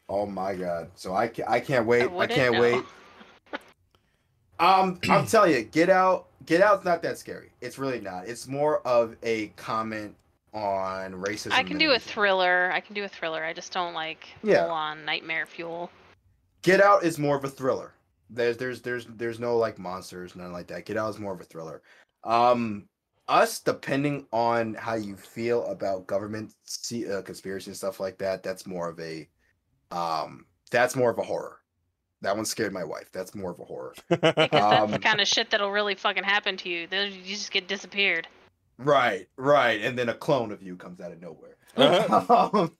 Oh 0.10 0.26
my 0.26 0.54
god! 0.56 0.90
So 0.96 1.14
I 1.16 1.28
can't 1.28 1.50
I 1.50 1.60
can't 1.60 1.86
wait. 1.88 2.04
I, 2.04 2.08
wouldn't 2.08 2.34
can't 2.38 2.54
know. 2.56 2.62
wait. 2.62 2.84
Um, 4.60 5.00
I'm 5.10 5.26
telling 5.26 5.52
you, 5.54 5.64
Get 5.64 5.90
Out. 5.90 6.28
Get 6.46 6.62
Out's 6.62 6.86
not 6.86 7.02
that 7.04 7.18
scary. 7.18 7.50
It's 7.62 7.78
really 7.78 8.00
not. 8.02 8.28
It's 8.28 8.48
more 8.48 8.80
of 8.88 9.16
a 9.24 9.48
comment 9.56 10.16
on 10.54 11.14
racism. 11.14 11.52
I 11.54 11.64
can 11.64 11.78
do 11.78 11.92
a 11.94 12.00
thriller. 12.00 12.70
I 12.72 12.80
can 12.80 12.94
do 12.96 13.04
a 13.04 13.08
thriller. 13.08 13.44
I 13.44 13.54
just 13.54 13.72
don't 13.72 13.94
like 13.94 14.28
Yeah. 14.44 14.64
full 14.66 14.72
on 14.74 15.04
nightmare 15.06 15.46
fuel. 15.46 15.90
Get 16.64 16.82
Out 16.82 17.04
is 17.04 17.20
more 17.20 17.38
of 17.38 17.44
a 17.44 17.50
thriller. 17.50 17.94
There's 18.30 18.58
there's 18.58 18.82
there's 18.82 19.06
there's 19.06 19.40
no 19.40 19.58
like 19.58 19.78
monsters, 19.78 20.36
nothing 20.36 20.54
like 20.54 20.68
that. 20.68 20.86
Get 20.86 20.98
Out 20.98 21.10
is 21.10 21.20
more 21.20 21.34
of 21.34 21.42
a 21.42 21.44
thriller. 21.44 21.82
Um, 22.24 22.88
us 23.28 23.60
depending 23.60 24.26
on 24.32 24.74
how 24.74 24.96
you 24.96 25.16
feel 25.16 25.66
about 25.68 26.08
government 26.08 26.54
see, 26.64 27.10
uh, 27.10 27.22
conspiracy 27.22 27.70
and 27.70 27.78
stuff 27.78 28.00
like 28.00 28.18
that. 28.18 28.44
That's 28.44 28.66
more 28.66 28.90
of 28.90 29.00
a, 29.00 29.28
um, 29.92 30.46
that's 30.72 30.96
more 30.96 31.10
of 31.10 31.20
a 31.20 31.24
horror. 31.24 31.60
That 32.22 32.36
one 32.36 32.46
scared 32.46 32.74
my 32.74 32.84
wife. 32.86 33.10
That's 33.12 33.36
more 33.36 33.52
of 33.52 33.60
a 33.60 33.66
horror. 33.66 33.94
Because 34.10 34.34
that's 34.36 34.52
the 34.52 34.96
Um, 34.96 35.02
kind 35.02 35.22
of 35.22 35.28
shit 35.28 35.50
that'll 35.50 35.72
really 35.72 35.96
fucking 35.96 36.24
happen 36.24 36.56
to 36.58 36.70
you. 36.70 36.88
Then 36.88 37.12
you 37.12 37.36
just 37.36 37.52
get 37.52 37.68
disappeared. 37.68 38.28
Right, 38.78 39.28
right, 39.38 39.82
and 39.82 39.98
then 39.98 40.10
a 40.10 40.14
clone 40.14 40.52
of 40.52 40.64
you 40.64 40.76
comes 40.76 41.00
out 41.00 41.12
of 41.12 41.22
nowhere. 41.22 41.58
Uh-huh. 41.76 42.50
um, 42.54 42.72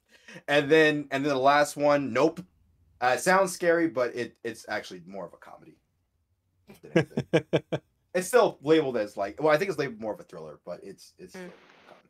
and 0.48 0.70
then 0.70 1.06
and 1.10 1.24
then 1.24 1.32
the 1.32 1.38
last 1.38 1.76
one, 1.76 2.12
nope. 2.12 2.40
Uh, 3.04 3.14
it 3.14 3.20
sounds 3.20 3.52
scary, 3.52 3.88
but 3.88 4.14
it 4.16 4.36
it's 4.44 4.64
actually 4.68 5.02
more 5.06 5.26
of 5.26 5.34
a 5.34 5.36
comedy. 5.36 5.76
than 6.82 7.06
it's 8.14 8.28
still 8.28 8.58
labeled 8.62 8.96
as 8.96 9.16
like 9.16 9.42
well, 9.42 9.52
I 9.52 9.58
think 9.58 9.68
it's 9.68 9.78
labeled 9.78 10.00
more 10.00 10.14
of 10.14 10.20
a 10.20 10.22
thriller, 10.22 10.60
but 10.64 10.80
it's 10.82 11.12
it's. 11.18 11.34
Mm. 11.34 11.38
still 11.40 11.48
a 11.50 11.88
comedy. 11.88 12.08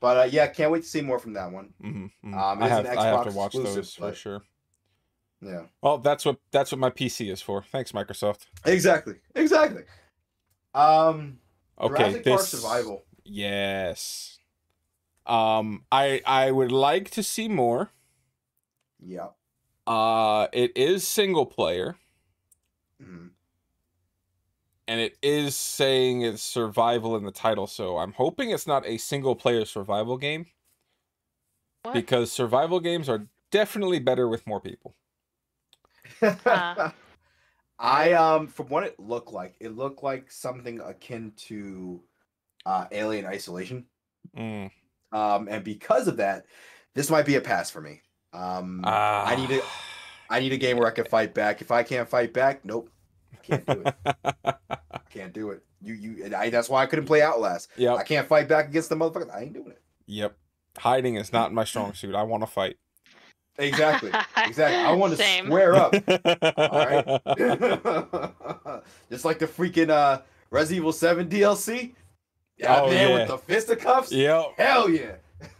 But 0.00 0.16
uh, 0.16 0.28
yeah, 0.32 0.46
can't 0.46 0.70
wait 0.70 0.82
to 0.82 0.88
see 0.88 1.02
more 1.02 1.18
from 1.18 1.34
that 1.34 1.52
one. 1.52 1.74
Mhm, 1.82 2.10
mhm. 2.24 2.34
Um, 2.34 2.62
I 2.62 2.68
have 2.68 2.86
I 2.86 3.06
have 3.06 3.24
to 3.24 3.32
watch 3.32 3.54
exclusive, 3.54 3.74
those 3.74 3.94
for 3.94 4.14
sure. 4.14 4.42
Yeah, 5.42 5.64
Well, 5.82 5.98
that's 5.98 6.24
what 6.24 6.38
that's 6.50 6.72
what 6.72 6.78
my 6.78 6.88
PC 6.88 7.30
is 7.30 7.42
for. 7.42 7.62
Thanks, 7.62 7.92
Microsoft. 7.92 8.46
exactly, 8.64 9.16
exactly. 9.34 9.82
Um, 10.72 11.38
Okay, 11.78 11.96
Jurassic 11.96 12.24
Park 12.24 12.40
this 12.40 12.48
Survival. 12.48 13.04
Yes. 13.24 14.38
Um, 15.26 15.84
I 15.92 16.22
I 16.24 16.50
would 16.50 16.72
like 16.72 17.10
to 17.10 17.22
see 17.22 17.46
more. 17.48 17.90
Yeah. 19.04 19.28
Uh, 19.86 20.48
it 20.52 20.76
is 20.76 21.06
single 21.06 21.46
player, 21.46 21.96
Mhm. 22.98 23.34
and 24.86 25.00
it 25.00 25.16
is 25.22 25.56
saying 25.56 26.22
it's 26.22 26.42
survival 26.42 27.16
in 27.16 27.24
the 27.24 27.32
title. 27.32 27.66
So 27.66 27.98
I'm 27.98 28.12
hoping 28.12 28.50
it's 28.50 28.66
not 28.66 28.86
a 28.86 28.98
single 28.98 29.34
player 29.34 29.64
survival 29.64 30.18
game 30.18 30.46
What? 31.82 31.94
because 31.94 32.30
survival 32.32 32.78
games 32.80 33.08
are 33.08 33.28
definitely 33.50 33.98
better 33.98 34.28
with 34.28 34.46
more 34.46 34.60
people. 34.60 34.96
Uh. 36.46 36.76
I 37.78 38.12
um 38.12 38.48
from 38.48 38.68
what 38.68 38.84
it 38.84 38.98
looked 39.00 39.32
like, 39.32 39.56
it 39.60 39.70
looked 39.70 40.02
like 40.02 40.30
something 40.30 40.80
akin 40.80 41.32
to 41.48 42.04
uh 42.66 42.86
Alien 42.92 43.26
Isolation. 43.26 43.86
Mm. 44.36 44.70
Um 45.12 45.48
and 45.48 45.64
because 45.64 46.08
of 46.08 46.16
that, 46.18 46.46
this 46.94 47.10
might 47.10 47.26
be 47.26 47.36
a 47.36 47.40
pass 47.40 47.70
for 47.70 47.80
me. 47.80 48.02
Um 48.34 48.80
Ah. 48.84 49.24
I 49.26 49.36
need 49.36 49.50
it 49.50 49.64
I 50.30 50.40
need 50.40 50.52
a 50.52 50.56
game 50.56 50.76
where 50.78 50.88
I 50.88 50.90
can 50.90 51.04
fight 51.04 51.32
back. 51.34 51.60
If 51.60 51.70
I 51.70 51.82
can't 51.82 52.08
fight 52.08 52.32
back, 52.32 52.64
nope. 52.64 52.90
I 53.32 53.36
can't 53.46 53.66
do 53.66 53.82
it. 53.84 53.94
can't 55.10 55.32
do 55.32 55.50
it. 55.50 55.62
You 55.80 55.94
you 55.94 56.24
and 56.24 56.34
I 56.34 56.50
that's 56.50 56.68
why 56.68 56.82
I 56.82 56.86
couldn't 56.86 57.04
play 57.06 57.22
Outlast. 57.22 57.68
Yeah, 57.76 57.92
I 57.94 57.98
yep. 57.98 58.06
can't 58.06 58.26
fight 58.28 58.48
back 58.48 58.68
against 58.68 58.88
the 58.88 58.96
motherfucker. 58.96 59.32
I 59.34 59.42
ain't 59.42 59.52
doing 59.52 59.70
it. 59.70 59.80
Yep. 60.06 60.34
Hiding 60.78 61.16
is 61.16 61.32
not 61.32 61.52
my 61.52 61.64
strong 61.64 61.94
suit. 61.94 62.14
I 62.14 62.22
want 62.24 62.42
to 62.42 62.46
fight. 62.46 62.76
Exactly. 63.58 64.10
Exactly. 64.36 64.76
I 64.76 64.92
want 64.92 65.12
to 65.12 65.16
Same. 65.16 65.46
square 65.46 65.74
up. 65.74 65.94
All 66.56 66.86
right. 66.86 67.04
Just 69.10 69.24
like 69.24 69.38
the 69.38 69.46
freaking 69.46 69.90
uh 69.90 70.22
Resident 70.50 70.78
Evil 70.82 70.92
7 70.92 71.28
DLC. 71.28 71.94
Yeah, 72.58 72.80
Oh, 72.82 72.88
man 72.90 73.10
yeah. 73.10 73.14
with 73.18 73.28
the 73.28 73.38
fisticuffs. 73.38 74.10
Yep. 74.12 74.44
Hell 74.56 74.88
yeah. 74.90 75.16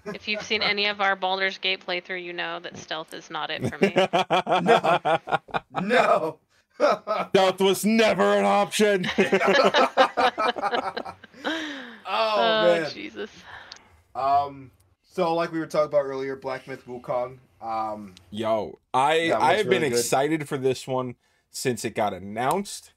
If 0.07 0.29
you've 0.29 0.43
seen 0.43 0.63
any 0.63 0.87
of 0.87 1.01
our 1.01 1.17
Baldur's 1.17 1.59
Gate 1.59 1.85
playthrough, 1.87 2.23
you 2.23 2.33
know 2.33 2.61
that 2.61 2.77
stealth 2.77 3.13
is 3.15 3.31
not 3.31 3.51
it 3.51 3.69
for 3.69 3.79
me. 3.79 3.95
No. 5.81 5.81
No. 5.83 6.39
stealth 7.31 7.61
was 7.61 7.85
never 7.85 8.37
an 8.37 8.45
option. 8.45 9.09
oh, 12.07 12.81
man. 12.81 12.91
Jesus. 12.91 13.31
Um 14.15 14.71
so 15.03 15.35
like 15.35 15.53
we 15.53 15.59
were 15.59 15.67
talking 15.67 15.87
about 15.87 16.05
earlier, 16.05 16.37
Black 16.37 16.67
Myth 16.69 16.85
Wukong. 16.87 17.39
Um 17.61 18.15
Yo, 18.31 18.79
I 18.93 19.31
I 19.31 19.39
looks 19.39 19.57
have 19.59 19.69
been 19.71 19.83
good. 19.83 19.93
excited 19.93 20.49
for 20.49 20.57
this 20.57 20.87
one 20.87 21.17
since 21.51 21.85
it 21.85 21.95
got 21.95 22.13
announced, 22.13 22.93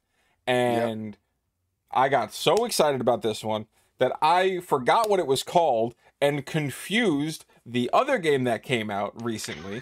and 0.48 1.18
I 1.92 2.10
got 2.10 2.34
so 2.34 2.66
excited 2.66 3.02
about 3.02 3.22
this 3.22 3.44
one 3.44 3.68
that 4.00 4.14
I 4.22 4.60
forgot 4.60 5.10
what 5.10 5.20
it 5.20 5.28
was 5.28 5.44
called 5.44 5.96
and 6.22 6.46
confused 6.46 7.46
the 7.66 7.90
other 7.94 8.18
game 8.18 8.44
that 8.46 8.64
came 8.64 8.90
out 8.90 9.22
recently, 9.24 9.82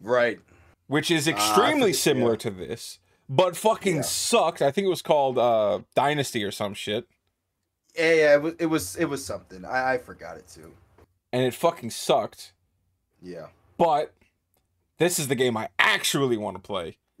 right. 0.00 0.40
which 0.86 1.10
is 1.10 1.28
Ah, 1.28 1.32
extremely 1.32 1.92
similar 1.92 2.32
yeah. 2.32 2.38
to 2.38 2.50
this, 2.50 2.98
but 3.28 3.56
fucking 3.56 3.96
Yeah. 3.96 4.02
sucked. 4.02 4.62
I 4.62 4.70
think 4.70 4.86
it 4.86 4.90
was 4.90 5.02
called 5.02 5.38
uh 5.38 5.80
Dynasty 5.94 6.42
or 6.44 6.50
some 6.50 6.74
shit, 6.74 7.06
Yeah, 7.96 8.12
yeah, 8.14 8.34
it 8.34 8.42
was 8.42 8.54
it 8.58 8.66
was 8.66 8.96
it 8.96 9.04
was 9.06 9.24
something. 9.24 9.64
I, 9.64 9.94
I 9.94 9.98
forgot 9.98 10.36
it 10.36 10.48
too. 10.48 10.72
and 11.32 11.42
it 11.42 11.54
fucking 11.54 11.90
sucked. 11.90 12.52
Yeah. 13.22 13.48
But 13.76 14.14
this 14.98 15.18
is 15.18 15.28
the 15.28 15.34
game 15.34 15.56
I 15.56 15.68
actually 15.78 16.36
want 16.36 16.56
to 16.56 16.62
play. 16.62 16.98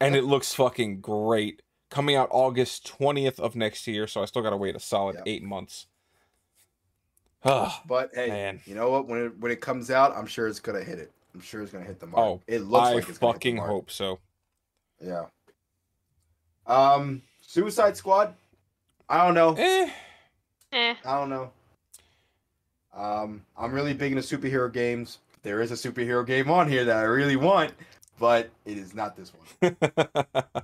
and 0.00 0.14
it 0.16 0.24
looks 0.24 0.54
fucking 0.54 1.00
great. 1.00 1.62
Coming 1.90 2.14
out 2.16 2.28
August 2.30 2.86
20th 2.98 3.38
of 3.40 3.54
next 3.56 3.86
year, 3.86 4.06
so 4.06 4.22
I 4.22 4.24
still 4.26 4.42
gotta 4.42 4.56
wait 4.56 4.76
a 4.76 4.80
solid 4.80 5.16
Yep. 5.16 5.24
eight 5.26 5.42
months. 5.42 5.86
Ah, 7.44 7.82
But 7.86 8.10
hey, 8.14 8.28
Man. 8.28 8.60
you 8.66 8.74
know 8.74 8.90
what? 8.90 9.06
When 9.08 9.26
it 9.26 9.38
when 9.38 9.50
it 9.50 9.60
comes 9.60 9.90
out, 9.90 10.14
I'm 10.16 10.26
sure 10.26 10.46
it's 10.46 10.60
gonna 10.60 10.84
hit 10.84 10.98
it. 10.98 11.10
I'm 11.34 11.40
sure 11.40 11.62
it's 11.62 11.72
gonna 11.72 11.84
hit 11.84 11.98
the 12.00 12.06
mark. 12.06 12.18
Oh, 12.24 12.40
it 12.46 12.60
looks 12.60 12.88
I 12.88 12.94
like 12.94 13.08
it's 13.08 13.18
gonna 13.18 13.32
fucking 13.32 13.56
hope 13.56 13.90
so. 13.90 14.18
Yeah. 15.02 15.24
Um, 16.66 17.22
Suicide 17.40 17.96
Squad. 17.96 18.34
I 19.08 19.24
don't 19.24 19.34
know. 19.34 19.54
Eh, 19.58 19.90
Eh. 20.72 20.94
I 21.04 21.16
don't 21.18 21.30
know. 21.30 21.50
Um, 22.94 23.44
I'm 23.56 23.72
really 23.72 23.94
big 23.94 24.12
into 24.12 24.22
superhero 24.38 24.70
games. 24.72 25.18
There 25.42 25.60
is 25.62 25.70
a 25.70 25.74
superhero 25.74 26.26
game 26.26 26.50
on 26.50 26.68
here 26.68 26.84
that 26.84 26.96
I 26.98 27.02
really 27.02 27.36
want, 27.36 27.72
but 28.18 28.50
it 28.66 28.76
is 28.76 28.94
not 28.94 29.16
this 29.16 29.32
one. 29.60 29.76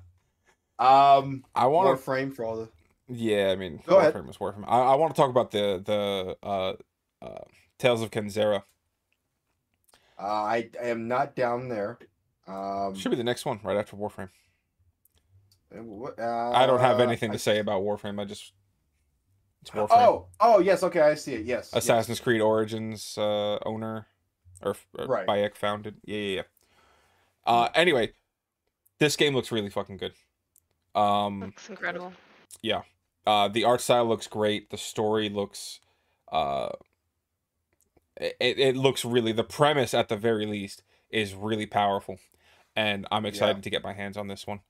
Um, 0.78 1.42
I 1.54 1.66
want 1.68 1.88
a 1.94 1.96
frame 1.96 2.30
for 2.30 2.44
all 2.44 2.56
the. 2.56 2.68
Yeah, 3.08 3.50
I 3.52 3.56
mean, 3.56 3.80
Go 3.86 3.98
ahead. 3.98 4.14
Warframe 4.14 4.30
is 4.30 4.36
Warframe. 4.38 4.64
I, 4.66 4.80
I 4.80 4.94
want 4.96 5.14
to 5.14 5.20
talk 5.20 5.30
about 5.30 5.50
the 5.52 5.80
the 5.84 6.36
uh, 6.46 6.74
uh, 7.24 7.44
Tales 7.78 8.02
of 8.02 8.10
Kenzera 8.10 8.62
Uh, 10.18 10.22
I, 10.22 10.70
I 10.82 10.86
am 10.88 11.06
not 11.08 11.36
down 11.36 11.68
there. 11.68 11.98
Um, 12.48 12.94
Should 12.94 13.10
be 13.10 13.16
the 13.16 13.24
next 13.24 13.44
one 13.44 13.60
right 13.62 13.76
after 13.76 13.96
Warframe. 13.96 14.30
uh, 15.74 15.78
uh, 15.78 16.52
I 16.54 16.66
don't 16.66 16.80
have 16.80 17.00
anything 17.00 17.30
I- 17.30 17.34
to 17.34 17.38
say 17.38 17.58
about 17.58 17.82
Warframe. 17.82 18.20
I 18.20 18.24
just 18.24 18.52
it's 19.62 19.70
Warframe. 19.70 19.88
Oh, 19.90 20.26
oh 20.40 20.58
yes, 20.60 20.82
okay, 20.82 21.00
I 21.00 21.14
see 21.14 21.34
it. 21.34 21.44
Yes, 21.44 21.70
yes. 21.72 21.84
Assassin's 21.84 22.20
Creed 22.20 22.40
Origins 22.40 23.16
uh, 23.18 23.58
owner 23.64 24.06
or 24.62 24.76
uh, 24.98 25.06
Right. 25.06 25.26
Bayek 25.26 25.56
founded. 25.56 25.96
Yeah, 26.04 26.18
yeah, 26.18 26.34
yeah. 26.36 26.42
Uh, 27.46 27.68
anyway, 27.74 28.12
this 28.98 29.14
game 29.16 29.34
looks 29.34 29.52
really 29.52 29.70
fucking 29.70 29.98
good. 29.98 30.14
Um, 30.94 31.40
Looks 31.40 31.68
incredible. 31.68 32.12
Uh, 33.26 33.48
the 33.48 33.64
art 33.64 33.80
style 33.80 34.06
looks 34.06 34.26
great. 34.26 34.70
The 34.70 34.78
story 34.78 35.28
looks, 35.28 35.80
uh, 36.30 36.70
it, 38.16 38.36
it 38.40 38.76
looks 38.76 39.04
really. 39.04 39.32
The 39.32 39.44
premise, 39.44 39.94
at 39.94 40.08
the 40.08 40.16
very 40.16 40.46
least, 40.46 40.82
is 41.10 41.34
really 41.34 41.66
powerful, 41.66 42.18
and 42.74 43.06
I'm 43.10 43.26
excited 43.26 43.62
to 43.62 43.70
get 43.70 43.82
my 43.82 43.92
hands 43.92 44.16
on 44.16 44.28
this 44.28 44.46
one. 44.46 44.60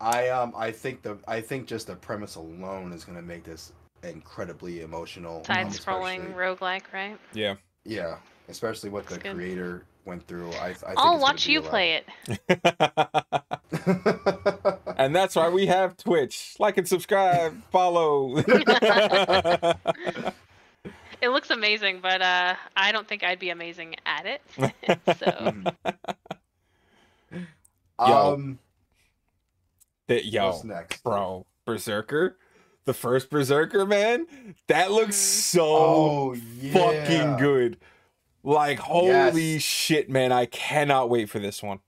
I 0.00 0.28
um 0.28 0.52
I 0.56 0.70
think 0.72 1.02
the 1.02 1.18
I 1.28 1.40
think 1.40 1.66
just 1.66 1.86
the 1.86 1.96
premise 1.96 2.34
alone 2.34 2.92
is 2.92 3.04
gonna 3.04 3.22
make 3.22 3.44
this 3.44 3.72
incredibly 4.02 4.82
emotional. 4.82 5.44
Side 5.44 5.68
scrolling 5.68 6.34
roguelike, 6.34 6.92
right? 6.92 7.18
Yeah. 7.32 7.54
Yeah, 7.84 8.16
especially 8.48 8.90
what 8.90 9.06
the 9.06 9.18
good. 9.18 9.36
creator 9.36 9.84
went 10.04 10.26
through. 10.26 10.50
I, 10.52 10.68
I 10.68 10.72
think 10.74 10.94
I'll 10.96 11.18
watch 11.18 11.46
you 11.46 11.62
play 11.62 11.94
it. 11.94 12.06
it. 12.48 12.60
and 14.96 15.14
that's 15.14 15.36
why 15.36 15.48
we 15.48 15.66
have 15.66 15.96
Twitch. 15.96 16.54
Like 16.58 16.76
and 16.78 16.88
subscribe, 16.88 17.62
follow. 17.70 18.42
It 21.22 21.28
looks 21.30 21.48
amazing, 21.48 22.00
but 22.02 22.20
uh, 22.20 22.54
I 22.76 22.92
don't 22.92 23.08
think 23.08 23.24
I'd 23.24 23.38
be 23.38 23.48
amazing 23.48 23.94
at 24.04 24.26
it. 24.26 24.42
so 25.18 25.54
Yo. 27.98 28.34
um, 28.34 28.58
that 30.08 30.26
yo, 30.26 30.50
what's 30.50 30.64
next, 30.64 31.02
bro, 31.02 31.46
Berserker, 31.64 32.36
the 32.84 32.92
first 32.92 33.30
Berserker, 33.30 33.86
man, 33.86 34.26
that 34.66 34.90
looks 34.90 35.16
Mhm. 35.16 35.50
so 35.50 35.64
Oh 35.66 36.34
yeah. 36.60 36.72
fucking 36.74 37.36
good. 37.38 37.78
Like 38.44 38.78
holy 38.78 39.54
Yes. 39.54 39.62
shit, 39.62 40.10
man! 40.10 40.30
I 40.30 40.44
cannot 40.46 41.08
wait 41.10 41.30
for 41.30 41.38
this 41.38 41.62
one. 41.62 41.78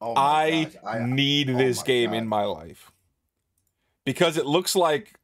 Oh 0.00 0.14
I, 0.16 0.70
I 0.86 1.00
need 1.00 1.50
oh 1.50 1.58
this 1.58 1.78
my 1.78 1.84
game 1.84 2.10
God. 2.10 2.16
in 2.16 2.26
my 2.28 2.44
life 2.44 2.90
because 4.04 4.36
it 4.38 4.46
looks 4.46 4.74
like 4.74 5.14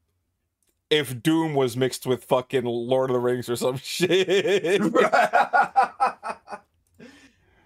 if 0.90 1.22
Doom 1.22 1.54
was 1.54 1.76
mixed 1.76 2.04
with 2.04 2.24
fucking 2.24 2.64
Lord 2.64 3.10
of 3.10 3.14
the 3.14 3.20
Rings 3.20 3.48
or 3.48 3.56
some 3.56 3.76
shit. 3.82 4.10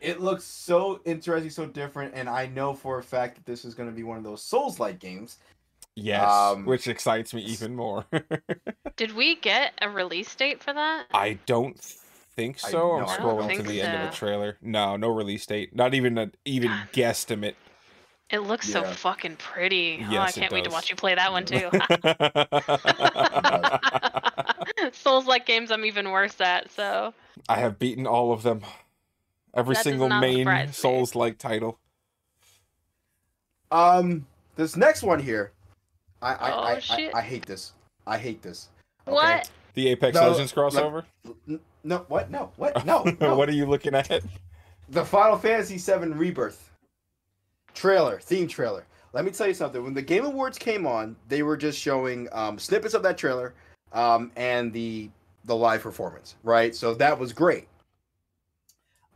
it 0.00 0.20
looks 0.20 0.44
so 0.44 1.00
interesting, 1.04 1.50
so 1.50 1.66
different, 1.66 2.14
and 2.14 2.28
I 2.28 2.46
know 2.46 2.74
for 2.74 2.98
a 2.98 3.02
fact 3.02 3.36
that 3.36 3.46
this 3.46 3.64
is 3.64 3.74
going 3.74 3.88
to 3.88 3.94
be 3.94 4.02
one 4.02 4.16
of 4.18 4.24
those 4.24 4.42
Souls-like 4.42 4.98
games. 4.98 5.38
yes, 5.96 6.30
Um, 6.30 6.64
which 6.64 6.86
excites 6.88 7.34
me 7.34 7.42
even 7.42 7.74
more. 7.76 8.06
did 8.96 9.14
we 9.14 9.36
get 9.36 9.72
a 9.82 9.88
release 9.90 10.34
date 10.34 10.62
for 10.62 10.72
that? 10.72 11.06
I 11.12 11.38
don't 11.46 11.78
think 12.40 12.58
so. 12.58 12.92
I'm 12.92 13.00
no, 13.02 13.06
I 13.06 13.16
don't 13.16 13.26
scrolling 13.26 13.40
to 13.42 13.56
think 13.56 13.68
the 13.68 13.82
end 13.82 14.02
of 14.02 14.10
the 14.10 14.16
trailer. 14.16 14.56
No, 14.62 14.96
no 14.96 15.08
release 15.08 15.44
date. 15.46 15.74
Not 15.74 15.94
even 15.94 16.16
an 16.18 16.32
even 16.44 16.70
guesstimate. 16.92 17.54
It 18.30 18.40
looks 18.40 18.68
so 18.68 18.84
fucking 18.84 19.36
pretty. 19.36 19.98
oh, 20.02 20.06
I 20.08 20.12
Yes, 20.12 20.34
can't 20.36 20.52
wait 20.52 20.64
to 20.64 20.70
watch 20.70 20.88
you 20.88 20.94
play 20.96 21.14
that 21.16 21.32
one 21.32 21.44
too. 21.44 21.68
Souls 24.92 25.26
like 25.26 25.46
games 25.46 25.70
I'm 25.70 25.84
even 25.84 26.10
worse 26.10 26.40
at, 26.40 26.70
so 26.70 27.12
I 27.48 27.56
have 27.56 27.78
beaten 27.78 28.06
all 28.06 28.32
of 28.32 28.42
them. 28.42 28.60
Every 29.52 29.74
That 29.74 29.82
single 29.84 30.08
main. 30.08 30.72
Souls 30.72 31.14
like 31.16 31.38
title. 31.38 31.78
Um, 33.72 34.26
this 34.56 34.76
next 34.76 35.02
one 35.02 35.18
here, 35.20 35.52
I 36.22 36.34
I, 36.34 36.50
Oh, 36.52 36.58
I, 36.60 36.70
I, 36.74 36.78
shit. 36.78 37.14
I 37.14 37.20
hate 37.22 37.46
this. 37.46 37.72
I 38.06 38.16
hate 38.16 38.42
this. 38.42 38.68
Okay? 39.06 39.14
what? 39.14 39.50
The 39.74 39.88
Apex 39.88 40.14
No, 40.14 40.30
Legends 40.30 40.52
crossover? 40.52 41.04
N- 41.48 41.60
No, 41.84 42.04
what? 42.08 42.30
No, 42.30 42.52
what? 42.56 42.84
No, 42.84 43.04
no. 43.20 43.36
what 43.36 43.48
are 43.48 43.52
you 43.52 43.66
looking 43.66 43.94
at? 43.94 44.22
the 44.88 45.04
Final 45.04 45.38
Fantasy 45.38 45.78
VII 45.78 46.08
Rebirth 46.08 46.70
trailer, 47.74 48.18
theme 48.20 48.48
trailer. 48.48 48.84
Let 49.12 49.24
me 49.24 49.30
tell 49.30 49.46
you 49.48 49.54
something. 49.54 49.82
When 49.82 49.94
the 49.94 50.02
Game 50.02 50.24
Awards 50.24 50.58
came 50.58 50.86
on, 50.86 51.16
they 51.28 51.42
were 51.42 51.56
just 51.56 51.78
showing 51.78 52.28
um, 52.32 52.58
snippets 52.58 52.94
of 52.94 53.02
that 53.02 53.16
trailer 53.18 53.54
um, 53.92 54.30
and 54.36 54.72
the 54.72 55.10
the 55.46 55.56
live 55.56 55.82
performance, 55.82 56.36
right? 56.44 56.74
So 56.74 56.94
that 56.94 57.18
was 57.18 57.32
great. 57.32 57.66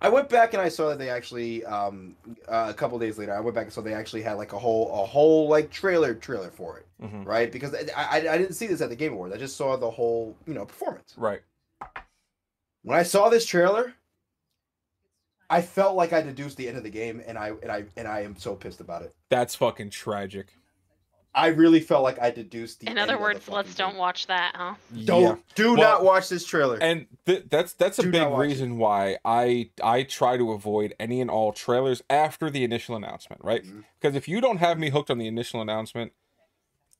I 0.00 0.08
went 0.08 0.28
back 0.28 0.52
and 0.52 0.60
I 0.60 0.68
saw 0.68 0.88
that 0.88 0.98
they 0.98 1.08
actually 1.08 1.64
um, 1.64 2.16
uh, 2.48 2.66
a 2.68 2.74
couple 2.74 2.98
days 2.98 3.18
later. 3.18 3.34
I 3.34 3.40
went 3.40 3.54
back 3.54 3.64
and 3.64 3.72
saw 3.72 3.80
they 3.80 3.94
actually 3.94 4.22
had 4.22 4.34
like 4.34 4.52
a 4.52 4.58
whole 4.58 4.90
a 5.02 5.06
whole 5.06 5.48
like 5.48 5.70
trailer 5.70 6.14
trailer 6.14 6.50
for 6.50 6.78
it, 6.78 6.86
Mhm. 7.02 7.24
right? 7.26 7.50
Because 7.52 7.74
I, 7.74 7.86
I 7.96 8.16
I 8.32 8.38
didn't 8.38 8.54
see 8.54 8.66
this 8.66 8.80
at 8.80 8.88
the 8.90 8.96
Game 8.96 9.12
Awards. 9.12 9.34
I 9.34 9.38
just 9.38 9.56
saw 9.56 9.76
the 9.76 9.90
whole 9.90 10.34
you 10.46 10.54
know 10.54 10.64
performance. 10.64 11.14
Right. 11.16 11.42
When 12.84 12.98
I 12.98 13.02
saw 13.02 13.30
this 13.30 13.46
trailer, 13.46 13.94
I 15.48 15.62
felt 15.62 15.96
like 15.96 16.12
I 16.12 16.20
deduced 16.20 16.58
the 16.58 16.68
end 16.68 16.76
of 16.76 16.82
the 16.84 16.90
game, 16.90 17.22
and 17.26 17.38
I 17.38 17.52
and 17.62 17.72
I 17.72 17.84
and 17.96 18.06
I 18.06 18.20
am 18.20 18.36
so 18.36 18.54
pissed 18.54 18.80
about 18.80 19.02
it. 19.02 19.14
That's 19.30 19.54
fucking 19.54 19.90
tragic. 19.90 20.52
I 21.34 21.48
really 21.48 21.80
felt 21.80 22.04
like 22.04 22.20
I 22.20 22.30
deduced 22.30 22.80
the. 22.80 22.86
In 22.86 22.90
end 22.90 22.98
other 23.00 23.14
of 23.14 23.18
the 23.18 23.22
words, 23.22 23.48
let's 23.48 23.74
don't 23.74 23.96
watch 23.96 24.26
that, 24.28 24.52
huh? 24.54 24.74
Don't 25.06 25.22
Yeah. 25.22 25.36
do 25.54 25.68
Well, 25.74 25.76
not 25.76 26.04
watch 26.04 26.28
this 26.28 26.44
trailer. 26.44 26.78
And 26.80 27.06
th- 27.24 27.44
that's 27.48 27.72
that's 27.72 27.98
a 27.98 28.02
Do 28.02 28.12
big 28.12 28.20
not 28.20 28.32
watch 28.32 28.44
it. 28.44 28.48
reason 28.48 28.76
why 28.78 29.16
I 29.24 29.70
I 29.82 30.02
try 30.02 30.36
to 30.36 30.52
avoid 30.52 30.94
any 31.00 31.22
and 31.22 31.30
all 31.30 31.52
trailers 31.52 32.02
after 32.10 32.50
the 32.50 32.62
initial 32.64 32.94
announcement, 32.94 33.42
right? 33.42 33.64
Mhm. 33.64 33.84
Because 33.98 34.14
if 34.14 34.28
you 34.28 34.42
don't 34.42 34.58
have 34.58 34.78
me 34.78 34.90
hooked 34.90 35.10
on 35.10 35.16
the 35.18 35.26
initial 35.26 35.62
announcement, 35.62 36.12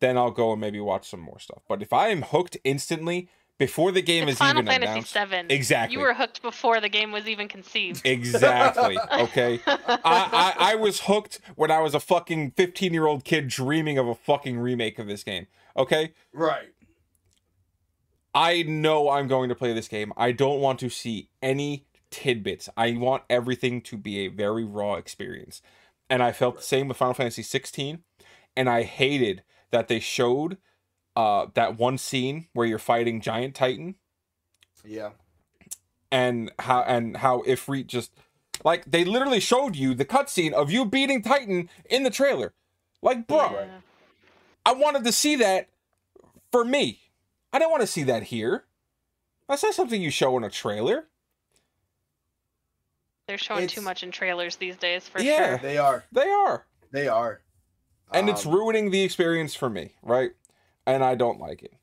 then 0.01 0.16
I'll 0.16 0.31
go 0.32 0.51
and 0.52 0.61
maybe 0.61 0.81
watch 0.81 1.09
some 1.11 1.20
more 1.20 1.39
stuff. 1.39 1.62
But 1.69 1.82
if 1.82 1.93
I 1.93 2.09
am 2.09 2.23
hooked 2.23 2.56
instantly 2.65 3.28
before 3.59 3.93
the 3.93 4.02
game 4.02 4.24
It's 4.24 4.32
is 4.32 4.39
Final 4.39 4.62
even 4.62 4.66
Fantasy 4.66 4.90
announced, 5.18 5.48
VII. 5.48 5.55
exactly, 5.55 5.93
You 5.94 6.01
were 6.01 6.14
hooked 6.14 6.43
before 6.43 6.81
the 6.81 6.89
game 6.89 7.12
was 7.12 7.28
even 7.28 7.48
conceived. 7.48 8.02
exactly, 8.05 8.98
okay. 9.12 9.60
I, 9.66 9.76
I 10.05 10.55
I 10.59 10.74
was 10.74 11.01
hooked 11.02 11.40
when 11.56 11.70
I 11.70 11.81
was 11.81 11.94
a 11.94 12.01
fucking 12.01 12.52
fifteen 12.52 12.93
year 12.93 13.06
old 13.06 13.24
kid 13.24 13.48
dreaming 13.48 13.98
of 13.98 14.09
a 14.09 14.14
fucking 14.14 14.59
remake 14.59 14.98
of 14.98 15.06
this 15.06 15.22
game. 15.22 15.47
Okay, 15.76 16.12
right. 16.32 16.68
I 18.35 18.62
know 18.64 19.10
I'm 19.10 19.28
going 19.28 19.48
to 19.48 19.55
play 19.55 19.72
this 19.72 19.86
game. 19.89 20.12
I 20.16 20.32
don't 20.32 20.60
want 20.60 20.81
to 20.81 20.89
see 20.89 21.28
any 21.40 21.86
tidbits. 22.10 22.68
I 22.76 22.93
want 22.97 23.22
everything 23.31 23.81
to 23.82 23.97
be 23.97 24.18
a 24.20 24.28
very 24.28 24.64
raw 24.64 24.94
experience. 24.94 25.62
And 26.10 26.22
I 26.22 26.32
felt 26.32 26.56
the 26.56 26.62
same 26.62 26.89
with 26.89 26.97
Final 26.97 27.14
Fantasy 27.14 27.43
16. 27.43 28.01
And 28.56 28.68
I 28.68 28.82
hated 28.82 29.43
that 29.70 29.86
they 29.89 30.01
showed 30.01 30.59
uh, 31.16 31.47
that 31.55 31.78
one 31.78 31.99
scene 31.99 32.47
where 32.53 32.66
you're 32.66 32.78
fighting 32.78 33.20
Giant 33.20 33.55
Titan 33.55 33.95
Yeah. 34.85 35.11
and 36.11 36.51
how 36.59 36.82
and 36.82 37.16
how 37.19 37.43
Ifrit 37.43 37.86
just 37.86 38.12
like 38.65 38.85
they 38.85 39.05
literally 39.05 39.41
showed 39.41 39.77
you 39.77 39.95
the 39.95 40.05
cutscene 40.05 40.53
of 40.53 40.70
you 40.70 40.85
beating 40.85 41.23
Titan 41.23 41.69
in 41.89 42.03
the 42.03 42.11
trailer. 42.11 42.53
Like, 43.03 43.27
bro, 43.27 43.51
Yeah. 43.53 43.66
I 44.66 44.73
wanted 44.73 45.05
to 45.05 45.12
see 45.12 45.36
that 45.36 45.69
for 46.51 46.65
me. 46.65 47.01
I 47.53 47.59
didn't 47.59 47.70
want 47.70 47.82
to 47.82 47.86
see 47.86 48.03
that 48.05 48.24
here. 48.24 48.65
That's 49.49 49.62
not 49.62 49.74
something 49.74 50.01
you 50.01 50.11
show 50.11 50.36
in 50.39 50.45
a 50.45 50.51
trailer. 50.51 51.07
They're 53.27 53.39
showing 53.39 53.69
too 53.69 53.81
much 53.81 54.03
in 54.03 54.11
trailers 54.11 54.57
these 54.57 54.77
days, 54.77 55.07
for 55.09 55.19
sure. 55.19 55.27
Yeah. 55.27 55.49
sure. 55.51 55.59
They 55.59 55.78
are. 55.78 56.05
They 56.12 56.28
are. 56.28 56.66
They 56.93 57.09
are. 57.09 57.41
And 58.12 58.28
it's 58.28 58.45
Um, 58.47 58.53
ruining 58.53 58.91
the 58.91 59.03
experience 59.03 59.55
for 59.55 59.70
me, 59.70 59.95
right? 60.03 60.32
And 60.86 61.02
I 61.02 61.15
don't 61.15 61.39
like 61.40 61.62
it. 61.62 61.74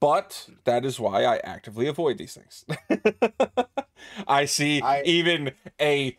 But 0.00 0.48
that 0.64 0.84
is 0.84 0.98
why 0.98 1.24
I 1.24 1.36
actively 1.44 1.86
avoid 1.86 2.18
these 2.18 2.34
things. 2.34 2.64
I 4.28 4.44
see 4.46 4.80
I- 4.82 5.02
even 5.04 5.52
a 5.80 6.18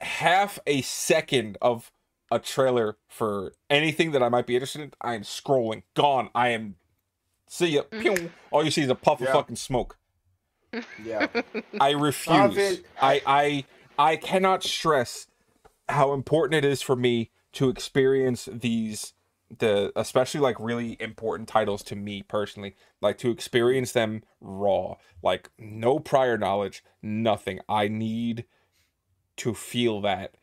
half 0.00 0.58
a 0.66 0.82
second 0.82 1.56
of 1.62 1.92
a 2.30 2.38
trailer 2.40 2.96
for 3.08 3.52
anything 3.70 4.10
that 4.10 4.22
I 4.22 4.28
might 4.28 4.46
be 4.46 4.54
interested 4.56 4.82
in. 4.82 4.92
I 5.00 5.14
am 5.14 5.22
scrolling. 5.22 5.84
Gone. 5.94 6.30
I 6.34 6.48
am. 6.48 6.74
See 7.48 7.68
ya. 7.68 7.82
Mm. 7.92 8.00
Pew. 8.00 8.30
All 8.50 8.64
you 8.64 8.72
see 8.72 8.82
is 8.82 8.90
a 8.90 8.96
puff 8.96 9.20
of 9.20 9.28
fucking 9.28 9.56
smoke. 9.56 9.96
Yeah. 11.02 11.28
I 11.80 11.90
refuse. 11.92 12.56
it- 12.56 12.86
I, 13.00 13.22
I 13.24 13.64
I 13.98 14.16
cannot 14.16 14.64
stress 14.64 15.28
how 15.88 16.12
important 16.12 16.54
it 16.64 16.68
is 16.68 16.82
for 16.82 16.96
me 16.96 17.30
to 17.52 17.68
experience 17.68 18.48
these 18.52 19.14
the 19.58 19.92
especially 19.94 20.40
like 20.40 20.58
really 20.58 20.96
important 20.98 21.48
titles 21.48 21.82
to 21.84 21.94
me 21.94 22.20
personally 22.22 22.74
like 23.00 23.16
to 23.16 23.30
experience 23.30 23.92
them 23.92 24.22
raw 24.40 24.96
like 25.22 25.50
no 25.58 25.98
prior 25.98 26.36
knowledge 26.36 26.82
nothing. 27.02 27.60
I 27.68 27.88
need 27.88 28.44
to 29.36 29.54
feel 29.54 30.00
that 30.00 30.34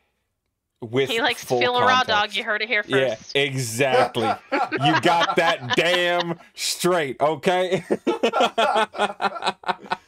with 0.81 1.09
He 1.09 1.21
likes 1.21 1.41
to 1.45 1.59
feel 1.59 1.75
a 1.77 1.85
raw 1.85 2.03
dog. 2.03 2.33
You 2.33 2.43
heard 2.43 2.61
it 2.61 2.67
here 2.67 2.83
first. 2.83 3.35
yeah 3.35 3.41
exactly. 3.41 4.29
You 4.51 5.01
got 5.01 5.35
that 5.37 5.73
damn 5.75 6.39
straight 6.53 7.19
okay 7.19 7.83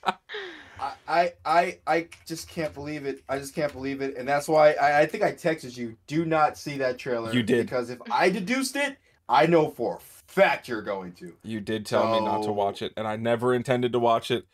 I, 1.16 1.34
I 1.46 1.78
I 1.88 2.08
just 2.26 2.50
can't 2.50 2.74
believe 2.74 3.06
it. 3.06 3.24
I 3.30 3.40
just 3.40 3.56
can't 3.56 3.72
believe 3.72 4.02
it, 4.02 4.18
and 4.18 4.28
that's 4.28 4.50
why 4.50 4.74
I, 4.74 5.02
I 5.02 5.06
think 5.06 5.24
I 5.24 5.32
texted 5.32 5.78
you. 5.78 5.96
Do 6.08 6.26
not 6.26 6.58
see 6.58 6.78
that 6.80 6.98
trailer. 6.98 7.32
You 7.34 7.42
did. 7.42 7.66
because 7.66 7.90
if 7.90 8.00
I 8.12 8.30
deduced 8.30 8.76
it, 8.76 8.98
I 9.30 9.46
know 9.46 9.70
for 9.70 9.96
a 9.96 10.00
fact 10.00 10.68
you're 10.68 10.82
going 10.82 11.14
to. 11.14 11.34
You 11.42 11.62
did 11.62 11.86
tell 11.86 12.12
me 12.12 12.26
not 12.26 12.44
to 12.44 12.52
watch 12.52 12.82
it, 12.82 12.92
and 12.98 13.08
I 13.08 13.16
never 13.16 13.54
intended 13.54 13.94
to 13.94 14.00
watch 14.00 14.30
it. 14.30 14.46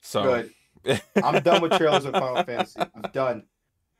So 0.00 0.44
Good. 0.84 1.02
I'm 1.24 1.42
done 1.42 1.60
with 1.60 1.72
trailers 1.72 2.04
of 2.04 2.12
Final 2.12 2.44
Fantasy. 2.44 2.78
I'm 2.80 3.10
done. 3.12 3.42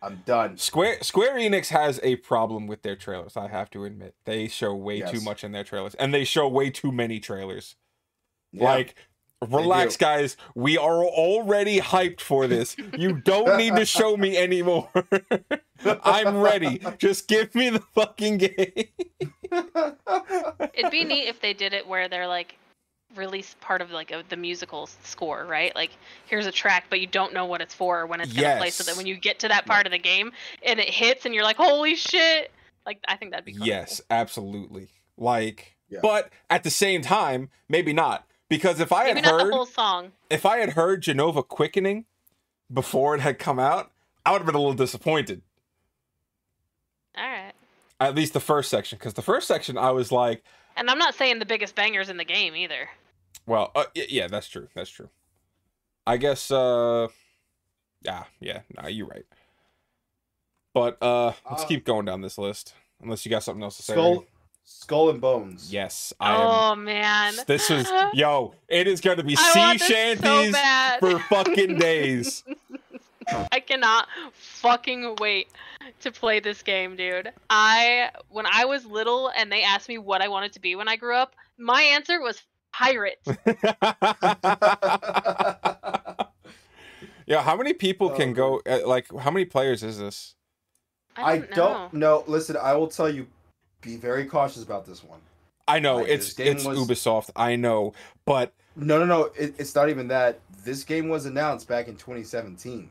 I'm 0.01 0.23
done. 0.25 0.59
Square 0.59 1.03
Square 1.03 1.35
Enix 1.39 1.69
has 1.69 1.99
a 2.05 2.17
problem 2.17 2.69
with 2.69 2.83
their 2.83 2.95
trailers. 2.95 3.37
I 3.37 3.49
have 3.49 3.69
to 3.71 3.85
admit, 3.85 4.15
they 4.27 4.47
show 4.47 4.77
way 4.77 5.01
too 5.01 5.21
much 5.23 5.43
in 5.43 5.51
their 5.51 5.65
trailers, 5.65 5.97
and 5.97 6.15
they 6.15 6.23
show 6.23 6.47
way 6.47 6.71
too 6.71 6.93
many 6.93 7.19
trailers. 7.19 7.75
Yeah. 8.53 8.65
Like, 8.65 8.95
relax, 9.49 9.97
guys. 9.97 10.37
We 10.55 10.79
are 10.79 11.05
already 11.05 11.81
hyped 11.81 12.21
for 12.21 12.47
this. 12.47 12.77
You 12.97 13.15
don't 13.21 13.57
need 13.59 13.77
to 13.77 13.85
show 13.85 14.17
me 14.17 14.37
anymore. 14.37 14.89
I'm 15.85 16.39
ready. 16.39 16.81
Just 16.99 17.29
give 17.29 17.55
me 17.55 17.71
the 17.71 17.81
fucking 17.81 18.39
game. 18.39 18.85
It'd 20.75 20.91
be 20.91 21.05
neat 21.05 21.29
if 21.29 21.41
they 21.41 21.53
did 21.53 21.73
it 21.73 21.87
where 21.87 22.09
they're 22.09 22.27
like 22.27 22.57
release 23.15 23.55
part 23.61 23.81
of 23.81 23.91
like 23.93 24.11
a, 24.11 24.25
the 24.29 24.37
musical 24.37 24.89
score, 25.05 25.45
right? 25.47 25.75
Like 25.75 25.91
here's 26.27 26.47
a 26.47 26.53
track, 26.53 26.87
but 26.91 27.01
you 27.01 27.07
don't 27.07 27.33
know 27.33 27.47
what 27.47 27.61
it's 27.61 27.75
for 27.75 28.01
or 28.01 28.07
when 28.07 28.21
it's 28.21 28.33
gonna 28.33 28.57
play, 28.59 28.71
so 28.71 28.85
that 28.85 28.97
when 28.97 29.07
you 29.07 29.17
get 29.17 29.39
to 29.41 29.49
that 29.49 29.67
part 29.67 29.87
of 29.87 29.93
the 29.93 29.99
game 29.99 30.33
and 30.63 30.81
it 30.81 30.89
hits 30.91 31.25
and 31.25 31.35
you're 31.35 31.45
like, 31.45 31.57
holy 31.57 31.95
shit! 31.95 32.51
Like 32.85 33.01
I 33.09 33.17
think 33.17 33.31
that'd 33.33 33.45
be 33.45 33.53
kinda 33.53 33.67
Yes, 33.67 34.01
absolutely. 34.11 34.89
Like, 35.17 35.77
Yeah. 35.89 36.01
but 36.03 36.31
at 36.51 36.63
the 36.63 36.71
same 36.71 37.01
time, 37.03 37.49
maybe 37.69 37.93
not. 37.93 38.27
Because 38.49 38.81
if 38.81 38.93
I. 38.93 39.05
Maybe 39.07 39.21
had 39.21 39.25
not 39.31 39.41
heard 39.43 39.53
the 39.53 39.57
whole 39.57 39.67
song. 39.67 40.13
if 40.31 40.47
I 40.47 40.59
had 40.59 40.71
heard 40.71 41.03
Jenova 41.03 41.47
Quickening 41.47 42.05
before 42.73 43.15
it 43.15 43.21
had 43.21 43.39
come 43.39 43.59
out, 43.59 43.91
I 44.25 44.33
would 44.33 44.39
have 44.39 44.47
been 44.47 44.55
a 44.55 44.59
little 44.59 44.75
disappointed. 44.75 45.43
All 47.17 47.25
right. 47.25 47.53
At 47.99 48.15
least 48.15 48.33
the 48.35 48.41
first 48.41 48.69
section, 48.71 48.99
because 48.99 49.15
the 49.15 49.23
first 49.23 49.49
section 49.49 49.79
I 49.79 49.91
was 49.91 50.13
like, 50.13 50.43
And 50.77 50.91
I'm 50.91 50.99
not 50.99 51.15
saying 51.15 51.39
the 51.39 51.47
biggest 51.47 51.75
bangers 51.75 52.09
in 52.11 52.19
the 52.19 52.25
game 52.25 52.55
either. 52.55 52.89
well, 53.47 53.73
uh, 53.75 53.85
y- 53.95 54.07
yeah, 54.11 54.27
that's 54.29 54.49
true, 54.49 54.69
that's 54.75 54.91
true. 54.91 55.09
I 56.07 56.19
guess, 56.19 56.51
uh, 56.51 57.09
yeah, 58.03 58.25
yeah, 58.39 58.61
nah, 58.77 58.89
you're 58.89 59.07
right. 59.07 59.25
But 60.75 61.03
uh, 61.03 61.33
let's 61.51 61.63
Uh, 61.63 61.67
keep 61.67 61.85
going 61.87 62.05
down 62.05 62.21
this 62.21 62.37
list, 62.37 62.75
unless 63.01 63.25
you 63.25 63.31
got 63.31 63.43
something 63.43 63.63
else 63.63 63.79
to 63.79 63.83
say. 63.83 63.95
Skull, 63.95 64.27
Skull 64.69 65.11
and 65.11 65.21
Bones. 65.21 65.73
Yes, 65.73 66.13
I 66.19 66.35
am. 66.35 66.41
Oh 66.41 66.75
man. 66.75 67.35
This 67.47 67.71
is 67.71 67.89
yo. 68.15 68.53
It 68.69 68.89
is 68.89 69.01
going 69.01 69.17
to 69.19 69.23
be 69.25 69.37
I 69.39 69.53
sea 69.53 69.59
want 69.61 69.79
this 69.79 69.89
so 69.89 69.95
shanties 69.95 70.57
for 70.99 71.19
fucking 71.21 71.79
days. 71.79 72.43
I 73.53 73.61
cannot 73.61 74.09
fucking 74.33 75.17
wait 75.21 75.49
to 76.01 76.11
play 76.11 76.41
this 76.41 76.63
game, 76.63 76.97
dude. 76.97 77.33
I 77.49 78.11
when 78.29 78.47
I 78.47 78.65
was 78.65 78.85
little 78.85 79.31
and 79.37 79.51
they 79.53 79.63
asked 79.63 79.89
me 79.89 79.99
what 79.99 80.21
I 80.21 80.27
wanted 80.29 80.53
to 80.55 80.61
be 80.61 80.75
when 80.75 80.89
I 80.89 80.97
grew 80.97 81.15
up, 81.15 81.37
my 81.59 81.83
answer 81.83 82.21
was 82.21 82.43
pirate. 82.73 83.21
yeah, 87.27 87.43
how 87.43 87.57
many 87.57 87.73
people 87.73 88.11
can 88.11 88.31
Oh, 88.31 88.35
go? 88.35 88.61
Uh, 88.67 88.87
like, 88.87 89.07
how 89.21 89.31
many 89.31 89.45
players 89.45 89.83
is 89.85 89.99
this? 89.99 90.35
I 91.17 91.23
I 91.23 91.39
don't, 91.39 91.51
don't 91.55 91.93
know. 91.95 92.19
know. 92.19 92.25
Listen, 92.27 92.57
I 92.61 92.75
will 92.75 92.89
tell 92.89 93.09
you, 93.09 93.27
be 93.87 93.97
very 93.97 94.25
cautious 94.27 94.63
about 94.63 94.85
this 94.85 95.03
one. 95.05 95.21
I 95.69 95.79
know 95.79 95.97
Like, 95.99 96.09
it's 96.09 96.39
it's 96.39 96.65
was- 96.65 96.79
Ubisoft. 96.79 97.31
I 97.37 97.57
know, 97.57 97.93
but 98.25 98.53
No, 98.75 98.99
no, 98.99 99.05
no. 99.07 99.25
It, 99.39 99.55
it's 99.59 99.75
not 99.75 99.89
even 99.89 100.09
that. 100.09 100.41
This 100.65 100.85
game 100.85 101.09
was 101.09 101.25
announced 101.27 101.67
back 101.69 101.89
in 101.89 101.95
2017. 101.97 102.91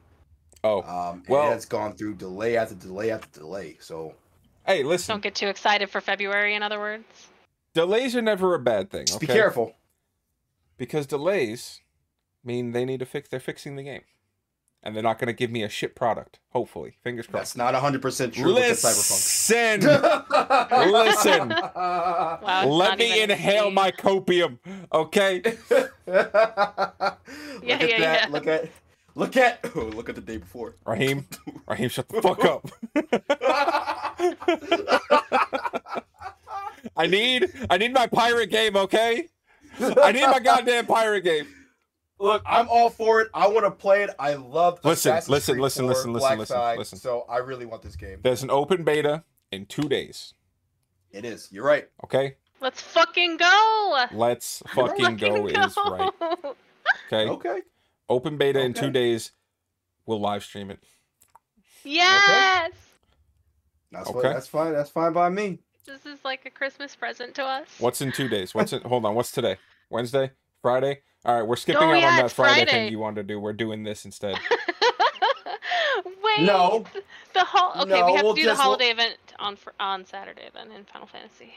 oh, 0.64 0.82
Um, 0.82 1.24
Well- 1.28 1.52
it's 1.54 1.66
gone 1.66 1.94
through 1.96 2.16
delay 2.16 2.58
after 2.58 2.76
delay 2.76 3.12
after 3.12 3.40
delay. 3.40 3.78
So 3.80 4.16
hey, 4.66 4.84
listen, 4.84 5.14
Don't 5.14 5.22
get 5.22 5.36
too 5.36 5.48
excited 5.48 5.90
for 5.90 6.02
February. 6.02 6.56
In 6.56 6.64
other 6.64 6.80
words, 6.80 7.04
delays 7.74 8.16
are 8.16 8.22
never 8.22 8.56
a 8.56 8.60
bad 8.60 8.90
thing. 8.90 9.06
just 9.06 9.20
be 9.20 9.28
careful. 9.28 9.76
because 10.78 11.06
delays 11.06 11.82
mean 12.44 12.72
they 12.72 12.84
need 12.86 13.00
to 13.00 13.06
fix. 13.06 13.30
They're 13.30 13.40
fixing 13.40 13.76
the 13.76 13.84
game, 13.84 14.02
and 14.86 14.96
they're 14.96 15.04
not 15.04 15.18
going 15.20 15.28
to 15.28 15.34
give 15.34 15.52
me 15.52 15.64
a 15.64 15.70
shit 15.70 15.96
product. 15.96 16.40
Hopefully, 16.52 16.96
fingers 17.04 17.28
crossed. 17.28 17.56
That's 17.56 17.74
not 17.74 17.74
100% 17.84 18.34
true 18.34 18.54
with 18.54 18.82
the 18.82 18.88
Cyberpunk. 18.88 19.82
Listen, 20.92 21.50
Listen. 21.50 21.50
wow, 21.50 22.66
let 22.68 22.98
me 23.00 23.22
inhale 23.22 23.70
me. 23.70 23.74
my 23.76 23.92
copium, 23.92 24.60
okay? 24.94 25.42
look 25.70 25.92
Yeah, 26.08 27.76
at 27.76 27.90
yeah, 27.90 28.00
that. 28.00 28.00
yeah. 28.00 28.28
Look 28.30 28.48
at 28.48 28.70
look 29.16 29.36
at 29.38 29.60
oh, 29.76 29.80
look 29.82 30.08
at 30.10 30.16
the 30.16 30.22
day 30.22 30.38
before. 30.38 30.76
Raheem, 30.86 31.26
Raheem, 31.68 31.90
shut 31.90 32.08
the 32.10 32.22
fuck 32.22 32.46
up. 32.46 32.70
I 36.98 37.08
need, 37.08 37.52
I 37.70 37.78
need 37.78 37.94
my 37.94 38.08
pirate 38.08 38.50
game, 38.52 38.78
okay? 38.78 39.28
I 39.80 40.12
need 40.14 40.28
my 40.28 40.40
goddamn 40.40 40.86
pirate 40.86 41.22
game. 41.24 41.48
Look, 42.20 42.44
I'm 42.46 42.70
all 42.70 42.90
for 42.90 43.22
it. 43.22 43.30
I 43.34 43.48
want 43.48 43.66
to 43.66 43.72
play 43.72 44.04
it. 44.04 44.10
I 44.18 44.36
love 44.36 44.80
Listen, 44.84 45.12
Assassin's 45.12 45.30
listen, 45.30 45.54
Creed 45.56 45.62
listen, 45.64 45.84
4, 45.84 45.90
listen, 45.90 46.14
listen, 46.14 46.28
Black 46.28 46.38
listen, 46.40 46.56
Flag, 46.56 46.78
listen. 46.78 46.98
So 46.98 47.26
I 47.30 47.38
really 47.38 47.66
want 47.66 47.82
this 47.82 47.96
game. 47.96 48.20
There's 48.24 48.42
an 48.44 48.50
open 48.50 48.84
beta 48.84 49.24
in 49.52 49.66
two 49.66 49.90
days, 49.90 50.34
It 51.12 51.26
is. 51.26 51.50
You're 51.52 51.66
right. 51.66 51.88
okay? 52.06 52.36
Let's 52.62 52.82
fucking 52.82 53.38
go. 53.38 54.06
Let's 54.14 54.64
fucking 54.70 55.18
go 55.18 55.48
is 55.48 55.78
right, 55.78 56.10
okay? 57.08 57.30
Okay. 57.30 57.62
Open 58.10 58.38
beta 58.38 58.62
in 58.62 58.74
two 58.74 58.92
days. 58.92 59.32
We'll 60.06 60.22
live 60.22 60.44
stream 60.44 60.72
it. 60.72 60.80
Yes. 61.84 62.72
That's 63.92 64.10
Okay. 64.10 64.16
what, 64.16 64.24
that's 64.24 64.48
fine. 64.48 64.74
That's 64.74 64.90
fine 64.90 65.14
by 65.14 65.30
me. 65.30 65.60
This 65.86 66.06
is 66.06 66.20
like 66.24 66.46
a 66.46 66.50
Christmas 66.50 66.96
present 66.96 67.36
to 67.36 67.44
us. 67.44 67.68
What's 67.80 68.02
in 68.02 68.12
two 68.12 68.28
days? 68.28 68.56
What's 68.56 68.74
in? 68.74 68.82
hold 68.82 69.06
on. 69.06 69.16
What's 69.16 69.32
today? 69.32 69.58
Wednesday? 69.90 70.32
Friday? 70.62 71.02
All 71.26 71.36
right, 71.36 71.48
we're 71.48 71.56
skipping 71.56 71.82
Oh, 71.82 71.92
out 71.92 72.00
yeah, 72.00 72.10
on 72.10 72.16
that 72.18 72.32
Friday, 72.32 72.56
Friday. 72.66 72.72
thing 72.72 72.92
you 72.92 73.00
wanted 73.00 73.28
to 73.28 73.34
do. 73.34 73.40
We're 73.40 73.54
doing 73.54 73.84
this 73.84 74.06
instead. 74.06 74.38
Wait. 76.06 76.42
No. 76.42 76.86
The 77.34 77.44
whole. 77.44 77.82
Okay, 77.82 77.90
No, 78.00 78.06
we 78.06 78.14
have 78.14 78.24
we'll 78.24 78.36
to 78.36 78.42
do 78.42 78.46
just- 78.48 78.58
the 78.58 78.64
holiday 78.64 78.90
event 78.92 79.18
on 79.40 79.56
fr- 79.56 79.70
on 79.80 80.06
Saturday 80.06 80.50
then 80.54 80.72
in 80.72 80.84
Final 80.86 81.08
Fantasy. 81.08 81.54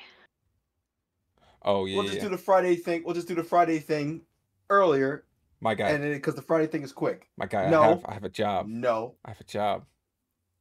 Oh 1.62 1.84
yeah, 1.84 1.96
we'll 1.96 2.04
just 2.04 2.16
yeah. 2.16 2.22
do 2.24 2.28
the 2.30 2.38
Friday 2.38 2.76
thing. 2.76 3.02
We'll 3.04 3.14
just 3.14 3.28
do 3.28 3.34
the 3.34 3.44
Friday 3.44 3.78
thing 3.78 4.22
earlier, 4.70 5.24
my 5.60 5.74
guy, 5.74 5.90
and 5.90 6.02
because 6.14 6.34
the 6.34 6.42
Friday 6.42 6.66
thing 6.68 6.82
is 6.82 6.92
quick. 6.92 7.28
my 7.36 7.46
guy. 7.46 7.68
No. 7.68 7.82
I 7.82 7.88
have, 7.88 8.04
I 8.06 8.14
have 8.14 8.24
a 8.24 8.28
job. 8.30 8.68
No. 8.68 9.14
I 9.24 9.30
have 9.30 9.40
a 9.40 9.44
job. 9.44 9.84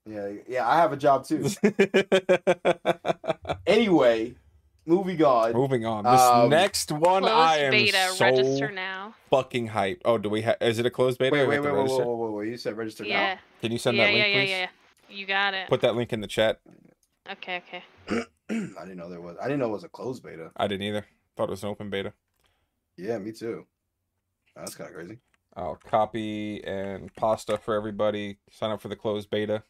Yeah, 0.05 0.29
yeah. 0.47 0.67
I 0.67 0.77
have 0.77 0.91
a 0.93 0.97
job 0.97 1.25
too. 1.25 1.47
anyway, 3.67 4.33
moving 4.87 5.21
on. 5.23 5.53
Moving 5.53 5.85
on. 5.85 6.03
This 6.03 6.19
Um, 6.21 6.49
next 6.49 6.91
one, 6.91 7.21
Closed 7.21 7.33
I 7.35 7.57
am 7.57 7.71
beta. 7.71 8.09
so 8.15 8.25
Register 8.25 8.71
now. 8.71 9.13
fucking 9.29 9.67
hype. 9.67 10.01
Oh, 10.05 10.17
do 10.17 10.29
we 10.29 10.41
have? 10.41 10.57
Is 10.61 10.79
it 10.79 10.85
a 10.85 10.89
closed 10.89 11.19
beta? 11.19 11.31
Wait, 11.33 11.41
or 11.43 11.47
wait, 11.47 11.59
wait, 11.59 11.71
wait, 11.71 11.83
wait, 11.89 12.07
wait, 12.07 12.31
wait. 12.31 12.49
You 12.49 12.57
said 12.57 12.75
register 12.77 13.03
Yeah. 13.03 13.37
Can 13.61 13.71
you 13.71 13.77
send 13.77 13.97
yeah, 13.97 14.05
that 14.05 14.13
link, 14.13 14.19
yeah, 14.25 14.27
yeah, 14.33 14.41
please? 14.41 14.49
yeah, 14.49 14.57
yeah. 15.09 15.15
You 15.17 15.25
got 15.25 15.53
it. 15.53 15.69
Put 15.69 15.81
that 15.81 15.95
link 15.95 16.11
in 16.13 16.21
the 16.21 16.27
chat. 16.27 16.59
Okay, 17.29 17.61
okay. 17.67 17.83
I 18.49 18.85
didn't 18.85 18.95
know 18.95 19.09
there 19.09 19.19
was. 19.19 19.35
I 19.41 19.43
didn't 19.47 19.59
know 19.59 19.67
it 19.67 19.71
was 19.73 19.83
a 19.83 19.89
closed 19.89 20.23
beta. 20.23 20.49
I 20.55 20.65
didn't 20.67 20.83
either. 20.87 21.05
Thought 21.35 21.49
it 21.49 21.51
was 21.51 21.63
an 21.63 21.67
open 21.67 21.89
beta. 21.89 22.13
Yeah, 22.95 23.17
me 23.17 23.33
too. 23.33 23.65
That's 24.55 24.75
kind 24.75 24.89
of 24.89 24.95
crazy. 24.95 25.19
I'll 25.53 25.75
copy 25.75 26.63
and 26.63 27.13
pasta 27.15 27.57
for 27.57 27.75
everybody. 27.75 28.37
Sign 28.49 28.71
up 28.71 28.79
for 28.79 28.87
the 28.87 28.95
closed 28.95 29.29
beta. 29.29 29.63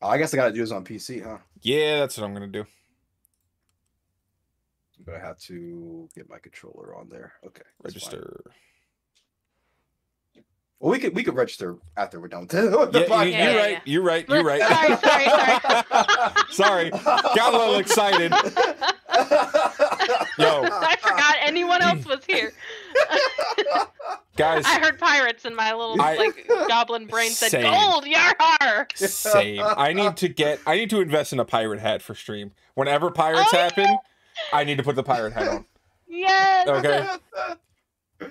Oh, 0.00 0.08
I 0.08 0.16
guess 0.16 0.32
I 0.32 0.38
got 0.38 0.46
to 0.46 0.52
do 0.54 0.60
this 0.60 0.70
on 0.70 0.86
PC, 0.86 1.22
huh? 1.22 1.36
Yeah, 1.60 2.00
that's 2.00 2.16
what 2.16 2.24
I'm 2.24 2.32
gonna 2.32 2.46
do. 2.46 2.64
I'm 5.06 5.12
gonna 5.12 5.24
have 5.24 5.38
to 5.40 6.08
get 6.14 6.28
my 6.30 6.38
controller 6.38 6.94
on 6.96 7.08
there. 7.10 7.32
Okay. 7.46 7.62
that's 7.82 7.94
fine. 7.94 8.12
Register. 8.20 8.44
Well, 10.80 10.90
we 10.92 10.98
could 10.98 11.14
we 11.14 11.22
could 11.22 11.34
register 11.34 11.76
after 11.96 12.20
we're 12.20 12.28
done 12.28 12.42
with 12.42 12.50
the 12.50 12.90
Yeah, 13.00 13.06
fuck? 13.06 13.10
You, 13.10 13.14
are 13.16 13.24
yeah, 13.26 13.56
right. 13.56 13.70
yeah. 13.72 13.80
You're 13.84 14.02
right. 14.02 14.28
You're 14.28 14.44
right. 14.44 14.60
Sorry, 14.60 14.96
sorry, 14.96 15.24
Sorry. 16.50 16.90
sorry. 16.90 16.90
Got 16.90 17.54
a 17.54 17.58
little 17.58 17.76
excited. 17.76 18.32
Yo. 20.38 20.62
I 20.64 20.96
forgot 21.00 21.36
anyone 21.42 21.80
else 21.80 22.04
was 22.04 22.24
here. 22.26 22.52
Guys, 24.36 24.64
I 24.66 24.80
heard 24.80 24.98
pirates 24.98 25.44
and 25.44 25.54
my 25.54 25.72
little 25.72 26.00
I- 26.00 26.16
like 26.16 26.48
goblin 26.68 27.06
brain 27.06 27.30
said 27.30 27.50
Same. 27.52 27.72
gold, 27.72 28.04
yar! 28.06 28.86
same. 28.94 29.62
I 29.64 29.92
need 29.92 30.16
to 30.18 30.28
get. 30.28 30.58
I 30.66 30.76
need 30.76 30.90
to 30.90 31.00
invest 31.00 31.32
in 31.32 31.38
a 31.38 31.44
pirate 31.44 31.78
hat 31.80 32.02
for 32.02 32.14
stream. 32.16 32.50
Whenever 32.74 33.10
pirates 33.12 33.50
Oh, 33.52 33.56
happen, 33.56 33.96
I 34.52 34.64
need 34.64 34.78
to 34.78 34.84
put 34.84 34.96
the 34.96 35.02
pirate 35.02 35.32
hat 35.32 35.48
on. 35.48 35.64
Yes. 36.06 36.68
Okay. 36.68 37.08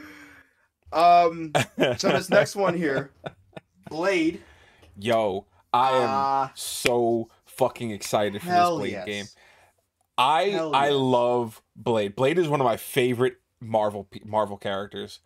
um. 0.93 1.51
So 1.97 2.09
this 2.09 2.29
next 2.29 2.55
one 2.55 2.77
here, 2.77 3.11
Blade. 3.89 4.41
Yo, 4.97 5.47
I 5.73 5.89
am 5.97 6.09
Uh, 6.09 6.49
so 6.55 7.29
fucking 7.45 7.91
excited 7.91 8.41
for 8.41 8.47
this 8.47 8.69
Blade 8.69 8.91
yes. 8.91 9.05
game. 9.05 9.25
I 10.17 10.43
Hell 10.49 10.73
I 10.75 10.85
yes. 10.89 10.95
love 10.95 11.61
Blade. 11.75 12.15
Blade 12.15 12.37
is 12.37 12.47
one 12.47 12.61
of 12.61 12.65
my 12.65 12.77
favorite 12.77 13.37
Marvel 13.59 14.07
Marvel 14.23 14.57
characters. 14.57 15.19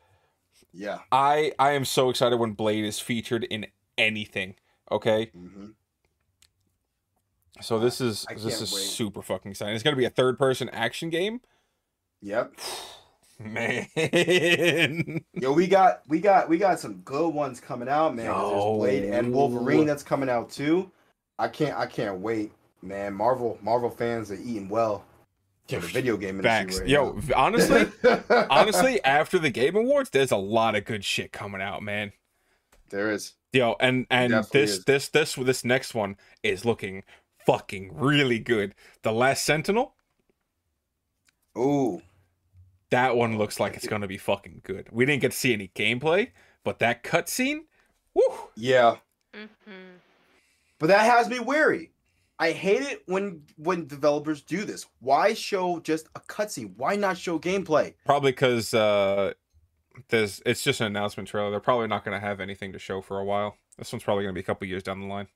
Yeah. 0.74 1.00
I 1.12 1.52
I 1.60 1.72
am 1.74 1.86
so 1.86 2.10
excited 2.10 2.38
when 2.40 2.54
Blade 2.54 2.86
is 2.86 3.00
featured 3.00 3.44
in 3.44 3.68
anything. 3.98 4.56
Okay, 4.92 5.32
hmm 5.34 5.68
so 7.62 7.80
this 7.80 8.02
is 8.02 8.26
I 8.30 8.34
this 8.36 8.62
is 8.62 8.74
wait. 8.74 8.82
super 8.82 9.22
fucking 9.22 9.52
exciting. 9.52 9.76
It's 9.76 9.84
gonna 9.84 9.96
be 9.96 10.06
a 10.06 10.10
third 10.10 10.38
person 10.38 10.70
action 10.70 11.10
game. 11.10 11.42
Yep. 12.22 12.54
Man, 13.40 13.88
Yo, 15.34 15.52
we 15.52 15.68
got 15.68 16.02
we 16.08 16.20
got 16.20 16.50
we 16.50 16.58
got 16.58 16.80
some 16.80 16.96
good 17.02 17.30
ones 17.30 17.60
coming 17.60 17.88
out, 17.88 18.16
man. 18.16 18.26
There's 18.26 18.64
Blade 18.64 19.04
and 19.04 19.32
Wolverine 19.32 19.86
that's 19.86 20.02
coming 20.02 20.28
out 20.28 20.50
too. 20.50 20.90
I 21.38 21.48
can't 21.48 21.78
I 21.78 21.86
can't 21.86 22.20
wait, 22.20 22.52
man. 22.82 23.14
Marvel 23.14 23.60
Marvel 23.62 23.92
fans 23.92 24.32
are 24.32 24.40
eating 24.44 24.70
well 24.70 25.06
video 25.68 26.18
game 26.18 26.40
industry. 26.40 26.82
right 26.82 26.90
Yo, 26.90 27.12
now. 27.12 27.36
honestly, 27.36 27.86
honestly, 28.50 29.04
after 29.04 29.38
the 29.38 29.50
Game 29.50 29.76
Awards, 29.76 30.10
there's 30.10 30.32
a 30.32 30.38
lot 30.38 30.76
of 30.76 30.86
good 30.86 31.04
shit 31.04 31.32
coming 31.32 31.62
out, 31.62 31.84
man. 31.84 32.12
there 32.90 33.12
is. 33.12 33.34
Yo, 33.54 33.76
and 33.80 34.06
and 34.10 34.34
this 34.52 34.78
is. 34.78 34.84
this 34.86 35.10
this 35.10 35.36
this 35.36 35.64
next 35.64 35.94
one 35.94 36.18
is 36.44 36.66
looking 36.66 37.04
fucking 37.48 37.92
really 37.96 38.40
good. 38.40 38.76
The 39.04 39.14
Last 39.14 39.46
Sentinel, 39.46 39.96
Ooh, 41.58 42.02
that 42.90 43.16
one 43.16 43.38
looks 43.38 43.60
like 43.60 43.76
it's 43.76 43.88
gonna 43.88 44.08
be 44.08 44.18
fucking 44.18 44.62
good. 44.64 44.90
We 44.92 45.06
didn't 45.06 45.22
get 45.22 45.32
to 45.32 45.38
see 45.38 45.54
any 45.54 45.70
gameplay, 45.70 46.32
but 46.64 46.80
that 46.80 47.04
cutscene, 47.04 47.62
woo! 48.14 48.22
yeah, 48.56 48.98
hmm 49.34 49.46
but 50.80 50.88
that 50.88 51.10
has 51.10 51.28
me 51.28 51.40
wary. 51.40 51.92
I 52.38 52.52
hate 52.52 52.84
it 52.84 53.02
when 53.08 53.44
when 53.56 53.88
developers 53.88 54.42
do 54.42 54.64
this. 54.64 54.86
Why 55.00 55.34
show 55.34 55.80
just 55.80 56.08
a 56.16 56.20
cutscene? 56.20 56.74
Why 56.76 56.96
not 56.96 57.18
show 57.18 57.40
gameplay? 57.40 57.96
Probably 58.06 58.32
because 58.32 58.74
uh, 58.74 59.34
there's 60.10 60.42
it's 60.46 60.64
just 60.64 60.82
an 60.82 60.88
announcement 60.88 61.30
trailer. 61.30 61.50
They're 61.50 61.60
probably 61.60 61.88
not 61.88 62.04
gonna 62.06 62.20
have 62.20 62.40
anything 62.40 62.74
to 62.74 62.80
show 62.80 63.02
for 63.02 63.20
a 63.20 63.26
while. 63.26 63.58
This 63.78 63.92
one's 63.92 64.04
probably 64.04 64.24
gonna 64.26 64.34
be 64.34 64.42
a 64.42 64.44
couple 64.44 64.68
years 64.68 64.84
down 64.84 65.00
the 65.00 65.08
line. 65.08 65.30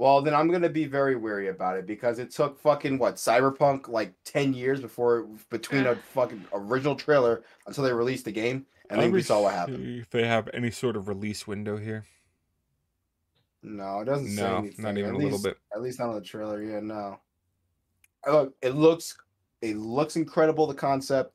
Well, 0.00 0.22
then 0.22 0.34
I'm 0.34 0.50
gonna 0.50 0.70
be 0.70 0.86
very 0.86 1.14
wary 1.14 1.48
about 1.48 1.76
it 1.76 1.84
because 1.86 2.18
it 2.18 2.30
took 2.30 2.58
fucking 2.58 2.96
what 2.98 3.16
Cyberpunk 3.16 3.86
like 3.86 4.14
ten 4.24 4.54
years 4.54 4.80
before 4.80 5.28
between 5.50 5.84
a 5.84 5.94
fucking 6.14 6.42
original 6.54 6.94
trailer 6.96 7.42
until 7.66 7.84
they 7.84 7.92
released 7.92 8.24
the 8.24 8.32
game, 8.32 8.64
and 8.88 8.98
then 8.98 9.12
we 9.12 9.20
saw 9.20 9.42
what 9.42 9.52
happened. 9.52 10.00
If 10.00 10.08
they 10.08 10.26
have 10.26 10.48
any 10.54 10.70
sort 10.70 10.96
of 10.96 11.06
release 11.06 11.46
window 11.46 11.76
here, 11.76 12.06
No, 13.62 14.00
it 14.00 14.06
doesn't 14.06 14.28
say 14.28 14.40
no, 14.40 14.56
anything. 14.56 14.82
not 14.82 14.96
even 14.96 15.16
a 15.16 15.18
little 15.18 15.42
bit. 15.42 15.58
At 15.74 15.82
least 15.82 15.98
not 15.98 16.08
on 16.08 16.14
the 16.14 16.22
trailer. 16.22 16.62
Yeah, 16.62 16.80
no. 16.80 17.20
Look, 18.26 18.54
it 18.62 18.74
looks 18.74 19.18
it 19.60 19.76
looks 19.76 20.16
incredible. 20.16 20.66
The 20.66 20.72
concept. 20.72 21.34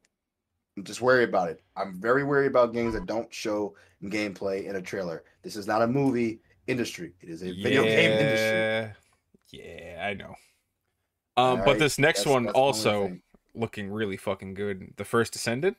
I'm 0.75 0.83
just 0.83 1.01
wary 1.01 1.23
about 1.23 1.49
it. 1.49 1.61
I'm 1.77 2.01
very 2.01 2.23
wary 2.23 2.47
about 2.47 2.73
games 2.73 2.95
that 2.95 3.05
don't 3.05 3.31
show 3.31 3.75
gameplay 4.05 4.65
in 4.65 4.75
a 4.75 4.81
trailer. 4.81 5.23
This 5.43 5.55
is 5.55 5.67
not 5.67 5.83
a 5.83 5.87
movie 5.87 6.41
industry. 6.67 7.13
It 7.21 7.29
is 7.29 7.41
a 7.43 7.51
video 7.51 7.83
game 7.83 8.11
industry. 8.11 8.95
Yeah, 9.51 9.95
yeah, 9.95 10.07
I 10.07 10.13
know. 10.13 10.35
Um, 11.37 11.57
but 11.57 11.59
Alright, 11.59 11.79
this 11.79 11.99
next 11.99 12.19
That's- 12.19 12.33
one 12.33 12.43
that's 12.45 12.55
also 12.55 13.17
looking 13.53 13.89
really 13.91 14.17
fucking 14.17 14.53
good. 14.53 14.93
The 14.97 15.05
first 15.05 15.33
Descendant 15.33 15.77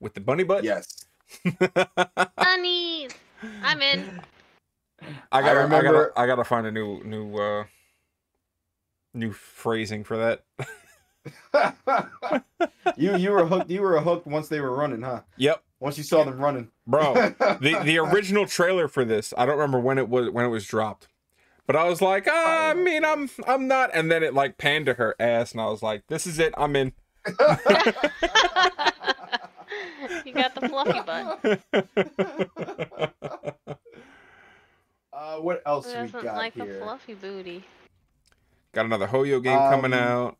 with 0.00 0.14
the 0.14 0.20
bunny 0.20 0.44
butt. 0.44 0.64
Yes. 0.64 1.04
Bunnies. 2.36 3.10
I'm 3.62 3.82
in. 3.82 4.20
I 5.30 5.40
gotta, 5.42 5.60
I, 5.60 5.62
remember- 5.62 6.08
gotta, 6.14 6.20
I 6.20 6.26
gotta 6.26 6.44
find 6.44 6.66
a 6.66 6.72
new, 6.72 7.02
new, 7.04 7.36
uh, 7.36 7.64
new 9.14 9.32
phrasing 9.32 10.04
for 10.04 10.16
that. 10.16 10.44
you 12.96 13.16
you 13.16 13.32
were 13.32 13.44
hooked. 13.44 13.68
You 13.70 13.82
were 13.82 14.00
hooked 14.00 14.26
once 14.26 14.48
they 14.48 14.60
were 14.60 14.74
running, 14.74 15.02
huh? 15.02 15.22
Yep, 15.36 15.62
Once 15.78 15.98
you 15.98 16.04
saw 16.04 16.24
them 16.24 16.38
running, 16.38 16.70
bro. 16.86 17.12
the 17.60 17.80
the 17.84 17.98
original 17.98 18.46
trailer 18.46 18.88
for 18.88 19.04
this, 19.04 19.34
I 19.36 19.44
don't 19.44 19.56
remember 19.56 19.78
when 19.78 19.98
it 19.98 20.08
was 20.08 20.30
when 20.30 20.44
it 20.44 20.48
was 20.48 20.64
dropped, 20.66 21.08
but 21.66 21.76
I 21.76 21.84
was 21.84 22.00
like, 22.00 22.26
ah, 22.30 22.70
I 22.70 22.74
mean, 22.74 23.04
I'm 23.04 23.28
I'm 23.46 23.68
not, 23.68 23.90
and 23.92 24.10
then 24.10 24.22
it 24.22 24.32
like 24.34 24.56
panned 24.58 24.86
to 24.86 24.94
her 24.94 25.14
ass, 25.20 25.52
and 25.52 25.60
I 25.60 25.66
was 25.66 25.82
like, 25.82 26.04
this 26.08 26.26
is 26.26 26.38
it, 26.38 26.54
I'm 26.56 26.74
in. 26.76 26.92
you 30.24 30.32
got 30.32 30.54
the 30.54 30.68
fluffy 30.68 31.00
butt. 31.00 31.60
uh, 35.12 35.36
what 35.38 35.60
else 35.66 35.86
Who 35.86 35.90
we 36.00 36.06
doesn't 36.06 36.22
got 36.22 36.36
like 36.36 36.54
here? 36.54 36.78
a 36.78 36.84
fluffy 36.84 37.14
booty? 37.14 37.64
Got 38.72 38.86
another 38.86 39.08
Hoyo 39.08 39.42
game 39.42 39.58
coming 39.58 39.92
Um, 39.92 39.98
out. 39.98 40.36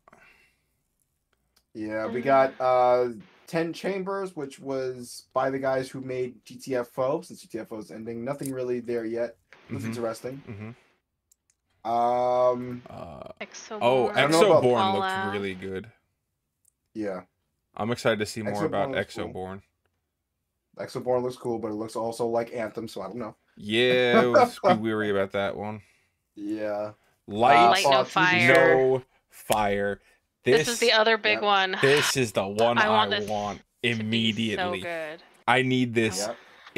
Yeah, 1.73 2.07
we 2.07 2.21
got 2.21 2.53
uh 2.59 3.09
Ten 3.47 3.71
Chambers, 3.73 4.35
which 4.35 4.59
was 4.59 5.25
by 5.33 5.49
the 5.49 5.57
guys 5.59 5.89
who 5.89 6.01
made 6.01 6.43
GTFO. 6.45 7.23
Since 7.23 7.45
GTFO 7.45 7.79
is 7.79 7.91
ending, 7.91 8.23
nothing 8.25 8.51
really 8.51 8.79
there 8.81 9.05
yet. 9.05 9.37
Looks 9.69 9.85
Mhm. 9.85 9.87
interesting. 9.87 10.37
hmm 10.45 11.89
Um, 11.89 12.81
Uh, 12.89 13.29
Exoborn. 13.39 13.79
oh, 13.81 14.09
I 14.09 14.21
don't 14.27 14.33
about 14.33 14.63
Exoborn 14.63 14.93
looked 14.93 15.11
Fallout. 15.11 15.31
really 15.33 15.55
good. 15.55 15.89
yeah, 16.93 17.21
I'm 17.75 17.91
excited 17.91 18.19
to 18.19 18.25
see 18.25 18.41
more 18.41 18.65
about 18.65 18.89
Exoborn 18.89 18.95
looks 18.95 19.15
cool. 19.15 19.25
Exoborn. 19.27 19.61
Exoborn 20.79 21.23
looks 21.23 21.37
cool, 21.37 21.59
but 21.59 21.69
it 21.69 21.75
looks 21.75 21.95
also 21.95 22.27
like 22.27 22.53
Anthem, 22.53 22.87
so 22.89 23.01
I 23.01 23.07
don't 23.07 23.17
know. 23.17 23.35
Yeah, 23.55 24.23
let's 24.33 24.59
be 24.59 24.73
weary 24.73 25.09
about 25.09 25.31
that 25.31 25.55
one. 25.55 25.81
Yeah, 26.35 26.91
Light, 27.27 27.69
Light 27.69 27.85
no 27.89 28.03
fire. 28.03 28.53
no 28.53 29.03
fire. 29.29 30.01
This, 30.47 30.59
This, 30.65 30.67
is 30.75 30.79
the 30.79 30.93
other 30.93 31.17
big 31.17 31.35
Yep. 31.35 31.41
one. 31.43 31.77
this 31.81 32.15
is 32.15 32.31
the 32.31 32.47
one 32.47 32.77
I 32.77 32.85
I 32.85 32.89
want 32.89 33.27
want, 33.27 33.59
this 33.81 33.97
to 33.97 34.03
be 34.03 34.05
immediately. 34.05 34.79
So 34.79 34.85
good. 34.85 35.21
I 35.45 35.61
need 35.61 35.93
this 35.93 36.25
yeah. 36.25 36.33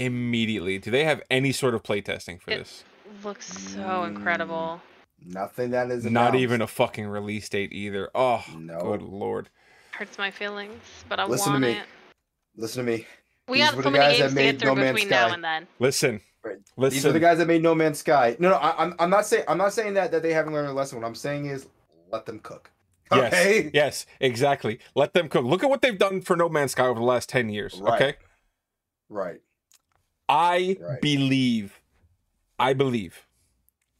immediately. 0.05 0.79
Do 0.79 0.89
they 0.89 1.03
have 1.03 1.21
any 1.29 1.51
sort 1.51 1.75
of 1.75 1.83
playtesting 1.83 2.41
for 2.41 2.49
It- 2.51 2.57
this? 2.59 2.83
Looks 3.23 3.45
so 3.47 3.79
Mm. 3.79 4.07
incredible. 4.07 4.81
Nothing 5.23 5.69
that 5.71 5.91
is 5.91 6.03
Not 6.05 6.29
announced. 6.29 6.39
even 6.39 6.61
a 6.61 6.67
fucking 6.67 7.05
release 7.07 7.47
date 7.49 7.71
either. 7.71 8.09
Oh, 8.15 8.43
No. 8.57 8.79
good 8.81 9.01
lord. 9.03 9.49
Hurts 9.91 10.17
my 10.17 10.31
feelings, 10.31 10.81
but 11.07 11.19
I 11.19 11.25
Listen 11.25 11.53
to 11.53 11.59
me. 11.59 11.71
it. 11.73 11.83
Listen 12.55 12.85
to 12.85 12.91
me. 12.91 13.05
We 13.47 13.57
These 13.57 13.65
got 13.67 13.75
were 13.75 13.83
so 13.83 13.89
the 13.89 13.97
many 13.97 14.03
guys 14.03 14.17
that 14.17 14.23
games 14.23 14.31
to 14.31 14.35
made 14.35 14.51
get 14.53 14.59
through 14.61 14.69
No 14.69 14.75
Man's 14.75 14.95
between 14.95 15.09
now 15.09 15.27
Sky. 15.27 15.33
and 15.33 15.43
then. 15.43 15.67
Listen, 15.79 16.21
Right. 16.43 16.57
listen. 16.77 16.95
These 16.95 17.05
are 17.05 17.11
the 17.11 17.19
guys 17.19 17.37
that 17.39 17.47
made 17.47 17.61
No 17.61 17.75
Man's 17.75 17.99
Sky. 17.99 18.35
No, 18.39 18.49
no, 18.49 18.55
I, 18.55 18.83
I'm 18.83 18.95
I'm 18.99 19.09
not 19.09 19.25
saying 19.25 19.43
I'm 19.47 19.57
not 19.57 19.73
saying 19.73 19.93
that 19.95 20.11
that 20.11 20.21
they 20.23 20.33
haven't 20.33 20.53
learned 20.53 20.69
a 20.69 20.73
lesson. 20.73 20.99
What 20.99 21.07
I'm 21.07 21.15
saying 21.15 21.45
is 21.47 21.67
let 22.11 22.25
them 22.25 22.39
cook. 22.39 22.71
Yes, 23.11 23.33
Okay. 23.33 23.71
yes, 23.73 24.05
exactly. 24.19 24.79
Let 24.95 25.13
them 25.13 25.29
cook. 25.29 25.43
Look 25.45 25.63
at 25.63 25.69
what 25.69 25.81
they've 25.81 25.97
done 25.97 26.21
for 26.21 26.35
No 26.35 26.47
Man's 26.49 26.71
Sky 26.73 26.85
over 26.85 26.99
the 26.99 27.05
last 27.05 27.27
10 27.29 27.49
years. 27.49 27.79
Right. 27.81 27.93
Okay. 28.01 28.17
Right. 29.09 29.41
I 30.27 30.77
Right. 30.79 31.01
believe, 31.01 31.81
I 32.59 32.73
believe, 32.73 33.25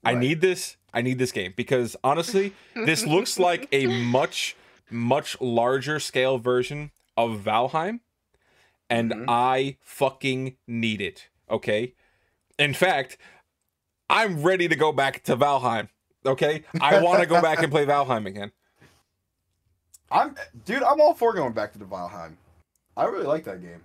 I 0.03 0.14
need 0.14 0.41
this. 0.41 0.77
I 0.94 1.02
need 1.02 1.18
this 1.19 1.31
game 1.31 1.53
because 1.56 1.95
honestly, 2.03 2.53
this 2.76 3.06
looks 3.06 3.38
like 3.40 3.68
a 3.72 3.88
much, 4.03 4.56
much 4.91 5.40
larger 5.41 5.99
scale 5.99 6.38
version 6.38 6.91
of 7.18 7.40
Valheim, 7.41 7.99
and 8.90 9.11
Mhm. 9.11 9.26
I 9.27 9.77
fucking 9.81 10.56
need 10.68 11.02
it. 11.02 11.30
Okay. 11.49 11.94
In 12.60 12.73
fact, 12.73 13.18
I'm 14.10 14.41
ready 14.44 14.68
to 14.68 14.76
go 14.76 14.91
back 14.91 15.23
to 15.23 15.36
Valheim. 15.36 15.90
Okay. 16.26 16.64
I 16.81 17.02
want 17.02 17.22
to 17.22 17.26
go 17.27 17.41
back 17.41 17.60
and 17.64 17.72
play 17.72 17.86
Valheim 17.88 18.26
again. 18.27 18.52
I'm 20.11 20.36
dude. 20.65 20.84
I'm 20.84 21.02
all 21.02 21.14
for 21.14 21.34
going 21.34 21.53
back 21.53 21.73
to 21.73 21.80
the 21.80 21.86
Valheim. 21.86 22.36
I 22.98 23.06
really 23.06 23.26
like 23.26 23.44
that 23.45 23.61
game. 23.61 23.81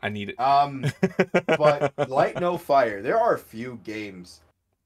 I 0.00 0.08
need 0.08 0.30
it. 0.30 0.40
Um, 0.40 0.86
but 1.46 1.92
Light 2.08 2.40
No 2.40 2.56
Fire. 2.56 3.02
There 3.02 3.18
are 3.18 3.34
a 3.34 3.38
few 3.38 3.80
games 3.84 4.40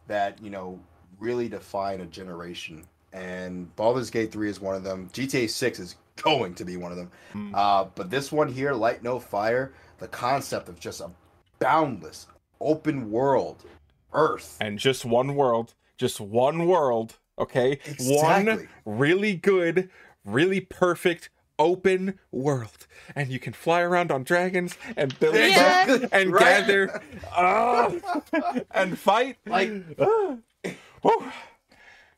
that 0.07 0.43
you 0.43 0.51
know 0.51 0.79
really 1.19 1.49
define 1.49 2.01
a 2.01 2.07
generation, 2.07 2.85
and 3.13 3.75
Baldur's 3.77 4.11
Gate 4.11 4.33
Three 4.33 4.49
is 4.49 4.61
one 4.61 4.75
of 4.75 4.85
them. 4.85 5.11
GTA 5.13 5.51
Six 5.51 5.79
is 5.79 5.97
going 6.17 6.55
to 6.55 6.65
be 6.65 6.77
one 6.77 6.93
of 6.93 6.99
them. 6.99 7.11
Mm. 7.35 7.51
Uh, 7.55 7.87
but 7.95 8.11
this 8.11 8.33
one 8.33 8.49
here, 8.49 8.73
Light 8.73 9.03
No 9.03 9.19
Fire, 9.19 9.73
the 9.99 10.09
concept 10.09 10.69
of 10.69 10.79
just 10.79 11.01
a 11.01 11.11
boundless 11.59 12.27
open 12.61 13.11
world, 13.11 13.65
Earth. 14.13 14.57
and 14.61 14.79
just 14.79 15.05
one 15.05 15.35
world, 15.35 15.75
just 15.97 16.21
one 16.21 16.67
world, 16.67 17.19
okay? 17.39 17.79
One 18.01 18.69
really 18.85 19.35
good, 19.35 19.91
really 20.25 20.61
perfect 20.61 21.31
open 21.59 22.19
world. 22.31 22.87
And 23.15 23.29
you 23.29 23.39
can 23.39 23.53
fly 23.53 23.81
around 23.83 24.11
on 24.11 24.25
dragons 24.25 24.77
and 24.97 25.19
build 25.21 25.35
Yeah. 25.37 25.85
stuff 25.85 26.11
and 26.13 26.33
Right? 26.33 26.41
gather 26.67 27.03
ah, 27.37 27.93
and 28.73 28.99
fight. 28.99 29.37
Like- 29.47 29.73
Ah. 29.99 30.37
Whew. 31.03 31.33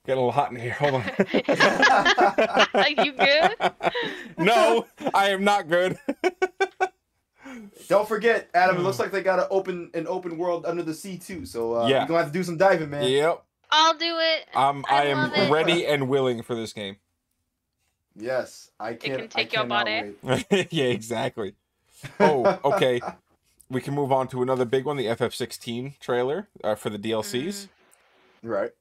Get 0.07 0.19
a 0.19 0.21
little 0.21 0.33
hot 0.33 0.51
in 0.51 0.57
here. 0.61 0.75
Hold 0.75 0.95
on. 0.97 1.03
Are 2.75 2.91
you 2.91 3.13
good? 3.13 3.57
no, 4.39 4.85
I 5.15 5.31
am 5.31 5.45
not 5.45 5.67
good. 5.69 5.99
Don't 7.89 8.07
forget, 8.09 8.49
Adam. 8.55 8.77
It 8.77 8.81
looks 8.81 8.99
like 8.99 9.13
they 9.13 9.23
got 9.23 9.39
an 9.39 9.47
open 9.51 9.91
an 9.95 10.07
open 10.07 10.37
world 10.39 10.67
under 10.67 10.83
the 10.83 10.95
sea 10.95 11.17
too. 11.19 11.47
So 11.47 11.75
uh, 11.75 11.87
Yeah. 11.89 11.99
you're 12.01 12.07
gonna 12.09 12.19
have 12.25 12.33
to 12.33 12.39
do 12.39 12.43
some 12.45 12.57
diving, 12.57 12.91
man. 12.91 13.09
yep. 13.09 13.43
I'll 13.71 13.95
do 13.95 14.19
it. 14.19 14.47
Um, 14.55 14.85
I 14.91 15.03
I, 15.03 15.05
am 15.07 15.51
ready 15.53 15.87
and 15.87 16.09
willing 16.09 16.43
for 16.43 16.55
this 16.55 16.73
game. 16.73 16.97
Yes, 18.17 18.71
I 18.79 18.95
can. 18.95 19.13
It 19.13 19.19
can 19.19 19.29
take 19.29 19.57
I 19.57 19.61
your 19.61 19.67
body. 19.69 20.13
yeah, 20.71 20.85
exactly. 20.87 21.55
Oh, 22.21 22.59
okay. 22.67 23.01
we 23.71 23.81
can 23.81 23.95
move 23.95 24.13
on 24.13 24.29
to 24.29 24.43
another 24.43 24.67
big 24.67 24.85
one, 24.85 24.99
the 24.99 25.07
FF16 25.07 25.99
trailer 26.01 26.49
uh, 26.63 26.75
for 26.75 26.91
the 26.91 26.99
DLCs. 26.99 27.69
Right. 28.43 28.73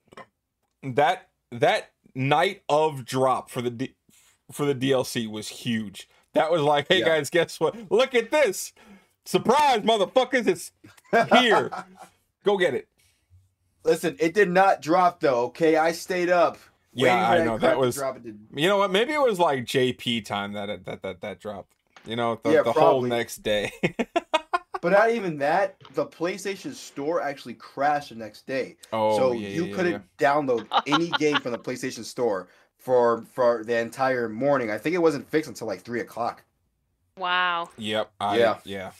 That 0.82 1.30
that 1.50 1.92
night 2.14 2.64
of 2.68 3.06
drop 3.06 3.50
for 3.50 3.62
the 3.62 3.70
D- 3.70 3.96
for 4.52 4.66
the 4.66 4.76
DLC 4.76 5.30
was 5.30 5.48
huge. 5.48 6.10
That 6.34 6.52
was 6.52 6.62
like, 6.62 6.88
hey 6.90 7.00
Yeah. 7.00 7.06
guys, 7.06 7.30
guess 7.30 7.62
what? 7.62 7.90
Look 7.90 8.14
at 8.14 8.30
this. 8.30 8.74
Surprise, 9.24 9.80
motherfuckers, 9.84 10.46
it's 10.48 10.72
here. 11.40 11.72
Go 12.44 12.58
get 12.58 12.74
it. 12.74 12.90
Listen, 13.86 14.18
it 14.20 14.34
did 14.34 14.50
not 14.50 14.82
drop 14.82 15.22
though. 15.22 15.46
Okay, 15.46 15.78
I 15.78 15.94
stayed 15.94 16.30
up. 16.30 16.58
Yeah, 16.94 17.30
I 17.30 17.44
know 17.44 17.58
that 17.58 17.78
was 17.78 17.96
drop. 17.96 18.18
It 18.18 18.24
did- 18.24 18.40
You 18.54 18.68
know 18.68 18.78
what? 18.78 18.92
Maybe 18.92 19.14
it 19.14 19.22
was 19.22 19.40
like 19.40 19.66
JP 19.66 20.26
time 20.26 20.54
that 20.54 20.86
that 20.86 21.02
that 21.02 21.22
that 21.22 21.40
dropped. 21.40 21.74
You 22.06 22.16
know, 22.16 22.40
the, 22.44 22.52
Yeah, 22.52 22.64
the 22.64 22.72
whole 22.74 23.02
next 23.02 23.38
day. 23.44 23.72
But 24.82 24.92
not 24.92 25.12
even 25.12 25.38
that. 25.38 25.78
The 25.94 26.06
PlayStation 26.06 26.74
Store 26.74 27.22
actually 27.22 27.54
crashed 27.54 28.10
the 28.10 28.16
next 28.16 28.46
day, 28.46 28.76
oh, 28.92 29.18
so 29.18 29.32
yeah, 29.32 29.48
you 29.48 29.66
yeah, 29.68 29.76
couldn't 29.78 30.04
download 30.18 30.68
any 30.86 31.08
game 31.20 31.38
from 31.38 31.54
the 31.54 31.58
PlayStation 31.58 32.04
Store 32.04 32.50
for 32.80 33.22
for 33.32 33.64
the 33.64 33.78
entire 33.78 34.28
morning. 34.28 34.70
I 34.72 34.78
think 34.78 34.94
it 34.94 34.98
wasn't 34.98 35.26
fixed 35.30 35.48
until 35.48 35.68
like 35.68 35.84
three 35.84 36.02
o'clock. 36.02 36.44
Wow. 37.18 37.70
Yep. 37.78 38.12
I, 38.20 38.38
Yeah. 38.40 38.58
Yeah. 38.66 38.92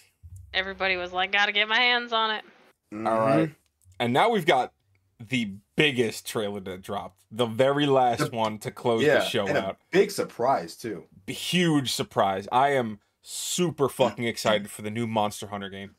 Everybody 0.54 0.96
was 0.96 1.12
like, 1.12 1.34
gotta 1.34 1.52
get 1.52 1.68
my 1.68 1.76
hands 1.80 2.14
on 2.14 2.32
it. 2.32 2.46
All 2.94 3.00
Mhm. 3.00 3.20
right. 3.20 3.56
And 4.00 4.14
now 4.14 4.30
we've 4.30 4.46
got 4.46 4.72
the 5.20 5.54
biggest 5.76 6.28
trailer 6.28 6.60
that 6.62 6.82
dropped, 6.82 7.22
the 7.32 7.46
very 7.46 7.86
last 7.86 8.32
The- 8.32 8.36
one 8.38 8.58
to 8.60 8.72
close 8.72 9.04
Yeah, 9.04 9.20
the 9.20 9.26
show 9.26 9.48
and 9.48 9.58
a 9.58 9.66
out. 9.68 9.78
big 9.92 10.12
surprise 10.12 10.76
too. 10.76 11.06
Huge 11.28 11.92
surprise. 11.94 12.48
I 12.52 12.70
am 12.70 13.00
super 13.22 13.88
fucking 13.90 14.26
excited 14.26 14.70
for 14.70 14.82
the 14.82 14.92
new 14.92 15.08
Monster 15.08 15.48
Hunter 15.48 15.70
game. 15.70 15.96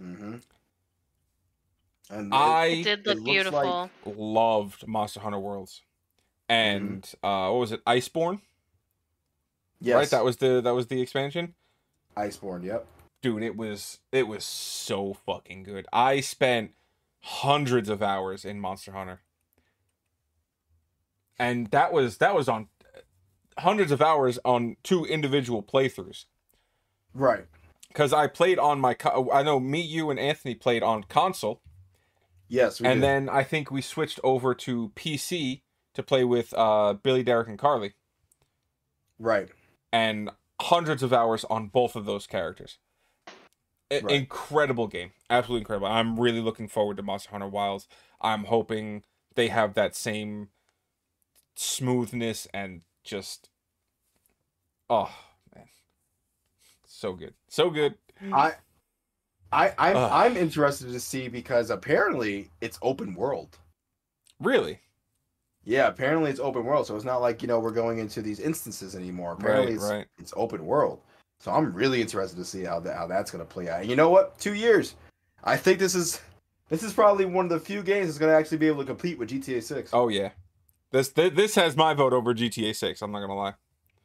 Mm-hmm. 0.00 0.36
And 2.10 2.34
I 2.34 2.66
It 2.66 2.82
did 2.84 3.06
look 3.06 3.16
looks 3.18 3.24
beautiful. 3.30 3.60
like- 4.04 4.16
loved 4.16 4.86
Monster 4.86 5.20
Hunter 5.20 5.38
Worlds, 5.38 5.80
and 6.48 7.10
uh, 7.22 7.48
what 7.48 7.58
was 7.60 7.72
it, 7.72 7.84
Iceborne? 7.86 8.40
yes, 9.80 9.94
Right, 9.96 10.10
that 10.10 10.24
was 10.24 10.36
the 10.36 10.60
that 10.60 10.72
was 10.74 10.88
the 10.88 11.00
expansion. 11.00 11.54
Iceborne. 12.16 12.64
Yep. 12.64 12.86
Dude, 13.22 13.42
it 13.42 13.56
was 13.56 14.00
it 14.10 14.24
was 14.28 14.44
so 14.44 15.14
fucking 15.14 15.62
good. 15.62 15.86
I 15.92 16.20
spent 16.20 16.72
hundreds 17.22 17.88
of 17.88 18.02
hours 18.02 18.44
in 18.44 18.60
Monster 18.60 18.92
Hunter, 18.92 19.20
and 21.38 21.68
that 21.68 21.92
was 21.92 22.18
that 22.18 22.34
was 22.34 22.48
on 22.48 22.68
hundreds 23.58 23.92
of 23.92 24.00
hours 24.02 24.38
on 24.44 24.76
two 24.82 25.04
individual 25.04 25.62
playthroughs. 25.62 26.24
Right. 27.14 27.44
Because 27.88 28.14
I 28.14 28.26
played 28.26 28.58
on 28.58 28.80
my, 28.80 28.94
co- 28.94 29.30
I 29.30 29.42
know 29.42 29.60
me, 29.60 29.78
you, 29.82 30.08
and 30.08 30.18
Anthony 30.18 30.54
played 30.54 30.82
on 30.82 31.04
console, 31.04 31.60
Yes. 32.48 32.80
We 32.80 32.86
and 32.86 33.00
did. 33.00 33.06
then 33.06 33.28
I 33.30 33.44
think 33.44 33.70
we 33.70 33.80
switched 33.80 34.20
over 34.22 34.54
to 34.54 34.92
PC 34.94 35.62
to 35.94 36.02
play 36.02 36.24
with 36.24 36.52
uh, 36.54 36.94
Billy, 36.94 37.22
Derek, 37.22 37.48
and 37.48 37.58
Carly, 37.58 37.94
right. 39.18 39.48
and 39.92 40.30
hundreds 40.60 41.02
of 41.02 41.12
hours 41.12 41.44
on 41.50 41.68
both 41.68 41.96
of 41.96 42.04
those 42.04 42.26
characters. 42.26 42.78
Right. 44.00 44.14
Incredible 44.14 44.86
game, 44.86 45.12
absolutely 45.28 45.60
incredible. 45.60 45.88
I'm 45.88 46.18
really 46.18 46.40
looking 46.40 46.68
forward 46.68 46.96
to 46.96 47.02
Monster 47.02 47.30
Hunter 47.30 47.48
Wilds. 47.48 47.88
I'm 48.20 48.44
hoping 48.44 49.02
they 49.34 49.48
have 49.48 49.74
that 49.74 49.94
same 49.94 50.48
smoothness 51.54 52.48
and 52.54 52.82
just, 53.04 53.50
oh 54.88 55.12
man, 55.54 55.66
so 56.86 57.12
good, 57.12 57.34
so 57.48 57.70
good. 57.70 57.94
I. 58.32 58.54
I, 59.52 59.74
I'm 59.76 59.96
Ugh. 59.96 60.10
I'm 60.10 60.36
interested 60.38 60.90
to 60.92 60.98
see 60.98 61.28
because 61.28 61.68
apparently 61.68 62.48
it's 62.62 62.78
open 62.80 63.14
world. 63.14 63.58
Really, 64.40 64.80
Yeah, 65.64 65.88
apparently 65.88 66.30
it's 66.30 66.40
open 66.40 66.64
world, 66.64 66.86
so 66.86 66.96
it's 66.96 67.04
not 67.04 67.20
like 67.20 67.42
you 67.42 67.48
know 67.48 67.60
we're 67.60 67.70
going 67.70 67.98
into 67.98 68.22
these 68.22 68.40
instances 68.40 68.96
anymore. 68.96 69.32
Apparently 69.32 69.74
right, 69.74 69.74
it's, 69.74 69.90
right. 69.90 70.06
it's 70.18 70.32
open 70.36 70.64
world, 70.64 71.00
so 71.42 71.50
I'm 71.50 71.72
really 71.74 72.00
interested 72.00 72.36
to 72.36 72.44
see 72.44 72.62
how 72.62 72.78
that 72.80 72.96
how 72.96 73.08
that's 73.08 73.32
gonna 73.32 73.44
play 73.44 73.68
out. 73.68 73.80
And 73.80 73.90
you 73.90 73.96
know 73.96 74.10
what? 74.10 74.38
Two 74.38 74.54
years, 74.54 74.94
I 75.42 75.56
think 75.56 75.80
this 75.80 75.96
is 75.96 76.20
this 76.68 76.84
is 76.84 76.92
probably 76.92 77.24
one 77.24 77.46
of 77.46 77.50
the 77.50 77.58
few 77.58 77.82
games 77.82 78.06
that's 78.06 78.18
gonna 78.18 78.32
actually 78.32 78.58
be 78.58 78.68
able 78.68 78.78
to 78.82 78.86
compete 78.86 79.18
with 79.18 79.30
GTA 79.30 79.60
Six. 79.60 79.90
Oh 79.92 80.06
yeah, 80.06 80.30
this 80.92 81.08
th- 81.08 81.34
this 81.34 81.56
has 81.56 81.76
my 81.76 81.94
vote 81.94 82.12
over 82.12 82.32
GTA 82.32 82.76
Six. 82.76 83.02
I'm 83.02 83.10
not 83.10 83.20
gonna 83.20 83.34
lie. 83.34 83.54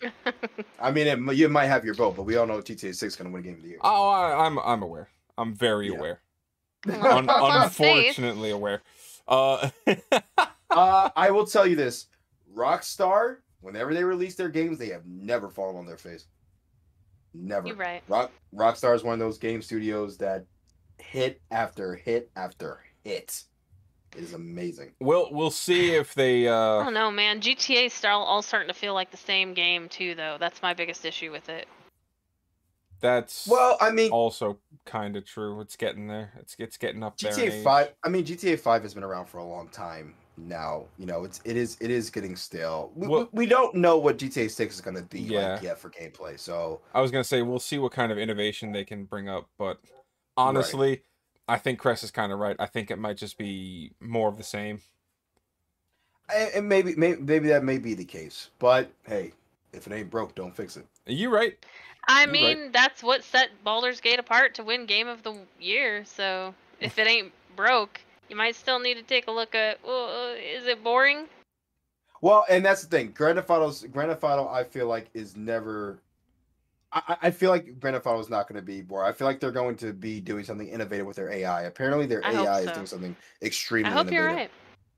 I 0.79 0.89
mean, 0.89 1.05
it, 1.05 1.35
you 1.35 1.47
might 1.47 1.67
have 1.67 1.85
your 1.85 1.93
vote, 1.93 2.15
but 2.15 2.23
we 2.23 2.37
all 2.37 2.47
know 2.47 2.59
GTA 2.59 2.95
Six 2.95 3.03
is 3.03 3.15
gonna 3.15 3.29
win 3.29 3.41
a 3.41 3.45
Game 3.45 3.57
of 3.57 3.61
the 3.61 3.69
Year. 3.69 3.77
Oh, 3.81 4.09
I, 4.09 4.45
I'm 4.47 4.57
I'm 4.57 4.81
aware. 4.81 5.07
I'm 5.37 5.53
very 5.53 5.89
Yeah. 5.91 5.97
aware. 5.97 6.21
Un- 6.89 7.29
unfortunately 7.29 8.49
aware. 8.49 8.81
Uh, 9.27 9.69
uh, 10.71 11.09
I 11.15 11.29
will 11.29 11.45
tell 11.45 11.67
you 11.67 11.75
this: 11.75 12.07
Rockstar, 12.55 13.37
whenever 13.61 13.93
they 13.93 14.03
release 14.03 14.33
their 14.33 14.49
games, 14.49 14.79
they 14.79 14.89
have 14.89 15.05
never 15.05 15.49
fallen 15.49 15.75
on 15.75 15.85
their 15.85 15.97
face. 15.97 16.25
Never. 17.33 17.67
You're 17.67 17.75
right. 17.77 18.01
Rock 18.07 18.31
Rockstar 18.55 18.95
is 18.95 19.03
one 19.03 19.13
of 19.13 19.19
those 19.19 19.37
game 19.37 19.61
studios 19.61 20.17
that 20.17 20.45
hit 20.97 21.41
after 21.51 21.95
hit 21.95 22.31
after 22.35 22.83
hit. 23.03 23.43
It 24.15 24.23
is 24.23 24.33
amazing. 24.33 24.93
we'll 24.99 25.29
we'll 25.31 25.51
see 25.51 25.91
if 25.95 26.13
they. 26.15 26.47
I 26.47 26.51
Uh, 26.53 26.83
don't 26.83 26.93
know, 26.93 27.11
man. 27.11 27.39
GTA 27.41 27.91
style 27.91 28.21
all 28.21 28.41
starting 28.41 28.69
to 28.69 28.73
feel 28.73 28.93
like 28.93 29.11
the 29.11 29.17
same 29.17 29.53
game 29.53 29.89
too, 29.89 30.15
though. 30.15 30.37
That's 30.39 30.61
my 30.61 30.73
biggest 30.73 31.05
issue 31.05 31.31
with 31.31 31.49
it. 31.49 31.67
that's 32.99 33.47
Well, 33.47 33.77
I 33.79 33.91
mean, 33.91 34.09
also 34.11 34.57
kind 34.85 35.15
of 35.15 35.25
true. 35.25 35.61
It's 35.61 35.75
getting 35.75 36.07
there. 36.07 36.33
It's 36.39 36.55
it's 36.57 36.77
getting 36.77 37.03
up 37.03 37.17
there. 37.17 37.31
in 37.31 37.37
GTA 37.37 37.51
age. 37.53 37.63
Five. 37.63 37.93
I 38.03 38.09
mean, 38.09 38.25
GTA 38.25 38.59
Five 38.59 38.81
has 38.83 38.93
been 38.93 39.03
around 39.03 39.27
for 39.27 39.37
a 39.37 39.45
long 39.45 39.67
time 39.69 40.15
now. 40.37 40.85
You 40.97 41.05
know, 41.05 41.23
it's 41.23 41.41
it 41.45 41.57
is 41.57 41.77
it 41.81 41.89
is 41.91 42.09
getting 42.09 42.35
stale. 42.35 42.91
We, 42.95 43.07
Well- 43.07 43.29
we, 43.33 43.39
we 43.39 43.45
don't 43.47 43.75
know 43.75 43.97
what 43.97 44.17
GTA 44.17 44.49
Six 44.49 44.75
is 44.75 44.81
going 44.81 44.95
to 44.97 45.03
be 45.03 45.19
Yeah. 45.21 45.53
like 45.53 45.61
yet 45.63 45.79
for 45.79 45.89
gameplay. 45.89 46.39
So 46.39 46.81
I 46.93 47.01
was 47.01 47.11
gonna 47.11 47.23
say 47.23 47.41
we'll 47.41 47.59
see 47.59 47.77
what 47.79 47.91
kind 47.91 48.11
of 48.11 48.17
innovation 48.17 48.71
they 48.71 48.85
can 48.85 49.05
bring 49.05 49.27
up, 49.29 49.47
but 49.57 49.79
honestly, 50.35 51.01
I 51.47 51.57
think 51.57 51.79
Chris 51.79 52.03
is 52.03 52.11
kind 52.11 52.31
of 52.31 52.39
right. 52.39 52.55
I 52.59 52.65
think 52.65 52.91
it 52.91 52.99
might 52.99 53.17
just 53.17 53.37
be 53.37 53.91
more 53.99 54.27
of 54.29 54.37
the 54.37 54.43
same. 54.43 54.81
and, 56.33 56.51
and 56.55 56.69
maybe, 56.69 56.93
maybe 56.95 57.21
maybe 57.21 57.47
that 57.49 57.63
may 57.63 57.77
be 57.77 57.93
the 57.93 58.05
case. 58.05 58.49
But 58.59 58.91
hey, 59.05 59.31
if 59.73 59.87
it 59.87 59.93
ain't 59.93 60.09
broke, 60.09 60.35
don't 60.35 60.55
fix 60.55 60.77
it. 60.77 60.85
Are 61.07 61.13
you 61.13 61.29
right? 61.29 61.57
I 62.09 62.21
You're 62.23 62.33
right. 62.33 62.57
mean, 62.57 62.71
that's 62.71 63.03
what 63.03 63.23
set 63.23 63.49
Baldur's 63.63 63.99
Gate 63.99 64.19
apart 64.19 64.55
to 64.55 64.63
win 64.63 64.85
Game 64.85 65.07
of 65.07 65.23
the 65.23 65.37
Year. 65.59 66.05
So 66.05 66.53
if 66.79 66.97
it 66.99 67.07
ain't 67.07 67.31
broke, 67.55 67.99
you 68.29 68.35
might 68.35 68.55
still 68.55 68.79
need 68.79 68.95
to 68.95 69.03
take 69.03 69.27
a 69.27 69.31
look 69.31 69.55
at. 69.55 69.79
Well, 69.85 70.07
uh, 70.31 70.33
is 70.35 70.65
it 70.65 70.83
boring? 70.83 71.27
Well, 72.21 72.45
and 72.49 72.65
that's 72.65 72.81
the 72.83 72.87
thing. 72.89 73.11
Grand 73.11 73.37
Theft 73.37 73.49
Auto's 73.49 73.83
Grand 73.91 74.09
Theft 74.09 74.23
Auto, 74.23 74.47
I 74.47 74.63
feel 74.63 74.87
like 74.87 75.09
is 75.13 75.35
never. 75.35 76.01
I, 76.91 77.01
I- 77.07 77.27
I 77.27 77.31
feel 77.31 77.51
like 77.51 77.79
Grand 77.79 77.95
Theft 77.95 78.07
Auto 78.07 78.19
is 78.19 78.29
not 78.29 78.47
going 78.47 78.55
to 78.59 78.65
be 78.65 78.81
boring. 78.81 79.07
I 79.07 79.13
feel 79.13 79.27
like 79.27 79.39
they're 79.39 79.51
going 79.51 79.75
to 79.77 79.93
be 79.93 80.19
doing 80.19 80.43
something 80.43 80.67
innovative 80.67 81.05
with 81.05 81.15
their 81.17 81.29
AI. 81.31 81.63
Apparently, 81.63 82.05
their 82.05 82.25
I 82.25 82.33
hope 82.33 82.47
AI 82.47 82.59
is 82.61 82.71
doing 82.71 82.85
something 82.85 83.15
extremely. 83.41 83.91
I 83.91 83.93
hope 83.93 84.11
you're 84.11 84.23
innovative. 84.23 84.35
right. 84.35 84.51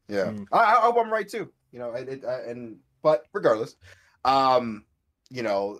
Yeah, 0.07 0.31
Mm. 0.31 0.47
I, 0.51 0.57
I 0.59 0.71
hope 0.81 0.97
I'm 0.97 1.11
right 1.11 1.27
too. 1.27 1.51
You 1.71 1.79
know, 1.79 1.91
and, 1.93 2.09
it, 2.09 2.23
uh, 2.25 2.41
and 2.47 2.77
but 3.03 3.25
regardless, 3.33 3.75
um, 4.25 4.85
you 5.29 5.43
know, 5.43 5.79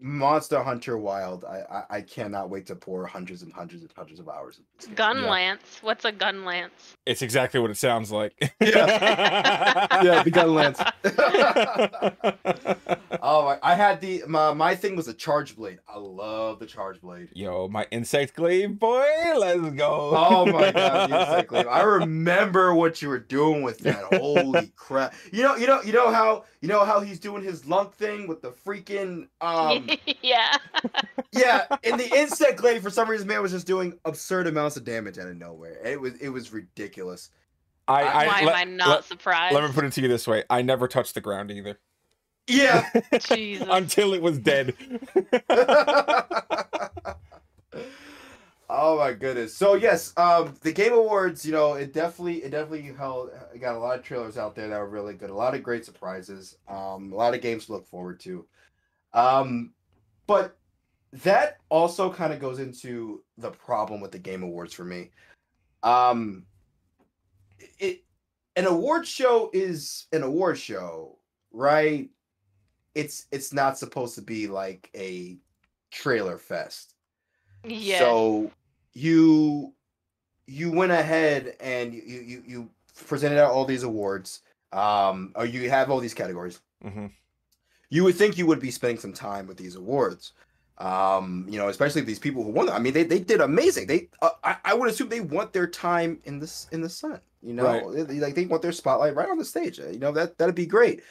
Monster 0.00 0.62
Hunter 0.62 0.98
Wild. 0.98 1.44
I, 1.44 1.62
I 1.70 1.96
I 1.98 2.00
cannot 2.02 2.50
wait 2.50 2.66
to 2.66 2.76
pour 2.76 3.06
hundreds 3.06 3.42
and 3.42 3.52
hundreds 3.52 3.82
and 3.82 3.92
hundreds 3.94 4.20
of 4.20 4.28
hours. 4.28 4.58
into 4.58 4.68
this 4.76 4.86
game. 4.86 4.94
Gun 4.94 5.22
Yeah. 5.22 5.30
lance. 5.30 5.78
What's 5.82 6.04
a 6.04 6.12
gun 6.12 6.44
lance? 6.44 6.96
It's 7.06 7.22
exactly 7.22 7.60
what 7.60 7.70
it 7.70 7.76
sounds 7.76 8.10
like. 8.10 8.34
yeah, 8.60 8.60
yeah, 10.02 10.22
the 10.22 10.30
gun 10.30 10.54
lance. 10.54 10.78
oh, 13.22 13.46
I, 13.48 13.58
I 13.62 13.74
had 13.74 14.00
the 14.00 14.22
my 14.26 14.52
my 14.54 14.74
thing 14.74 14.96
was 14.96 15.08
a 15.08 15.14
charge 15.14 15.56
blade. 15.56 15.78
I 15.88 15.98
love 15.98 16.58
the 16.58 16.66
charge 16.66 17.00
blade. 17.00 17.28
Yo, 17.34 17.68
my 17.68 17.86
insect 17.90 18.34
glaive 18.34 18.78
boy, 18.78 19.04
let's 19.36 19.70
go. 19.70 20.12
Oh 20.16 20.46
my 20.46 20.72
god, 20.72 21.10
the 21.10 21.20
insect 21.20 21.48
glaive. 21.48 21.66
I 21.66 21.82
remember 21.82 22.74
what 22.74 23.02
you 23.02 23.08
were 23.08 23.18
doing 23.18 23.62
with 23.62 23.78
that. 23.80 24.04
Holy 24.14 24.72
crap! 24.76 25.14
You 25.32 25.42
know, 25.42 25.56
you 25.56 25.66
know, 25.66 25.82
you 25.82 25.92
know 25.92 26.10
how 26.10 26.44
you 26.60 26.68
know 26.68 26.84
how 26.84 27.00
he's 27.00 27.18
doing 27.18 27.42
his 27.42 27.66
lunk 27.66 27.94
thing 27.94 28.26
with 28.26 28.42
the 28.42 28.50
freaking 28.50 29.28
um 29.40 29.88
yeah. 30.22 30.56
yeah. 31.32 31.66
In 31.82 31.96
the 31.96 32.10
insect 32.16 32.58
glaive, 32.58 32.82
for 32.82 32.90
some 32.90 33.08
reason, 33.08 33.26
man 33.26 33.42
was 33.42 33.52
just 33.52 33.66
doing 33.66 33.98
absurd 34.04 34.46
amounts 34.46 34.76
of 34.76 34.84
damage 34.84 35.18
out 35.18 35.26
of 35.28 35.36
nowhere. 35.36 35.80
It 35.84 36.00
was 36.00 36.14
it 36.16 36.28
was 36.28 36.52
ridiculous. 36.52 37.30
I, 37.88 38.02
I, 38.02 38.26
Why 38.26 38.40
let, 38.44 38.54
am 38.54 38.54
I 38.54 38.64
not 38.64 38.88
let- 38.88 39.04
surprised? 39.04 39.54
let 39.54 39.64
me 39.64 39.72
put 39.72 39.84
it 39.84 39.92
to 39.94 40.00
you 40.00 40.08
this 40.08 40.26
way: 40.28 40.44
I 40.48 40.62
never 40.62 40.86
touched 40.86 41.14
the 41.14 41.20
ground 41.20 41.50
either 41.50 41.78
Yeah. 42.46 42.88
Jesus. 43.20 43.66
until 43.70 44.14
it 44.14 44.22
was 44.22 44.38
dead. 44.38 44.74
oh 48.68 48.98
my 48.98 49.12
goodness. 49.12 49.54
So 49.54 49.74
yes, 49.74 50.12
um 50.16 50.54
the 50.62 50.72
Game 50.72 50.92
Awards, 50.92 51.44
you 51.44 51.52
know, 51.52 51.74
it 51.74 51.92
definitely 51.92 52.42
it 52.44 52.50
definitely 52.50 52.82
held 52.96 53.30
got 53.60 53.74
a 53.74 53.78
lot 53.78 53.98
of 53.98 54.04
trailers 54.04 54.38
out 54.38 54.54
there 54.54 54.68
that 54.68 54.78
were 54.78 54.88
really 54.88 55.14
good. 55.14 55.30
A 55.30 55.34
lot 55.34 55.54
of 55.54 55.62
great 55.62 55.84
surprises. 55.84 56.56
Um 56.68 57.12
a 57.12 57.16
lot 57.16 57.34
of 57.34 57.40
games 57.40 57.66
to 57.66 57.72
look 57.72 57.86
forward 57.88 58.20
to. 58.20 58.46
Um 59.12 59.72
but 60.30 60.56
that 61.24 61.56
also 61.70 62.08
kind 62.08 62.32
of 62.32 62.38
goes 62.38 62.60
into 62.60 63.20
the 63.36 63.50
problem 63.50 64.00
with 64.00 64.12
the 64.12 64.18
game 64.20 64.44
awards 64.44 64.72
for 64.72 64.84
me. 64.84 65.10
Um, 65.82 66.46
it 67.80 68.04
an 68.54 68.66
award 68.66 69.08
show 69.08 69.50
is 69.52 70.06
an 70.12 70.22
award 70.22 70.56
show, 70.56 71.18
right? 71.50 72.08
It's 72.94 73.26
it's 73.32 73.52
not 73.52 73.76
supposed 73.76 74.14
to 74.14 74.22
be 74.22 74.46
like 74.46 74.88
a 74.94 75.36
trailer 75.90 76.38
fest. 76.38 76.94
Yeah. 77.64 77.98
So 77.98 78.52
you 78.92 79.72
you 80.46 80.70
went 80.70 80.92
ahead 80.92 81.56
and 81.58 81.92
you 81.92 82.02
you 82.02 82.42
you 82.46 82.70
presented 83.08 83.42
out 83.42 83.50
all 83.50 83.64
these 83.64 83.82
awards. 83.82 84.42
Um, 84.72 85.32
or 85.34 85.44
you 85.44 85.68
have 85.70 85.90
all 85.90 85.98
these 85.98 86.14
categories. 86.14 86.60
hmm 86.80 87.06
You 87.90 88.04
would 88.04 88.14
think 88.14 88.38
you 88.38 88.46
would 88.46 88.60
be 88.60 88.70
spending 88.70 88.98
some 88.98 89.12
time 89.12 89.46
with 89.46 89.56
these 89.56 89.74
awards. 89.76 90.32
Um, 90.78 91.44
you 91.48 91.58
know, 91.58 91.68
especially 91.68 92.00
these 92.02 92.18
people 92.18 92.42
who 92.42 92.50
won. 92.50 92.66
them. 92.66 92.74
I 92.74 92.78
mean, 92.78 92.94
they, 92.94 93.02
they 93.04 93.18
did 93.18 93.40
amazing. 93.42 93.86
They 93.86 94.08
uh, 94.22 94.30
I, 94.42 94.56
I 94.64 94.74
would 94.74 94.88
assume 94.88 95.08
they 95.10 95.20
want 95.20 95.52
their 95.52 95.66
time 95.66 96.18
in 96.24 96.38
this 96.38 96.68
in 96.72 96.80
the 96.80 96.88
sun. 96.88 97.20
You 97.42 97.52
know, 97.54 97.64
Right. 97.64 98.06
They- 98.08 98.20
like 98.20 98.34
they 98.34 98.46
want 98.46 98.62
their 98.62 98.72
spotlight 98.72 99.14
right 99.14 99.28
on 99.28 99.36
the 99.38 99.44
stage. 99.44 99.78
uh, 99.80 99.88
You 99.88 99.98
know 99.98 100.12
that 100.12 100.38
that'd 100.38 100.54
be 100.54 100.66
great. 100.66 101.02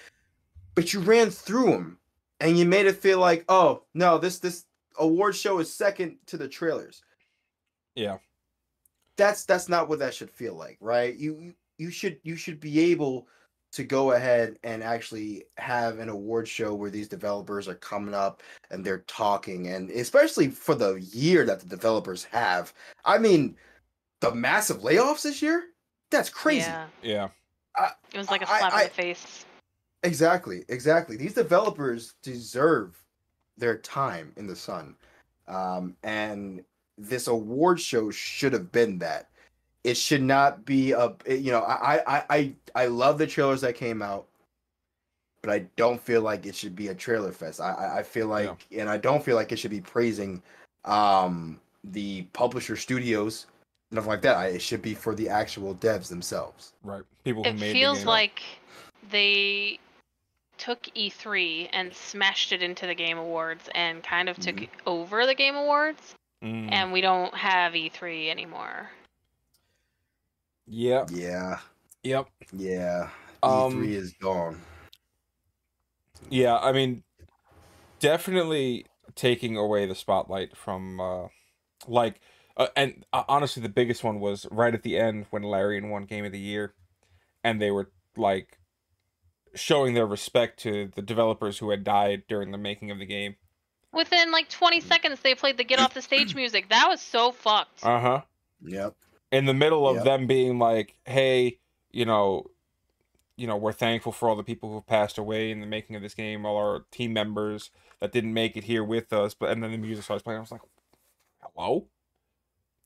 But 0.75 0.93
you 0.93 1.01
ran 1.01 1.29
through 1.29 1.71
them, 1.71 1.97
and 2.39 2.57
you 2.57 2.65
made 2.65 2.85
it 2.87 2.95
feel 2.95 3.19
like, 3.19 3.45
oh 3.49 3.83
no, 3.93 4.17
this 4.17 4.39
this 4.39 4.65
award 4.97 5.35
show 5.35 5.59
is 5.59 5.71
second 5.71 6.17
to 6.27 6.37
the 6.37 6.47
trailers. 6.47 7.03
Yeah. 7.95 8.17
That's 9.17 9.43
that's 9.45 9.69
not 9.69 9.89
what 9.89 9.99
that 9.99 10.13
should 10.13 10.31
feel 10.31 10.55
like, 10.55 10.77
right? 10.79 11.15
You 11.15 11.37
you, 11.39 11.53
you 11.77 11.91
should 11.91 12.19
you 12.23 12.35
should 12.35 12.59
be 12.59 12.79
able 12.91 13.27
to 13.71 13.83
go 13.83 14.13
ahead 14.13 14.57
and 14.63 14.83
actually 14.83 15.43
have 15.57 15.99
an 15.99 16.09
award 16.09 16.47
show 16.47 16.73
where 16.73 16.89
these 16.89 17.07
developers 17.07 17.67
are 17.67 17.75
coming 17.75 18.15
up 18.15 18.41
and 18.71 18.83
they're 18.83 19.03
talking 19.07 19.67
and 19.67 19.91
especially 19.91 20.47
for 20.49 20.73
the 20.73 20.95
year 21.11 21.45
that 21.45 21.59
the 21.59 21.67
developers 21.67 22.23
have. 22.23 22.73
I 23.05 23.17
mean, 23.17 23.55
the 24.21 24.33
massive 24.33 24.79
layoffs 24.79 25.21
this 25.21 25.41
year? 25.41 25.65
That's 26.09 26.29
crazy. 26.29 26.61
Yeah. 26.61 26.87
Yeah. 27.03 27.27
It 28.11 28.17
was 28.17 28.29
like 28.29 28.41
a 28.41 28.47
slap 28.47 28.73
I- 28.73 28.81
in 28.81 28.87
the 28.87 28.93
face. 28.93 29.45
Exactly, 30.03 30.63
exactly. 30.69 31.17
These 31.17 31.33
developers 31.33 32.13
deserve 32.23 32.97
their 33.57 33.77
time 33.77 34.31
in 34.37 34.47
the 34.47 34.55
sun. 34.55 34.95
Um, 35.47 35.95
and 36.03 36.63
this 36.97 37.27
award 37.27 37.81
show 37.81 38.09
should 38.09 38.53
have 38.53 38.71
been 38.71 38.97
that. 38.99 39.29
It 39.83 39.95
should 39.97 40.21
not 40.21 40.65
be 40.65 40.91
a 40.91 41.13
it- 41.25 41.39
you 41.41 41.51
know, 41.51 41.61
I 41.61 42.01
I 42.07 42.23
I 42.29 42.53
I 42.75 42.85
love 42.87 43.17
the 43.17 43.27
trailers 43.27 43.61
that 43.61 43.75
came 43.75 44.01
out, 44.01 44.25
but 45.41 45.51
I 45.51 45.59
don't 45.77 46.01
feel 46.01 46.21
like 46.21 46.45
it 46.45 46.55
should 46.55 46.75
be 46.75 46.89
a 46.89 46.95
trailer 46.95 47.31
fest. 47.31 47.61
I 47.61 47.71
I, 47.71 47.97
I 47.99 48.03
feel 48.03 48.27
like 48.27 48.65
and 48.75 48.89
I 48.89 48.97
don't 48.97 49.23
feel 49.23 49.35
like 49.35 49.51
it 49.51 49.57
should 49.59 49.71
be 49.71 49.81
praising 49.81 50.41
um 50.85 51.59
the 51.85 52.23
publisher 52.33 52.75
studios, 52.75 53.47
nothing 53.91 54.09
like 54.09 54.21
that. 54.23 54.35
I, 54.35 54.47
it 54.47 54.61
should 54.61 54.81
be 54.81 54.93
for 54.93 55.15
the 55.15 55.29
actual 55.29 55.75
devs 55.75 56.09
themselves. 56.09 56.73
Right. 56.83 57.03
People 57.23 57.43
who 57.43 57.51
made 57.53 57.55
It 57.57 57.59
made 57.61 57.73
feels 57.73 57.99
the 57.99 58.03
game. 58.03 58.07
like 58.07 58.41
they 59.11 59.79
took 60.57 60.83
E3 60.93 61.69
and 61.71 61.93
smashed 61.93 62.51
it 62.51 62.61
into 62.61 62.85
the 62.85 62.93
Game 62.93 63.17
Awards 63.17 63.69
and 63.75 64.03
kind 64.03 64.27
of 64.27 64.37
took 64.39 64.57
Mhm. 64.57 64.67
over 64.85 65.25
the 65.25 65.33
Game 65.33 65.55
Awards, 65.55 66.15
Mm, 66.43 66.69
and 66.71 66.91
we 66.91 66.99
don't 66.99 67.33
have 67.33 67.73
E3 67.75 68.29
anymore. 68.29 68.89
Yep. 70.69 71.09
Yeah, 71.11 71.59
Yep. 72.03 72.29
yeah. 72.53 73.09
Um, 73.41 73.81
E3 73.81 73.95
is 73.95 74.13
gone. 74.13 74.61
Yeah, 76.29 76.57
I 76.57 76.71
mean, 76.71 77.03
definitely 77.99 78.85
taking 79.15 79.57
away 79.57 79.87
the 79.87 79.95
spotlight 79.95 80.55
from, 80.55 80.99
uh, 80.99 81.27
like, 81.87 82.21
uh, 82.55 82.67
and 82.75 83.05
uh, 83.11 83.23
honestly, 83.27 83.63
the 83.63 83.69
biggest 83.69 84.03
one 84.03 84.19
was 84.19 84.45
right 84.51 84.73
at 84.73 84.83
the 84.83 84.97
end 84.97 85.25
when 85.31 85.41
Larian 85.43 85.89
won 85.89 86.05
Game 86.05 86.25
of 86.25 86.31
the 86.31 86.39
Year, 86.39 86.75
and 87.43 87.59
they 87.59 87.71
were 87.71 87.91
like 88.15 88.59
showing 89.55 89.95
their 89.95 90.05
respect 90.05 90.59
to 90.59 90.91
the 90.95 91.01
developers 91.01 91.57
who 91.57 91.71
had 91.71 91.83
died 91.83 92.23
during 92.27 92.51
the 92.51 92.57
making 92.57 92.91
of 92.91 92.99
the 92.99 93.05
game. 93.05 93.35
Within 93.91 94.31
like 94.31 94.49
20 94.49 94.81
seconds, 94.81 95.19
they 95.21 95.33
played 95.33 95.57
the 95.57 95.63
Get 95.63 95.79
Off 95.79 95.95
the 95.95 96.01
Stage 96.01 96.35
music. 96.35 96.69
That 96.69 96.87
was 96.89 97.01
so 97.01 97.31
fucked. 97.31 97.83
Uh 97.83 97.99
huh. 97.99 98.21
Yep. 98.61 98.93
In 99.31 99.45
the 99.45 99.53
middle 99.53 99.87
of 99.87 99.97
Yep. 99.97 100.03
them 100.03 100.27
being 100.27 100.59
like, 100.59 100.95
"Hey, 101.05 101.59
you 101.91 102.05
know." 102.05 102.51
You 103.37 103.47
know, 103.47 103.57
we're 103.57 103.73
thankful 103.73 104.11
for 104.11 104.29
all 104.29 104.35
the 104.35 104.43
people 104.43 104.71
who 104.73 104.81
passed 104.81 105.17
away 105.17 105.49
in 105.51 105.61
the 105.61 105.65
making 105.65 105.95
of 105.95 106.01
this 106.01 106.13
game, 106.13 106.45
all 106.45 106.57
our 106.57 106.85
team 106.91 107.13
members 107.13 107.71
that 108.01 108.11
didn't 108.11 108.33
make 108.33 108.57
it 108.57 108.65
here 108.65 108.83
with 108.83 109.13
us. 109.13 109.33
But 109.33 109.51
and 109.51 109.63
then 109.63 109.71
the 109.71 109.77
music 109.77 110.03
starts 110.03 110.23
playing. 110.23 110.39
I 110.39 110.41
was 110.41 110.51
like, 110.51 110.61
"Hello," 111.41 111.87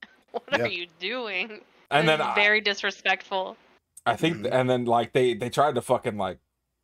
what 0.31 0.53
Yeah. 0.57 0.65
are 0.65 0.67
you 0.67 0.87
doing? 0.99 1.61
and 1.91 2.07
This 2.07 2.09
then 2.09 2.21
is 2.21 2.27
I, 2.27 2.35
very 2.35 2.61
disrespectful. 2.61 3.57
I 4.05 4.15
think, 4.15 4.39
Mhm. 4.39 4.49
and 4.51 4.69
then 4.69 4.85
like 4.85 5.13
they 5.13 5.33
they 5.33 5.49
tried 5.49 5.75
to 5.75 5.81
fucking 5.81 6.17
like 6.17 6.39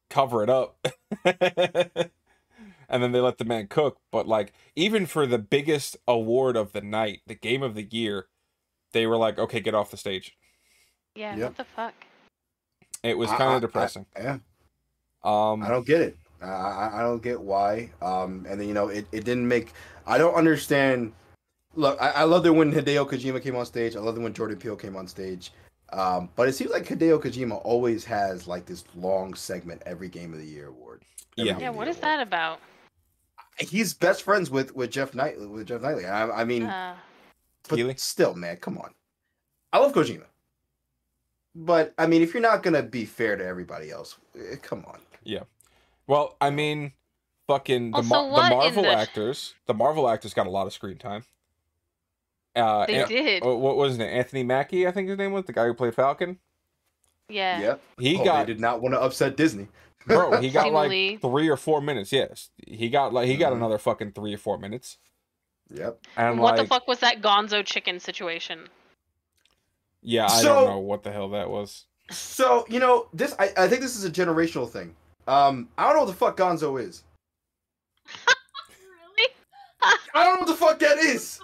cover 0.10 0.44
it 0.44 0.50
up, 0.50 0.78
and 1.26 2.12
then 2.90 3.12
they 3.12 3.20
let 3.22 3.38
the 3.38 3.46
man 3.46 3.68
cook. 3.68 4.00
But 4.12 4.28
like 4.28 4.54
even 4.76 5.06
for 5.06 5.28
the 5.28 5.40
biggest 5.40 5.98
award 6.08 6.56
of 6.58 6.74
the 6.74 6.82
night, 6.82 7.22
the 7.28 7.36
game 7.36 7.64
of 7.64 7.76
the 7.76 7.84
year, 7.92 8.28
they 8.92 9.08
were 9.08 9.18
like, 9.18 9.38
"Okay, 9.40 9.60
get 9.60 9.74
off 9.74 9.92
the 9.92 9.98
stage." 9.98 10.36
Yeah, 11.16 11.36
Yep. 11.36 11.48
what 11.50 11.58
the 11.58 11.64
fuck? 11.76 11.94
It 13.04 13.18
was 13.18 13.30
kind 13.32 13.54
of 13.56 13.62
depressing. 13.62 14.06
I, 14.18 14.22
yeah, 14.22 14.38
um, 15.24 15.64
I 15.64 15.70
don't 15.70 15.86
get 15.86 16.02
it. 16.02 16.18
I, 16.42 16.46
I 16.48 16.92
I 17.00 17.02
don't 17.02 17.22
get 17.24 17.40
why. 17.40 17.90
Um, 18.02 18.46
and 18.50 18.60
then 18.60 18.68
you 18.68 18.74
know 18.74 18.88
it, 18.90 19.08
it 19.12 19.24
didn't 19.26 19.48
make. 19.48 19.74
I 20.06 20.18
don't 20.18 20.34
understand. 20.36 21.14
Look, 21.76 22.02
I, 22.02 22.10
I 22.12 22.24
love 22.24 22.46
it 22.46 22.50
when 22.50 22.74
Hideo 22.74 23.08
Kojima 23.10 23.42
came 23.42 23.56
on 23.56 23.66
stage. 23.66 23.96
I 23.96 24.00
love 24.00 24.18
it 24.18 24.22
when 24.22 24.34
Jordan 24.34 24.58
Peele 24.58 24.76
came 24.76 24.96
on 24.96 25.08
stage. 25.08 25.52
Um, 25.92 26.30
but 26.36 26.48
it 26.48 26.54
seems 26.54 26.72
like 26.72 26.86
Hideo 26.86 27.22
Kojima 27.22 27.62
always 27.64 28.04
has 28.06 28.48
like 28.48 28.66
this 28.66 28.84
long 28.96 29.34
segment 29.34 29.82
every 29.86 30.08
Game 30.10 30.34
of 30.34 30.40
the 30.40 30.46
Year 30.46 30.68
award. 30.68 31.04
Every 31.38 31.50
Yeah. 31.52 31.58
Yeah, 31.60 31.68
of 31.70 31.74
the 31.74 31.78
what 31.78 31.84
Year 31.86 31.92
is 31.92 31.98
award. 31.98 32.04
that 32.20 32.22
about? 32.28 32.60
He's 33.60 33.94
best 33.94 34.24
friends 34.24 34.50
with 34.50 34.76
with 34.76 34.92
Jeff 34.92 35.14
Knight 35.14 35.40
with 35.40 35.68
Jeff 35.68 35.82
Knightley. 35.82 36.06
I, 36.06 36.42
I 36.42 36.44
mean, 36.44 36.64
Uh, 36.64 36.96
but 37.70 37.76
Keighley? 37.78 37.96
still, 37.98 38.34
man, 38.36 38.58
come 38.58 38.78
on. 38.78 38.94
I 39.72 39.78
love 39.80 39.94
Kojima, 39.94 40.26
but 41.56 41.94
I 41.98 42.08
mean, 42.08 42.22
if 42.22 42.34
you're 42.34 42.42
not 42.42 42.64
gonna 42.64 42.84
be 42.84 43.06
fair 43.06 43.36
to 43.36 43.46
everybody 43.46 43.92
else, 43.92 44.18
eh, 44.36 44.56
come 44.62 44.84
on. 44.88 45.00
Yeah. 45.24 45.44
Well, 46.08 46.36
I 46.42 46.50
mean, 46.50 46.94
fucking 47.48 47.92
the, 47.92 47.98
Also, 47.98 48.10
Mar- 48.10 48.50
the 48.50 48.56
Marvel 48.56 48.84
the- 48.84 48.90
actors, 48.92 49.54
the 49.68 49.74
Marvel 49.74 50.10
actors 50.10 50.34
got 50.34 50.48
a 50.48 50.50
lot 50.50 50.66
of 50.68 50.74
screen 50.74 50.98
time. 50.98 51.24
Uh, 52.56 52.86
they 52.88 53.02
An- 53.02 53.08
did. 53.08 53.44
oh, 53.46 53.56
what 53.58 53.78
was 53.78 53.98
it? 54.00 54.02
Anthony 54.04 54.44
Mackie, 54.44 54.88
I 54.88 54.92
think 54.92 55.08
his 55.08 55.18
name 55.18 55.32
was 55.32 55.46
the 55.46 55.54
guy 55.54 55.66
who 55.66 55.74
played 55.74 55.94
Falcon. 55.96 56.40
yeah. 57.30 57.60
Yep. 57.62 57.82
He 58.00 58.18
Oh, 58.20 58.24
got 58.26 58.48
They 58.48 58.54
did 58.54 58.60
not 58.60 58.82
want 58.82 58.96
to 58.96 59.02
upset 59.02 59.38
Disney. 59.38 59.68
bro. 60.08 60.42
He 60.42 60.50
got 60.52 60.66
Simu 60.66 60.72
like 60.74 60.90
Lee. 60.90 61.18
three 61.18 61.48
or 61.48 61.58
four 61.58 61.80
minutes. 61.80 62.12
Yes, 62.12 62.50
he 62.66 62.90
got 62.90 63.14
like 63.14 63.28
he 63.28 63.38
got 63.38 63.54
Mhm. 63.54 63.58
another 63.58 63.78
fucking 63.78 64.14
three 64.14 64.34
or 64.34 64.38
four 64.40 64.58
minutes. 64.58 64.98
Yep. 65.72 66.00
And 66.18 66.40
what 66.40 66.56
like, 66.58 66.64
the 66.64 66.68
fuck 66.68 66.88
was 66.88 67.00
that 67.00 67.22
gonzo 67.22 67.64
chicken 67.66 68.00
situation? 68.00 68.68
yeah, 70.02 70.26
I 70.26 70.42
So- 70.42 70.56
don't 70.56 70.66
know 70.70 70.80
what 70.80 71.04
the 71.04 71.12
hell 71.12 71.30
that 71.30 71.50
was. 71.50 71.86
So 72.12 72.66
you 72.70 72.80
know 72.80 73.08
this. 73.14 73.36
I, 73.38 73.52
I 73.56 73.68
think 73.68 73.82
this 73.82 73.96
is 73.96 74.04
a 74.04 74.10
generational 74.10 74.68
thing. 74.68 74.96
Um, 75.28 75.70
I 75.78 75.84
don't 75.86 75.94
know 75.94 76.00
what 76.06 76.08
the 76.08 76.14
fuck 76.18 76.38
Gonzo 76.38 76.82
is. 76.82 77.04
really? 79.16 79.30
I 80.16 80.24
don't 80.24 80.34
know 80.36 80.40
what 80.40 80.48
the 80.48 80.56
fuck 80.56 80.80
that 80.80 80.98
is. 80.98 81.40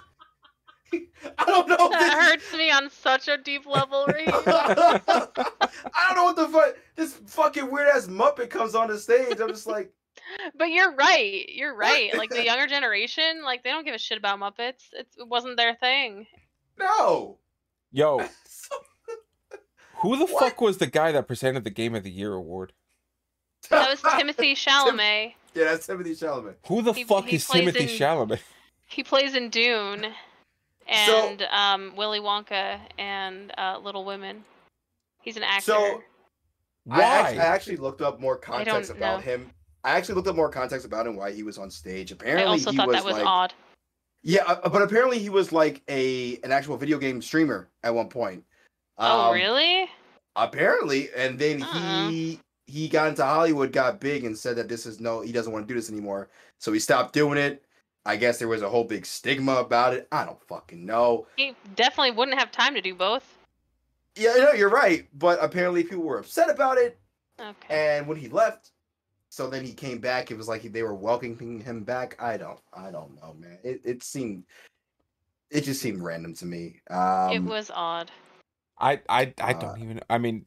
I 0.92 1.44
don't 1.44 1.68
know. 1.68 1.76
That 1.76 2.00
this 2.00 2.08
is- 2.08 2.14
hurts 2.14 2.52
me 2.54 2.70
on 2.72 2.90
such 2.90 3.28
a 3.28 3.36
deep 3.36 3.64
level 3.64 4.06
right. 4.06 4.26
I 4.28 6.04
don't 6.08 6.16
know 6.16 6.24
what 6.24 6.34
the 6.36 6.48
fuck. 6.48 6.74
This 6.96 7.12
fucking 7.26 7.70
weird 7.70 7.86
ass 7.94 8.08
Muppet 8.08 8.50
comes 8.50 8.74
on 8.74 8.88
the 8.88 8.98
stage. 8.98 9.38
I'm 9.38 9.48
just 9.48 9.68
like, 9.68 9.92
But 10.56 10.70
you're 10.70 10.92
right. 10.94 11.48
You're 11.48 11.74
right. 11.74 12.16
Like 12.16 12.30
the 12.30 12.44
younger 12.50 12.66
generation, 12.66 13.42
like 13.44 13.62
they 13.64 13.70
don't 13.70 13.84
give 13.84 13.94
a 13.94 13.98
shit 13.98 14.18
about 14.18 14.38
Muppets. 14.40 14.84
It's, 14.92 15.16
it 15.16 15.28
wasn't 15.28 15.56
their 15.56 15.74
thing. 15.74 16.26
no. 16.78 17.38
Yo, 17.92 18.18
who 19.96 20.16
the 20.18 20.26
What? 20.26 20.40
fuck 20.50 20.60
was 20.60 20.78
the 20.78 20.86
guy 20.86 21.12
that 21.12 21.26
presented 21.26 21.64
the 21.64 21.70
Game 21.70 21.94
of 21.94 22.02
the 22.02 22.10
Year 22.10 22.34
award? 22.34 22.72
That 23.70 23.88
was 23.88 24.02
Timothy 24.18 24.54
Chalamet. 24.54 25.34
Yeah, 25.54 25.64
that's 25.64 25.86
Timothy 25.86 26.12
Chalamet. 26.14 26.56
Who 26.66 26.82
the 26.82 26.92
He- 26.92 27.04
fuck 27.04 27.24
he 27.24 27.36
is 27.36 27.46
Timothy 27.46 27.84
in- 27.84 27.88
Chalamet? 27.88 28.40
He 28.88 29.02
plays 29.02 29.34
in 29.34 29.48
Dune, 29.50 30.06
So- 31.06 31.28
and 31.28 31.42
um, 31.50 31.94
Willy 31.96 32.20
Wonka 32.20 32.78
and 32.98 33.52
uh, 33.56 33.78
Little 33.82 34.04
Women. 34.04 34.44
He's 35.22 35.36
an 35.36 35.42
actor. 35.42 35.62
So 35.72 36.02
Why? 36.84 36.98
I 36.98 37.02
actually, 37.02 37.40
I 37.40 37.44
actually 37.44 37.76
looked 37.78 38.02
up 38.02 38.20
more 38.20 38.36
context 38.36 38.90
about 38.90 39.24
know. 39.24 39.32
him. 39.32 39.50
I 39.86 39.96
actually 39.96 40.16
looked 40.16 40.26
up 40.26 40.34
more 40.34 40.50
context 40.50 40.84
about 40.84 41.06
him 41.06 41.14
why 41.14 41.30
he 41.30 41.44
was 41.44 41.58
on 41.58 41.70
stage. 41.70 42.10
I 42.10 42.16
Apparently, 42.16 42.44
also 42.44 42.72
he 42.72 42.76
thought 42.76 42.88
was 42.88 42.96
that 42.96 43.04
was 43.04 43.14
like, 43.14 43.24
odd. 43.24 43.54
Yeah, 44.22 44.42
uh, 44.44 44.68
but 44.68 44.82
apparently 44.82 45.20
he 45.20 45.28
was 45.28 45.52
like 45.52 45.80
a 45.88 46.38
an 46.42 46.50
actual 46.50 46.76
video 46.76 46.98
game 46.98 47.22
streamer 47.22 47.68
at 47.84 47.94
one 47.94 48.08
point. 48.08 48.42
oh, 48.98 49.28
Um, 49.28 49.34
really? 49.34 49.88
Apparently, 50.34 51.08
and 51.16 51.38
then 51.38 51.62
Uh-uh. 51.62 52.08
he 52.10 52.40
he 52.66 52.88
got 52.88 53.08
into 53.08 53.24
Hollywood, 53.24 53.70
got 53.72 54.00
big, 54.00 54.24
and 54.24 54.36
said 54.36 54.56
that 54.56 54.68
this 54.68 54.86
is 54.86 54.98
no, 54.98 55.20
he 55.20 55.30
doesn't 55.30 55.52
want 55.52 55.66
to 55.68 55.72
do 55.72 55.78
this 55.78 55.88
anymore. 55.88 56.30
So 56.58 56.72
he 56.72 56.80
stopped 56.80 57.12
doing 57.12 57.38
it. 57.38 57.62
I 58.04 58.16
guess 58.16 58.38
there 58.38 58.48
was 58.48 58.62
a 58.62 58.68
whole 58.68 58.84
big 58.84 59.06
stigma 59.06 59.56
about 59.56 59.94
it. 59.94 60.08
I 60.10 60.24
don't 60.24 60.42
fucking 60.48 60.84
know. 60.84 61.28
He 61.36 61.54
definitely 61.76 62.10
wouldn't 62.12 62.38
have 62.38 62.50
time 62.50 62.74
to 62.74 62.80
do 62.80 62.94
both. 62.94 63.38
Yeah, 64.16 64.34
no, 64.38 64.52
you're 64.52 64.68
right. 64.70 65.06
But 65.14 65.38
apparently 65.40 65.84
people 65.84 66.02
were 66.04 66.18
upset 66.18 66.50
about 66.50 66.76
it. 66.78 66.98
Okay. 67.38 67.96
And 67.98 68.06
when 68.08 68.16
he 68.16 68.28
left, 68.28 68.72
so 69.36 69.50
then 69.50 69.66
he 69.66 69.74
came 69.74 69.98
back. 69.98 70.30
It 70.30 70.38
was 70.38 70.48
like 70.48 70.62
they 70.62 70.82
were 70.82 70.94
welcoming 70.94 71.60
him 71.60 71.84
back. 71.84 72.16
I 72.18 72.38
don't, 72.38 72.58
I 72.72 72.90
don't 72.90 73.20
know, 73.20 73.36
man. 73.38 73.58
It 73.62 73.82
it 73.84 74.02
seemed, 74.02 74.44
it 75.50 75.60
just 75.60 75.82
seemed 75.82 76.00
random 76.02 76.32
to 76.36 76.46
me. 76.46 76.80
Um, 76.88 77.32
it 77.32 77.42
was 77.42 77.70
odd. 77.74 78.10
I 78.78 79.02
I 79.10 79.34
I 79.38 79.50
Uh, 79.50 79.60
don't 79.60 79.82
even. 79.82 80.00
I 80.08 80.16
mean, 80.16 80.46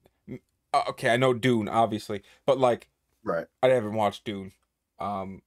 uh, 0.74 0.86
okay, 0.90 1.12
I 1.12 1.18
know 1.18 1.36
Dune 1.36 1.70
obviously, 1.70 2.24
but 2.48 2.58
like 2.58 2.90
right. 3.24 3.46
I 3.62 3.68
haven't 3.68 3.94
watched 3.94 4.26
Dune. 4.26 4.54
Um, 4.98 5.44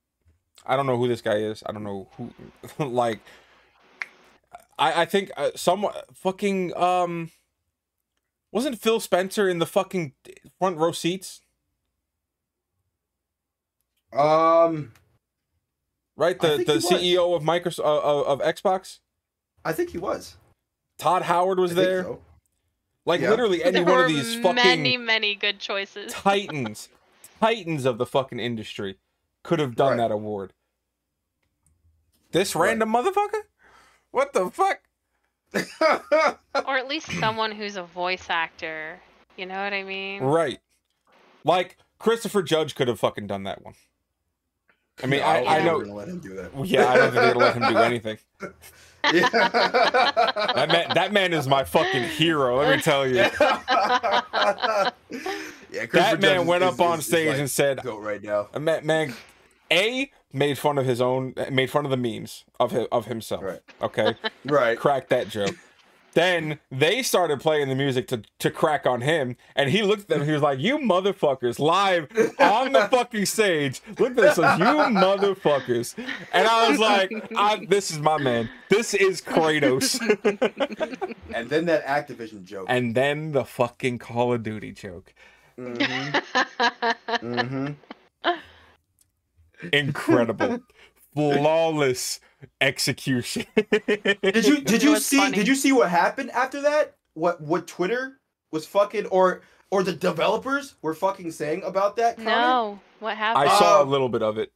I 0.65 0.77
don't 0.77 0.87
know 0.87 0.97
who 0.97 1.09
this 1.09 1.21
guy 1.21 1.39
is. 1.39 1.65
I 1.67 1.73
don't 1.73 1.83
know 1.83 2.09
who. 2.17 2.31
like, 2.79 3.19
I 4.79 5.03
I 5.03 5.05
think 5.05 5.33
uh, 5.37 5.51
some 5.57 5.89
fucking 6.15 6.77
um, 6.77 7.33
wasn't 8.53 8.79
Phil 8.79 9.01
Spencer 9.01 9.49
in 9.49 9.59
the 9.59 9.67
fucking 9.67 10.13
front 10.61 10.77
row 10.77 10.93
seats? 10.93 11.41
Um, 14.13 14.93
Right, 16.17 16.39
the 16.39 16.59
the 16.59 16.65
he 16.65 16.73
was. 16.75 16.85
CEO 16.87 17.35
of 17.35 17.43
Microsoft 17.43 17.85
uh, 17.85 18.01
of, 18.01 18.41
of 18.41 18.55
Xbox. 18.57 18.99
I 19.65 19.73
think 19.73 19.91
he 19.91 19.99
was. 19.99 20.37
Todd 20.99 21.23
Howard 21.23 21.59
was 21.59 21.73
I 21.73 21.75
think 21.75 21.87
there. 21.87 22.03
so. 22.05 22.21
Like 23.07 23.21
Yeah. 23.21 23.31
literally 23.31 23.65
any 23.65 23.73
there 23.73 23.85
one 23.85 23.95
were 23.95 24.05
of 24.05 24.09
these 24.11 24.35
fucking 24.37 24.55
many, 24.57 24.97
many 24.97 25.35
good 25.35 25.59
choices. 25.59 26.13
titans, 26.13 26.89
titans 27.41 27.85
of 27.87 27.99
the 27.99 28.07
fucking 28.07 28.39
industry 28.39 28.99
could 29.43 29.59
have 29.59 29.75
done 29.75 29.93
Right. 29.93 29.97
that 30.09 30.11
award. 30.13 30.53
This 32.33 32.55
Right. 32.55 32.69
random 32.69 32.93
motherfucker? 32.93 33.43
What 34.11 34.33
the 34.35 34.51
fuck? 34.51 34.81
or 36.67 36.77
at 36.79 36.89
least 36.89 37.11
someone 37.19 37.53
who's 37.53 37.77
a 37.77 37.83
voice 37.83 38.27
actor. 38.29 39.01
You 39.37 39.47
know 39.47 39.63
what 39.63 39.73
I 39.73 39.83
mean? 39.83 40.23
Right. 40.23 40.61
Like 41.45 41.79
Christopher 41.99 42.43
Judge 42.43 42.75
could 42.75 42.89
have 42.89 43.01
fucking 43.01 43.27
done 43.27 43.43
that 43.45 43.63
one. 43.65 43.75
I 45.03 45.07
mean, 45.07 45.21
No, 45.21 45.27
I, 45.27 45.39
don't 45.41 45.49
I 45.49 45.59
know. 45.65 45.81
gonna 45.81 45.95
let 45.95 46.09
him 46.09 46.19
do 46.19 46.35
that. 46.37 46.51
Yeah, 46.67 46.89
I 46.91 46.97
don't 46.97 47.11
think 47.13 47.15
they're 47.23 47.33
gonna 47.35 47.45
let 47.45 47.57
him 47.57 47.73
do 47.73 47.79
anything. 47.79 48.19
Yeah. 49.13 49.29
That 49.31 50.69
man, 50.71 50.87
that 50.95 51.13
man 51.13 51.33
is 51.33 51.49
my 51.49 51.65
fucking 51.65 52.05
hero. 52.05 52.59
Let 52.61 52.77
me 52.77 52.81
tell 52.81 53.05
you. 53.05 53.17
yeah, 53.17 53.31
That 55.93 56.21
man 56.21 56.47
went 56.47 56.63
is- 56.63 56.75
up 56.75 56.81
on 56.81 56.99
is- 57.01 57.05
is 57.05 57.07
stage 57.07 57.29
like 57.31 57.39
and 57.39 57.51
said, 57.51 57.83
goat 57.83 58.01
right 58.01 58.23
now. 58.23 58.49
"A 58.55 58.61
man, 58.61 58.87
man, 58.87 59.15
a 59.73 60.09
made 60.33 60.57
fun 60.57 60.79
of 60.79 60.87
his 60.87 61.01
own, 61.01 61.35
made 61.51 61.69
fun 61.69 61.85
of 61.85 61.91
the 61.91 61.97
memes 61.97 62.45
of 62.61 62.71
his, 62.71 62.87
of 62.93 63.07
himself. 63.07 63.43
Right. 63.43 63.61
Okay, 63.83 64.15
Right. 64.45 64.79
Crack 64.79 65.09
that 65.09 65.29
joke. 65.29 65.57
Then 66.15 66.59
they 66.71 67.03
started 67.03 67.41
playing 67.41 67.69
the 67.69 67.75
music 67.75 68.07
to, 68.09 68.23
to 68.41 68.51
crack 68.51 68.87
on 68.87 69.01
him, 69.01 69.37
and 69.57 69.71
he 69.71 69.83
looked 69.83 70.03
at 70.03 70.09
them. 70.09 70.25
He 70.25 70.33
was 70.33 70.43
like, 70.43 70.59
"You 70.59 70.79
motherfuckers!" 70.79 71.59
Live 71.59 72.09
on 72.39 72.73
the 72.73 72.87
fucking 72.91 73.27
stage, 73.27 73.81
looked 73.99 74.19
at 74.19 74.25
us 74.25 74.39
like, 74.39 74.59
"You 74.59 74.65
motherfuckers!" 74.65 75.95
And 76.33 76.47
I 76.47 76.69
was 76.69 76.79
like, 76.79 77.11
I, 77.35 77.65
"This 77.67 77.91
is 77.91 77.99
my 77.99 78.19
man. 78.19 78.51
This 78.69 78.95
is 78.95 79.21
Kratos." 79.23 79.99
And 81.35 81.49
then 81.49 81.65
that 81.65 81.87
Activision 81.87 82.45
joke. 82.45 82.67
and 82.69 82.95
then 82.95 83.33
the 83.33 83.45
fucking 83.45 83.99
Call 83.99 84.35
of 84.35 84.43
Duty 84.43 84.73
joke. 84.73 85.15
Mm-hmm. 85.59 86.17
Mm-hmm. 87.33 88.39
Incredible, 89.73 90.59
flawless 91.15 92.21
execution. 92.61 93.47
Did 93.71 94.47
you 94.47 94.61
did 94.65 94.83
you 94.83 94.99
see 94.99 95.19
funny. 95.19 95.37
did 95.37 95.49
you 95.49 95.55
see 95.55 95.73
what 95.73 95.89
happened 95.91 96.31
after 96.31 96.63
that? 96.63 96.95
What 97.15 97.41
what 97.41 97.67
Twitter 97.67 98.21
was 98.51 98.67
fucking 98.67 99.07
or 99.07 99.43
or 99.71 99.83
the 99.83 99.93
developers 99.93 100.75
were 100.83 100.95
fucking 100.95 101.31
saying 101.31 101.63
about 101.65 101.97
that 101.97 102.17
comment? 102.17 102.35
no, 102.37 102.81
what 103.01 103.17
happened? 103.17 103.45
I 103.45 103.51
happened? 103.53 103.59
saw 103.67 103.79
a 103.79 103.83
Um, 103.83 103.91
little 103.91 104.09
bit 104.09 104.23
of 104.23 104.39
it. 104.39 104.53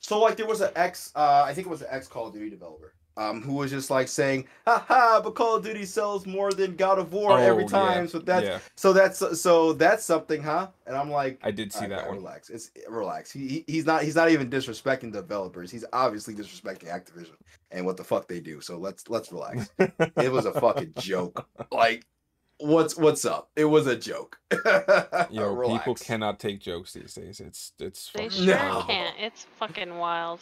So 0.00 0.20
like 0.20 0.36
there 0.36 0.46
was 0.46 0.60
an 0.60 0.70
ex 0.76 1.12
uh 1.14 1.42
I 1.46 1.54
think 1.54 1.66
it 1.66 1.70
was 1.70 1.82
an 1.82 1.88
ex 1.90 2.06
Call 2.08 2.28
of 2.28 2.32
Duty 2.34 2.50
developer 2.50 2.94
um 3.18 3.42
who 3.42 3.54
was 3.54 3.70
just 3.70 3.90
like 3.90 4.08
saying, 4.08 4.46
"Ha 4.66 4.84
ha, 4.88 5.20
but 5.22 5.34
Call 5.34 5.56
of 5.56 5.64
Duty 5.64 5.84
sells 5.84 6.24
more 6.26 6.52
than 6.52 6.76
God 6.76 6.98
of 6.98 7.12
War 7.12 7.38
every 7.38 7.64
Oh, 7.64 7.68
time." 7.68 8.04
yeah, 8.04 8.10
So 8.10 8.18
that's 8.20 8.46
yeah, 8.46 8.58
so 8.76 8.92
that's 8.92 9.40
so 9.40 9.72
that's 9.74 10.04
something, 10.04 10.42
huh? 10.42 10.68
And 10.86 10.96
I'm 10.96 11.10
like 11.10 11.38
I 11.42 11.50
did 11.50 11.72
see 11.72 11.80
"Alright, 11.80 11.90
that 11.90 12.02
guy, 12.04 12.08
one. 12.08 12.16
Relax. 12.18 12.48
It's 12.48 12.70
relax. 12.88 13.30
He, 13.30 13.48
he 13.48 13.64
he's 13.66 13.84
not 13.84 14.02
he's 14.04 14.14
not 14.16 14.30
even 14.30 14.48
disrespecting 14.48 15.12
developers. 15.12 15.70
He's 15.70 15.84
obviously 15.92 16.34
disrespecting 16.34 16.88
Activision 16.88 17.34
and 17.70 17.84
what 17.84 17.96
the 17.96 18.04
fuck 18.04 18.28
they 18.28 18.40
do. 18.40 18.60
So 18.60 18.78
let's 18.78 19.08
let's 19.10 19.30
relax. 19.32 19.70
it 19.78 20.32
was 20.32 20.46
a 20.46 20.52
fucking 20.52 20.94
joke. 20.98 21.46
Like 21.72 22.06
what's 22.58 22.96
what's 22.96 23.24
up? 23.24 23.50
It 23.56 23.64
was 23.66 23.86
a 23.86 23.96
joke. 23.96 24.38
Yo, 25.30 25.52
Relax. 25.52 25.78
people 25.78 25.94
cannot 25.94 26.38
take 26.38 26.60
jokes 26.60 26.92
these 26.92 27.14
days. 27.14 27.40
It's 27.40 27.72
it's 27.78 28.10
they 28.12 28.28
sure 28.28 28.46
No. 28.46 28.84
can't. 28.86 29.14
It's 29.18 29.46
fucking 29.58 29.96
wild. 29.98 30.40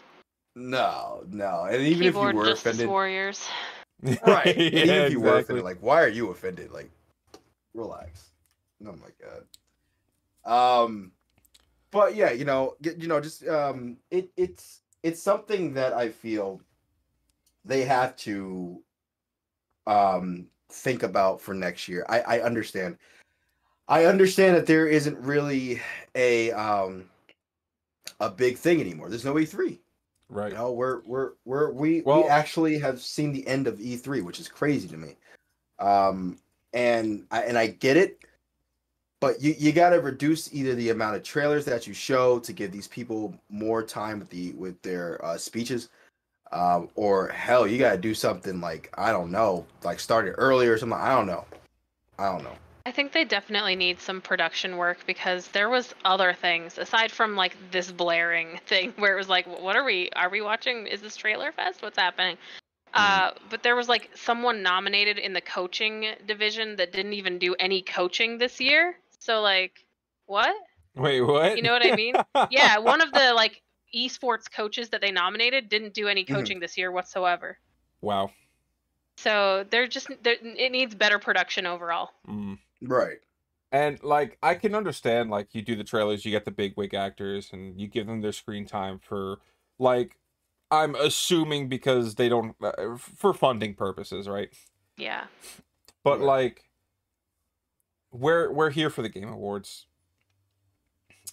No, 0.57 1.23
no. 1.31 1.67
And 1.71 1.83
even 1.83 2.05
Keyboard 2.05 2.31
if 2.31 2.33
you 2.33 2.39
were 2.39 2.47
Justice 2.47 2.73
offended, 2.73 2.89
Warriors. 2.89 3.47
right? 4.27 4.47
And 4.47 4.59
even 4.59 4.89
yeah, 4.89 5.03
if 5.03 5.13
you 5.13 5.21
were 5.21 5.39
offended, 5.39 5.65
like, 5.65 5.79
why 5.81 6.03
are 6.03 6.09
you 6.09 6.31
offended? 6.31 6.73
Like, 6.73 6.91
relax. 7.75 8.31
Oh 8.85 8.93
my 8.93 9.11
god. 9.21 10.83
Um, 10.83 11.13
but 11.91 12.15
yeah, 12.17 12.31
you 12.33 12.47
know, 12.47 12.75
you 12.81 13.07
know, 13.07 13.21
just 13.21 13.47
um, 13.47 13.99
it 14.11 14.31
it's 14.39 14.81
it's 15.03 15.23
something 15.23 15.75
that 15.75 15.93
I 15.93 16.09
feel 16.09 16.61
they 17.67 17.85
have 17.85 18.17
to 18.17 18.83
um 19.87 20.47
think 20.71 21.03
about 21.03 21.41
for 21.41 21.55
next 21.55 21.87
year. 21.87 22.07
I 22.09 22.21
I 22.21 22.41
understand. 22.41 22.97
I 23.89 24.07
understand 24.07 24.57
that 24.57 24.67
there 24.67 24.89
isn't 24.89 25.19
really 25.19 25.83
a 26.15 26.51
um 26.53 27.11
a 28.21 28.31
big 28.31 28.57
thing 28.57 28.81
anymore. 28.81 29.11
There's 29.11 29.25
no 29.25 29.35
E3. 29.35 29.79
Right. 30.29 30.53
Know, 30.53 30.73
we're 30.73 31.01
we're 31.05 31.33
we're 31.45 31.71
we 31.71 32.03
Well- 32.03 32.25
we 32.25 32.29
actually 32.29 32.79
have 32.79 33.01
seen 33.01 33.33
the 33.33 33.47
end 33.47 33.67
of 33.67 33.79
E3, 33.79 34.23
which 34.23 34.41
is 34.41 34.49
crazy 34.49 34.89
to 34.89 34.97
me. 34.97 35.17
Um, 35.79 36.39
and 36.73 37.27
I 37.31 37.43
and 37.43 37.59
I 37.59 37.69
get 37.69 37.97
it, 37.97 38.19
but 39.21 39.41
you 39.41 39.55
you 39.59 39.73
got 39.73 39.91
to 39.91 40.01
reduce 40.01 40.53
either 40.53 40.75
the 40.75 40.91
amount 40.91 41.17
of 41.17 41.23
trailers 41.23 41.65
that 41.67 41.87
you 41.87 41.95
show 41.95 42.39
to 42.41 42.53
give 42.53 42.73
these 42.73 42.89
people 42.89 43.35
more 43.49 43.83
time 43.83 44.19
with 44.19 44.31
the 44.31 44.53
with 44.53 44.81
their 44.83 45.23
uh, 45.25 45.39
speeches, 45.39 45.89
um, 46.53 46.89
or 46.95 47.29
hell, 47.29 47.67
you 47.67 47.79
got 47.79 47.93
to 47.93 47.99
do 47.99 48.15
something 48.15 48.61
like 48.61 48.93
I 48.97 49.13
don't 49.13 49.31
know, 49.31 49.67
like 49.85 50.01
start 50.01 50.27
it 50.29 50.35
earlier 50.39 50.73
or 50.73 50.79
something. 50.79 50.99
I 50.99 51.15
don't 51.15 51.27
know. 51.27 51.45
I 52.19 52.27
don't 52.33 52.45
know. 52.45 52.57
I 52.87 52.93
think 52.93 53.11
they 53.11 53.25
definitely 53.25 53.75
need 53.75 54.01
some 54.01 54.21
production 54.21 54.77
work 54.77 54.99
because 55.09 55.49
there 55.49 55.69
was 55.69 55.93
other 56.05 56.33
things 56.33 56.79
aside 56.79 57.11
from 57.11 57.35
like 57.35 57.57
this 57.73 57.91
blaring 57.91 58.61
thing 58.67 58.95
where 58.97 59.13
it 59.13 59.19
was 59.19 59.29
like, 59.29 59.45
what 59.61 59.75
are 59.75 59.83
we? 59.83 60.09
Are 60.15 60.31
we 60.31 60.41
watching? 60.41 60.87
Is 60.87 61.03
this 61.03 61.17
trailer 61.17 61.51
fest? 61.51 61.83
What's 61.83 61.99
happening? 61.99 62.39
Uh, 62.95 63.33
but 63.51 63.65
there 63.65 63.75
was 63.75 63.89
like 63.89 64.09
someone 64.15 64.63
nominated 64.63 65.19
in 65.19 65.33
the 65.33 65.41
coaching 65.41 66.15
division 66.27 66.77
that 66.77 66.93
didn't 66.93 67.13
even 67.15 67.41
do 67.41 67.57
any 67.59 67.83
coaching 67.83 68.39
this 68.39 68.61
year. 68.61 68.95
So 69.19 69.41
like, 69.41 69.85
what? 70.27 70.55
Wait, 70.95 71.21
what? 71.23 71.57
You 71.57 71.65
know 71.65 71.73
what 71.73 71.85
I 71.85 71.95
mean? 71.97 72.15
Yeah, 72.49 72.79
one 72.79 73.01
of 73.01 73.13
the 73.13 73.35
like 73.35 73.61
esports 73.93 74.45
coaches 74.49 74.91
that 74.91 75.01
they 75.01 75.11
nominated 75.11 75.69
didn't 75.69 75.93
do 75.95 76.07
any 76.07 76.25
Mhm. 76.25 76.33
coaching 76.33 76.61
this 76.61 76.79
year 76.79 76.93
whatsoever. 76.93 77.59
Wow. 78.01 78.31
So 79.17 79.67
they're 79.69 79.89
just 79.89 80.09
there, 80.23 80.37
it 80.41 80.71
needs 80.71 80.95
better 80.95 81.19
production 81.19 81.67
overall. 81.67 82.11
Mm. 82.29 82.59
Right. 82.83 83.19
And 83.73 84.03
like 84.03 84.39
I 84.43 84.55
can 84.55 84.75
understand 84.75 85.31
like 85.31 85.55
you 85.55 85.63
do 85.63 85.77
the 85.77 85.85
trailers, 85.85 86.25
you 86.25 86.31
get 86.31 86.45
the 86.45 86.51
big 86.51 86.75
wig 86.77 86.95
actors 86.95 87.51
and 87.53 87.81
you 87.81 87.89
give 87.89 88.07
them 88.07 88.21
their 88.21 88.33
screen 88.33 88.67
time 88.67 88.99
for 88.99 89.39
like 89.79 90.19
I'm 90.71 90.95
assuming 90.95 91.69
because 91.69 92.15
they 92.15 92.29
don't 92.29 92.55
uh, 92.63 92.97
for 92.97 93.35
funding 93.35 93.75
purposes, 93.75 94.29
right? 94.29 94.51
Yeah. 94.97 95.25
But 96.05 96.19
Right. 96.21 96.27
like 96.27 96.65
we're 98.13 98.51
we're 98.53 98.71
here 98.71 98.91
for 98.91 99.03
the 99.03 99.09
game 99.09 99.29
awards. 99.29 99.87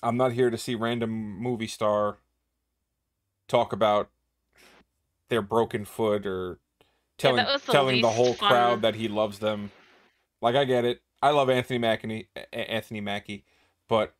I'm 0.01 0.17
not 0.17 0.33
here 0.33 0.49
to 0.49 0.57
see 0.57 0.75
random 0.75 1.11
movie 1.39 1.67
star 1.67 2.17
talk 3.47 3.71
about 3.71 4.09
their 5.29 5.41
broken 5.41 5.85
foot 5.85 6.25
or 6.25 6.59
telling 7.17 7.37
that 7.37 7.53
was 7.53 7.63
the 7.63 7.71
telling 7.71 8.01
the 8.01 8.09
whole 8.09 8.33
fun- 8.33 8.49
crowd 8.49 8.81
that 8.81 8.95
he 8.95 9.07
loves 9.07 9.39
them. 9.39 9.71
Like 10.41 10.55
I 10.55 10.65
get 10.65 10.83
it. 10.83 11.01
I 11.23 11.29
love 11.29 11.49
Anthony 11.49 11.79
Mackie, 11.79 12.27
Anthony 12.51 12.99
Mackie, 12.99 13.45
but 13.87 14.13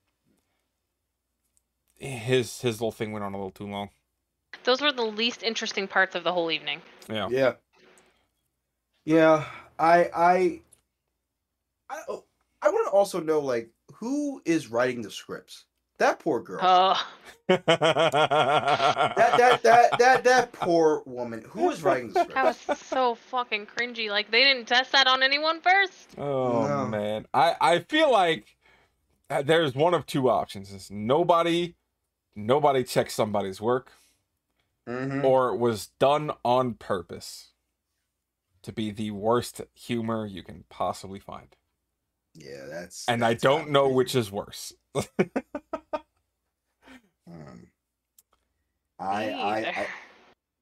his 1.95 2.61
his 2.61 2.79
little 2.79 2.93
thing 2.93 3.11
went 3.11 3.25
on 3.25 3.33
a 3.33 3.37
little 3.37 3.51
too 3.51 3.67
long. 3.67 3.89
Those 4.63 4.79
were 4.79 4.93
the 4.93 5.03
least 5.03 5.43
interesting 5.43 5.85
parts 5.85 6.15
of 6.15 6.23
the 6.23 6.31
whole 6.31 6.49
evening. 6.49 6.81
Yeah. 7.09 7.27
Yeah. 7.29 7.53
Yeah. 9.03 9.45
I 9.77 10.09
I 10.15 10.61
I 11.89 12.01
oh, 12.07 12.23
I 12.61 12.69
want 12.69 12.87
to 12.87 12.91
also 12.91 13.19
know 13.19 13.41
like 13.41 13.69
who 13.95 14.41
is 14.45 14.71
writing 14.71 15.01
the 15.01 15.11
scripts. 15.11 15.65
That 15.99 16.19
poor 16.19 16.41
girl. 16.41 16.59
Oh, 16.61 17.07
that, 17.47 17.65
that 17.67 19.63
that 19.63 19.99
that 19.99 20.23
that 20.23 20.51
poor 20.53 21.03
woman. 21.05 21.43
Who 21.49 21.63
was 21.65 21.81
writing 21.83 22.07
the 22.13 22.21
script? 22.21 22.33
that 22.35 22.45
was 22.45 22.77
so 22.79 23.15
fucking 23.15 23.65
cringy. 23.67 24.09
Like 24.09 24.31
they 24.31 24.43
didn't 24.43 24.67
test 24.67 24.91
that 24.93 25.07
on 25.07 25.21
anyone 25.23 25.61
first. 25.61 26.15
oh 26.17 26.67
No. 26.67 26.85
man, 26.87 27.25
I 27.33 27.55
I 27.59 27.79
feel 27.79 28.11
like 28.11 28.55
uh, 29.29 29.41
there's 29.41 29.75
one 29.75 29.93
of 29.93 30.05
two 30.05 30.29
options: 30.29 30.71
is 30.71 30.89
nobody 30.91 31.75
nobody 32.35 32.83
checked 32.83 33.11
somebody's 33.11 33.59
work, 33.61 33.91
Mhm. 34.87 35.23
or 35.23 35.49
it 35.53 35.57
was 35.57 35.87
done 35.99 36.31
on 36.43 36.73
purpose 36.75 37.49
to 38.63 38.71
be 38.71 38.91
the 38.91 39.11
worst 39.11 39.61
humor 39.75 40.25
you 40.25 40.41
can 40.43 40.63
possibly 40.69 41.19
find. 41.19 41.55
Yeah, 42.35 42.65
that's. 42.69 43.05
And 43.07 43.23
I 43.23 43.33
don't 43.35 43.69
know 43.69 43.81
outrageous. 43.91 43.95
which 43.97 44.15
is 44.15 44.31
worse. 44.31 44.73
Um, 47.33 47.67
I, 48.99 49.31
I. 49.31 49.57
I 49.81 49.87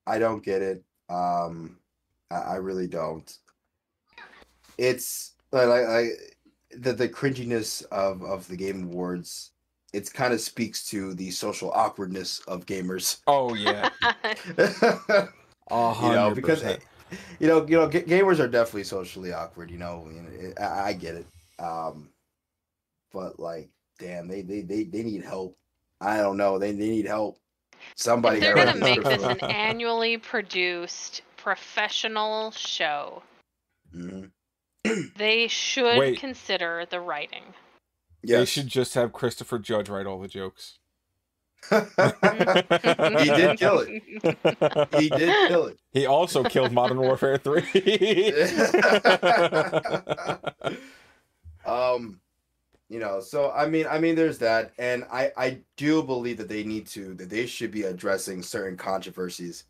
I 0.07 0.19
don't 0.19 0.43
get 0.43 0.61
it. 0.61 0.84
Um, 1.10 1.77
I, 2.30 2.35
I 2.35 2.56
really 2.56 2.88
don't. 2.88 3.31
It's 4.77 5.34
like 5.52 5.68
like, 5.68 5.88
like 5.88 6.38
the 6.72 6.93
the 6.93 7.10
cringiness 7.10 7.85
of 7.91 8.23
of 8.23 8.48
the 8.48 8.57
Game 8.57 8.85
Awards. 8.85 9.52
It 9.93 10.11
kind 10.14 10.34
of 10.34 10.39
speaks 10.39 10.85
to 10.88 11.14
the 11.14 11.31
social 11.31 11.72
awkwardness 11.72 12.39
of 12.48 12.65
gamers. 12.65 13.19
Oh 13.27 13.53
yeah, 13.53 13.89
a 14.57 14.57
you 15.72 16.11
know, 16.11 16.31
because 16.34 16.64
you 17.39 17.48
know, 17.48 17.65
you 17.68 17.77
know, 17.77 17.88
ga- 17.88 18.03
gamers 18.03 18.39
are 18.39 18.48
definitely 18.48 18.85
socially 18.85 19.34
awkward. 19.34 19.69
You 19.69 19.77
know, 19.77 20.07
you 20.10 20.22
know, 20.22 20.30
it- 20.31 20.60
I, 20.60 20.88
I 20.88 20.93
get 20.93 21.15
it. 21.15 21.26
Um, 21.60 22.10
but 23.14 23.39
like, 23.39 23.69
damn, 23.99 24.27
they 24.27 24.41
they 24.41 24.61
they 24.61 24.84
they 24.85 25.03
need 25.03 25.23
help. 25.23 25.57
I 26.02 26.18
don't 26.18 26.38
know. 26.38 26.57
They 26.60 26.72
they 26.72 26.90
need 26.90 27.06
help. 27.06 27.38
Somebody. 27.95 28.38
if 28.38 28.44
they're 28.44 28.56
gonna 28.56 28.76
make 28.76 29.03
this 29.03 29.23
an 29.23 29.40
annually 29.41 30.18
produced 30.18 31.22
professional 31.38 32.52
show, 32.52 33.23
them. 33.94 34.32
Mhm. 34.86 35.15
they 35.18 35.48
should 35.48 35.98
Wait. 35.99 36.19
consider 36.19 36.86
the 36.90 36.99
writing. 36.99 37.44
They 38.23 38.45
should 38.45 38.68
just 38.68 38.94
have 38.95 39.14
Christopher 39.14 39.60
Judge 39.60 39.90
write 39.90 40.06
all 40.06 40.19
the 40.19 40.28
jokes. 40.28 40.78
he 41.69 41.78
did 41.78 43.60
kill 43.60 43.80
it. 43.80 44.02
He 44.98 45.10
did 45.10 45.48
kill 45.48 45.68
it. 45.68 45.78
He 45.91 46.06
also 46.07 46.44
killed 46.44 46.72
Modern 46.72 46.99
Warfare 46.99 47.38
3. 47.38 47.61
um 51.65 52.19
you 52.91 52.99
know 52.99 53.22
so 53.22 53.51
i 53.55 53.65
mean 53.65 53.88
i 53.89 53.97
mean 53.97 54.15
there's 54.15 54.38
that 54.38 54.73
and 54.77 55.05
i 55.09 55.31
i 55.38 55.57
do 55.77 56.03
believe 56.03 56.38
that 56.38 56.49
they 56.49 56.65
need 56.65 56.85
to 56.85 57.13
that 57.13 57.30
they 57.30 57.45
should 57.45 57.72
be 57.72 57.84
addressing 57.84 58.43
certain 58.43 58.76
controversies 58.76 59.63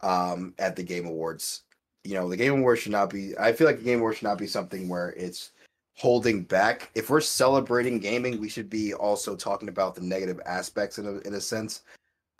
um 0.00 0.52
at 0.58 0.74
the 0.74 0.82
game 0.82 1.06
awards. 1.06 1.62
You 2.02 2.14
know 2.14 2.28
the 2.28 2.36
game 2.36 2.52
awards 2.58 2.80
should 2.80 2.92
not 2.92 3.08
be 3.08 3.38
i 3.38 3.52
feel 3.52 3.68
like 3.68 3.78
the 3.78 3.84
game 3.84 4.00
awards 4.00 4.18
should 4.18 4.26
not 4.26 4.38
be 4.38 4.48
something 4.48 4.88
where 4.88 5.10
it's 5.10 5.52
holding 5.98 6.42
back. 6.42 6.90
If 6.94 7.08
we're 7.08 7.20
celebrating 7.20 8.00
gaming 8.00 8.40
we 8.40 8.48
should 8.48 8.68
be 8.68 8.92
also 8.94 9.36
talking 9.36 9.68
about 9.68 9.94
the 9.94 10.02
negative 10.02 10.40
aspects 10.44 10.98
in 10.98 11.06
a, 11.06 11.18
in 11.20 11.34
a 11.34 11.40
sense 11.40 11.82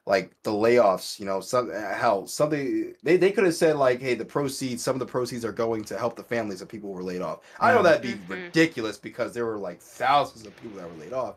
like 0.06 0.30
the 0.44 0.52
layoffs, 0.52 1.18
you 1.18 1.26
know, 1.26 1.40
some 1.40 1.68
hell, 1.70 2.26
something 2.28 2.94
they, 3.02 3.16
they 3.16 3.32
could 3.32 3.44
have 3.44 3.54
said 3.54 3.76
like, 3.76 4.00
hey, 4.00 4.14
the 4.14 4.24
proceeds, 4.24 4.82
some 4.82 4.94
of 4.94 5.00
the 5.00 5.06
proceeds 5.06 5.44
are 5.44 5.52
going 5.52 5.82
to 5.84 5.98
help 5.98 6.14
the 6.14 6.22
families 6.22 6.62
of 6.62 6.68
people 6.68 6.90
who 6.90 6.94
were 6.96 7.02
laid 7.02 7.22
off. 7.22 7.40
I 7.60 7.72
know 7.72 7.80
Mhm. 7.80 7.84
that'd 7.84 8.02
be 8.02 8.14
Mhm. 8.14 8.28
ridiculous 8.28 8.96
because 8.98 9.34
there 9.34 9.44
were 9.46 9.58
like 9.58 9.80
thousands 9.80 10.46
of 10.46 10.54
people 10.56 10.76
that 10.78 10.88
were 10.88 10.96
laid 10.96 11.12
off. 11.12 11.36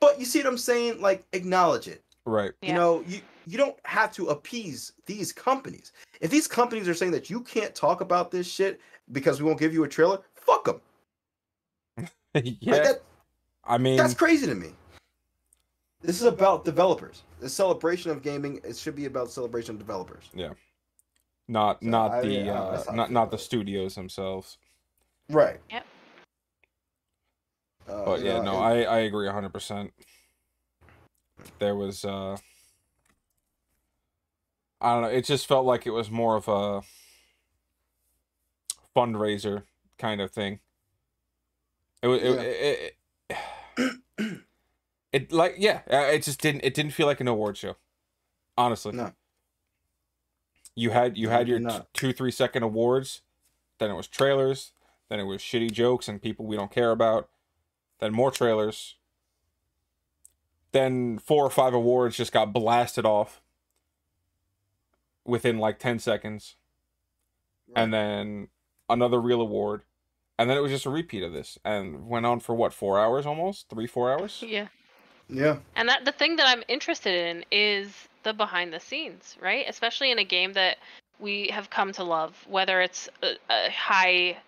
But 0.00 0.18
you 0.18 0.26
see 0.26 0.40
what 0.40 0.48
I'm 0.48 0.58
saying? 0.58 1.00
Like, 1.00 1.24
acknowledge 1.32 1.88
it. 1.88 2.02
right. 2.26 2.52
You 2.60 2.68
Yeah. 2.68 2.74
know, 2.74 3.04
you 3.06 3.20
you 3.46 3.56
don't 3.56 3.78
have 3.84 4.12
to 4.12 4.26
appease 4.28 4.92
these 5.06 5.32
companies. 5.32 5.92
If 6.20 6.30
these 6.30 6.46
companies 6.46 6.86
are 6.86 6.92
saying 6.92 7.12
that 7.12 7.30
you 7.30 7.40
can't 7.40 7.74
talk 7.74 8.02
about 8.02 8.30
this 8.30 8.46
shit 8.46 8.78
because 9.12 9.40
we 9.40 9.46
won't 9.46 9.58
give 9.58 9.72
you 9.72 9.84
a 9.84 9.88
trailer, 9.88 10.20
fuck 10.34 10.64
them. 10.66 10.80
yeah. 12.34 12.72
Like 12.74 12.82
that, 12.82 13.02
I 13.64 13.78
mean, 13.78 13.96
that's 13.96 14.12
crazy 14.12 14.46
to 14.46 14.54
me. 14.54 14.74
This 16.02 16.20
is 16.20 16.26
about 16.26 16.66
developers. 16.66 17.22
The 17.40 17.48
celebration 17.48 18.10
of 18.10 18.22
gaming. 18.22 18.60
It 18.64 18.76
should 18.76 18.96
be 18.96 19.04
about 19.06 19.30
celebration 19.30 19.76
of 19.76 19.78
developers. 19.78 20.28
Yeah, 20.34 20.52
not 21.46 21.82
So, 21.82 21.88
not 21.88 22.10
I 22.12 22.20
the 22.22 22.28
mean, 22.28 22.46
yeah, 22.46 22.60
uh, 22.60 22.70
that's 22.72 22.88
I 22.88 22.94
not 22.96 23.10
not 23.12 23.30
the 23.30 23.38
studios 23.38 23.94
themselves. 23.94 24.58
Right. 25.30 25.60
Yep. 25.70 25.84
Uh, 27.88 28.04
But 28.04 28.20
yeah, 28.22 28.38
know, 28.38 28.42
no, 28.44 28.52
it- 28.54 28.62
I 28.62 28.82
I 28.84 28.98
agree 29.00 29.26
100%. 29.28 29.92
There 31.58 31.76
was 31.76 32.04
uh 32.04 32.36
I 34.80 34.92
don't 34.92 35.02
know, 35.02 35.08
it 35.08 35.24
just 35.24 35.46
felt 35.46 35.64
like 35.66 35.86
it 35.86 35.90
was 35.90 36.10
more 36.10 36.36
of 36.36 36.48
a 36.48 36.82
fundraiser 38.96 39.64
kind 39.98 40.20
of 40.20 40.30
thing. 40.30 40.60
It 42.02 42.06
was 42.08 42.22
it, 42.22 42.34
Yeah. 42.34 42.40
it, 42.40 42.94
it, 43.30 43.36
it 44.18 44.40
like 45.30 45.54
yeah, 45.58 45.80
uh, 45.90 45.96
it 46.12 46.22
just 46.22 46.40
didn't 46.40 46.62
it 46.64 46.74
didn't 46.74 46.92
feel 46.92 47.06
like 47.06 47.20
an 47.20 47.28
award 47.28 47.56
show. 47.56 47.76
Honestly. 48.56 48.92
No. 48.92 49.12
You 50.74 50.90
had 50.90 51.16
you 51.18 51.28
had 51.28 51.48
your 51.48 51.58
t- 51.60 51.86
2 51.94 52.12
3 52.12 52.30
second 52.30 52.62
awards, 52.62 53.22
then 53.78 53.90
it 53.90 53.94
was 53.94 54.06
trailers, 54.06 54.72
then 55.08 55.18
it 55.18 55.24
was 55.24 55.40
shitty 55.40 55.72
jokes 55.72 56.08
and 56.08 56.22
people 56.22 56.46
we 56.46 56.56
don't 56.56 56.70
care 56.70 56.90
about, 56.92 57.28
then 57.98 58.12
more 58.12 58.30
trailers. 58.30 58.94
Then 60.72 61.18
four 61.18 61.44
or 61.44 61.50
five 61.50 61.74
awards 61.74 62.16
just 62.16 62.32
got 62.32 62.52
blasted 62.52 63.04
off 63.06 63.40
within 65.24 65.58
like 65.58 65.78
10 65.78 65.98
seconds 65.98 66.56
and 67.76 67.92
then 67.92 68.48
another 68.88 69.20
real 69.20 69.40
award 69.40 69.82
and 70.38 70.48
then 70.48 70.56
it 70.56 70.60
was 70.60 70.70
just 70.72 70.86
a 70.86 70.90
repeat 70.90 71.22
of 71.22 71.32
this 71.32 71.58
and 71.64 72.08
went 72.08 72.24
on 72.24 72.40
for 72.40 72.54
what 72.54 72.72
four 72.72 72.98
hours 72.98 73.26
almost 73.26 73.68
three 73.68 73.86
four 73.86 74.10
hours 74.10 74.42
Yeah. 74.46 74.68
Yeah. 75.28 75.56
And 75.76 75.88
that 75.88 76.04
the 76.04 76.12
thing 76.12 76.36
that 76.36 76.46
I'm 76.46 76.62
interested 76.68 77.14
in 77.14 77.44
is 77.50 77.92
the 78.22 78.32
behind 78.32 78.72
the 78.72 78.80
scenes, 78.80 79.36
right? 79.40 79.64
Especially 79.68 80.10
in 80.10 80.18
a 80.18 80.24
game 80.24 80.52
that 80.54 80.78
we 81.18 81.48
have 81.48 81.70
come 81.70 81.92
to 81.92 82.04
love, 82.04 82.36
whether 82.48 82.80
it's 82.80 83.08
a, 83.22 83.34
a 83.50 83.70
high 83.70 84.38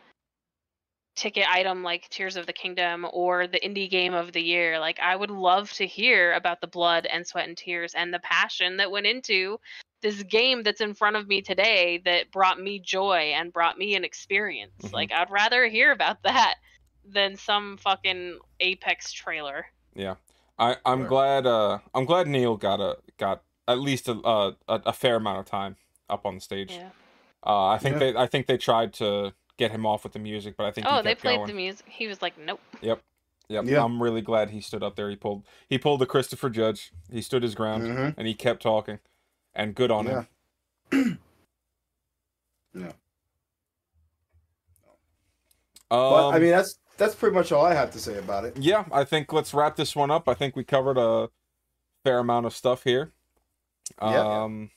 ticket 1.16 1.46
item 1.50 1.82
like 1.82 2.08
Tears 2.08 2.36
of 2.36 2.46
the 2.46 2.52
Kingdom 2.52 3.06
or 3.12 3.46
the 3.46 3.60
indie 3.60 3.90
game 3.90 4.14
of 4.14 4.32
the 4.32 4.40
year. 4.40 4.78
Like 4.78 4.98
I 5.00 5.14
would 5.14 5.30
love 5.30 5.70
to 5.74 5.86
hear 5.86 6.32
about 6.32 6.60
the 6.60 6.66
blood 6.66 7.06
and 7.06 7.26
sweat 7.26 7.48
and 7.48 7.56
tears 7.56 7.94
and 7.94 8.12
the 8.12 8.20
passion 8.20 8.78
that 8.78 8.90
went 8.90 9.06
into 9.06 9.58
this 10.02 10.22
game 10.22 10.62
that's 10.62 10.80
in 10.80 10.94
front 10.94 11.16
of 11.16 11.28
me 11.28 11.42
today 11.42 12.00
that 12.06 12.30
brought 12.32 12.58
me 12.58 12.78
joy 12.78 13.32
and 13.36 13.52
brought 13.52 13.76
me 13.76 13.96
an 13.96 14.04
experience. 14.04 14.72
Mhm. 14.82 14.92
Like 14.92 15.12
I'd 15.12 15.30
rather 15.30 15.66
hear 15.66 15.92
about 15.92 16.22
that 16.22 16.54
than 17.04 17.36
some 17.36 17.76
fucking 17.76 18.38
Apex 18.60 19.12
trailer. 19.12 19.66
I 20.60 20.76
i'm 20.86 21.00
Right. 21.00 21.08
glad 21.08 21.46
uh 21.46 21.78
i'm 21.94 22.04
glad 22.04 22.28
neil 22.28 22.56
got 22.56 22.80
a 22.80 22.98
got 23.18 23.42
at 23.66 23.80
least 23.80 24.08
a 24.08 24.12
a, 24.12 24.56
a 24.68 24.92
fair 24.92 25.16
amount 25.16 25.40
of 25.40 25.46
time 25.46 25.76
up 26.08 26.24
on 26.26 26.36
the 26.36 26.40
stage 26.40 26.72
Yeah. 26.72 26.90
uh 27.44 27.66
i 27.66 27.78
think 27.78 27.94
Yeah. 27.94 27.98
they 28.12 28.16
i 28.16 28.26
think 28.28 28.46
they 28.46 28.56
tried 28.58 28.92
to 28.94 29.32
get 29.56 29.72
him 29.72 29.84
off 29.86 30.04
with 30.04 30.12
the 30.12 30.18
music 30.20 30.56
but 30.56 30.66
i 30.66 30.70
think 30.70 30.86
Oh, 30.88 30.98
he 30.98 31.02
they 31.02 31.14
played 31.16 31.36
going 31.38 31.46
the 31.48 31.54
music. 31.54 31.86
He 31.88 32.06
was 32.06 32.22
like, 32.22 32.38
"Nope." 32.38 32.60
yep 32.82 33.02
Yep. 33.48 33.64
Yeah. 33.66 33.82
i'm 33.84 34.00
really 34.02 34.22
glad 34.22 34.50
he 34.50 34.60
stood 34.60 34.82
up 34.84 34.94
there 34.96 35.10
he 35.10 35.16
pulled 35.16 35.44
he 35.68 35.76
pulled 35.78 36.00
the 36.00 36.06
christopher 36.06 36.50
judge 36.50 36.92
he 37.10 37.20
stood 37.22 37.42
his 37.42 37.54
ground 37.56 37.82
Mhm. 37.84 38.14
and 38.16 38.26
he 38.28 38.34
kept 38.34 38.62
talking 38.62 39.00
and 39.54 39.74
good 39.74 39.90
on 39.90 40.06
him 40.06 40.26
Yeah. 40.92 41.06
um, 45.92 46.10
But 46.10 46.28
I 46.30 46.38
mean, 46.38 46.50
that's 46.52 46.78
that's 47.00 47.16
pretty 47.16 47.34
much 47.34 47.50
all 47.50 47.64
I 47.64 47.74
have 47.74 47.90
to 47.92 47.98
say 47.98 48.16
about 48.18 48.44
it. 48.44 48.56
yeah, 48.56 48.84
I 48.92 49.02
think 49.04 49.32
let's 49.32 49.52
wrap 49.52 49.74
this 49.74 49.96
one 49.96 50.10
up. 50.12 50.28
I 50.28 50.34
think 50.34 50.54
we 50.54 50.62
covered 50.62 50.96
a 50.98 51.28
fair 52.04 52.18
amount 52.20 52.46
of 52.46 52.54
stuff 52.54 52.84
here. 52.84 53.10
Yeah. 54.00 54.42
Um, 54.44 54.70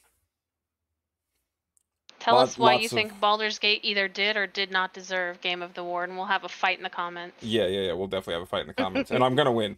Tell 2.19 2.35
Lot- 2.35 2.43
us 2.47 2.57
why 2.57 2.75
you 2.75 2.85
of- 2.85 2.91
think 2.91 3.19
Baldur's 3.19 3.59
Gate 3.59 3.81
either 3.83 4.07
did 4.07 4.37
or 4.37 4.47
did 4.47 4.71
not 4.71 4.93
deserve 4.93 5.41
Game 5.41 5.61
of 5.61 5.73
the 5.73 5.81
Award, 5.81 6.07
and 6.09 6.17
we'll 6.17 6.27
have 6.27 6.45
a 6.45 6.49
fight 6.49 6.77
in 6.77 6.83
the 6.83 6.89
comments. 6.89 7.35
yeah, 7.43 7.67
yeah, 7.67 7.81
yeah. 7.87 7.93
We'll 7.93 8.07
definitely 8.07 8.35
have 8.35 8.43
a 8.43 8.45
fight 8.45 8.61
in 8.61 8.67
the 8.67 8.73
comments, 8.83 9.11
and 9.11 9.23
I'm 9.23 9.35
gonna 9.35 9.51
win, 9.51 9.77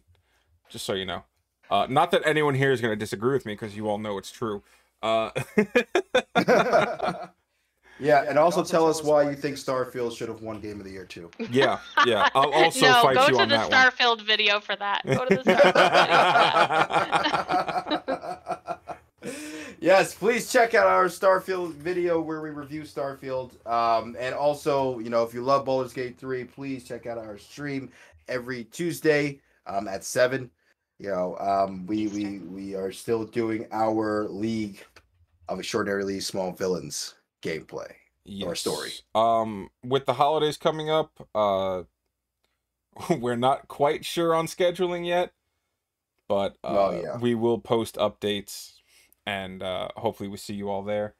just 0.68 0.86
so 0.86 0.92
you 0.94 1.04
know. 1.04 1.24
Uh, 1.68 1.86
not 1.90 2.12
that 2.12 2.22
anyone 2.24 2.54
here 2.54 2.70
is 2.70 2.80
gonna 2.80 2.94
disagree 2.96 3.32
with 3.32 3.44
me 3.46 3.54
because 3.54 3.76
you 3.76 3.88
all 3.88 3.98
know 3.98 4.16
it's 4.16 4.30
true. 4.30 4.62
Uh, 5.02 5.30
yeah, 7.98 8.24
and 8.28 8.38
also 8.38 8.62
tell 8.62 8.86
us 8.86 9.02
why 9.02 9.28
you 9.28 9.34
think 9.34 9.56
Starfield 9.56 10.16
should 10.16 10.28
have 10.28 10.42
won 10.42 10.60
Game 10.60 10.78
of 10.78 10.84
the 10.84 10.92
Year 10.92 11.04
too. 11.04 11.30
yeah, 11.50 11.78
yeah. 12.04 12.28
I'll 12.34 12.52
also 12.52 12.86
no, 12.86 13.02
fight 13.02 13.14
go 13.16 13.26
you 13.26 13.32
to 13.34 13.38
on 13.40 13.48
the 13.48 13.56
that 13.56 13.70
one. 13.70 13.90
Starfield 13.92 14.26
video 14.26 14.60
for 14.60 14.76
that. 14.76 15.02
Go 15.06 15.24
to 15.24 15.36
the 15.36 15.42
Starfield 15.42 15.46
video 15.46 15.70
for 17.96 18.04
that. 18.06 18.80
yes, 19.80 20.14
please 20.14 20.52
check 20.52 20.74
out 20.74 20.86
our 20.86 21.06
Starfield 21.06 21.72
video 21.74 22.20
where 22.20 22.42
we 22.42 22.50
review 22.50 22.82
Starfield. 22.82 23.52
Um, 23.66 24.16
and 24.18 24.34
also, 24.34 24.98
you 24.98 25.08
know, 25.10 25.22
if 25.22 25.32
you 25.32 25.42
love 25.42 25.64
Baldur's 25.64 25.92
Gate 25.92 26.18
3, 26.18 26.44
please 26.44 26.84
check 26.84 27.06
out 27.06 27.18
our 27.18 27.38
stream 27.38 27.90
every 28.28 28.64
Tuesday 28.64 29.40
um, 29.66 29.88
at 29.88 30.04
7. 30.04 30.50
You 30.98 31.10
know, 31.10 31.36
um, 31.38 31.86
we 31.86 32.08
we 32.08 32.38
we 32.38 32.74
are 32.74 32.90
still 32.92 33.24
doing 33.24 33.66
our 33.70 34.26
League 34.28 34.84
of 35.48 35.58
Extraordinarily 35.58 36.20
Small 36.20 36.52
Villains 36.52 37.14
gameplay. 37.42 37.92
Or 38.44 38.56
story. 38.56 38.90
Um, 39.14 39.70
with 39.84 40.06
the 40.06 40.14
holidays 40.14 40.56
coming 40.56 40.90
up, 40.90 41.28
uh, 41.34 41.84
we're 43.18 43.36
not 43.36 43.68
quite 43.68 44.04
sure 44.04 44.34
on 44.34 44.46
scheduling 44.46 45.06
yet, 45.06 45.32
but 46.28 46.56
uh, 46.64 46.72
Well, 46.72 46.94
yeah. 46.94 47.18
we 47.18 47.36
will 47.36 47.58
post 47.58 47.94
updates, 47.96 48.72
and 49.26 49.62
uh, 49.62 49.88
hopefully 49.96 50.28
we 50.28 50.38
see 50.38 50.54
you 50.54 50.68
all 50.68 50.82
there. 50.82 51.14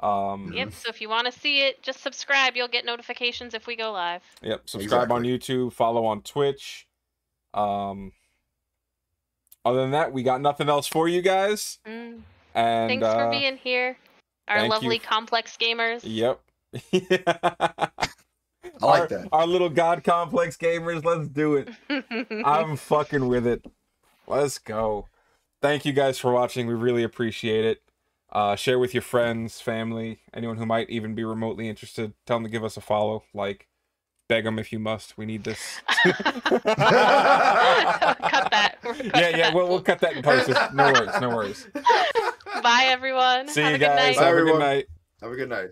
Um, 0.00 0.52
Yep. 0.54 0.72
So 0.72 0.88
if 0.90 1.00
you 1.00 1.08
want 1.08 1.32
to 1.32 1.38
see 1.38 1.60
it, 1.60 1.82
just 1.82 2.02
subscribe. 2.02 2.56
You'll 2.56 2.68
get 2.68 2.84
notifications 2.84 3.54
if 3.54 3.66
we 3.66 3.76
go 3.76 3.92
live. 3.92 4.22
Yep. 4.42 4.68
Subscribe 4.68 5.12
on 5.12 5.22
YouTube. 5.22 5.72
Follow 5.72 6.04
on 6.04 6.22
Twitch. 6.22 6.86
Um. 7.54 8.12
Other 9.64 9.82
than 9.82 9.90
that, 9.90 10.12
we 10.12 10.22
got 10.22 10.40
nothing 10.40 10.70
else 10.70 10.86
for 10.86 11.06
you 11.06 11.20
guys. 11.20 11.78
Mm. 11.86 12.20
And 12.54 12.88
Thanks 12.88 13.04
uh, 13.04 13.16
for 13.16 13.30
being 13.30 13.58
here, 13.58 13.98
our 14.48 14.60
thank 14.60 14.72
lovely 14.72 14.96
f- 14.96 15.02
complex 15.02 15.56
gamers. 15.56 16.00
Yep. 16.04 16.40
I 16.92 17.88
our, 18.82 19.00
like 19.00 19.08
that. 19.10 19.28
Our 19.32 19.46
little 19.46 19.68
God 19.68 20.04
complex 20.04 20.56
gamers. 20.56 21.04
Let's 21.04 21.28
do 21.28 21.56
it. 21.56 21.68
I'm 22.46 22.76
fucking 22.76 23.28
with 23.28 23.46
it. 23.46 23.64
Let's 24.26 24.58
go. 24.58 25.08
Thank 25.60 25.84
you 25.84 25.92
guys 25.92 26.18
for 26.18 26.32
watching. 26.32 26.66
We 26.66 26.74
really 26.74 27.02
appreciate 27.02 27.64
it. 27.64 27.82
Uh, 28.32 28.54
share 28.54 28.78
with 28.78 28.94
your 28.94 29.02
friends, 29.02 29.60
family, 29.60 30.20
anyone 30.32 30.56
who 30.56 30.64
might 30.64 30.88
even 30.88 31.14
be 31.14 31.24
remotely 31.24 31.68
interested. 31.68 32.12
Tell 32.26 32.36
them 32.36 32.44
to 32.44 32.50
give 32.50 32.62
us 32.62 32.76
a 32.76 32.80
follow. 32.80 33.24
Like, 33.34 33.66
beg 34.28 34.44
them 34.44 34.58
if 34.58 34.72
you 34.72 34.78
must. 34.78 35.18
We 35.18 35.26
need 35.26 35.42
this. 35.42 35.80
cut 36.04 36.62
that. 36.64 38.76
Cut 38.80 39.04
yeah, 39.04 39.10
yeah. 39.14 39.36
that. 39.36 39.54
We'll, 39.54 39.68
we'll 39.68 39.82
cut 39.82 39.98
that 40.00 40.14
in 40.14 40.22
post. 40.22 40.48
No 40.72 40.92
worries. 40.92 41.20
No 41.20 41.28
worries. 41.30 41.66
Bye, 42.62 42.86
everyone. 42.88 43.48
See 43.48 43.60
Have 43.62 43.70
you 43.70 43.76
a 43.76 43.78
good 43.78 43.84
guys. 43.86 43.96
night. 43.96 44.16
Bye, 44.16 44.24
Have 44.24 44.32
a 44.32 44.36
good 44.36 44.40
everyone. 44.40 44.60
night. 44.60 44.86
Have 45.22 45.32
a 45.32 45.36
good 45.36 45.48
night. 45.48 45.68